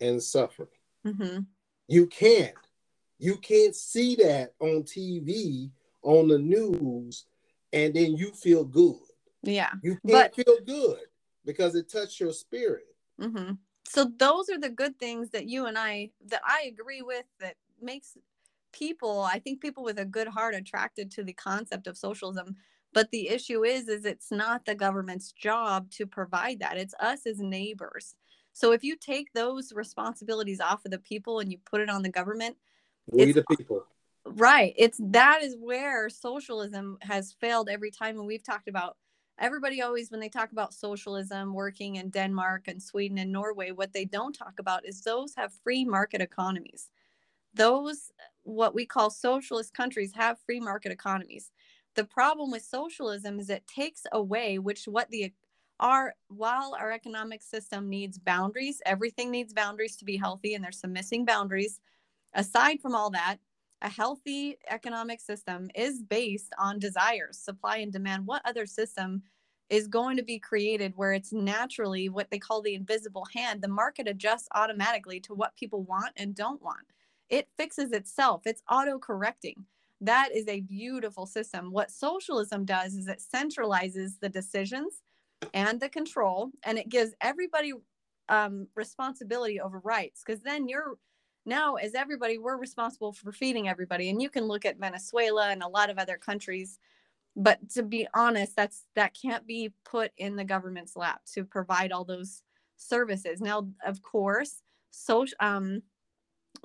and 0.00 0.22
suffering. 0.22 0.68
Mm-hmm. 1.06 1.40
You 1.88 2.06
can't. 2.06 2.54
You 3.18 3.36
can't 3.36 3.74
see 3.74 4.16
that 4.16 4.54
on 4.60 4.82
TV, 4.82 5.70
on 6.02 6.28
the 6.28 6.38
news, 6.38 7.24
and 7.72 7.94
then 7.94 8.16
you 8.16 8.32
feel 8.32 8.64
good. 8.64 8.96
Yeah. 9.42 9.70
You 9.82 9.98
can't 10.06 10.34
but, 10.34 10.34
feel 10.34 10.58
good 10.66 11.00
because 11.44 11.74
it 11.74 11.88
touched 11.90 12.20
your 12.20 12.32
spirit. 12.32 12.86
Mm-hmm. 13.20 13.52
So 13.88 14.10
those 14.18 14.50
are 14.50 14.58
the 14.58 14.68
good 14.68 14.98
things 14.98 15.30
that 15.30 15.46
you 15.46 15.66
and 15.66 15.78
I 15.78 16.10
that 16.26 16.42
I 16.44 16.64
agree 16.66 17.02
with 17.02 17.24
that 17.40 17.54
makes 17.80 18.16
people, 18.72 19.22
I 19.22 19.38
think 19.38 19.60
people 19.60 19.84
with 19.84 19.98
a 19.98 20.04
good 20.04 20.28
heart 20.28 20.54
attracted 20.54 21.10
to 21.12 21.24
the 21.24 21.32
concept 21.32 21.86
of 21.86 21.96
socialism. 21.96 22.56
But 22.92 23.10
the 23.10 23.28
issue 23.28 23.64
is, 23.64 23.88
is 23.88 24.04
it's 24.04 24.30
not 24.30 24.64
the 24.64 24.74
government's 24.74 25.32
job 25.32 25.90
to 25.92 26.06
provide 26.06 26.60
that. 26.60 26.78
It's 26.78 26.94
us 27.00 27.26
as 27.26 27.38
neighbors. 27.38 28.14
So 28.52 28.72
if 28.72 28.82
you 28.82 28.96
take 28.96 29.32
those 29.32 29.72
responsibilities 29.74 30.60
off 30.60 30.84
of 30.86 30.90
the 30.90 30.98
people 30.98 31.40
and 31.40 31.52
you 31.52 31.58
put 31.58 31.82
it 31.82 31.90
on 31.90 32.02
the 32.02 32.08
government, 32.08 32.56
we 33.06 33.30
the 33.32 33.44
people. 33.44 33.84
Right. 34.24 34.74
It's 34.76 34.98
that 35.10 35.42
is 35.42 35.56
where 35.60 36.08
socialism 36.08 36.98
has 37.02 37.36
failed 37.40 37.68
every 37.68 37.90
time. 37.90 38.18
And 38.18 38.26
we've 38.26 38.42
talked 38.42 38.66
about 38.66 38.96
everybody 39.38 39.82
always, 39.82 40.10
when 40.10 40.20
they 40.20 40.28
talk 40.28 40.52
about 40.52 40.74
socialism 40.74 41.54
working 41.54 41.96
in 41.96 42.10
Denmark 42.10 42.66
and 42.66 42.82
Sweden 42.82 43.18
and 43.18 43.30
Norway, 43.30 43.70
what 43.70 43.92
they 43.92 44.04
don't 44.04 44.32
talk 44.32 44.54
about 44.58 44.86
is 44.86 45.02
those 45.02 45.34
have 45.36 45.52
free 45.62 45.84
market 45.84 46.20
economies. 46.20 46.88
Those, 47.54 48.10
what 48.42 48.74
we 48.74 48.84
call 48.84 49.10
socialist 49.10 49.74
countries, 49.74 50.12
have 50.14 50.38
free 50.44 50.60
market 50.60 50.92
economies. 50.92 51.50
The 51.96 52.04
problem 52.04 52.50
with 52.50 52.62
socialism 52.62 53.40
is 53.40 53.48
it 53.48 53.66
takes 53.66 54.02
away 54.12 54.58
which 54.58 54.84
what 54.84 55.10
the 55.10 55.32
our 55.80 56.14
while 56.28 56.76
our 56.78 56.92
economic 56.92 57.42
system 57.42 57.88
needs 57.88 58.18
boundaries, 58.18 58.80
everything 58.86 59.30
needs 59.30 59.52
boundaries 59.52 59.96
to 59.96 60.04
be 60.04 60.16
healthy, 60.16 60.54
and 60.54 60.62
there's 60.62 60.80
some 60.80 60.92
missing 60.92 61.24
boundaries. 61.24 61.80
Aside 62.34 62.80
from 62.80 62.94
all 62.94 63.10
that, 63.10 63.38
a 63.82 63.88
healthy 63.88 64.58
economic 64.70 65.20
system 65.20 65.70
is 65.74 66.02
based 66.02 66.52
on 66.58 66.78
desires, 66.78 67.38
supply 67.38 67.78
and 67.78 67.92
demand. 67.92 68.26
What 68.26 68.42
other 68.44 68.66
system 68.66 69.22
is 69.68 69.88
going 69.88 70.16
to 70.18 70.22
be 70.22 70.38
created 70.38 70.92
where 70.96 71.12
it's 71.12 71.32
naturally 71.32 72.08
what 72.08 72.30
they 72.30 72.38
call 72.38 72.62
the 72.62 72.74
invisible 72.74 73.26
hand? 73.34 73.62
The 73.62 73.68
market 73.68 74.06
adjusts 74.06 74.48
automatically 74.54 75.20
to 75.20 75.34
what 75.34 75.56
people 75.56 75.82
want 75.82 76.12
and 76.16 76.34
don't 76.34 76.62
want. 76.62 76.92
It 77.28 77.48
fixes 77.56 77.92
itself, 77.92 78.42
it's 78.46 78.62
auto 78.70 78.98
correcting. 78.98 79.64
That 80.00 80.30
is 80.34 80.46
a 80.48 80.60
beautiful 80.60 81.26
system. 81.26 81.72
What 81.72 81.90
socialism 81.90 82.64
does 82.64 82.94
is 82.94 83.08
it 83.08 83.22
centralizes 83.34 84.18
the 84.20 84.28
decisions 84.28 85.02
and 85.54 85.80
the 85.80 85.88
control, 85.88 86.50
and 86.64 86.78
it 86.78 86.88
gives 86.88 87.14
everybody 87.20 87.72
um, 88.28 88.66
responsibility 88.74 89.60
over 89.60 89.80
rights 89.80 90.22
because 90.24 90.42
then 90.42 90.68
you're 90.68 90.98
now 91.44 91.76
as 91.76 91.94
everybody 91.94 92.38
we're 92.38 92.56
responsible 92.56 93.12
for 93.12 93.30
feeding 93.30 93.68
everybody 93.68 94.10
and 94.10 94.20
you 94.20 94.28
can 94.28 94.44
look 94.44 94.64
at 94.64 94.78
venezuela 94.78 95.50
and 95.50 95.62
a 95.62 95.68
lot 95.68 95.90
of 95.90 95.98
other 95.98 96.16
countries 96.16 96.78
but 97.36 97.58
to 97.70 97.82
be 97.82 98.06
honest 98.14 98.56
that's 98.56 98.84
that 98.96 99.16
can't 99.20 99.46
be 99.46 99.72
put 99.84 100.10
in 100.18 100.34
the 100.34 100.44
government's 100.44 100.96
lap 100.96 101.20
to 101.32 101.44
provide 101.44 101.92
all 101.92 102.04
those 102.04 102.42
services 102.76 103.40
now 103.40 103.68
of 103.86 104.02
course 104.02 104.60
so 104.90 105.24
um 105.40 105.80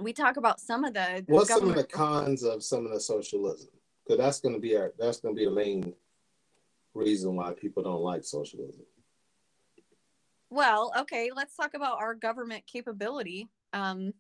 we 0.02 0.14
talk 0.14 0.38
about 0.38 0.60
some 0.60 0.84
of 0.84 0.94
the 0.94 1.24
what's 1.28 1.50
some 1.50 1.70
of 1.70 1.76
the 1.76 1.84
cons 1.84 2.44
of 2.44 2.64
some 2.64 2.86
of 2.86 2.92
the 2.92 3.00
socialism 3.00 3.70
because 4.04 4.18
that's 4.18 4.40
going 4.40 4.54
to 4.54 4.62
be 4.62 4.76
our 4.76 4.94
that's 5.00 5.20
going 5.20 5.36
to 5.36 5.40
be 5.40 5.46
the 5.46 5.52
main 5.52 5.94
reason 6.94 7.36
why 7.36 7.54
people 7.54 7.84
don't 7.84 8.02
like 8.02 8.24
socialism 8.24 8.84
well 10.50 10.92
okay 10.98 11.32
let's 11.34 11.56
talk 11.56 11.74
about 11.74 12.00
our 12.00 12.14
government 12.14 12.64
capability 12.68 13.48
um 13.74 14.14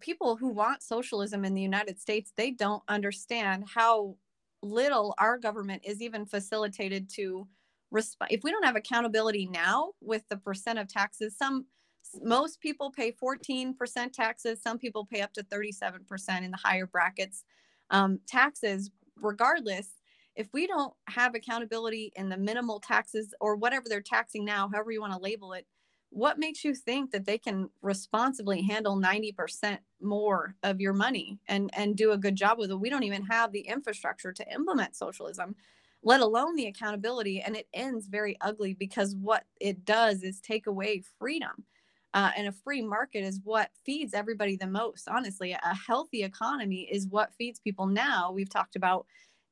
people 0.00 0.36
who 0.36 0.48
want 0.48 0.82
socialism 0.82 1.44
in 1.44 1.54
the 1.54 1.62
United 1.62 2.00
States, 2.00 2.32
they 2.36 2.50
don't 2.50 2.82
understand 2.88 3.64
how 3.74 4.16
little 4.62 5.14
our 5.18 5.38
government 5.38 5.82
is 5.84 6.02
even 6.02 6.26
facilitated 6.26 7.08
to 7.10 7.46
respond. 7.90 8.30
If 8.32 8.42
we 8.42 8.50
don't 8.50 8.64
have 8.64 8.76
accountability 8.76 9.46
now 9.46 9.92
with 10.00 10.22
the 10.28 10.36
percent 10.36 10.78
of 10.78 10.88
taxes, 10.88 11.36
some 11.36 11.66
most 12.22 12.60
people 12.60 12.90
pay 12.90 13.12
14% 13.12 14.12
taxes. 14.12 14.62
Some 14.62 14.78
people 14.78 15.06
pay 15.06 15.20
up 15.20 15.32
to 15.34 15.42
37% 15.44 16.42
in 16.42 16.50
the 16.50 16.56
higher 16.56 16.86
brackets 16.86 17.44
um, 17.90 18.20
taxes. 18.26 18.90
Regardless, 19.16 19.88
if 20.34 20.48
we 20.52 20.66
don't 20.66 20.92
have 21.08 21.34
accountability 21.34 22.12
in 22.16 22.28
the 22.28 22.36
minimal 22.36 22.80
taxes 22.80 23.34
or 23.40 23.56
whatever 23.56 23.88
they're 23.88 24.00
taxing 24.00 24.44
now, 24.44 24.68
however 24.72 24.90
you 24.90 25.00
want 25.00 25.14
to 25.14 25.18
label 25.18 25.52
it, 25.54 25.66
what 26.10 26.38
makes 26.38 26.64
you 26.64 26.74
think 26.74 27.10
that 27.10 27.26
they 27.26 27.38
can 27.38 27.68
responsibly 27.82 28.62
handle 28.62 28.96
90% 28.96 29.78
more 30.00 30.54
of 30.62 30.80
your 30.80 30.92
money 30.92 31.38
and 31.48 31.70
and 31.74 31.96
do 31.96 32.12
a 32.12 32.18
good 32.18 32.36
job 32.36 32.58
with 32.58 32.70
it 32.70 32.80
we 32.80 32.90
don't 32.90 33.02
even 33.02 33.24
have 33.24 33.50
the 33.50 33.60
infrastructure 33.60 34.32
to 34.32 34.46
implement 34.52 34.94
socialism 34.94 35.54
let 36.02 36.20
alone 36.20 36.54
the 36.54 36.66
accountability 36.66 37.40
and 37.40 37.56
it 37.56 37.66
ends 37.72 38.06
very 38.06 38.36
ugly 38.42 38.74
because 38.74 39.16
what 39.16 39.44
it 39.60 39.84
does 39.84 40.22
is 40.22 40.38
take 40.40 40.66
away 40.66 41.02
freedom 41.18 41.64
uh, 42.16 42.30
and 42.34 42.48
a 42.48 42.52
free 42.52 42.80
market 42.80 43.22
is 43.22 43.40
what 43.44 43.68
feeds 43.84 44.14
everybody 44.14 44.56
the 44.56 44.66
most 44.66 45.06
honestly. 45.06 45.52
A 45.52 45.74
healthy 45.74 46.24
economy 46.24 46.88
is 46.90 47.06
what 47.06 47.34
feeds 47.34 47.60
people. 47.60 47.86
Now 47.86 48.32
we've 48.32 48.48
talked 48.48 48.74
about 48.74 49.04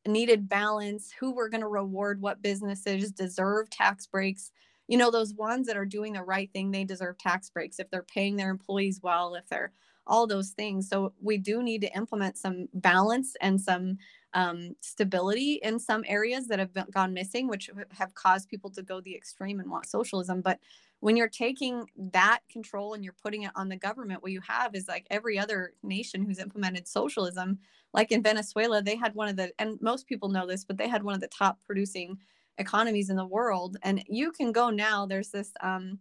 needed 0.06 0.48
balance 0.48 1.12
who 1.20 1.34
we're 1.34 1.50
going 1.50 1.60
to 1.60 1.68
reward 1.68 2.22
what 2.22 2.40
businesses 2.40 3.12
deserve 3.12 3.68
tax 3.68 4.06
breaks. 4.06 4.50
You 4.88 4.96
know 4.96 5.10
those 5.10 5.34
ones 5.34 5.66
that 5.66 5.76
are 5.76 5.84
doing 5.84 6.14
the 6.14 6.22
right 6.22 6.50
thing 6.54 6.70
they 6.70 6.84
deserve 6.84 7.18
tax 7.18 7.50
breaks 7.50 7.78
if 7.78 7.90
they're 7.90 8.02
paying 8.02 8.36
their 8.36 8.50
employees 8.50 8.98
well 9.02 9.34
if 9.34 9.46
they're 9.48 9.72
all 10.06 10.26
those 10.26 10.50
things. 10.50 10.88
So 10.88 11.12
we 11.20 11.36
do 11.36 11.62
need 11.62 11.82
to 11.82 11.94
implement 11.94 12.38
some 12.38 12.68
balance 12.72 13.36
and 13.42 13.60
some 13.60 13.98
um, 14.32 14.74
stability 14.80 15.60
in 15.62 15.78
some 15.78 16.02
areas 16.06 16.48
that 16.48 16.58
have 16.58 16.72
been, 16.72 16.86
gone 16.90 17.12
missing 17.12 17.46
which 17.46 17.70
have 17.90 18.14
caused 18.14 18.48
people 18.48 18.70
to 18.70 18.82
go 18.82 19.00
the 19.00 19.14
extreme 19.14 19.60
and 19.60 19.70
want 19.70 19.86
socialism. 19.86 20.40
But 20.40 20.60
when 21.04 21.16
you're 21.16 21.28
taking 21.28 21.86
that 22.12 22.40
control 22.50 22.94
and 22.94 23.04
you're 23.04 23.16
putting 23.22 23.42
it 23.42 23.50
on 23.54 23.68
the 23.68 23.76
government 23.76 24.22
what 24.22 24.32
you 24.32 24.40
have 24.40 24.74
is 24.74 24.88
like 24.88 25.06
every 25.10 25.38
other 25.38 25.74
nation 25.82 26.22
who's 26.22 26.38
implemented 26.38 26.88
socialism 26.88 27.58
like 27.92 28.10
in 28.10 28.22
venezuela 28.22 28.80
they 28.80 28.96
had 28.96 29.14
one 29.14 29.28
of 29.28 29.36
the 29.36 29.52
and 29.58 29.78
most 29.80 30.06
people 30.06 30.28
know 30.28 30.46
this 30.46 30.64
but 30.64 30.78
they 30.78 30.88
had 30.88 31.02
one 31.02 31.14
of 31.14 31.20
the 31.20 31.28
top 31.28 31.58
producing 31.66 32.18
economies 32.58 33.10
in 33.10 33.16
the 33.16 33.26
world. 33.26 33.76
And 33.82 34.02
you 34.08 34.32
can 34.32 34.52
go 34.52 34.70
now. 34.70 35.06
There's 35.06 35.30
this, 35.30 35.52
um, 35.60 35.98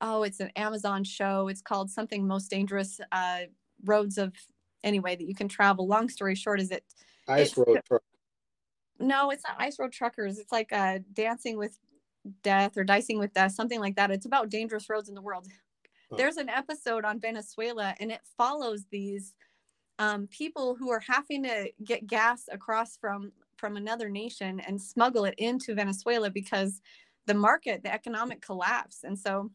oh, 0.00 0.22
it's 0.22 0.40
an 0.40 0.50
Amazon 0.56 1.04
show. 1.04 1.48
It's 1.48 1.62
called 1.62 1.90
something 1.90 2.26
most 2.26 2.50
dangerous 2.50 3.00
uh, 3.12 3.40
roads 3.84 4.18
of 4.18 4.32
anyway 4.84 5.16
that 5.16 5.26
you 5.26 5.34
can 5.34 5.48
travel. 5.48 5.86
Long 5.86 6.08
story 6.08 6.34
short, 6.34 6.60
is 6.60 6.70
it 6.70 6.84
ice 7.26 7.56
road? 7.56 7.80
Truck. 7.86 8.02
No, 9.00 9.30
it's 9.30 9.44
not 9.46 9.56
ice 9.58 9.78
road 9.78 9.92
truckers. 9.92 10.38
It's 10.38 10.52
like 10.52 10.72
uh, 10.72 10.98
dancing 11.12 11.56
with 11.56 11.78
death 12.42 12.76
or 12.76 12.84
dicing 12.84 13.18
with 13.18 13.32
death, 13.32 13.52
something 13.52 13.80
like 13.80 13.96
that. 13.96 14.10
It's 14.10 14.26
about 14.26 14.50
dangerous 14.50 14.88
roads 14.88 15.08
in 15.08 15.14
the 15.14 15.22
world. 15.22 15.46
There's 16.16 16.38
an 16.38 16.48
episode 16.48 17.04
on 17.04 17.20
Venezuela, 17.20 17.94
and 18.00 18.10
it 18.10 18.20
follows 18.36 18.86
these 18.90 19.34
um, 19.98 20.26
people 20.28 20.74
who 20.74 20.90
are 20.90 21.02
having 21.06 21.42
to 21.42 21.70
get 21.84 22.06
gas 22.06 22.44
across 22.50 22.96
from 22.96 23.32
from 23.56 23.76
another 23.76 24.08
nation 24.08 24.60
and 24.60 24.80
smuggle 24.80 25.24
it 25.24 25.34
into 25.36 25.74
Venezuela 25.74 26.30
because 26.30 26.80
the 27.26 27.34
market, 27.34 27.82
the 27.82 27.92
economic 27.92 28.40
collapse. 28.40 29.00
And 29.02 29.18
so, 29.18 29.50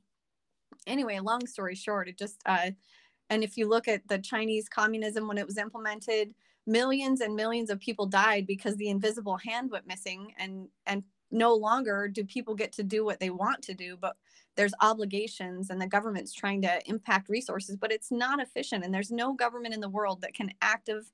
anyway, 0.86 1.20
long 1.20 1.48
story 1.48 1.74
short, 1.74 2.10
it 2.10 2.18
just, 2.18 2.42
uh, 2.46 2.72
and 3.30 3.44
if 3.46 3.56
you 3.56 3.68
look 3.68 3.88
at 3.88 4.06
the 4.10 4.20
Chinese 4.20 4.68
communism 4.68 5.28
when 5.28 5.38
it 5.38 5.46
was 5.46 5.58
implemented, 5.58 6.34
millions 6.68 7.22
and 7.22 7.36
millions 7.36 7.70
of 7.70 7.80
people 7.80 8.06
died 8.06 8.46
because 8.46 8.76
the 8.76 8.90
invisible 8.90 9.38
hand 9.38 9.72
went 9.72 9.88
missing 9.88 10.34
and 10.38 10.68
and 10.86 11.04
no 11.34 11.54
longer 11.54 12.08
do 12.08 12.24
people 12.24 12.56
get 12.56 12.72
to 12.72 12.84
do 12.84 13.04
what 13.04 13.20
they 13.20 13.30
want 13.30 13.62
to 13.62 13.74
do 13.74 13.98
but 13.98 14.16
there's 14.56 14.74
obligations 14.82 15.70
and 15.70 15.82
the 15.82 15.88
government's 15.88 16.34
trying 16.34 16.62
to 16.62 16.80
impact 16.88 17.30
resources 17.30 17.76
but 17.76 17.92
it's 17.92 18.12
not 18.12 18.40
efficient 18.40 18.84
and 18.86 18.94
there's 18.94 19.12
no 19.12 19.34
government 19.34 19.74
in 19.74 19.82
the 19.82 19.90
world 19.90 20.22
that 20.22 20.34
can 20.34 20.52
active 20.62 21.12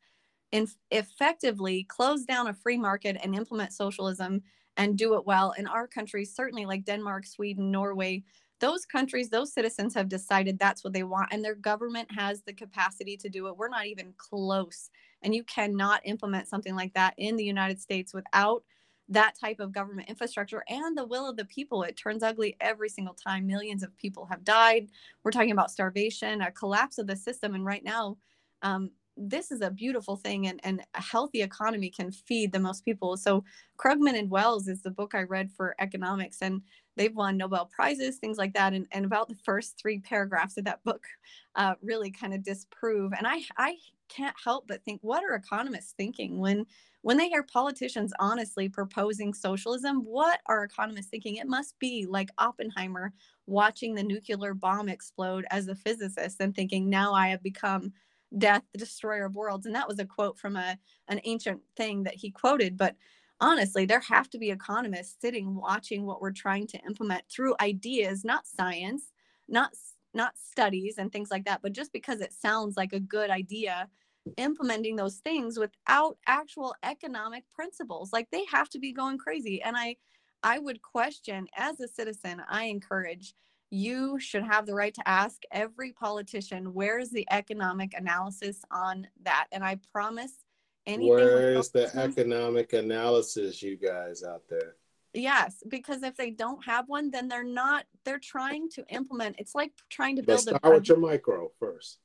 and 0.51 0.67
effectively 0.91 1.83
close 1.83 2.23
down 2.25 2.47
a 2.47 2.53
free 2.53 2.77
market 2.77 3.17
and 3.23 3.35
implement 3.35 3.73
socialism 3.73 4.41
and 4.77 4.97
do 4.97 5.15
it 5.15 5.25
well. 5.25 5.53
In 5.57 5.67
our 5.67 5.87
countries, 5.87 6.33
certainly 6.35 6.65
like 6.65 6.85
Denmark, 6.85 7.25
Sweden, 7.25 7.71
Norway, 7.71 8.23
those 8.59 8.85
countries, 8.85 9.29
those 9.29 9.53
citizens 9.53 9.93
have 9.93 10.09
decided 10.09 10.59
that's 10.59 10.83
what 10.83 10.93
they 10.93 11.03
want, 11.03 11.31
and 11.31 11.43
their 11.43 11.55
government 11.55 12.09
has 12.11 12.41
the 12.41 12.53
capacity 12.53 13.15
to 13.17 13.29
do 13.29 13.47
it. 13.47 13.55
We're 13.55 13.69
not 13.69 13.85
even 13.85 14.13
close. 14.17 14.89
And 15.21 15.33
you 15.33 15.43
cannot 15.43 16.01
implement 16.03 16.47
something 16.47 16.75
like 16.75 16.93
that 16.93 17.13
in 17.17 17.35
the 17.35 17.43
United 17.43 17.79
States 17.79 18.13
without 18.13 18.63
that 19.09 19.33
type 19.39 19.59
of 19.59 19.71
government 19.71 20.07
infrastructure 20.07 20.63
and 20.67 20.97
the 20.97 21.05
will 21.05 21.27
of 21.27 21.35
the 21.35 21.45
people. 21.45 21.83
It 21.83 21.97
turns 21.97 22.23
ugly 22.23 22.55
every 22.61 22.89
single 22.89 23.15
time. 23.15 23.47
Millions 23.47 23.83
of 23.83 23.97
people 23.97 24.25
have 24.25 24.43
died. 24.43 24.87
We're 25.23 25.31
talking 25.31 25.51
about 25.51 25.71
starvation, 25.71 26.41
a 26.41 26.51
collapse 26.51 26.99
of 26.99 27.07
the 27.07 27.15
system. 27.15 27.55
And 27.55 27.65
right 27.65 27.83
now, 27.83 28.17
um, 28.61 28.91
this 29.19 29.51
is 29.51 29.61
a 29.61 29.69
beautiful 29.69 30.15
thing 30.15 30.47
and, 30.47 30.59
and 30.63 30.81
a 30.93 31.01
healthy 31.01 31.41
economy 31.41 31.89
can 31.89 32.09
feed 32.11 32.53
the 32.53 32.59
most 32.59 32.85
people 32.85 33.17
so 33.17 33.43
krugman 33.77 34.17
and 34.17 34.29
wells 34.29 34.67
is 34.69 34.81
the 34.81 34.89
book 34.89 35.13
i 35.13 35.23
read 35.23 35.51
for 35.51 35.75
economics 35.79 36.37
and 36.41 36.61
they've 36.95 37.15
won 37.15 37.35
nobel 37.35 37.65
prizes 37.65 38.17
things 38.17 38.37
like 38.37 38.53
that 38.53 38.73
and, 38.73 38.87
and 38.93 39.03
about 39.03 39.27
the 39.27 39.35
first 39.43 39.77
three 39.77 39.99
paragraphs 39.99 40.57
of 40.57 40.63
that 40.63 40.81
book 40.85 41.03
uh, 41.55 41.75
really 41.81 42.09
kind 42.09 42.33
of 42.33 42.43
disprove 42.43 43.11
and 43.17 43.27
i 43.27 43.41
i 43.57 43.75
can't 44.09 44.35
help 44.43 44.67
but 44.67 44.83
think 44.83 44.99
what 45.01 45.23
are 45.23 45.35
economists 45.35 45.93
thinking? 45.93 46.39
When 46.39 46.65
when 47.01 47.17
they 47.17 47.29
hear 47.29 47.43
politicians 47.43 48.11
honestly 48.19 48.67
proposing 48.67 49.33
socialism 49.33 49.99
what 50.03 50.41
are 50.47 50.63
economists 50.63 51.09
thinking? 51.09 51.35
It 51.37 51.47
must 51.47 51.77
be 51.79 52.05
like 52.09 52.29
oppenheimer 52.37 53.13
watching 53.47 53.95
the 53.95 54.03
nuclear 54.03 54.53
bomb 54.53 54.89
explode 54.89 55.45
as 55.49 55.67
a 55.67 55.75
physicist 55.75 56.39
and 56.39 56.55
thinking 56.55 56.89
now 56.89 57.13
i 57.13 57.29
have 57.29 57.41
become 57.43 57.93
death 58.37 58.63
the 58.73 58.79
destroyer 58.79 59.25
of 59.25 59.35
worlds. 59.35 59.65
And 59.65 59.75
that 59.75 59.87
was 59.87 59.99
a 59.99 60.05
quote 60.05 60.37
from 60.37 60.55
a 60.55 60.77
an 61.07 61.19
ancient 61.23 61.61
thing 61.75 62.03
that 62.03 62.15
he 62.15 62.29
quoted. 62.31 62.77
But 62.77 62.95
honestly 63.41 63.85
there 63.85 64.01
have 64.01 64.29
to 64.29 64.37
be 64.37 64.51
economists 64.51 65.15
sitting 65.21 65.55
watching 65.55 66.05
what 66.05 66.21
we're 66.21 66.31
trying 66.31 66.67
to 66.67 66.77
implement 66.85 67.23
through 67.29 67.55
ideas 67.61 68.25
not 68.25 68.45
science 68.45 69.13
not 69.47 69.71
not 70.13 70.37
studies 70.37 70.97
and 70.97 71.11
things 71.11 71.29
like 71.31 71.45
that 71.45 71.61
but 71.61 71.73
just 71.73 71.93
because 71.93 72.21
it 72.21 72.33
sounds 72.33 72.75
like 72.77 72.93
a 72.93 72.99
good 72.99 73.29
idea 73.29 73.87
implementing 74.37 74.95
those 74.95 75.17
things 75.17 75.57
without 75.57 76.17
actual 76.27 76.75
economic 76.83 77.43
principles 77.53 78.11
like 78.13 78.27
they 78.31 78.45
have 78.51 78.69
to 78.69 78.79
be 78.79 78.91
going 78.91 79.17
crazy. 79.17 79.61
And 79.61 79.75
i 79.77 79.95
i 80.43 80.59
would 80.59 80.81
question 80.81 81.47
as 81.57 81.79
a 81.79 81.87
citizen 81.87 82.41
i 82.49 82.65
encourage 82.65 83.33
you 83.71 84.19
should 84.19 84.43
have 84.43 84.65
the 84.65 84.73
right 84.73 84.93
to 84.95 85.07
ask 85.07 85.43
every 85.51 85.91
politician 85.91 86.73
where's 86.73 87.11
the 87.11 87.27
economic 87.29 87.93
analysis 87.93 88.61
on 88.71 89.07
that? 89.23 89.47
And 89.51 89.63
i 89.63 89.77
promise 89.91 90.33
anything 90.85 91.09
where's 91.09 91.69
the 91.69 91.91
economic 91.95 92.73
analysis 92.73 93.61
you 93.61 93.77
guys 93.77 94.23
out 94.23 94.43
there 94.49 94.75
yes 95.13 95.63
because 95.67 96.03
if 96.03 96.15
they 96.15 96.29
don't 96.29 96.63
have 96.63 96.87
one 96.87 97.09
then 97.09 97.27
they're 97.27 97.43
not 97.43 97.85
they're 98.05 98.19
trying 98.19 98.69
to 98.69 98.85
implement 98.89 99.35
it's 99.39 99.55
like 99.55 99.71
trying 99.89 100.15
to 100.15 100.21
build 100.21 100.45
Let's 100.45 100.57
start 100.57 100.61
a, 100.63 100.69
with 100.71 100.87
your 100.87 100.97
micro 100.97 101.51
first. 101.59 101.99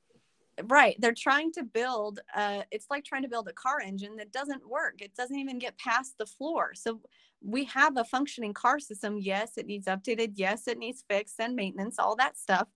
Right 0.64 0.97
they're 0.98 1.14
trying 1.14 1.52
to 1.52 1.64
build 1.64 2.20
uh 2.35 2.62
it's 2.70 2.86
like 2.90 3.05
trying 3.05 3.22
to 3.22 3.28
build 3.28 3.48
a 3.48 3.52
car 3.52 3.81
engine 3.81 4.16
that 4.16 4.32
doesn't 4.32 4.66
work 4.68 5.01
it 5.01 5.14
doesn't 5.14 5.39
even 5.39 5.59
get 5.59 5.78
past 5.78 6.16
the 6.18 6.26
floor. 6.26 6.72
So 6.74 7.01
we 7.43 7.64
have 7.64 7.97
a 7.98 8.05
functioning 8.05 8.55
car 8.55 8.78
system 8.78 9.18
yes 9.18 9.59
it 9.59 9.66
needs 9.66 9.86
updated 9.86 10.32
yes 10.35 10.66
it 10.66 10.78
needs 10.78 11.05
fixed 11.09 11.39
and 11.40 11.55
maintenance 11.55 11.98
all 11.98 12.16
that 12.16 12.39
stuff 12.39 12.68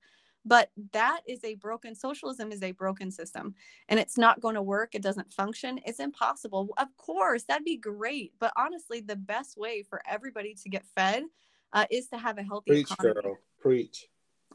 but 0.44 0.70
that 0.92 1.20
is 1.26 1.42
a 1.44 1.54
broken 1.54 1.94
socialism 1.94 2.52
is 2.52 2.62
a 2.62 2.72
broken 2.72 3.10
system 3.10 3.54
and 3.88 3.98
it's 3.98 4.16
not 4.16 4.40
going 4.40 4.54
to 4.54 4.62
work 4.62 4.94
it 4.94 5.02
doesn't 5.02 5.32
function 5.32 5.80
it's 5.84 6.00
impossible 6.00 6.68
of 6.78 6.88
course 6.96 7.44
that'd 7.44 7.64
be 7.64 7.76
great 7.76 8.32
but 8.38 8.52
honestly 8.56 9.00
the 9.00 9.16
best 9.16 9.56
way 9.56 9.82
for 9.82 10.02
everybody 10.08 10.54
to 10.54 10.68
get 10.68 10.84
fed 10.96 11.24
uh, 11.72 11.84
is 11.90 12.08
to 12.08 12.16
have 12.16 12.38
a 12.38 12.42
healthy 12.42 12.70
preach 12.70 12.90
economy. 12.90 13.20
girl 13.22 13.38
preach 13.60 14.08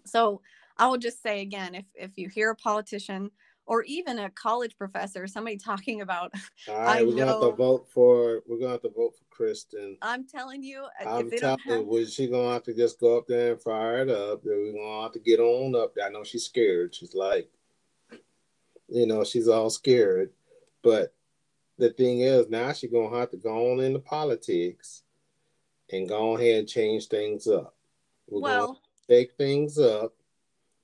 so 0.05 0.41
I 0.77 0.87
will 0.87 0.97
just 0.97 1.21
say 1.21 1.41
again, 1.41 1.75
if 1.75 1.85
if 1.95 2.17
you 2.17 2.29
hear 2.29 2.51
a 2.51 2.55
politician 2.55 3.31
or 3.65 3.83
even 3.83 4.19
a 4.19 4.29
college 4.29 4.77
professor, 4.77 5.27
somebody 5.27 5.57
talking 5.63 6.01
about, 6.01 6.33
all 6.67 6.75
right, 6.75 7.05
we're 7.05 7.15
gonna 7.15 7.31
have 7.31 7.41
to 7.41 7.51
vote 7.51 7.87
for. 7.89 8.41
We're 8.47 8.59
gonna 8.59 8.71
have 8.71 8.81
to 8.81 8.89
vote 8.89 9.13
for 9.15 9.22
Kristen. 9.33 9.97
I'm 10.01 10.25
telling 10.27 10.63
you, 10.63 10.85
uh, 11.03 11.09
I'm 11.09 11.31
telling 11.31 11.59
you, 11.65 11.73
have... 11.73 11.85
was 11.85 12.13
she 12.13 12.27
gonna 12.27 12.53
have 12.53 12.63
to 12.63 12.73
just 12.73 12.99
go 12.99 13.17
up 13.17 13.27
there 13.27 13.53
and 13.53 13.61
fire 13.61 14.01
it 14.01 14.09
up? 14.09 14.41
We're 14.43 14.73
gonna 14.73 15.03
have 15.03 15.13
to 15.13 15.19
get 15.19 15.39
on 15.39 15.75
up 15.75 15.95
there. 15.95 16.07
I 16.07 16.09
know 16.09 16.23
she's 16.23 16.45
scared. 16.45 16.95
She's 16.95 17.15
like, 17.15 17.49
you 18.87 19.07
know, 19.07 19.23
she's 19.23 19.47
all 19.47 19.69
scared. 19.69 20.31
But 20.83 21.13
the 21.77 21.89
thing 21.89 22.21
is, 22.21 22.49
now 22.49 22.73
she's 22.73 22.91
gonna 22.91 23.17
have 23.17 23.31
to 23.31 23.37
go 23.37 23.71
on 23.71 23.79
into 23.79 23.99
politics 23.99 25.03
and 25.91 26.07
go 26.07 26.37
ahead 26.37 26.59
and 26.59 26.67
change 26.67 27.07
things 27.07 27.47
up. 27.47 27.75
We're 28.29 28.41
well, 28.41 28.67
gonna 28.67 28.79
take 29.07 29.33
things 29.37 29.79
up 29.79 30.13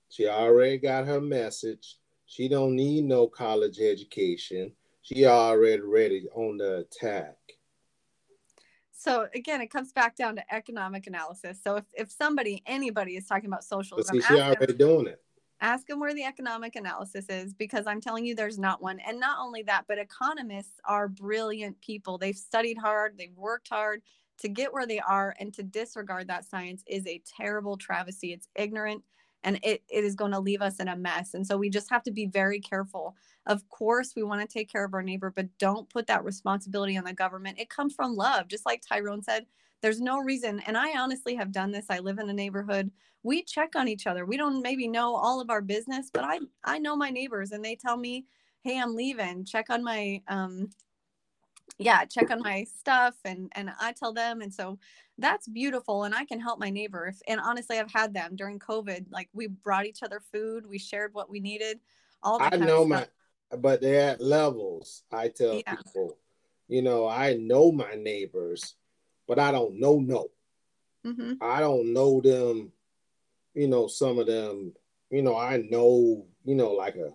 she 0.09 0.27
already 0.27 0.77
got 0.77 1.05
her 1.05 1.21
message. 1.21 1.97
She 2.25 2.49
don't 2.49 2.75
need 2.75 3.05
no 3.05 3.27
college 3.27 3.79
education. 3.79 4.71
She 5.03 5.25
already 5.25 5.81
ready 5.81 6.27
on 6.33 6.57
the 6.57 6.79
attack. 6.79 7.37
So 8.99 9.27
again, 9.33 9.61
it 9.61 9.71
comes 9.71 9.93
back 9.93 10.17
down 10.17 10.35
to 10.35 10.53
economic 10.53 11.07
analysis. 11.07 11.57
So 11.63 11.77
if, 11.77 11.85
if 11.93 12.11
somebody, 12.11 12.61
anybody 12.65 13.15
is 13.15 13.25
talking 13.25 13.45
about 13.45 13.63
socialism, 13.63 14.19
see, 14.19 14.35
already 14.37 14.65
them, 14.65 14.77
doing 14.77 15.07
it. 15.07 15.21
Ask 15.61 15.87
them 15.87 16.01
where 16.01 16.13
the 16.13 16.25
economic 16.25 16.75
analysis 16.75 17.25
is 17.29 17.53
because 17.53 17.87
I'm 17.87 18.01
telling 18.01 18.25
you 18.25 18.35
there's 18.35 18.59
not 18.59 18.81
one. 18.81 18.99
And 18.99 19.17
not 19.17 19.37
only 19.39 19.63
that, 19.63 19.85
but 19.87 19.99
economists 19.99 20.81
are 20.83 21.07
brilliant 21.07 21.79
people. 21.79 22.17
They've 22.17 22.35
studied 22.35 22.77
hard, 22.77 23.17
they've 23.17 23.37
worked 23.37 23.69
hard 23.69 24.01
to 24.41 24.49
get 24.49 24.73
where 24.73 24.85
they 24.85 24.99
are, 24.99 25.33
and 25.39 25.53
to 25.53 25.63
disregard 25.63 26.27
that 26.27 26.43
science 26.43 26.83
is 26.85 27.07
a 27.07 27.21
terrible 27.37 27.77
travesty. 27.77 28.33
It's 28.33 28.49
ignorant 28.55 29.01
and 29.43 29.59
it, 29.63 29.83
it 29.89 30.03
is 30.03 30.15
going 30.15 30.31
to 30.31 30.39
leave 30.39 30.61
us 30.61 30.79
in 30.79 30.87
a 30.87 30.95
mess. 30.95 31.33
And 31.33 31.45
so 31.45 31.57
we 31.57 31.69
just 31.69 31.89
have 31.89 32.03
to 32.03 32.11
be 32.11 32.25
very 32.25 32.59
careful. 32.59 33.15
Of 33.45 33.67
course, 33.69 34.13
we 34.15 34.23
want 34.23 34.41
to 34.41 34.47
take 34.47 34.71
care 34.71 34.85
of 34.85 34.93
our 34.93 35.01
neighbor, 35.01 35.31
but 35.35 35.47
don't 35.57 35.89
put 35.89 36.07
that 36.07 36.23
responsibility 36.23 36.97
on 36.97 37.05
the 37.05 37.13
government. 37.13 37.59
It 37.59 37.69
comes 37.69 37.93
from 37.93 38.15
love. 38.15 38.47
Just 38.47 38.65
like 38.65 38.81
Tyrone 38.81 39.23
said, 39.23 39.45
there's 39.81 40.01
no 40.01 40.19
reason. 40.19 40.59
And 40.67 40.77
I 40.77 40.99
honestly 40.99 41.35
have 41.35 41.51
done 41.51 41.71
this. 41.71 41.85
I 41.89 41.99
live 41.99 42.19
in 42.19 42.29
a 42.29 42.33
neighborhood. 42.33 42.91
We 43.23 43.43
check 43.43 43.75
on 43.75 43.87
each 43.87 44.07
other. 44.07 44.25
We 44.25 44.37
don't 44.37 44.61
maybe 44.61 44.87
know 44.87 45.15
all 45.15 45.39
of 45.39 45.49
our 45.49 45.61
business, 45.61 46.09
but 46.13 46.23
I, 46.23 46.39
I 46.63 46.79
know 46.79 46.95
my 46.95 47.09
neighbors 47.09 47.51
and 47.51 47.63
they 47.63 47.75
tell 47.75 47.97
me, 47.97 48.25
Hey, 48.63 48.77
I'm 48.77 48.93
leaving. 48.93 49.45
Check 49.45 49.69
on 49.69 49.83
my, 49.83 50.21
um, 50.27 50.69
yeah, 51.77 52.05
check 52.05 52.31
on 52.31 52.41
my 52.41 52.65
stuff 52.77 53.15
and, 53.25 53.51
and 53.55 53.71
I 53.79 53.93
tell 53.93 54.13
them. 54.13 54.41
And 54.41 54.53
so 54.53 54.79
that's 55.19 55.47
beautiful 55.47 56.05
and 56.05 56.15
i 56.15 56.25
can 56.25 56.39
help 56.39 56.59
my 56.59 56.69
neighbor 56.69 57.07
if, 57.07 57.21
and 57.27 57.39
honestly 57.39 57.77
i've 57.77 57.91
had 57.91 58.13
them 58.13 58.35
during 58.35 58.57
covid 58.57 59.05
like 59.11 59.29
we 59.33 59.47
brought 59.47 59.85
each 59.85 60.01
other 60.03 60.21
food 60.31 60.65
we 60.65 60.77
shared 60.77 61.13
what 61.13 61.29
we 61.29 61.39
needed 61.39 61.79
all 62.23 62.41
i 62.41 62.49
know 62.55 62.85
my 62.85 63.05
but 63.59 63.81
they're 63.81 64.11
at 64.11 64.21
levels 64.21 65.03
i 65.11 65.27
tell 65.27 65.55
yeah. 65.55 65.75
people 65.75 66.17
you 66.67 66.81
know 66.81 67.07
i 67.07 67.33
know 67.33 67.71
my 67.71 67.95
neighbors 67.95 68.75
but 69.27 69.39
i 69.39 69.51
don't 69.51 69.79
know 69.79 69.99
no 69.99 70.27
mm-hmm. 71.05 71.33
i 71.41 71.59
don't 71.59 71.91
know 71.91 72.21
them 72.21 72.71
you 73.53 73.67
know 73.67 73.87
some 73.87 74.19
of 74.19 74.27
them 74.27 74.73
you 75.09 75.21
know 75.21 75.37
i 75.37 75.57
know 75.69 76.25
you 76.45 76.55
know 76.55 76.71
like 76.71 76.95
a 76.95 77.09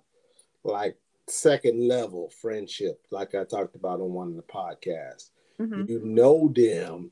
like 0.65 0.97
second 1.29 1.89
level 1.89 2.31
friendship 2.41 3.01
like 3.11 3.35
i 3.35 3.45
talked 3.45 3.75
about 3.75 4.01
on 4.01 4.13
one 4.13 4.29
of 4.29 4.37
the 4.37 4.43
podcasts 4.43 5.31
mm-hmm. 5.59 5.85
you 5.89 6.01
know 6.05 6.53
them 6.55 7.11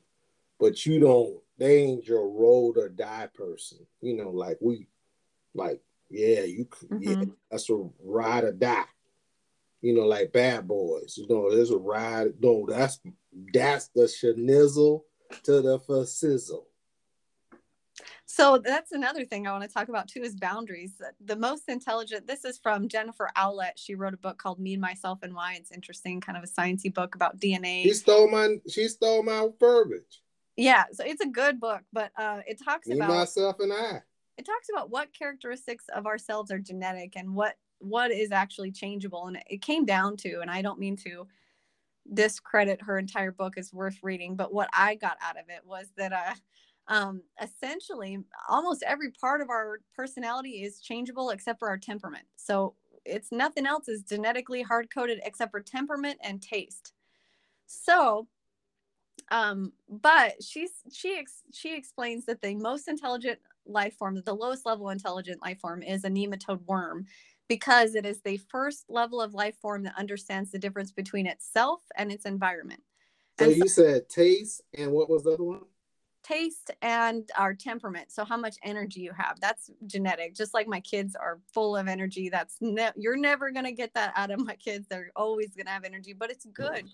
but 0.59 0.85
you 0.85 0.99
don't 0.99 1.35
they 1.57 1.83
ain't 1.83 2.07
your 2.07 2.29
roll 2.29 2.73
or 2.77 2.89
die 2.89 3.27
person 3.33 3.79
you 4.01 4.15
know 4.15 4.29
like 4.29 4.57
we 4.61 4.87
like 5.55 5.81
yeah 6.09 6.41
you 6.41 6.65
mm-hmm. 6.65 7.01
yeah 7.01 7.25
that's 7.49 7.69
a 7.69 7.89
ride 8.03 8.43
or 8.43 8.51
die 8.51 8.85
you 9.81 9.93
know 9.93 10.05
like 10.05 10.31
bad 10.31 10.67
boys 10.67 11.17
you 11.17 11.27
know 11.27 11.53
there's 11.53 11.71
a 11.71 11.77
ride 11.77 12.33
no 12.39 12.65
that's 12.69 12.99
that's 13.53 13.87
the 13.89 14.03
schnizzle 14.03 15.01
to 15.43 15.61
the 15.61 16.05
sizzle 16.05 16.67
so 18.25 18.57
that's 18.57 18.91
another 18.91 19.25
thing 19.25 19.47
I 19.47 19.51
want 19.51 19.63
to 19.63 19.69
talk 19.69 19.89
about 19.89 20.07
too 20.07 20.21
is 20.21 20.35
boundaries. 20.35 20.93
The 21.23 21.35
most 21.35 21.67
intelligent, 21.67 22.27
this 22.27 22.45
is 22.45 22.57
from 22.57 22.87
Jennifer 22.87 23.29
Ouellette. 23.37 23.73
She 23.77 23.95
wrote 23.95 24.13
a 24.13 24.17
book 24.17 24.37
called 24.37 24.59
Me, 24.59 24.73
and 24.73 24.81
Myself, 24.81 25.19
and 25.23 25.33
Why. 25.33 25.55
It's 25.55 25.71
interesting, 25.71 26.21
kind 26.21 26.37
of 26.37 26.43
a 26.43 26.47
sciencey 26.47 26.93
book 26.93 27.15
about 27.15 27.39
DNA. 27.39 27.83
She 27.83 27.93
stole 27.93 28.29
my 28.29 28.57
she 28.69 28.87
stole 28.87 29.23
my 29.23 29.49
verbiage. 29.59 30.21
Yeah, 30.55 30.85
so 30.91 31.03
it's 31.03 31.21
a 31.21 31.27
good 31.27 31.59
book, 31.59 31.81
but 31.91 32.11
uh, 32.17 32.41
it 32.45 32.63
talks 32.63 32.87
Me, 32.87 32.95
about 32.95 33.09
myself 33.09 33.59
and 33.59 33.73
I. 33.73 34.01
It 34.37 34.45
talks 34.45 34.69
about 34.71 34.89
what 34.89 35.13
characteristics 35.13 35.85
of 35.93 36.05
ourselves 36.05 36.51
are 36.51 36.59
genetic 36.59 37.13
and 37.15 37.35
what 37.35 37.55
what 37.79 38.11
is 38.11 38.31
actually 38.31 38.71
changeable, 38.71 39.27
and 39.27 39.37
it 39.49 39.61
came 39.61 39.85
down 39.85 40.15
to, 40.17 40.39
and 40.39 40.49
I 40.49 40.61
don't 40.61 40.79
mean 40.79 40.95
to 40.97 41.27
discredit 42.11 42.81
her 42.81 42.97
entire 42.97 43.31
book 43.31 43.57
is 43.57 43.73
worth 43.73 43.97
reading, 44.01 44.35
but 44.35 44.53
what 44.53 44.69
I 44.73 44.95
got 44.95 45.17
out 45.21 45.37
of 45.37 45.49
it 45.49 45.61
was 45.65 45.87
that 45.97 46.13
uh, 46.13 46.33
um, 46.87 47.21
essentially 47.41 48.19
almost 48.49 48.83
every 48.83 49.11
part 49.11 49.41
of 49.41 49.49
our 49.49 49.79
personality 49.95 50.63
is 50.63 50.79
changeable 50.79 51.29
except 51.29 51.59
for 51.59 51.69
our 51.69 51.77
temperament. 51.77 52.25
So 52.35 52.75
it's 53.05 53.31
nothing 53.31 53.65
else 53.65 53.87
is 53.87 54.03
genetically 54.03 54.61
hard 54.61 54.93
coded 54.93 55.19
except 55.23 55.51
for 55.51 55.61
temperament 55.61 56.19
and 56.21 56.41
taste. 56.41 56.93
So 57.65 58.27
um, 59.31 59.73
but 59.89 60.43
she's 60.43 60.71
she 60.91 61.17
ex- 61.17 61.43
she 61.51 61.75
explains 61.75 62.25
that 62.25 62.41
the 62.41 62.55
most 62.55 62.87
intelligent 62.87 63.39
life 63.65 63.95
form, 63.97 64.21
the 64.23 64.33
lowest 64.33 64.65
level 64.65 64.89
intelligent 64.89 65.41
life 65.41 65.59
form, 65.59 65.81
is 65.81 66.03
a 66.03 66.09
nematode 66.09 66.63
worm, 66.65 67.05
because 67.47 67.95
it 67.95 68.05
is 68.05 68.21
the 68.21 68.37
first 68.37 68.85
level 68.89 69.21
of 69.21 69.33
life 69.33 69.57
form 69.61 69.83
that 69.83 69.97
understands 69.97 70.51
the 70.51 70.59
difference 70.59 70.91
between 70.91 71.25
itself 71.25 71.81
and 71.95 72.11
its 72.11 72.25
environment. 72.25 72.81
So 73.39 73.45
and 73.45 73.55
you 73.55 73.67
so, 73.67 73.83
said 73.83 74.09
taste, 74.09 74.61
and 74.73 74.91
what 74.91 75.09
was 75.09 75.23
the 75.23 75.31
other 75.31 75.43
one? 75.43 75.61
Taste 76.23 76.71
and 76.81 77.29
our 77.37 77.53
temperament 77.53 78.11
so 78.11 78.23
how 78.23 78.37
much 78.37 78.55
energy 78.63 79.01
you 79.01 79.11
have 79.15 79.39
that's 79.41 79.69
genetic 79.85 80.33
just 80.33 80.53
like 80.53 80.67
my 80.67 80.79
kids 80.79 81.15
are 81.15 81.39
full 81.53 81.75
of 81.75 81.87
energy 81.87 82.29
that's 82.29 82.57
ne- 82.61 82.91
you're 82.95 83.17
never 83.17 83.51
going 83.51 83.65
to 83.65 83.71
get 83.71 83.93
that 83.93 84.13
out 84.15 84.31
of 84.31 84.39
my 84.39 84.55
kids 84.55 84.87
they're 84.89 85.11
always 85.15 85.53
going 85.53 85.65
to 85.65 85.71
have 85.71 85.83
energy 85.83 86.13
but 86.13 86.31
it's 86.31 86.45
good. 86.45 86.85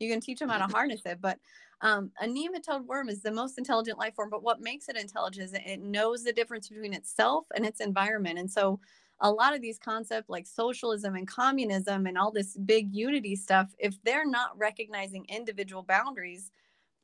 You 0.00 0.08
can 0.08 0.20
teach 0.20 0.38
them 0.38 0.48
how 0.48 0.64
to 0.64 0.72
harness 0.72 1.02
it 1.06 1.18
but 1.20 1.38
um, 1.80 2.10
a 2.20 2.26
nematode 2.26 2.86
worm 2.86 3.08
is 3.08 3.22
the 3.22 3.30
most 3.30 3.58
intelligent 3.58 3.98
life 3.98 4.14
form 4.14 4.30
but 4.30 4.42
what 4.42 4.60
makes 4.60 4.88
it 4.88 4.96
intelligent 4.96 5.44
is 5.46 5.52
it 5.54 5.82
knows 5.82 6.24
the 6.24 6.32
difference 6.32 6.68
between 6.68 6.94
itself 6.94 7.46
and 7.54 7.66
its 7.66 7.80
environment 7.80 8.38
and 8.38 8.50
so 8.50 8.80
a 9.20 9.30
lot 9.30 9.54
of 9.54 9.60
these 9.60 9.78
concepts 9.78 10.28
like 10.28 10.46
socialism 10.46 11.16
and 11.16 11.26
communism 11.26 12.06
and 12.06 12.16
all 12.16 12.30
this 12.30 12.56
big 12.64 12.94
unity 12.94 13.34
stuff 13.34 13.74
if 13.78 14.00
they're 14.04 14.28
not 14.28 14.56
recognizing 14.56 15.24
individual 15.28 15.82
boundaries 15.82 16.52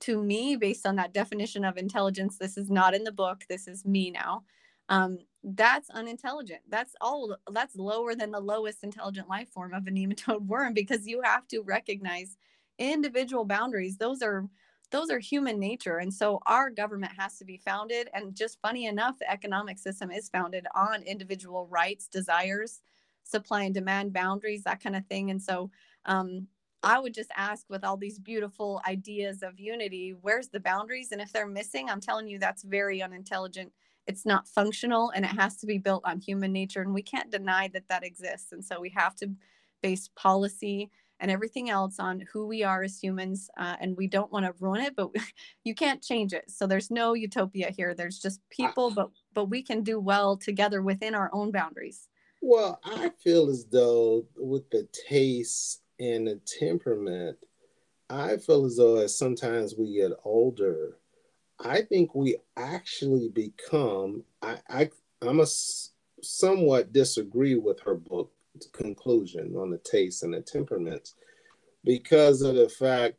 to 0.01 0.23
me 0.23 0.57
based 0.57 0.87
on 0.87 0.97
that 0.97 1.15
definition 1.15 1.65
of 1.65 1.77
intelligence 1.77 2.39
this 2.39 2.57
is 2.57 2.71
not 2.71 2.95
in 2.95 3.05
the 3.05 3.13
book 3.13 3.45
this 3.49 3.67
is 3.69 3.85
me 3.85 4.11
now 4.11 4.43
um, 4.89 5.19
that's 5.43 5.91
unintelligent. 5.91 6.61
That's 6.69 6.95
all 7.01 7.37
that's 7.51 7.77
lower 7.77 8.15
than 8.15 8.31
the 8.31 8.41
lowest 8.41 8.83
intelligent 8.83 9.29
life 9.29 9.49
form 9.51 9.75
of 9.75 9.87
a 9.87 9.91
nematode 9.91 10.47
worm 10.47 10.75
because 10.75 11.07
you 11.07 11.21
have 11.23 11.47
to 11.49 11.61
recognize 11.61 12.37
individual 12.79 13.45
boundaries. 13.45 13.97
Those 13.97 14.23
are 14.23 14.49
those 14.91 15.11
are 15.11 15.19
human 15.19 15.59
nature 15.59 15.99
and 15.99 16.13
so 16.13 16.39
our 16.47 16.71
government 16.71 17.11
has 17.19 17.37
to 17.39 17.45
be 17.45 17.57
founded 17.57 18.09
and 18.15 18.35
just 18.35 18.61
funny 18.61 18.87
enough 18.87 19.19
the 19.19 19.29
economic 19.29 19.77
system 19.77 20.11
is 20.11 20.29
founded 20.29 20.67
on 20.75 21.03
individual 21.03 21.67
rights 21.67 22.07
desires 22.07 22.81
supply 23.25 23.63
and 23.63 23.75
demand 23.75 24.13
boundaries 24.13 24.63
that 24.63 24.81
kind 24.81 24.95
of 24.95 25.05
thing 25.07 25.31
and 25.31 25.43
so 25.43 25.69
um, 26.05 26.47
I 26.85 26.99
would 26.99 27.15
just 27.15 27.31
ask 27.37 27.65
with 27.69 27.85
all 27.85 27.97
these 27.97 28.19
beautiful 28.19 28.83
ideas 28.87 29.43
of 29.43 29.59
unity, 29.59 30.15
where's 30.21 30.49
the 30.49 30.61
boundaries? 30.61 31.13
And 31.13 31.21
if 31.21 31.33
they're 31.33 31.47
missing, 31.47 31.89
I'm 31.89 32.01
telling 32.01 32.29
you, 32.29 32.39
that's 32.39 32.63
very 32.63 33.03
unintelligent. 33.03 33.73
It's 34.07 34.27
not 34.27 34.47
functional 34.47 35.11
and 35.11 35.25
it 35.25 35.29
has 35.29 35.57
to 35.59 35.67
be 35.67 35.79
built 35.79 36.03
on 36.05 36.21
human 36.21 36.53
nature. 36.53 36.83
And 36.83 36.93
we 36.93 37.03
can't 37.03 37.31
deny 37.31 37.69
that 37.69 37.89
that 37.89 38.05
exists. 38.05 38.53
And 38.53 38.63
so 38.63 38.81
we 38.81 38.91
have 38.91 39.15
to 39.17 39.31
base 39.83 40.11
policy 40.15 40.91
and 41.21 41.31
everything 41.31 41.71
else 41.71 41.99
on 41.99 42.25
who 42.33 42.47
we 42.47 42.63
are 42.63 42.83
as 42.83 42.99
humans. 42.99 43.49
Uh, 43.57 43.77
and 43.81 43.97
we 43.97 44.07
don't 44.07 44.31
want 44.31 44.45
to 44.45 44.55
ruin 44.61 44.83
it, 44.83 44.95
but 44.95 45.11
you 45.65 45.75
can't 45.75 46.03
change 46.03 46.35
it. 46.35 46.51
So 46.51 46.67
there's 46.67 46.91
no 46.91 47.15
utopia 47.15 47.71
here. 47.71 47.95
There's 47.95 48.19
just 48.19 48.41
people, 48.51 48.91
but 48.91 49.11
but 49.33 49.47
we 49.47 49.63
can 49.63 49.83
do 49.83 49.99
well 49.99 50.37
together 50.37 50.83
within 50.83 51.15
our 51.15 51.31
own 51.33 51.51
boundaries. 51.51 52.09
Well, 52.43 52.79
I 52.85 53.11
feel 53.23 53.49
as 53.49 53.65
though 53.65 54.27
with 54.37 54.69
the 54.69 54.87
taste 55.09 55.81
and 55.99 56.27
the 56.27 56.41
temperament, 56.59 57.39
I 58.11 58.37
feel 58.37 58.65
as 58.65 58.77
though 58.77 58.97
as 58.97 59.17
sometimes 59.17 59.77
we 59.77 59.95
get 59.95 60.13
older, 60.25 60.99
I 61.59 61.83
think 61.83 62.15
we 62.15 62.37
actually 62.57 63.29
become. 63.29 64.25
I, 64.43 64.59
I 64.69 64.91
I'm 65.23 65.41
a 65.41 65.47
somewhat 66.23 66.93
disagree 66.93 67.55
with 67.55 67.81
her 67.81 67.95
book 67.95 68.33
conclusion 68.73 69.55
on 69.57 69.71
the 69.71 69.79
taste 69.79 70.23
and 70.23 70.35
the 70.35 70.41
temperaments 70.41 71.15
because 71.85 72.43
of 72.43 72.55
the 72.55 72.69
fact 72.69 73.17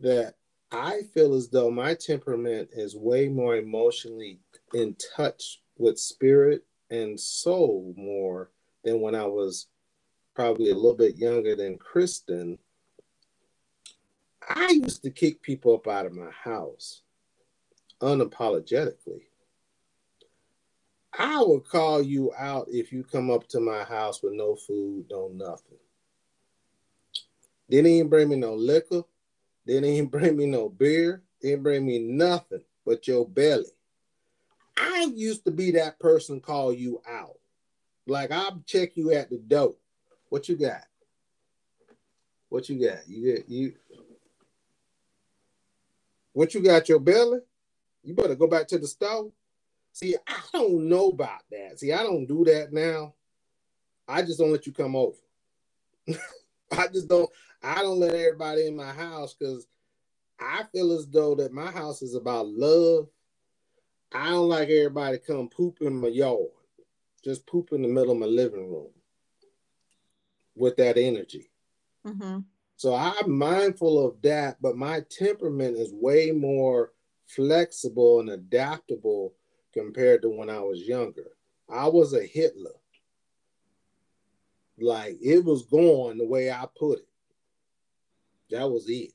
that 0.00 0.34
I 0.70 1.02
feel 1.14 1.34
as 1.34 1.48
though 1.48 1.70
my 1.70 1.94
temperament 1.94 2.70
is 2.72 2.96
way 2.96 3.28
more 3.28 3.56
emotionally 3.56 4.40
in 4.74 4.96
touch 5.16 5.62
with 5.78 5.98
spirit 5.98 6.64
and 6.90 7.18
soul 7.18 7.94
more 7.96 8.50
than 8.84 9.00
when 9.00 9.14
I 9.14 9.26
was 9.26 9.68
probably 10.36 10.70
a 10.70 10.74
little 10.74 10.94
bit 10.94 11.16
younger 11.16 11.56
than 11.56 11.78
Kristen, 11.78 12.58
I 14.46 14.68
used 14.68 15.02
to 15.02 15.10
kick 15.10 15.42
people 15.42 15.74
up 15.74 15.88
out 15.88 16.06
of 16.06 16.12
my 16.12 16.30
house 16.30 17.02
unapologetically. 18.02 19.22
I 21.18 21.38
will 21.38 21.60
call 21.60 22.02
you 22.02 22.32
out 22.38 22.68
if 22.70 22.92
you 22.92 23.02
come 23.02 23.30
up 23.30 23.48
to 23.48 23.60
my 23.60 23.82
house 23.84 24.22
with 24.22 24.34
no 24.34 24.54
food, 24.54 25.06
no 25.10 25.28
nothing. 25.32 25.78
Didn't 27.70 27.90
even 27.90 28.08
bring 28.10 28.28
me 28.28 28.36
no 28.36 28.54
liquor. 28.54 29.02
Didn't 29.66 29.86
even 29.86 30.06
bring 30.10 30.36
me 30.36 30.44
no 30.44 30.68
beer. 30.68 31.22
Didn't 31.40 31.62
bring 31.62 31.86
me 31.86 31.98
nothing 31.98 32.62
but 32.84 33.08
your 33.08 33.26
belly. 33.26 33.64
I 34.76 35.10
used 35.14 35.46
to 35.46 35.50
be 35.50 35.70
that 35.72 35.98
person 35.98 36.40
call 36.40 36.74
you 36.74 37.00
out. 37.08 37.38
Like 38.06 38.30
I'll 38.30 38.62
check 38.66 38.96
you 38.96 39.12
at 39.12 39.30
the 39.30 39.38
door. 39.38 39.74
What 40.28 40.48
you 40.48 40.56
got? 40.56 40.82
What 42.48 42.68
you 42.68 42.84
got? 42.84 43.08
You 43.08 43.34
get 43.34 43.48
you. 43.48 43.74
What 46.32 46.54
you 46.54 46.62
got? 46.62 46.88
Your 46.88 47.00
belly? 47.00 47.40
You 48.02 48.14
better 48.14 48.34
go 48.34 48.46
back 48.46 48.68
to 48.68 48.78
the 48.78 48.86
stove. 48.86 49.32
See, 49.92 50.14
I 50.26 50.40
don't 50.52 50.88
know 50.88 51.08
about 51.08 51.42
that. 51.50 51.80
See, 51.80 51.92
I 51.92 52.02
don't 52.02 52.26
do 52.26 52.44
that 52.44 52.72
now. 52.72 53.14
I 54.06 54.22
just 54.22 54.38
don't 54.38 54.52
let 54.52 54.66
you 54.66 54.72
come 54.72 54.94
over. 54.94 55.16
I 56.70 56.88
just 56.88 57.08
don't. 57.08 57.30
I 57.62 57.82
don't 57.82 57.98
let 57.98 58.14
everybody 58.14 58.66
in 58.66 58.76
my 58.76 58.92
house 58.92 59.34
because 59.34 59.66
I 60.38 60.64
feel 60.72 60.92
as 60.92 61.06
though 61.06 61.34
that 61.36 61.52
my 61.52 61.70
house 61.70 62.02
is 62.02 62.14
about 62.14 62.48
love. 62.48 63.08
I 64.12 64.30
don't 64.30 64.48
like 64.48 64.68
everybody 64.68 65.18
come 65.18 65.48
poop 65.48 65.78
in 65.80 66.00
my 66.00 66.08
yard, 66.08 66.46
just 67.24 67.46
poop 67.46 67.72
in 67.72 67.82
the 67.82 67.88
middle 67.88 68.12
of 68.12 68.18
my 68.18 68.26
living 68.26 68.70
room 68.70 68.90
with 70.56 70.76
that 70.76 70.98
energy. 70.98 71.50
Mm-hmm. 72.06 72.40
So 72.76 72.94
I'm 72.94 73.30
mindful 73.30 74.06
of 74.06 74.20
that, 74.22 74.60
but 74.60 74.76
my 74.76 75.02
temperament 75.08 75.76
is 75.76 75.92
way 75.92 76.30
more 76.30 76.92
flexible 77.26 78.20
and 78.20 78.30
adaptable 78.30 79.34
compared 79.72 80.22
to 80.22 80.28
when 80.28 80.50
I 80.50 80.60
was 80.60 80.82
younger. 80.82 81.32
I 81.68 81.88
was 81.88 82.14
a 82.14 82.24
Hitler. 82.24 82.72
Like 84.78 85.16
it 85.22 85.44
was 85.44 85.64
going 85.64 86.18
the 86.18 86.26
way 86.26 86.50
I 86.50 86.66
put 86.78 86.98
it. 86.98 87.08
That 88.50 88.70
was 88.70 88.88
it. 88.88 89.12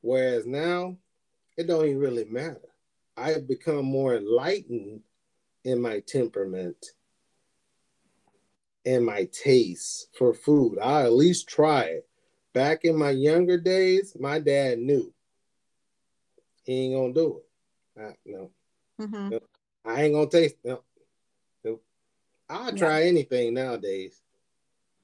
Whereas 0.00 0.46
now, 0.46 0.96
it 1.56 1.68
don't 1.68 1.86
even 1.86 1.98
really 1.98 2.24
matter. 2.24 2.60
I 3.16 3.30
have 3.30 3.46
become 3.46 3.84
more 3.84 4.16
enlightened 4.16 5.02
in 5.64 5.80
my 5.80 6.00
temperament 6.00 6.84
and 8.84 9.04
my 9.04 9.28
taste 9.32 10.08
for 10.16 10.34
food. 10.34 10.78
I 10.78 11.02
at 11.04 11.12
least 11.12 11.48
try 11.48 11.82
it. 11.82 12.08
Back 12.52 12.84
in 12.84 12.96
my 12.96 13.10
younger 13.10 13.58
days, 13.58 14.16
my 14.18 14.38
dad 14.38 14.78
knew 14.78 15.12
he 16.64 16.84
ain't 16.84 16.94
gonna 16.94 17.14
do 17.14 17.38
it. 17.38 18.00
I, 18.00 18.14
no. 18.26 18.50
Mm-hmm. 19.00 19.28
no. 19.30 19.40
I 19.84 20.02
ain't 20.02 20.14
gonna 20.14 20.28
taste 20.28 20.56
no. 20.64 20.82
no. 21.64 21.80
I'll 22.48 22.72
try 22.74 23.04
anything 23.04 23.54
nowadays. 23.54 24.20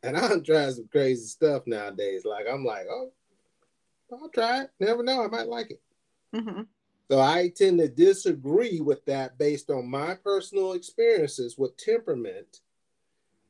And 0.02 0.16
I'll 0.16 0.40
try 0.40 0.70
some 0.70 0.88
crazy 0.90 1.26
stuff 1.26 1.62
nowadays. 1.66 2.24
Like 2.24 2.46
I'm 2.50 2.64
like, 2.64 2.86
oh, 2.90 3.12
I'll 4.12 4.28
try 4.28 4.62
it. 4.62 4.70
Never 4.78 5.02
know, 5.02 5.24
I 5.24 5.28
might 5.28 5.48
like 5.48 5.70
it. 5.70 5.82
Mm-hmm. 6.34 6.62
So 7.10 7.20
I 7.20 7.50
tend 7.56 7.78
to 7.78 7.88
disagree 7.88 8.80
with 8.80 9.04
that 9.06 9.38
based 9.38 9.70
on 9.70 9.90
my 9.90 10.14
personal 10.14 10.74
experiences 10.74 11.56
with 11.56 11.76
temperament 11.78 12.60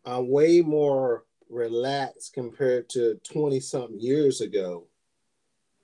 I'm 0.09 0.29
way 0.29 0.63
more 0.63 1.25
relaxed 1.51 2.33
compared 2.33 2.89
to 2.91 3.21
20 3.25 3.61
something 3.61 4.01
years 4.01 4.41
ago 4.41 4.87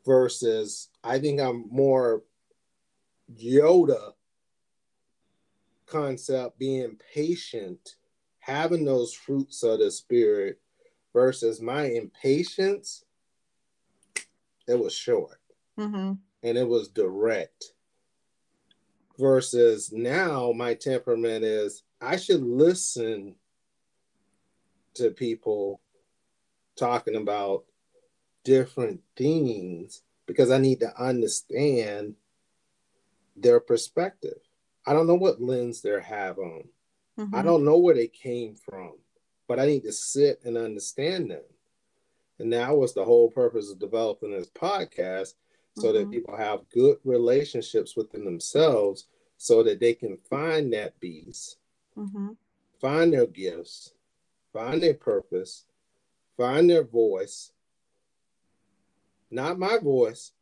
versus 0.06 0.88
I 1.02 1.18
think 1.18 1.40
I'm 1.40 1.66
more 1.70 2.22
Yoda 3.36 4.12
concept 5.84 6.58
being 6.58 6.98
patient, 7.12 7.96
having 8.38 8.86
those 8.86 9.12
fruits 9.12 9.62
of 9.62 9.80
the 9.80 9.90
spirit 9.90 10.58
versus 11.12 11.60
my 11.60 11.84
impatience. 11.84 13.04
It 14.66 14.78
was 14.78 14.94
short 14.94 15.40
mm-hmm. 15.78 16.12
and 16.42 16.58
it 16.58 16.66
was 16.66 16.88
direct. 16.88 17.72
Versus 19.18 19.92
now, 19.92 20.50
my 20.52 20.72
temperament 20.72 21.44
is 21.44 21.82
I 22.00 22.16
should 22.16 22.42
listen 22.42 23.36
to 24.94 25.10
people 25.10 25.80
talking 26.76 27.16
about 27.16 27.64
different 28.44 29.00
things 29.16 30.02
because 30.26 30.50
I 30.50 30.58
need 30.58 30.80
to 30.80 31.02
understand 31.02 32.14
their 33.36 33.60
perspective. 33.60 34.38
I 34.86 34.92
don't 34.92 35.06
know 35.06 35.14
what 35.14 35.40
lens 35.40 35.80
they 35.80 36.00
have 36.00 36.38
on. 36.38 36.64
Mm-hmm. 37.18 37.34
I 37.34 37.42
don't 37.42 37.64
know 37.64 37.78
where 37.78 37.94
they 37.94 38.08
came 38.08 38.54
from, 38.54 38.94
but 39.48 39.58
I 39.58 39.66
need 39.66 39.84
to 39.84 39.92
sit 39.92 40.40
and 40.44 40.56
understand 40.56 41.30
them. 41.30 41.42
And 42.38 42.52
that 42.52 42.76
was 42.76 42.94
the 42.94 43.04
whole 43.04 43.30
purpose 43.30 43.70
of 43.70 43.78
developing 43.78 44.32
this 44.32 44.48
podcast 44.48 45.34
so 45.76 45.88
mm-hmm. 45.88 45.98
that 45.98 46.10
people 46.10 46.36
have 46.36 46.68
good 46.72 46.98
relationships 47.04 47.96
within 47.96 48.24
themselves 48.24 49.06
so 49.36 49.62
that 49.62 49.80
they 49.80 49.94
can 49.94 50.18
find 50.28 50.72
that 50.72 50.98
beast, 51.00 51.58
mm-hmm. 51.96 52.30
find 52.80 53.12
their 53.12 53.26
gifts, 53.26 53.92
find 54.54 54.82
their 54.82 54.94
purpose, 54.94 55.66
find 56.38 56.70
their 56.70 56.84
voice. 56.84 57.52
Not 59.30 59.58
my 59.58 59.78
voice, 59.78 60.32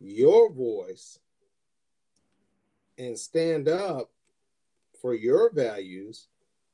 your 0.00 0.52
voice 0.52 1.18
and 2.98 3.18
stand 3.18 3.68
up 3.68 4.10
for 5.00 5.14
your 5.14 5.52
values 5.52 6.28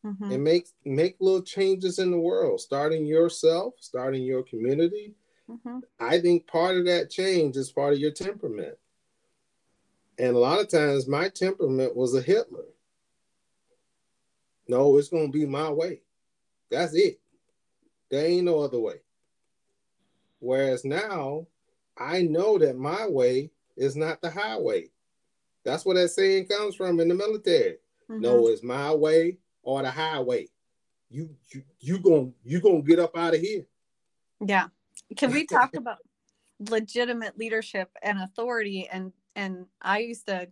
mm-hmm. 0.04 0.30
and 0.30 0.44
make 0.44 0.66
make 0.84 1.16
little 1.20 1.42
changes 1.42 1.98
in 1.98 2.10
the 2.10 2.18
world 2.18 2.60
starting 2.60 3.04
yourself 3.04 3.74
starting 3.80 4.22
your 4.22 4.42
community 4.42 5.14
mm-hmm. 5.50 5.78
i 6.00 6.20
think 6.20 6.46
part 6.46 6.76
of 6.76 6.84
that 6.84 7.10
change 7.10 7.56
is 7.56 7.70
part 7.70 7.92
of 7.92 7.98
your 7.98 8.10
temperament 8.12 8.76
and 10.18 10.34
a 10.34 10.38
lot 10.38 10.60
of 10.60 10.68
times 10.68 11.06
my 11.06 11.28
temperament 11.28 11.94
was 11.96 12.14
a 12.14 12.22
hitler 12.22 12.64
no 14.68 14.96
it's 14.98 15.08
going 15.08 15.30
to 15.30 15.38
be 15.38 15.46
my 15.46 15.70
way 15.70 16.00
that's 16.70 16.94
it 16.94 17.20
there 18.10 18.26
ain't 18.26 18.44
no 18.44 18.60
other 18.60 18.80
way 18.80 18.96
whereas 20.38 20.84
now 20.84 21.46
i 21.96 22.22
know 22.22 22.58
that 22.58 22.76
my 22.76 23.06
way 23.08 23.50
is 23.76 23.96
not 23.96 24.20
the 24.20 24.30
highway 24.30 24.88
that's 25.66 25.84
where 25.84 25.96
that 25.96 26.08
saying 26.10 26.46
comes 26.46 26.76
from 26.76 27.00
in 27.00 27.08
the 27.08 27.14
military. 27.14 27.78
Mm-hmm. 28.08 28.20
No, 28.20 28.46
it's 28.46 28.62
my 28.62 28.94
way 28.94 29.38
or 29.64 29.82
the 29.82 29.90
highway. 29.90 30.46
You 31.10 31.30
you 31.48 31.62
you 31.80 31.98
gonna 31.98 32.30
you 32.44 32.60
gonna 32.60 32.82
get 32.82 33.00
up 33.00 33.16
out 33.16 33.34
of 33.34 33.40
here. 33.40 33.66
Yeah. 34.46 34.68
Can 35.16 35.32
we 35.32 35.44
talk 35.44 35.74
about 35.76 35.98
legitimate 36.60 37.36
leadership 37.36 37.90
and 38.00 38.20
authority? 38.20 38.88
And 38.90 39.12
and 39.34 39.66
I 39.82 39.98
used 39.98 40.28
to 40.28 40.48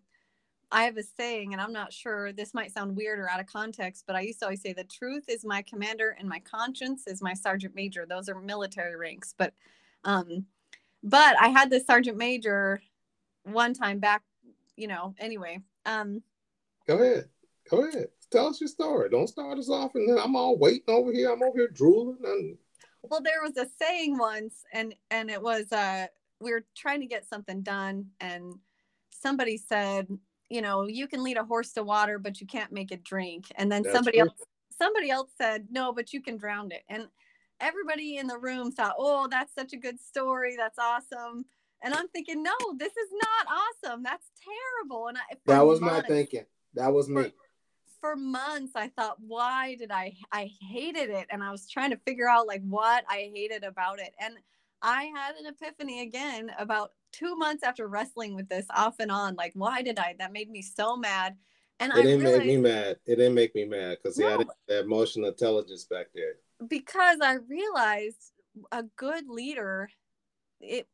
I 0.73 0.85
have 0.85 0.97
a 0.97 1.03
saying, 1.03 1.53
and 1.53 1.61
I'm 1.61 1.73
not 1.73 1.93
sure 1.93 2.32
this 2.32 2.55
might 2.55 2.73
sound 2.73 2.97
weird 2.97 3.19
or 3.19 3.31
out 3.31 3.41
of 3.41 3.47
context, 3.47 4.05
but 4.07 4.16
I 4.16 4.20
used 4.20 4.41
to 4.41 4.47
always 4.47 4.62
say 4.62 4.73
the 4.73 4.85
truth 4.85 5.24
is 5.28 5.45
my 5.45 5.62
commander 5.62 6.16
and 6.19 6.28
my 6.28 6.41
conscience 6.41 7.07
is 7.07 7.23
my 7.23 7.35
sergeant 7.35 7.74
major. 7.74 8.07
Those 8.07 8.28
are 8.28 8.41
military 8.41 8.97
ranks. 8.97 9.35
But 9.36 9.55
um, 10.05 10.47
but 11.03 11.41
I 11.41 11.49
had 11.49 11.70
this 11.70 11.86
sergeant 11.86 12.16
major 12.16 12.82
one 13.45 13.74
time 13.74 13.99
back 13.99 14.23
you 14.77 14.89
know, 14.89 15.15
anyway. 15.19 15.61
Um 15.86 16.23
Go 16.86 16.99
ahead. 16.99 17.28
Go 17.70 17.89
ahead. 17.89 18.09
Tell 18.31 18.49
us 18.49 18.61
your 18.61 18.69
story. 18.69 19.09
Don't 19.11 19.28
start 19.28 19.59
us 19.59 19.70
off 19.70 19.95
and 19.95 20.09
then 20.09 20.19
I'm 20.19 20.36
all 20.36 20.59
waiting 20.59 20.82
over 20.89 21.12
here. 21.12 21.31
I'm 21.31 21.43
over 21.43 21.59
here 21.59 21.69
drooling 21.69 22.19
and 22.24 22.57
well 23.03 23.20
there 23.20 23.43
was 23.43 23.57
a 23.57 23.69
saying 23.78 24.19
once 24.19 24.65
and 24.73 24.95
and 25.11 25.31
it 25.31 25.41
was 25.41 25.70
uh 25.73 26.07
we 26.41 26.51
were 26.51 26.65
trying 26.74 27.01
to 27.01 27.07
get 27.07 27.28
something 27.28 27.62
done 27.62 28.07
and 28.20 28.55
somebody 29.11 29.57
said 29.57 30.09
you 30.49 30.62
know 30.62 30.87
you 30.87 31.07
can 31.07 31.23
lead 31.23 31.37
a 31.37 31.45
horse 31.45 31.73
to 31.73 31.83
water 31.83 32.19
but 32.19 32.41
you 32.41 32.47
can't 32.47 32.73
make 32.73 32.93
it 32.93 33.05
drink 33.05 33.47
and 33.57 33.71
then 33.71 33.83
That's 33.83 33.95
somebody 33.95 34.19
true. 34.19 34.29
else 34.29 34.39
somebody 34.77 35.11
else 35.11 35.31
said 35.39 35.66
no 35.71 35.93
but 35.93 36.12
you 36.12 36.21
can 36.21 36.37
drown 36.37 36.71
it 36.73 36.83
and 36.89 37.07
everybody 37.61 38.16
in 38.16 38.27
the 38.27 38.39
room 38.39 38.73
thought 38.73 38.95
oh 38.99 39.29
that's 39.31 39.55
such 39.55 39.73
a 39.73 39.77
good 39.77 40.01
story 40.01 40.57
that's 40.57 40.79
awesome 40.79 41.45
and 41.85 41.93
I'm 41.93 42.09
thinking, 42.09 42.43
no, 42.43 42.55
this 42.79 42.97
is 42.97 43.11
not 43.12 43.59
awesome. 43.87 44.03
That's 44.03 44.27
terrible. 44.43 45.09
And 45.09 45.19
I, 45.19 45.37
that 45.47 45.61
was 45.61 45.81
months, 45.83 46.09
my 46.09 46.15
thinking. 46.15 46.47
That 46.73 46.93
was 46.93 47.11
me. 47.11 47.25
For, 47.25 47.33
for 48.01 48.16
months, 48.16 48.73
I 48.75 48.89
thought, 48.89 49.19
why 49.21 49.75
did 49.75 49.91
I? 49.91 50.16
I 50.33 50.51
hated 50.62 51.11
it, 51.11 51.27
and 51.31 51.43
I 51.43 51.51
was 51.51 51.69
trying 51.69 51.91
to 51.91 51.99
figure 51.99 52.29
out 52.29 52.47
like 52.47 52.62
what 52.66 53.05
I 53.09 53.31
hated 53.35 53.65
about 53.65 54.01
it. 54.01 54.15
And 54.19 54.35
I 54.85 55.11
had 55.15 55.36
an 55.36 55.47
epiphany 55.47 56.02
again 56.02 56.51
about 56.59 56.93
two 57.11 57.36
months 57.36 57.62
after 57.62 57.89
wrestling 57.89 58.35
with 58.35 58.48
this 58.51 58.66
off 58.74 58.97
and 59.01 59.11
on. 59.11 59.35
Like, 59.35 59.52
why 59.55 59.81
did 59.81 59.98
I? 59.98 60.15
That 60.19 60.32
made 60.32 60.51
me 60.51 60.61
so 60.61 60.94
mad. 60.97 61.36
And 61.81 61.90
it 61.90 61.98
I 61.98 62.02
didn't 62.02 62.20
realized, 62.20 62.47
make 62.47 62.56
me 62.56 62.62
mad. 62.62 62.97
It 63.06 63.16
didn't 63.16 63.35
make 63.35 63.55
me 63.55 63.65
mad 63.65 63.98
because 64.02 64.19
no, 64.19 64.27
he 64.27 64.32
had 64.32 64.48
that 64.69 64.85
emotional 64.85 65.28
intelligence 65.28 65.86
back 65.86 66.09
there. 66.15 66.35
Because 66.69 67.19
I 67.23 67.39
realized 67.48 68.32
a 68.70 68.85
good 68.97 69.27
leader, 69.27 69.89
it 70.61 70.86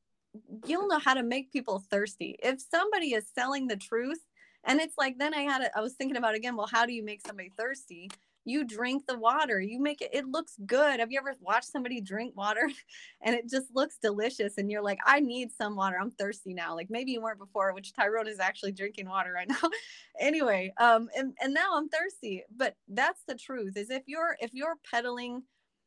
you'll 0.65 0.87
know 0.87 1.01
how 1.01 1.15
to 1.15 1.25
make 1.25 1.53
people 1.53 1.83
thirsty. 1.91 2.39
If 2.43 2.61
somebody 2.61 3.15
is 3.15 3.27
selling 3.35 3.67
the 3.67 3.77
truth, 3.77 4.25
and 4.63 4.81
it's 4.81 4.95
like 4.97 5.19
then 5.19 5.35
I 5.35 5.41
had 5.41 5.63
it, 5.63 5.73
I 5.75 5.81
was 5.81 5.95
thinking 5.95 6.17
about 6.17 6.37
again, 6.37 6.55
well, 6.55 6.69
how 6.71 6.87
do 6.87 6.93
you 6.93 7.03
make 7.03 7.27
somebody 7.27 7.51
thirsty? 7.59 8.09
You 8.45 8.65
drink 8.65 9.07
the 9.07 9.19
water, 9.19 9.61
you 9.61 9.81
make 9.81 10.01
it, 10.01 10.11
it 10.13 10.27
looks 10.27 10.57
good. 10.67 11.01
Have 11.01 11.13
you 11.13 11.19
ever 11.19 11.35
watched 11.41 11.71
somebody 11.71 12.01
drink 12.01 12.37
water 12.37 12.69
and 13.23 13.35
it 13.35 13.49
just 13.49 13.75
looks 13.75 13.99
delicious? 14.01 14.59
And 14.59 14.71
you're 14.71 14.83
like, 14.83 14.99
I 15.05 15.21
need 15.21 15.53
some 15.53 15.77
water. 15.77 15.97
I'm 16.01 16.11
thirsty 16.11 16.55
now. 16.55 16.75
Like 16.75 16.89
maybe 16.91 17.13
you 17.13 17.21
weren't 17.21 17.39
before, 17.39 17.73
which 17.75 17.93
Tyrone 17.93 18.29
is 18.29 18.41
actually 18.41 18.73
drinking 18.73 19.09
water 19.09 19.33
right 19.33 19.49
now. 19.63 19.71
anyway, 20.19 20.73
um, 20.79 21.09
and, 21.17 21.35
and 21.43 21.53
now 21.53 21.77
I'm 21.77 21.89
thirsty. 21.89 22.45
But 22.57 22.77
that's 22.89 23.23
the 23.27 23.35
truth 23.35 23.77
is 23.77 23.91
if 23.91 24.03
you're 24.07 24.37
if 24.41 24.55
you're 24.55 24.77
peddling 24.91 25.43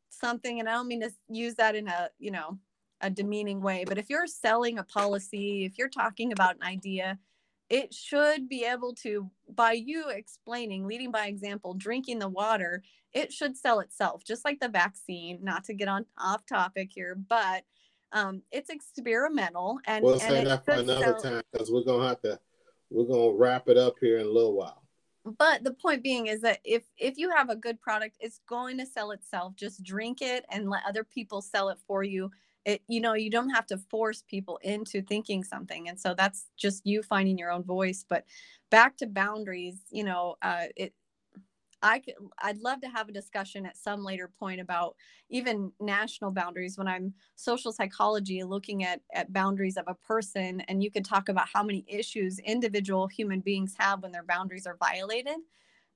something, 0.10 0.60
and 0.60 0.70
I 0.70 0.74
don't 0.74 0.88
mean 0.88 1.02
to 1.02 1.12
use 1.30 1.56
that 1.56 1.76
in 1.76 1.88
a, 1.88 2.10
you 2.20 2.32
know, 2.32 2.58
a 3.02 3.10
demeaning 3.10 3.62
way. 3.62 3.84
But 3.86 3.98
if 3.98 4.10
you're 4.10 4.28
selling 4.28 4.80
a 4.80 4.84
policy, 4.84 5.66
if 5.66 5.78
you're 5.78 5.90
talking 5.90 6.32
about 6.32 6.56
an 6.56 6.64
idea, 6.64 7.20
it 7.74 7.92
should 7.92 8.48
be 8.48 8.66
able 8.66 8.94
to, 8.94 9.32
by 9.56 9.72
you 9.72 10.08
explaining, 10.10 10.86
leading 10.86 11.10
by 11.10 11.26
example, 11.26 11.74
drinking 11.74 12.20
the 12.20 12.30
water, 12.30 12.84
it 13.14 13.34
should 13.34 13.58
sell 13.58 13.80
itself, 13.80 14.24
just 14.24 14.46
like 14.46 14.60
the 14.60 14.70
vaccine. 14.70 15.40
Not 15.42 15.64
to 15.64 15.74
get 15.74 15.88
on 15.88 16.06
off 16.20 16.46
topic 16.46 16.92
here, 16.94 17.16
but 17.16 17.64
um, 18.12 18.44
it's 18.52 18.70
experimental. 18.70 19.80
And 19.86 20.06
we'll 20.06 20.20
say 20.20 20.44
that 20.44 20.64
for 20.64 20.74
another 20.74 21.02
sell- 21.02 21.22
time 21.22 21.42
because 21.52 21.72
we're 21.72 21.84
gonna 21.84 22.08
have 22.08 22.22
to, 22.22 22.40
we're 22.92 23.06
gonna 23.06 23.36
wrap 23.36 23.68
it 23.68 23.78
up 23.78 23.96
here 24.00 24.20
in 24.20 24.28
a 24.28 24.32
little 24.32 24.54
while 24.54 24.80
but 25.38 25.64
the 25.64 25.72
point 25.72 26.04
being 26.04 26.28
is 26.28 26.42
that 26.42 26.60
if 26.66 26.84
if 26.98 27.18
you 27.18 27.32
have 27.32 27.50
a 27.50 27.56
good 27.56 27.80
product 27.80 28.18
it's 28.20 28.42
going 28.46 28.78
to 28.78 28.86
sell 28.86 29.12
itself 29.12 29.56
just 29.56 29.82
drink 29.82 30.22
it 30.22 30.46
and 30.52 30.70
let 30.70 30.84
other 30.86 31.06
people 31.06 31.42
sell 31.42 31.70
it 31.70 31.78
for 31.88 32.04
you 32.04 32.30
it 32.66 32.82
you 32.88 33.02
know 33.02 33.14
you 33.14 33.30
don't 33.30 33.50
have 33.50 33.66
to 33.66 33.78
force 33.78 34.24
people 34.28 34.60
into 34.64 35.02
thinking 35.02 35.44
something 35.44 35.90
and 35.90 36.00
so 36.00 36.14
that's 36.14 36.50
just 36.58 36.86
you 36.86 37.04
finding 37.04 37.38
your 37.38 37.52
own 37.52 37.64
voice 37.64 38.06
but 38.08 38.26
back 38.70 38.98
to 38.98 39.06
boundaries 39.08 39.82
you 39.92 40.04
know 40.04 40.36
uh, 40.42 40.66
it 40.76 40.94
I 41.84 42.00
could, 42.00 42.14
I'd 42.42 42.60
love 42.60 42.80
to 42.82 42.88
have 42.88 43.10
a 43.10 43.12
discussion 43.12 43.66
at 43.66 43.78
some 43.78 44.04
later 44.06 44.32
point 44.40 44.62
about 44.62 44.96
even 45.30 45.72
national 45.82 46.32
boundaries 46.32 46.78
when 46.78 46.88
I'm 46.88 47.14
social 47.36 47.74
psychology 47.74 48.42
looking 48.44 48.86
at, 48.86 49.02
at 49.14 49.34
boundaries 49.34 49.76
of 49.76 49.84
a 49.88 49.94
person. 49.94 50.62
And 50.62 50.82
you 50.82 50.90
could 50.90 51.04
talk 51.04 51.28
about 51.28 51.50
how 51.54 51.62
many 51.62 51.84
issues 51.88 52.40
individual 52.40 53.08
human 53.08 53.42
beings 53.42 53.76
have 53.78 54.02
when 54.02 54.14
their 54.14 54.24
boundaries 54.24 54.66
are 54.66 54.78
violated 54.78 55.36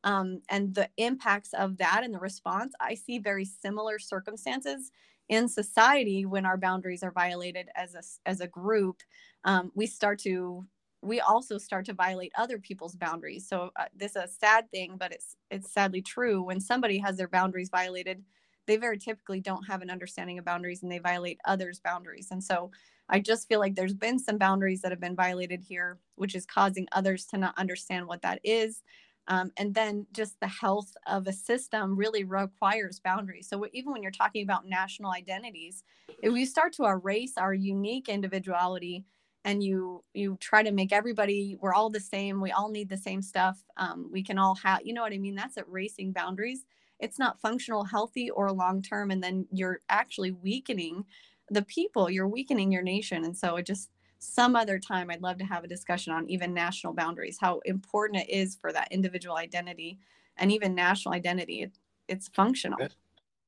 um, 0.03 0.41
and 0.49 0.75
the 0.75 0.89
impacts 0.97 1.53
of 1.53 1.77
that 1.77 2.01
and 2.03 2.13
the 2.13 2.19
response. 2.19 2.73
I 2.81 2.93
see 2.95 3.17
very 3.19 3.45
similar 3.45 3.97
circumstances 3.97 4.91
in 5.29 5.47
society 5.49 6.25
when 6.25 6.45
our 6.45 6.57
boundaries 6.57 7.03
are 7.03 7.11
violated 7.11 7.67
as 7.75 7.95
a 7.95 8.01
as 8.29 8.41
a 8.41 8.47
group 8.47 9.01
um, 9.43 9.71
we 9.75 9.85
start 9.87 10.19
to 10.19 10.65
we 11.03 11.19
also 11.19 11.57
start 11.57 11.85
to 11.85 11.93
violate 11.93 12.31
other 12.35 12.57
people's 12.57 12.95
boundaries. 12.95 13.47
So 13.47 13.71
uh, 13.75 13.85
this 13.95 14.11
is 14.15 14.23
a 14.23 14.27
sad 14.27 14.69
thing 14.71 14.97
but 14.97 15.11
it's 15.11 15.35
it's 15.51 15.71
sadly 15.71 16.01
true. 16.01 16.41
When 16.43 16.59
somebody 16.59 16.97
has 16.99 17.17
their 17.17 17.27
boundaries 17.27 17.69
violated 17.69 18.23
they 18.65 18.75
very 18.77 18.97
typically 18.97 19.39
don't 19.39 19.63
have 19.63 19.81
an 19.81 19.89
understanding 19.89 20.37
of 20.39 20.43
boundaries 20.45 20.83
and 20.83 20.91
they 20.91 20.99
violate 20.99 21.39
others 21.45 21.79
boundaries. 21.79 22.29
And 22.31 22.43
so 22.43 22.71
i 23.09 23.19
just 23.19 23.47
feel 23.47 23.59
like 23.61 23.75
there's 23.75 23.93
been 23.93 24.19
some 24.19 24.37
boundaries 24.37 24.81
that 24.81 24.91
have 24.91 24.99
been 24.99 25.15
violated 25.15 25.61
here 25.61 25.97
which 26.15 26.35
is 26.35 26.45
causing 26.45 26.85
others 26.91 27.25
to 27.25 27.37
not 27.37 27.57
understand 27.57 28.05
what 28.05 28.21
that 28.21 28.39
is 28.43 28.81
um, 29.27 29.51
and 29.57 29.73
then 29.73 30.07
just 30.13 30.39
the 30.39 30.47
health 30.47 30.95
of 31.05 31.27
a 31.27 31.33
system 31.33 31.97
really 31.97 32.23
requires 32.23 32.99
boundaries. 32.99 33.47
So 33.49 33.65
even 33.73 33.91
when 33.91 34.01
you're 34.01 34.11
talking 34.11 34.43
about 34.43 34.67
national 34.67 35.11
identities, 35.11 35.83
if 36.23 36.31
we 36.31 36.45
start 36.45 36.73
to 36.73 36.85
erase 36.85 37.37
our 37.37 37.53
unique 37.53 38.07
individuality 38.07 39.03
and 39.43 39.63
you 39.63 40.03
you 40.13 40.37
try 40.39 40.63
to 40.63 40.71
make 40.71 40.91
everybody 40.91 41.57
we're 41.61 41.73
all 41.73 41.89
the 41.89 41.99
same, 41.99 42.41
we 42.41 42.51
all 42.51 42.69
need 42.69 42.89
the 42.89 42.97
same 42.97 43.21
stuff, 43.21 43.63
um, 43.77 44.09
we 44.11 44.23
can 44.23 44.37
all 44.37 44.55
have, 44.55 44.79
you 44.83 44.93
know 44.93 45.01
what 45.01 45.13
I 45.13 45.17
mean? 45.17 45.35
That's 45.35 45.57
erasing 45.57 46.13
boundaries. 46.13 46.65
It's 46.99 47.19
not 47.19 47.39
functional, 47.39 47.83
healthy, 47.83 48.29
or 48.29 48.51
long 48.51 48.81
term, 48.81 49.11
and 49.11 49.23
then 49.23 49.45
you're 49.51 49.81
actually 49.89 50.31
weakening 50.31 51.05
the 51.49 51.61
people. 51.61 52.09
You're 52.09 52.27
weakening 52.27 52.71
your 52.71 52.81
nation, 52.81 53.23
and 53.23 53.37
so 53.37 53.57
it 53.57 53.65
just 53.65 53.89
some 54.19 54.55
other 54.55 54.79
time 54.79 55.09
i'd 55.09 55.21
love 55.21 55.37
to 55.37 55.45
have 55.45 55.63
a 55.63 55.67
discussion 55.67 56.11
on 56.11 56.29
even 56.29 56.53
national 56.53 56.93
boundaries 56.93 57.37
how 57.39 57.59
important 57.65 58.21
it 58.21 58.29
is 58.29 58.55
for 58.55 58.71
that 58.71 58.87
individual 58.91 59.37
identity 59.37 59.99
and 60.37 60.51
even 60.51 60.75
national 60.75 61.13
identity. 61.13 61.63
It, 61.63 61.71
it's 62.07 62.27
functional. 62.29 62.79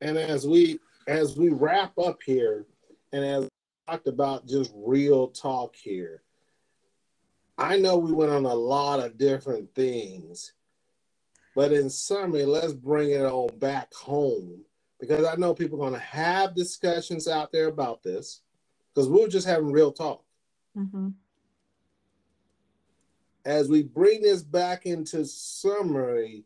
And 0.01 0.17
as 0.17 0.47
we 0.47 0.79
as 1.07 1.37
we 1.37 1.49
wrap 1.49 1.97
up 1.97 2.19
here 2.25 2.65
and 3.11 3.25
as 3.25 3.47
talked 3.87 4.07
about 4.07 4.47
just 4.47 4.71
real 4.75 5.29
talk 5.29 5.75
here 5.75 6.21
i 7.57 7.75
know 7.75 7.97
we 7.97 8.11
went 8.11 8.31
on 8.31 8.45
a 8.45 8.53
lot 8.53 8.99
of 8.99 9.17
different 9.17 9.73
things 9.73 10.53
but 11.55 11.71
in 11.71 11.89
summary 11.89 12.45
let's 12.45 12.73
bring 12.73 13.09
it 13.09 13.25
all 13.25 13.49
back 13.57 13.91
home 13.95 14.63
because 14.99 15.25
i 15.25 15.35
know 15.37 15.55
people 15.55 15.79
are 15.79 15.89
going 15.89 15.99
to 15.99 16.05
have 16.05 16.53
discussions 16.53 17.27
out 17.27 17.51
there 17.51 17.67
about 17.67 18.03
this 18.03 18.41
because 18.93 19.09
we 19.09 19.17
we're 19.17 19.27
just 19.27 19.47
having 19.47 19.71
real 19.71 19.91
talk 19.91 20.23
Mm-hmm. 20.77 21.09
As 23.45 23.67
we 23.69 23.83
bring 23.83 24.21
this 24.21 24.43
back 24.43 24.85
into 24.85 25.25
summary, 25.25 26.43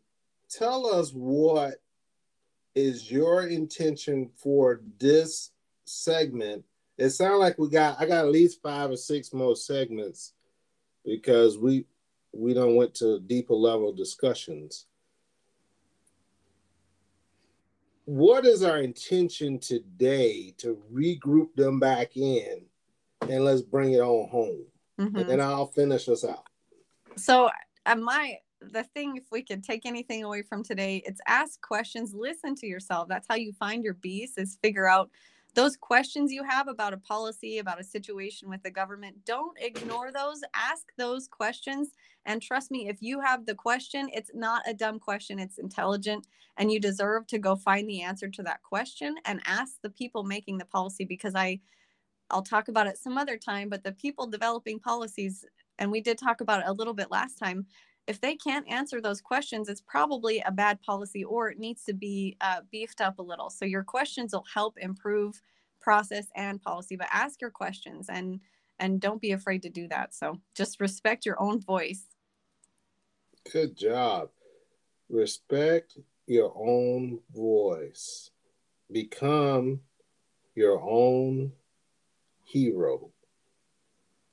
tell 0.48 0.86
us 0.86 1.10
what 1.10 1.74
is 2.74 3.10
your 3.10 3.46
intention 3.46 4.30
for 4.36 4.80
this 4.98 5.50
segment 5.84 6.64
it 6.96 7.10
sounds 7.10 7.40
like 7.40 7.58
we 7.58 7.68
got 7.68 8.00
I 8.00 8.06
got 8.06 8.24
at 8.24 8.30
least 8.30 8.62
five 8.62 8.90
or 8.90 8.96
six 8.96 9.32
more 9.32 9.56
segments 9.56 10.32
because 11.04 11.58
we 11.58 11.86
we 12.32 12.54
don't 12.54 12.76
went 12.76 12.94
to 12.96 13.20
deeper 13.20 13.54
level 13.54 13.92
discussions. 13.92 14.86
What 18.06 18.44
is 18.44 18.62
our 18.62 18.78
intention 18.78 19.58
today 19.58 20.54
to 20.58 20.78
regroup 20.92 21.54
them 21.56 21.80
back 21.80 22.16
in 22.16 22.66
and 23.30 23.44
let's 23.44 23.62
bring 23.62 23.92
it 23.92 24.00
on 24.00 24.28
home? 24.28 24.64
Mm-hmm. 25.00 25.16
And 25.16 25.28
then 25.28 25.40
I'll 25.40 25.66
finish 25.66 26.08
us 26.08 26.24
out. 26.24 26.44
So 27.16 27.50
uh, 27.86 27.96
my 27.96 28.38
the 28.60 28.84
thing 28.94 29.16
if 29.16 29.24
we 29.30 29.42
could 29.42 29.62
take 29.62 29.84
anything 29.84 30.24
away 30.24 30.40
from 30.40 30.62
today 30.62 31.02
it's 31.04 31.20
ask 31.28 31.60
questions 31.60 32.14
listen 32.14 32.54
to 32.54 32.66
yourself 32.66 33.06
that's 33.06 33.26
how 33.28 33.34
you 33.34 33.52
find 33.52 33.84
your 33.84 33.92
beast 33.92 34.38
is 34.38 34.56
figure 34.62 34.88
out 34.88 35.10
those 35.54 35.76
questions 35.76 36.32
you 36.32 36.42
have 36.42 36.66
about 36.68 36.92
a 36.92 36.98
policy, 36.98 37.58
about 37.58 37.80
a 37.80 37.84
situation 37.84 38.48
with 38.48 38.62
the 38.62 38.70
government, 38.70 39.24
don't 39.24 39.56
ignore 39.60 40.10
those. 40.10 40.40
Ask 40.52 40.86
those 40.98 41.28
questions. 41.28 41.90
And 42.26 42.42
trust 42.42 42.70
me, 42.70 42.88
if 42.88 43.00
you 43.00 43.20
have 43.20 43.46
the 43.46 43.54
question, 43.54 44.08
it's 44.12 44.32
not 44.34 44.62
a 44.66 44.74
dumb 44.74 44.98
question, 44.98 45.38
it's 45.38 45.58
intelligent. 45.58 46.26
And 46.56 46.72
you 46.72 46.80
deserve 46.80 47.26
to 47.28 47.38
go 47.38 47.56
find 47.56 47.88
the 47.88 48.02
answer 48.02 48.28
to 48.28 48.42
that 48.42 48.62
question 48.62 49.14
and 49.24 49.40
ask 49.46 49.74
the 49.82 49.90
people 49.90 50.24
making 50.24 50.58
the 50.58 50.66
policy 50.66 51.04
because 51.04 51.34
I. 51.34 51.60
I'll 52.30 52.42
talk 52.42 52.68
about 52.68 52.86
it 52.86 52.98
some 52.98 53.18
other 53.18 53.36
time, 53.36 53.68
but 53.68 53.84
the 53.84 53.92
people 53.92 54.26
developing 54.26 54.78
policies, 54.78 55.44
and 55.78 55.90
we 55.90 56.00
did 56.00 56.18
talk 56.18 56.40
about 56.40 56.60
it 56.60 56.66
a 56.68 56.72
little 56.72 56.94
bit 56.94 57.10
last 57.10 57.38
time, 57.38 57.66
if 58.06 58.20
they 58.20 58.36
can't 58.36 58.68
answer 58.68 59.00
those 59.00 59.20
questions, 59.20 59.68
it's 59.68 59.80
probably 59.80 60.40
a 60.40 60.52
bad 60.52 60.80
policy 60.82 61.24
or 61.24 61.48
it 61.48 61.58
needs 61.58 61.84
to 61.84 61.94
be 61.94 62.36
uh, 62.40 62.60
beefed 62.70 63.00
up 63.00 63.18
a 63.18 63.22
little. 63.22 63.48
So 63.50 63.64
your 63.64 63.82
questions 63.82 64.32
will 64.32 64.44
help 64.52 64.76
improve 64.78 65.40
process 65.80 66.26
and 66.34 66.60
policy, 66.60 66.96
but 66.96 67.08
ask 67.12 67.40
your 67.40 67.50
questions 67.50 68.08
and 68.08 68.40
and 68.80 69.00
don't 69.00 69.20
be 69.20 69.30
afraid 69.30 69.62
to 69.62 69.70
do 69.70 69.86
that. 69.86 70.12
So 70.14 70.40
just 70.56 70.80
respect 70.80 71.24
your 71.24 71.40
own 71.40 71.60
voice. 71.60 72.06
Good 73.52 73.76
job. 73.76 74.30
Respect 75.08 75.96
your 76.26 76.52
own 76.56 77.20
voice. 77.32 78.30
Become 78.90 79.80
your 80.56 80.80
own 80.82 81.52
hero. 82.54 83.10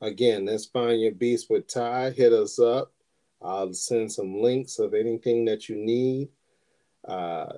Again, 0.01 0.47
let's 0.47 0.67
find 0.67 1.01
your 1.01 1.13
beast 1.13 1.49
with 1.51 1.67
Ty. 1.67 2.11
Hit 2.11 2.33
us 2.33 2.59
up. 2.59 2.93
I'll 3.41 3.73
send 3.75 4.11
some 4.11 4.41
links 4.41 4.79
of 4.79 4.95
anything 4.95 5.45
that 5.45 5.69
you 5.69 5.77
need 5.77 6.31
uh, 7.07 7.53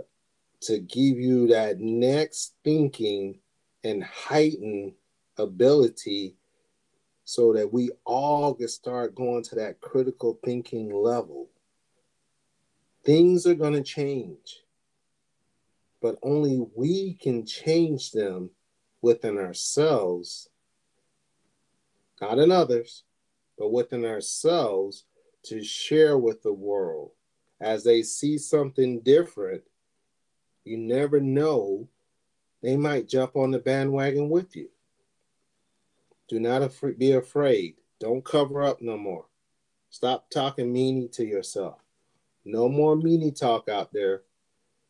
to 0.63 0.79
give 0.79 1.19
you 1.19 1.49
that 1.49 1.81
next 1.81 2.55
thinking 2.65 3.39
and 3.85 4.03
heightened 4.03 4.93
ability 5.39 6.37
so 7.25 7.53
that 7.53 7.73
we 7.73 7.91
all 8.05 8.55
can 8.55 8.69
start 8.69 9.15
going 9.15 9.43
to 9.43 9.57
that 9.57 9.81
critical 9.81 10.39
thinking 10.45 10.95
level. 10.95 11.49
Things 13.05 13.47
are 13.47 13.55
going 13.55 13.75
to 13.75 13.83
change, 13.83 14.63
but 16.01 16.17
only 16.23 16.65
we 16.75 17.15
can 17.15 17.45
change 17.45 18.13
them 18.13 18.51
within 19.03 19.39
ourselves, 19.39 20.49
not 22.21 22.39
in 22.39 22.51
others, 22.51 23.05
but 23.59 23.73
within 23.73 24.05
ourselves 24.05 25.05
to 25.45 25.63
share 25.63 26.19
with 26.19 26.43
the 26.43 26.53
world. 26.53 27.11
As 27.61 27.85
they 27.85 28.03
see 28.03 28.37
something 28.39 29.01
different, 29.01 29.63
you 30.67 30.77
never 30.77 31.21
know, 31.21 31.89
they 32.63 32.77
might 32.77 33.09
jump 33.09 33.37
on 33.37 33.51
the 33.51 33.59
bandwagon 33.59 34.29
with 34.29 34.57
you. 34.57 34.69
Do 36.29 36.41
not 36.41 36.63
af- 36.63 36.99
be 36.99 37.13
afraid. 37.13 37.77
Don't 38.01 38.25
cover 38.25 38.63
up 38.63 38.83
no 38.83 38.97
more. 38.99 39.27
Stop 39.91 40.29
talking 40.31 40.75
meanie 40.75 41.11
to 41.13 41.25
yourself. 41.25 41.79
No 42.45 42.69
more 42.69 42.97
meanie 42.97 43.39
talk 43.39 43.69
out 43.69 43.93
there. 43.93 44.23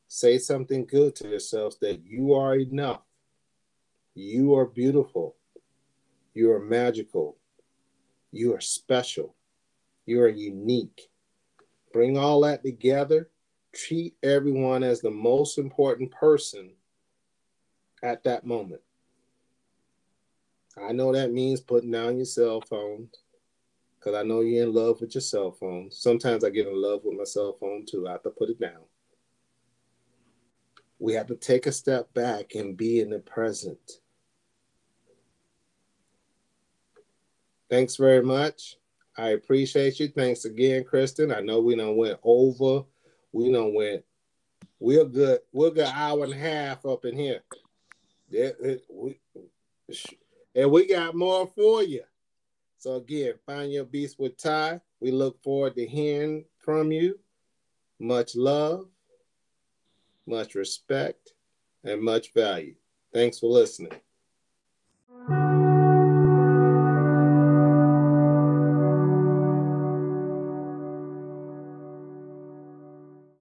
Say 0.08 0.38
something 0.38 0.86
good 0.86 1.14
to 1.16 1.28
yourself 1.28 1.78
that 1.80 2.04
you 2.04 2.34
are 2.34 2.56
enough. 2.56 3.02
You 4.14 4.54
are 4.54 4.66
beautiful. 4.66 5.36
You 6.32 6.52
are 6.52 6.60
magical. 6.60 7.36
You 8.32 8.54
are 8.54 8.60
special. 8.60 9.34
You 10.06 10.22
are 10.22 10.28
unique. 10.28 11.10
Bring 11.92 12.16
all 12.16 12.40
that 12.42 12.62
together. 12.62 13.28
Treat 13.76 14.14
everyone 14.22 14.82
as 14.82 15.00
the 15.00 15.10
most 15.10 15.58
important 15.58 16.10
person 16.10 16.70
at 18.02 18.24
that 18.24 18.46
moment. 18.46 18.80
I 20.82 20.92
know 20.92 21.12
that 21.12 21.32
means 21.32 21.60
putting 21.60 21.90
down 21.90 22.16
your 22.16 22.24
cell 22.24 22.60
phone 22.62 23.08
because 23.98 24.14
I 24.14 24.22
know 24.22 24.40
you're 24.40 24.64
in 24.64 24.72
love 24.72 25.00
with 25.00 25.14
your 25.14 25.22
cell 25.22 25.50
phone. 25.52 25.90
Sometimes 25.90 26.42
I 26.42 26.50
get 26.50 26.66
in 26.66 26.80
love 26.80 27.00
with 27.04 27.18
my 27.18 27.24
cell 27.24 27.56
phone 27.58 27.84
too. 27.84 28.08
I 28.08 28.12
have 28.12 28.22
to 28.22 28.30
put 28.30 28.50
it 28.50 28.60
down. 28.60 28.82
We 30.98 31.12
have 31.14 31.26
to 31.26 31.34
take 31.34 31.66
a 31.66 31.72
step 31.72 32.12
back 32.14 32.54
and 32.54 32.76
be 32.76 33.00
in 33.00 33.10
the 33.10 33.18
present. 33.18 34.00
Thanks 37.68 37.96
very 37.96 38.22
much. 38.22 38.76
I 39.18 39.30
appreciate 39.30 39.98
you. 39.98 40.08
Thanks 40.08 40.44
again, 40.44 40.84
Kristen. 40.84 41.32
I 41.32 41.40
know 41.40 41.60
we 41.60 41.74
don't 41.74 41.96
went 41.96 42.18
over. 42.22 42.84
We 43.36 43.52
don't 43.52 43.74
went. 43.74 44.02
We're 44.80 45.04
good. 45.04 45.40
We're 45.52 45.70
good 45.70 45.92
hour 45.94 46.24
and 46.24 46.32
a 46.32 46.38
half 46.38 46.86
up 46.86 47.04
in 47.04 47.18
here. 47.18 47.42
Yeah, 48.30 48.52
we, 48.90 49.20
and 50.54 50.70
we 50.70 50.88
got 50.88 51.14
more 51.14 51.46
for 51.46 51.82
you. 51.82 52.02
So 52.78 52.94
again, 52.94 53.34
find 53.44 53.70
your 53.70 53.84
beast 53.84 54.18
with 54.18 54.38
Ty. 54.38 54.80
We 55.00 55.10
look 55.10 55.42
forward 55.42 55.76
to 55.76 55.86
hearing 55.86 56.46
from 56.56 56.90
you. 56.90 57.18
Much 57.98 58.36
love, 58.36 58.86
much 60.26 60.54
respect, 60.54 61.34
and 61.84 62.00
much 62.00 62.32
value. 62.32 62.74
Thanks 63.12 63.38
for 63.38 63.50
listening. 63.50 63.92